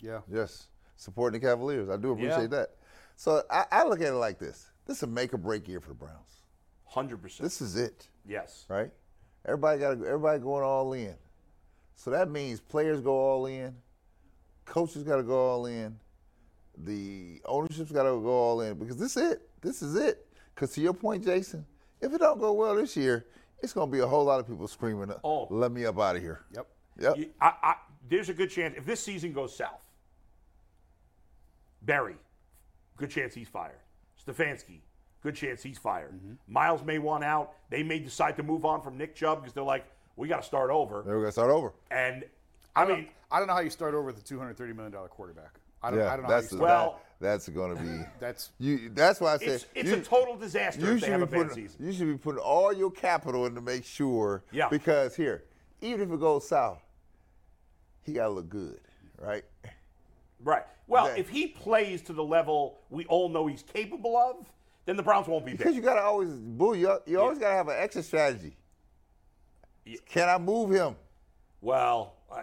Yeah. 0.00 0.20
Yes, 0.32 0.68
supporting 0.96 1.38
the 1.38 1.46
Cavaliers. 1.46 1.90
I 1.90 1.96
do 1.98 2.12
appreciate 2.12 2.42
Yeah. 2.42 2.46
that. 2.58 2.70
So 3.16 3.42
I, 3.50 3.66
I 3.70 3.84
look 3.84 4.00
at 4.00 4.06
it 4.08 4.12
like 4.14 4.38
this: 4.38 4.70
this 4.86 4.96
is 4.98 5.02
a 5.02 5.06
make 5.06 5.34
or 5.34 5.38
break 5.38 5.68
year 5.68 5.80
for 5.80 5.88
the 5.88 5.94
Browns. 5.94 6.44
Hundred 6.86 7.20
percent. 7.20 7.44
This 7.44 7.60
is 7.60 7.76
it, 7.76 8.08
Yes. 8.26 8.64
right? 8.68 8.90
Everybody 9.46 9.80
got 9.80 9.92
everybody 9.92 10.38
going 10.40 10.64
all 10.64 10.92
in. 10.92 11.14
So 11.96 12.10
that 12.10 12.30
means 12.30 12.60
players 12.60 13.00
go 13.00 13.12
all 13.12 13.46
in, 13.46 13.74
coaches 14.64 15.02
got 15.02 15.16
to 15.16 15.22
go 15.22 15.38
all 15.50 15.66
in, 15.66 15.98
the 16.76 17.40
ownership's 17.44 17.92
got 17.92 18.04
to 18.04 18.10
go 18.20 18.28
all 18.30 18.60
in 18.62 18.78
because 18.78 18.96
this 18.96 19.16
is 19.16 19.32
it. 19.32 19.48
This 19.60 19.82
is 19.82 19.96
it. 19.96 20.26
Because 20.54 20.72
to 20.74 20.80
your 20.80 20.94
point, 20.94 21.24
Jason, 21.24 21.64
if 22.00 22.12
it 22.12 22.18
don't 22.18 22.38
go 22.40 22.52
well 22.52 22.74
this 22.76 22.96
year, 22.96 23.26
it's 23.62 23.72
going 23.72 23.88
to 23.90 23.92
be 23.92 24.00
a 24.00 24.06
whole 24.06 24.24
lot 24.24 24.40
of 24.40 24.46
people 24.46 24.66
screaming, 24.68 25.10
uh, 25.10 25.18
Oh. 25.24 25.46
"Let 25.50 25.72
me 25.72 25.84
up 25.84 25.98
out 25.98 26.16
of 26.16 26.22
here." 26.22 26.44
Yep. 26.54 26.66
Yep. 26.98 27.16
You- 27.18 27.30
I, 27.40 27.52
I, 27.62 27.74
there's 28.08 28.28
a 28.30 28.34
good 28.34 28.50
chance 28.50 28.74
if 28.78 28.86
this 28.86 29.00
season 29.00 29.32
goes 29.32 29.54
south. 29.54 29.80
Barry, 31.82 32.16
good 32.96 33.10
chance 33.10 33.34
he's 33.34 33.48
fired. 33.48 33.78
Stefanski, 34.26 34.80
good 35.22 35.34
chance 35.34 35.62
he's 35.62 35.78
fired. 35.78 36.12
Mm-hmm. 36.14 36.32
Myles 36.48 36.82
may 36.84 36.98
want 36.98 37.24
out. 37.24 37.52
They 37.70 37.82
may 37.82 37.98
decide 37.98 38.36
to 38.36 38.42
move 38.42 38.64
on 38.64 38.80
from 38.82 38.96
Nick 38.96 39.14
Chubb 39.14 39.40
because 39.40 39.52
they're 39.52 39.62
like, 39.62 39.84
we 40.16 40.28
got 40.28 40.42
to 40.42 40.46
start 40.46 40.70
over. 40.70 41.02
Then 41.02 41.14
we're 41.14 41.20
gonna 41.20 41.32
start 41.32 41.50
over. 41.50 41.72
And 41.90 42.24
I 42.76 42.84
mean, 42.84 43.08
I 43.30 43.38
don't 43.38 43.48
know 43.48 43.54
how 43.54 43.60
you 43.60 43.70
start 43.70 43.94
over 43.94 44.04
with 44.04 44.18
a 44.18 44.22
two 44.22 44.38
hundred 44.38 44.56
thirty 44.56 44.72
million 44.72 44.92
dollar 44.92 45.08
quarterback. 45.08 45.58
I 45.82 45.90
don't. 45.90 46.00
yeah, 46.00 46.12
I 46.12 46.16
don't 46.16 46.24
know 46.24 46.28
that's 46.30 46.50
how 46.50 46.56
you 46.56 46.58
start. 46.58 46.62
Well- 46.62 46.92
that- 46.92 47.06
that's 47.20 47.46
going 47.50 47.76
to 47.76 47.82
be. 47.82 48.02
That's 48.18 48.48
You, 48.58 48.88
that's 48.94 49.20
why 49.20 49.34
I 49.34 49.36
said 49.36 49.48
it's, 49.48 49.66
it's 49.74 49.90
you, 49.90 49.96
a 49.96 50.00
total 50.00 50.38
disaster 50.38 50.80
you 50.80 50.92
if 50.92 51.00
they 51.02 51.06
should 51.08 51.12
have 51.12 51.20
a 51.20 51.26
be 51.26 51.32
bad 51.32 51.48
putting 51.48 51.68
season. 51.68 51.84
you 51.86 51.92
should 51.92 52.06
be 52.06 52.16
putting 52.16 52.40
all 52.40 52.72
your 52.72 52.90
capital 52.90 53.44
in 53.44 53.54
to 53.56 53.60
make 53.60 53.84
sure. 53.84 54.42
Yeah. 54.52 54.70
Because 54.70 55.14
here, 55.14 55.44
even 55.82 56.00
if 56.00 56.10
it 56.10 56.18
goes 56.18 56.48
south, 56.48 56.80
he 58.04 58.14
got 58.14 58.24
to 58.24 58.30
look 58.30 58.48
good, 58.48 58.80
right? 59.18 59.44
Right. 60.42 60.62
Well, 60.86 61.08
That- 61.08 61.18
if 61.18 61.28
he 61.28 61.48
plays 61.48 62.00
to 62.02 62.14
the 62.14 62.24
level 62.24 62.78
we 62.88 63.04
all 63.04 63.28
know 63.28 63.46
he's 63.46 63.62
capable 63.64 64.16
of, 64.16 64.50
then 64.90 64.96
the 64.96 65.02
Browns 65.04 65.28
won't 65.28 65.44
be 65.46 65.52
there. 65.52 65.58
Because 65.58 65.76
you 65.76 65.82
gotta 65.82 66.02
always, 66.02 66.30
boo. 66.30 66.74
You, 66.74 66.98
you 67.06 67.20
always 67.20 67.38
gotta 67.38 67.54
have 67.54 67.68
an 67.68 67.76
exit 67.78 68.04
strategy. 68.04 68.56
Can 70.06 70.28
I 70.28 70.36
move 70.36 70.70
him? 70.72 70.96
Well, 71.60 72.14
uh, 72.30 72.42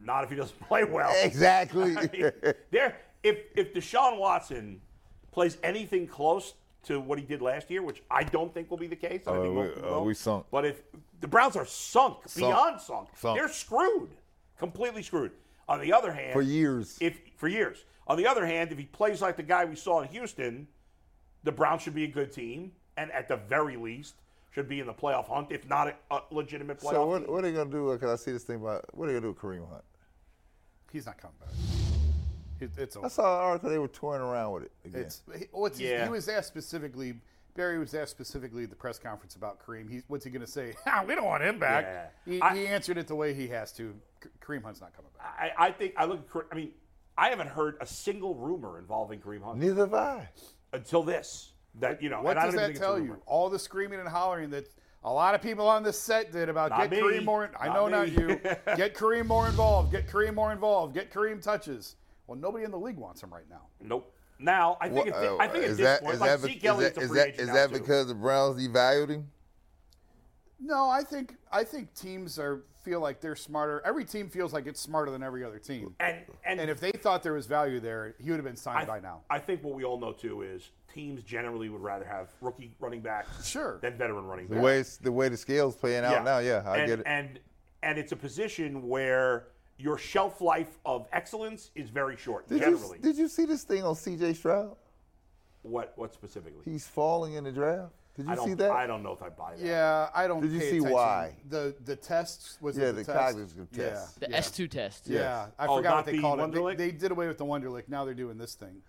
not 0.00 0.24
if 0.24 0.30
he 0.30 0.36
doesn't 0.36 0.60
play 0.68 0.84
well. 0.84 1.10
Exactly. 1.22 1.96
I 1.96 2.02
mean, 2.12 2.30
there, 2.70 2.96
if 3.22 3.38
if 3.56 3.72
Deshaun 3.72 4.18
Watson 4.18 4.80
plays 5.32 5.56
anything 5.62 6.06
close 6.06 6.52
to 6.84 7.00
what 7.00 7.18
he 7.18 7.24
did 7.24 7.40
last 7.40 7.70
year, 7.70 7.82
which 7.82 8.02
I 8.10 8.24
don't 8.24 8.52
think 8.52 8.70
will 8.70 8.76
be 8.78 8.86
the 8.88 8.94
case, 8.96 9.22
I 9.26 9.30
Oh, 9.30 9.42
think 9.42 9.54
we- 9.54 9.60
most 9.62 9.74
people 9.76 9.88
oh, 9.90 9.98
will. 10.00 10.04
we 10.04 10.14
sunk. 10.14 10.46
But 10.50 10.66
if 10.66 10.82
the 11.20 11.28
Browns 11.28 11.56
are 11.56 11.64
sunk, 11.66 12.18
beyond 12.36 12.78
sunk, 12.80 13.08
Sunk. 13.16 13.38
they're 13.38 13.48
screwed, 13.48 14.10
completely 14.58 15.02
screwed. 15.02 15.32
On 15.68 15.80
the 15.80 15.92
other 15.94 16.12
hand, 16.12 16.34
For 16.34 16.42
years. 16.42 16.98
if 17.00 17.18
for 17.36 17.48
years. 17.48 17.84
On 18.06 18.16
the 18.18 18.26
other 18.26 18.44
hand, 18.46 18.70
if 18.70 18.78
he 18.78 18.84
plays 18.84 19.20
like 19.22 19.36
the 19.36 19.42
guy 19.42 19.64
we 19.64 19.74
saw 19.74 20.02
in 20.02 20.08
Houston, 20.08 20.68
the 21.46 21.52
Browns 21.52 21.80
should 21.80 21.94
be 21.94 22.04
a 22.04 22.08
good 22.08 22.32
team, 22.32 22.72
and 22.98 23.10
at 23.12 23.28
the 23.28 23.36
very 23.36 23.76
least 23.76 24.16
should 24.50 24.68
be 24.68 24.80
in 24.80 24.86
the 24.86 24.92
playoff 24.92 25.28
hunt, 25.28 25.48
if 25.50 25.66
not 25.68 25.88
a, 25.88 25.94
a 26.14 26.20
legitimate 26.30 26.78
playoff. 26.80 26.90
So 26.90 27.06
what, 27.06 27.18
team. 27.24 27.32
what 27.32 27.38
are 27.38 27.42
they 27.42 27.52
gonna 27.52 27.70
do? 27.70 27.90
Because 27.92 28.20
I 28.20 28.22
see 28.22 28.32
this 28.32 28.42
thing 28.44 28.56
about 28.56 28.84
what 28.94 29.04
are 29.04 29.12
they 29.12 29.20
gonna 29.20 29.32
do 29.32 29.38
with 29.38 29.38
Kareem 29.38 29.68
Hunt? 29.70 29.84
He's 30.92 31.06
not 31.06 31.18
coming 31.18 31.36
back. 31.40 31.50
It, 32.60 32.70
it's 32.78 32.96
I 32.96 33.00
over. 33.00 33.08
saw 33.10 33.38
an 33.38 33.44
article 33.44 33.70
they 33.70 33.78
were 33.78 33.86
toying 33.88 34.22
around 34.22 34.52
with 34.52 34.62
it 34.64 34.72
again. 34.84 35.00
It's 35.02 35.22
he, 35.38 35.44
what's 35.52 35.78
Yeah. 35.78 36.04
he 36.04 36.10
was 36.10 36.28
asked 36.28 36.48
specifically. 36.48 37.14
Barry 37.54 37.78
was 37.78 37.94
asked 37.94 38.10
specifically 38.10 38.64
at 38.64 38.70
the 38.70 38.76
press 38.76 38.98
conference 38.98 39.34
about 39.34 39.64
Kareem. 39.64 39.90
He's 39.90 40.02
what's 40.08 40.24
he 40.24 40.30
going 40.30 40.44
to 40.44 40.50
say? 40.50 40.74
"Ah, 40.86 41.04
we 41.06 41.14
don't 41.14 41.24
want 41.24 41.42
him 41.42 41.58
back. 41.58 41.84
Yeah. 41.86 42.32
He, 42.34 42.40
I- 42.42 42.54
he 42.56 42.66
answered 42.66 42.98
it 42.98 43.06
the 43.08 43.14
way 43.14 43.32
he 43.34 43.48
has 43.48 43.72
to. 43.74 43.94
K- 44.22 44.28
Kareem 44.42 44.62
Hunt's 44.62 44.80
not 44.80 44.94
coming 44.96 45.10
back. 45.16 45.54
I, 45.58 45.66
I 45.68 45.70
think 45.72 45.94
I 45.96 46.04
look. 46.06 46.18
at 46.20 46.32
Kare- 46.32 46.46
I 46.50 46.54
mean, 46.54 46.70
I 47.16 47.28
haven't 47.30 47.48
heard 47.48 47.76
a 47.80 47.86
single 47.86 48.34
rumor 48.34 48.78
involving 48.78 49.20
Kareem 49.20 49.42
Hunt 49.42 49.58
Neither 49.58 49.82
have 49.82 49.94
I. 49.94 50.28
until 50.72 51.02
this. 51.02 51.52
That 51.78 52.02
you 52.02 52.08
know, 52.08 52.22
What 52.22 52.30
and 52.32 52.38
I 52.40 52.44
does 52.46 52.54
don't 52.54 52.62
that 52.62 52.66
think 52.68 52.78
tell 52.78 52.98
you? 52.98 53.20
All 53.26 53.50
the 53.50 53.58
screaming 53.58 54.00
and 54.00 54.08
hollering 54.08 54.48
that 54.50 54.66
a 55.04 55.12
lot 55.12 55.34
of 55.34 55.42
people 55.42 55.68
on 55.68 55.82
this 55.82 55.98
set 55.98 56.32
did 56.32 56.48
about 56.48 56.70
Not 56.70 56.90
get 56.90 56.90
me. 56.90 56.98
Kareem 57.00 57.24
more. 57.24 57.50
I 57.60 57.66
Not 57.66 57.74
know 57.74 57.84
me. 57.86 57.90
not 57.92 58.12
you. 58.12 58.26
get 58.76 58.94
Kareem 58.94 59.26
more 59.26 59.46
involved. 59.46 59.92
Get 59.92 60.08
Kareem 60.08 60.34
more 60.34 60.52
involved. 60.52 60.94
Get 60.94 61.12
Kareem 61.12 61.40
touches. 61.42 61.96
Well, 62.26 62.38
nobody 62.38 62.64
in 62.64 62.70
the 62.70 62.78
league 62.78 62.96
wants 62.96 63.22
him 63.22 63.32
right 63.32 63.44
now. 63.50 63.62
Nope. 63.82 64.10
Now 64.38 64.78
I 64.80 64.88
think. 64.88 65.06
What- 65.06 65.14
at, 65.14 65.20
thi- 65.22 65.36
I 65.38 65.48
think 65.48 65.64
uh, 65.64 65.66
at 65.66 65.70
is 65.70 65.76
this 65.76 65.84
that 65.86 66.02
point, 66.02 66.14
is 66.14 66.20
like 66.20 66.30
that 66.30 66.40
Zeke 66.40 66.56
is 66.56 66.64
Elliott's 66.64 66.94
that- 66.96 67.02
is 67.02 67.08
free 67.10 67.18
that 67.18 67.26
agent 67.28 67.40
is 67.40 67.46
now, 67.48 67.54
that 67.54 67.68
too. 67.72 67.78
because 67.78 68.06
the 68.08 68.14
Browns 68.14 68.60
devalued 68.60 69.08
him? 69.10 69.30
No, 70.58 70.88
I 70.88 71.02
think 71.02 71.34
I 71.52 71.62
think 71.62 71.92
teams 71.94 72.38
are 72.38 72.64
feel 72.86 73.00
like 73.00 73.20
they're 73.20 73.36
smarter. 73.36 73.82
Every 73.84 74.04
team 74.04 74.28
feels 74.28 74.52
like 74.52 74.66
it's 74.66 74.80
smarter 74.80 75.10
than 75.10 75.22
every 75.22 75.42
other 75.44 75.58
team. 75.58 75.94
And 75.98 76.18
and, 76.44 76.60
And 76.60 76.70
if 76.70 76.78
they 76.78 76.92
thought 76.92 77.22
there 77.22 77.32
was 77.32 77.46
value 77.46 77.80
there, 77.80 78.14
he 78.22 78.30
would 78.30 78.36
have 78.36 78.44
been 78.44 78.56
signed 78.56 78.84
I, 78.84 78.84
by 78.84 79.00
now. 79.00 79.22
I 79.28 79.40
think 79.40 79.64
what 79.64 79.74
we 79.74 79.84
all 79.84 79.98
know 79.98 80.12
too 80.12 80.42
is 80.42 80.70
teams 80.94 81.22
generally 81.24 81.68
would 81.68 81.82
rather 81.82 82.04
have 82.04 82.28
rookie 82.40 82.74
running 82.78 83.00
backs 83.00 83.46
Sure. 83.46 83.78
than 83.82 83.98
veteran 83.98 84.24
running 84.24 84.46
The 84.48 84.60
way 84.60 84.84
the 85.02 85.10
way 85.12 85.28
the 85.28 85.36
scales 85.36 85.74
playing 85.74 86.04
out 86.04 86.24
now, 86.24 86.38
yeah, 86.38 86.62
I 86.64 86.78
and, 86.78 86.86
get 86.88 87.00
it. 87.00 87.06
And 87.06 87.40
and 87.82 87.98
it's 87.98 88.12
a 88.12 88.16
position 88.16 88.88
where 88.88 89.48
your 89.78 89.98
shelf 89.98 90.40
life 90.40 90.78
of 90.86 91.06
excellence 91.12 91.70
is 91.74 91.90
very 91.90 92.16
short. 92.16 92.48
did 92.48 92.60
generally, 92.60 92.98
you 92.98 93.02
did 93.02 93.16
you 93.18 93.28
see 93.28 93.44
this 93.44 93.64
thing 93.64 93.82
on 93.82 93.94
C.J. 93.96 94.34
Stroud? 94.34 94.76
what 95.62 95.92
what 95.96 96.14
specifically? 96.14 96.62
He's 96.64 96.86
falling 96.86 97.34
in 97.34 97.42
the 97.44 97.52
draft. 97.52 97.92
Did 98.16 98.26
you 98.26 98.32
I 98.32 98.34
don't, 98.34 98.48
see 98.48 98.54
that? 98.54 98.70
I 98.70 98.86
don't 98.86 99.02
know 99.02 99.12
if 99.12 99.22
I 99.22 99.28
buy 99.28 99.56
that. 99.56 99.64
Yeah, 99.64 100.08
I 100.14 100.26
don't. 100.26 100.40
Did 100.40 100.52
you 100.52 100.60
pay 100.60 100.70
see 100.70 100.76
attention. 100.78 100.92
why? 100.94 101.36
The 101.48 101.74
the 101.84 101.96
tests 101.96 102.56
was 102.62 102.76
Yeah, 102.78 102.86
it 102.86 102.92
the 102.92 103.04
test? 103.04 103.18
cognitive 103.18 103.68
Yeah, 103.72 103.88
test. 103.90 104.20
The 104.20 104.28
yeah. 104.30 104.38
S2 104.38 104.70
test. 104.70 105.06
Yeah, 105.06 105.46
I 105.58 105.66
Oh, 105.66 105.76
forgot 105.76 105.90
not 105.90 105.96
what 105.96 106.06
they 106.06 106.12
the 106.12 106.20
called 106.20 106.40
it. 106.40 106.76
They, 106.78 106.86
they 106.86 106.90
did 106.92 107.10
away 107.10 107.28
with 107.28 107.36
the 107.38 107.44
Wonderlic. 107.44 107.88
Now 107.88 108.04
they're 108.06 108.14
doing 108.14 108.38
this 108.38 108.54
thing. 108.54 108.80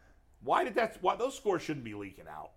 Why 0.44 0.64
did 0.64 0.76
that? 0.76 0.98
Why 1.02 1.16
those 1.18 1.36
scores 1.36 1.62
shouldn't 1.62 1.84
be 1.86 1.94
leaking 1.94 2.26
out? 2.30 2.52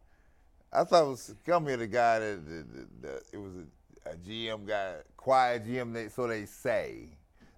I 0.72 0.84
thought 0.84 1.04
it 1.04 1.08
was 1.08 1.34
come 1.44 1.66
here 1.66 1.76
the 1.76 1.88
guy 1.88 2.20
that, 2.20 2.46
that, 2.48 2.74
that, 2.74 3.02
that- 3.02 3.22
it 3.32 3.38
was 3.38 3.52
a, 3.56 4.10
a 4.10 4.14
GM 4.14 4.64
guy, 4.66 4.94
quiet 5.16 5.66
GM. 5.66 5.92
They, 5.92 6.08
so 6.08 6.28
they 6.28 6.44
say. 6.46 7.08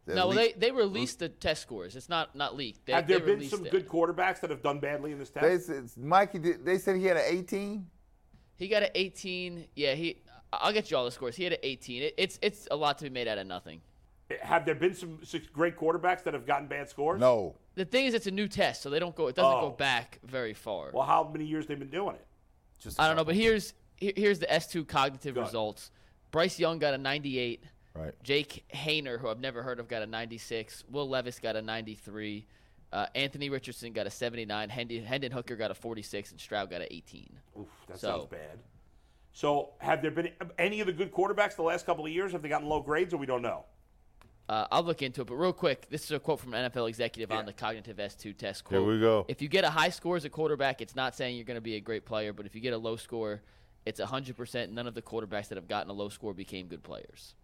that 0.07 0.15
No, 0.17 0.29
well, 0.29 0.37
leak- 0.39 0.59
they, 0.59 0.69
they 0.71 0.73
released 0.73 1.19
the 1.19 1.29
test 1.29 1.61
scores. 1.61 1.97
It's 1.97 2.09
not 2.09 2.35
not 2.35 2.57
leaked. 2.57 2.87
They, 2.87 2.95
Have 2.95 3.07
there 3.07 3.19
they 3.19 3.27
been 3.27 3.35
released 3.35 3.55
some 3.55 3.67
it. 3.67 3.71
good 3.73 3.87
quarterbacks 3.87 4.41
that 4.41 4.49
have 4.49 4.63
done 4.63 4.81
badly 4.81 5.13
in 5.13 5.19
this 5.19 5.29
test? 5.29 5.45
They 5.45 5.59
said 5.59 5.91
Mikey. 6.03 6.39
Did, 6.39 6.65
they 6.65 6.79
said 6.79 6.97
he 6.97 7.05
had 7.05 7.19
an 7.19 7.25
18. 7.27 7.87
He 8.57 8.69
got 8.69 8.83
an 8.83 8.91
18. 8.95 9.67
Yeah, 9.75 9.95
he. 9.95 10.23
I'll 10.53 10.73
get 10.73 10.91
you 10.91 10.97
all 10.97 11.05
the 11.05 11.11
scores. 11.11 11.35
He 11.37 11.45
had 11.45 11.55
an 11.55 11.59
18. 11.63 12.03
It, 12.03 12.15
it's 12.19 12.39
it's 12.43 12.69
a 12.71 12.77
lot 12.77 12.99
to 12.99 13.05
be 13.05 13.11
made 13.11 13.27
out 13.29 13.39
of 13.39 13.47
nothing. 13.47 13.81
Have 14.41 14.65
there 14.65 14.75
been 14.75 14.95
some 14.95 15.19
six 15.23 15.47
great 15.47 15.77
quarterbacks 15.77 16.23
that 16.25 16.35
have 16.35 16.47
gotten 16.47 16.67
bad 16.67 16.89
scores? 16.89 17.21
No. 17.21 17.55
The 17.75 17.85
thing 17.85 18.07
is, 18.07 18.15
it's 18.15 18.27
a 18.27 18.31
new 18.31 18.49
test, 18.49 18.83
so 18.83 18.91
they 18.91 18.99
don't 18.99 19.15
go. 19.17 19.29
It 19.29 19.35
doesn't 19.37 19.59
Oh. 19.59 19.69
go 19.69 19.71
back 19.71 20.19
very 20.25 20.55
far. 20.55 20.91
Well, 20.93 21.05
how 21.07 21.25
many 21.31 21.45
years 21.45 21.67
they've 21.67 21.79
been 21.79 21.91
doing 21.91 22.15
it? 22.17 22.27
Just 22.79 22.99
a 22.99 23.03
I 23.03 23.07
don't 23.09 23.17
know, 23.17 23.25
but 23.25 23.35
here's 23.35 23.75
here's 23.97 24.39
the 24.41 24.47
S2 24.47 24.87
cognitive 24.87 25.35
Go 25.35 25.41
ahead. 25.43 25.51
results. 25.51 25.91
Bryce 26.31 26.59
Young 26.59 26.79
got 26.79 26.93
a 26.95 26.99
98. 26.99 27.63
Right. 27.95 28.15
Jake 28.23 28.65
Haener, 28.75 29.19
who 29.21 29.29
I've 29.29 29.39
never 29.41 29.63
heard 29.63 29.79
of, 29.79 29.87
got 29.87 30.03
a 30.03 30.07
96. 30.07 30.85
Will 30.91 31.09
Levis 31.09 31.39
got 31.39 31.57
a 31.57 31.63
93. 31.63 32.47
Uh, 32.93 33.07
Anthony 33.15 33.49
Richardson 33.49 33.93
got 33.93 34.07
a 34.07 34.11
79. 34.11 34.69
Hendon, 34.69 35.05
Hendon 35.05 35.33
Hooker 35.33 35.57
got 35.57 35.71
a 35.71 35.75
46, 35.75 36.31
and 36.33 36.41
Stroud 36.41 36.69
got 36.71 36.83
an 36.83 36.89
18. 36.91 37.39
Oof, 37.59 37.67
that 37.89 37.99
So- 37.99 38.09
sounds 38.19 38.27
bad. 38.27 38.59
So, 39.35 39.71
have 39.79 40.03
there 40.03 40.11
been 40.11 40.31
any 40.59 40.81
of 40.81 40.87
the 40.87 40.93
good 40.93 41.11
quarterbacks 41.11 41.57
the 41.57 41.63
last 41.63 41.87
couple 41.87 42.05
of 42.05 42.13
years? 42.13 42.33
Have 42.33 42.43
they 42.43 42.51
gotten 42.51 42.69
low 42.69 42.81
grades, 42.83 43.15
or 43.15 43.17
we 43.17 43.25
don't 43.25 43.41
know? 43.41 43.65
Uh, 44.47 44.67
I'll 44.71 44.83
look 44.83 45.01
into 45.01 45.23
it, 45.23 45.27
but 45.27 45.37
real 45.37 45.55
quick, 45.55 45.89
this 45.89 46.05
is 46.05 46.11
a 46.11 46.21
quote 46.21 46.41
from 46.41 46.53
an 46.53 46.71
NFL 46.71 46.87
executive 46.87 47.31
Yeah. 47.31 47.39
on 47.39 47.47
the 47.47 47.55
cognitive 47.55 47.99
S2 47.99 48.35
test. 48.35 48.69
Here 48.69 48.79
Quote, 48.79 48.89
we 48.89 49.01
go. 49.01 49.25
If 49.29 49.41
you 49.41 49.49
get 49.49 49.65
a 49.65 49.71
high 49.71 49.89
score 49.89 50.17
as 50.17 50.27
a 50.27 50.31
quarterback, 50.31 50.83
it's 50.83 50.95
not 50.95 51.15
saying 51.15 51.37
you're 51.37 51.47
going 51.47 51.55
to 51.57 51.63
be 51.63 51.77
a 51.77 51.81
great 51.81 52.05
player, 52.05 52.35
but 52.35 52.45
if 52.45 52.55
you 52.55 52.61
get 52.61 52.75
a 52.75 52.79
low 52.79 52.97
score, 52.97 53.41
it's 53.87 54.01
100% 54.01 54.73
none 54.73 54.87
of 54.87 54.93
the 54.93 55.01
quarterbacks 55.01 55.49
that 55.49 55.57
have 55.57 55.69
gotten 55.69 55.89
a 55.89 55.95
low 55.95 56.11
score 56.11 56.35
became 56.35 56.67
good 56.67 56.83
players. 56.83 57.35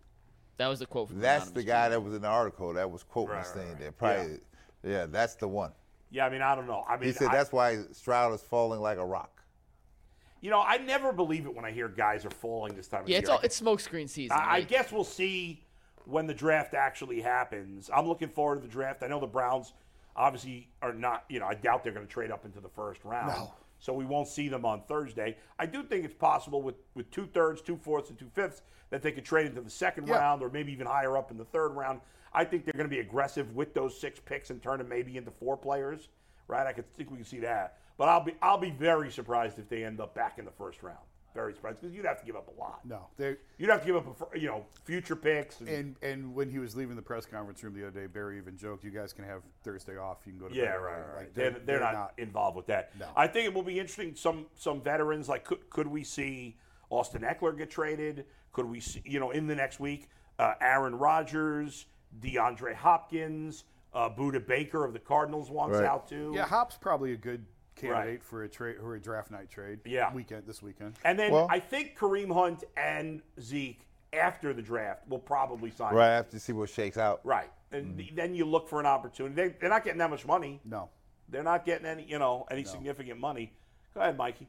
That 0.59 0.67
was 0.67 0.81
the 0.81 0.87
quote 0.87 1.09
from 1.09 1.21
That's 1.21 1.47
the 1.47 1.61
anonymous 1.61 1.65
guy 1.67 1.85
user. 1.85 1.91
that 1.91 2.01
was 2.03 2.15
in 2.17 2.23
the 2.23 2.29
article 2.29 2.75
that 2.75 2.91
was 2.91 3.03
quoting 3.05 3.31
Right, 3.35 3.45
this 3.45 3.57
right, 3.57 3.63
thing. 3.65 3.73
right. 3.75 3.81
That 3.81 3.97
probably, 3.97 4.33
yeah. 4.33 4.39
That's 4.83 5.35
the 5.37 5.49
one. 5.49 5.73
Yeah, 6.11 6.27
I 6.27 6.31
mean, 6.31 6.43
I 6.43 6.55
don't 6.55 6.67
know. 6.67 6.85
I 6.89 6.97
mean, 6.97 7.05
He 7.09 7.13
said 7.13 7.29
I- 7.29 7.35
that's 7.35 7.53
why 7.53 7.79
Stroud 7.93 8.33
is 8.35 8.43
falling 8.43 8.81
like 8.81 8.99
a 8.99 9.05
rock. 9.05 9.43
You 10.41 10.51
know, 10.51 10.61
I 10.63 10.79
never 10.79 11.13
believe 11.13 11.47
it 11.47 11.55
when 11.55 11.65
I 11.65 11.73
hear 11.73 11.89
guys 11.89 12.25
are 12.25 12.31
falling 12.31 12.75
this 12.77 12.87
time 12.87 13.03
of 13.03 13.09
Yeah, 13.09 13.15
year. 13.15 13.21
it's 13.21 13.29
all 13.29 13.41
it's 13.41 13.61
smokescreen 13.61 14.09
season. 14.09 14.37
I, 14.39 14.57
I 14.57 14.61
guess 14.63 14.93
we'll 14.93 15.03
see 15.03 15.65
when 16.05 16.27
the 16.29 16.35
draft 16.35 16.75
actually 16.75 17.21
happens. 17.21 17.91
I'm 17.93 18.07
looking 18.07 18.29
forward 18.29 18.57
to 18.57 18.61
the 18.63 18.69
draft. 18.69 19.03
I 19.03 19.09
know 19.09 19.19
the 19.19 19.27
Browns 19.27 19.73
obviously 20.15 20.69
are 20.81 20.93
not, 20.93 21.25
you 21.29 21.41
know, 21.41 21.47
I 21.47 21.55
doubt 21.55 21.83
they're 21.83 21.93
going 21.93 22.07
to 22.07 22.13
trade 22.13 22.31
up 22.31 22.45
into 22.45 22.61
the 22.61 22.69
first 22.69 23.05
round. 23.05 23.29
No. 23.37 23.53
So 23.79 23.93
we 23.93 24.05
won't 24.05 24.29
see 24.29 24.49
them 24.49 24.65
on 24.65 24.83
Thursday. 24.89 25.37
I 25.59 25.67
do 25.67 25.83
think 25.83 26.05
it's 26.05 26.15
possible 26.15 26.63
with, 26.63 26.77
with 26.95 27.11
two 27.11 27.27
thirds, 27.27 27.63
two 27.63 27.77
fourths, 27.77 28.11
and 28.11 28.19
two 28.19 28.31
fifths 28.35 28.63
that 28.91 29.03
they 29.03 29.13
could 29.13 29.25
trade 29.25 29.47
into 29.47 29.61
the 29.61 29.71
second 29.71 30.09
Yeah. 30.09 30.17
round 30.19 30.43
or 30.43 30.51
maybe 30.51 30.73
even 30.73 30.87
higher 30.87 31.17
up 31.17 31.31
in 31.31 31.37
the 31.37 31.45
third 31.45 31.71
round. 31.71 32.01
I 32.33 32.45
think 32.45 32.65
they're 32.65 32.73
going 32.75 32.89
to 32.89 32.95
be 32.95 33.01
aggressive 33.01 33.55
with 33.55 33.75
those 33.75 33.99
six 33.99 34.21
picks 34.21 34.51
and 34.51 34.63
turn 34.63 34.79
them 34.79 34.89
maybe 34.89 35.17
into 35.17 35.31
four 35.31 35.57
players. 35.57 36.09
Right? 36.47 36.67
I 36.67 36.73
could 36.73 36.93
think 36.95 37.11
we 37.11 37.17
can 37.17 37.27
see 37.27 37.41
that. 37.41 37.79
But 37.99 38.09
I'll 38.09 38.25
be 38.25 38.35
I'll 38.41 38.59
be 38.59 38.71
very 38.71 39.11
surprised 39.11 39.59
if 39.59 39.69
they 39.69 39.85
end 39.85 40.01
up 40.01 40.15
back 40.15 40.39
in 40.39 40.45
the 40.45 40.51
first 40.53 40.83
round. 40.83 40.99
Very 41.35 41.55
surprised 41.55 41.81
because 41.81 41.95
you'd 41.95 42.07
have 42.07 42.19
to 42.21 42.27
give 42.27 42.37
up 42.37 42.49
a 42.49 42.61
lot. 42.61 42.81
No, 42.85 43.07
they 43.17 43.37
You'd 43.59 43.71
have 43.71 43.81
to 43.83 43.87
give 43.87 43.97
up, 43.97 44.33
a, 44.35 44.39
you 44.39 44.47
know, 44.47 44.65
future 44.85 45.15
picks. 45.15 45.61
And, 45.61 45.69
and 45.69 45.97
and 46.03 46.35
when 46.35 46.51
he 46.51 46.59
was 46.59 46.75
leaving 46.75 46.97
the 46.97 47.03
press 47.03 47.27
conference 47.27 47.63
room 47.63 47.75
the 47.75 47.87
other 47.87 48.01
day, 48.01 48.07
Barry 48.07 48.39
even 48.39 48.57
joked, 48.57 48.83
"You 48.83 48.91
guys 48.91 49.13
can 49.13 49.25
have 49.25 49.43
Thursday 49.63 49.97
off. 49.97 50.19
You 50.27 50.33
can 50.33 50.41
go 50.41 50.49
to 50.49 50.55
yeah, 50.55 50.73
bed 50.73 50.75
right, 50.77 50.99
right. 50.99 51.17
Like, 51.19 51.35
they're, 51.35 51.57
they're, 51.65 51.81
not, 51.81 52.15
involved 52.19 52.57
with 52.57 52.67
that. 52.67 52.93
No. 52.99 53.07
I 53.17 53.27
think 53.27 53.47
it 53.47 53.55
will 53.55 53.63
be 53.63 53.79
interesting. 53.79 54.15
Some 54.15 54.47
some 54.55 54.81
veterans 54.81 55.29
like 55.29 55.45
could 55.45 55.69
could 55.71 55.87
we 55.87 56.03
see 56.03 56.57
Austin 56.91 57.23
Ekeler 57.23 57.57
get 57.57 57.71
traded? 57.71 58.25
Could 58.53 58.67
we 58.67 58.81
see 58.81 59.03
you 59.05 59.21
know 59.21 59.31
in 59.31 59.47
the 59.47 59.55
next 59.55 59.81
week 59.81 60.09
uh, 60.39 60.55
Aaron 60.61 60.95
Rodgers, 60.95 61.87
DeAndre 62.21 62.75
Hopkins, 62.75 63.65
uh, 63.93 64.09
Budda 64.09 64.47
Baker 64.47 64.85
of 64.85 64.93
the 64.93 64.99
Cardinals 64.99 65.51
wants 65.51 65.77
Right. 65.77 65.85
out 65.85 66.09
too. 66.09 66.33
Yeah, 66.35 66.47
Hop's 66.47 66.77
probably 66.77 67.13
a 67.13 67.17
good 67.17 67.45
candidate 67.79 68.07
Right. 68.07 68.23
for 68.23 68.45
a 68.45 68.49
trade 68.49 68.77
or 68.83 68.95
a 68.95 69.01
draft 69.01 69.31
night 69.31 69.51
trade. 69.51 69.81
Yeah. 69.85 70.13
weekend 70.13 70.47
this 70.47 70.63
weekend. 70.63 70.95
And 71.05 71.19
then 71.19 71.33
Well- 71.33 71.47
I 71.51 71.61
think 71.61 71.97
Kareem 71.99 72.33
Hunt 72.33 72.65
and 72.77 73.23
Zeke 73.41 73.87
after 74.13 74.53
the 74.53 74.63
draft 74.63 75.07
will 75.09 75.19
probably 75.19 75.71
sign. 75.71 75.95
Right 75.95 76.11
after 76.11 76.37
you 76.37 76.41
see 76.41 76.53
what 76.53 76.71
shakes 76.71 76.97
out. 76.97 77.21
Right. 77.25 77.51
And 77.73 77.99
mm. 77.99 78.17
then 78.17 78.35
you 78.35 78.45
look 78.45 78.69
for 78.69 78.81
an 78.81 78.87
opportunity. 78.87 79.35
They, 79.35 79.49
they're 79.49 79.69
not 79.69 79.85
getting 79.85 79.99
that 79.99 80.11
much 80.11 80.27
money. 80.27 80.61
No, 80.65 80.89
They're 81.29 81.43
not 81.43 81.67
getting 81.67 81.87
any, 81.87 82.05
you 82.05 82.19
know, 82.19 82.47
any 82.51 82.65
significant 82.65 83.21
money. 83.21 83.53
Go 83.95 84.01
ahead, 84.01 84.17
Mikey. 84.17 84.49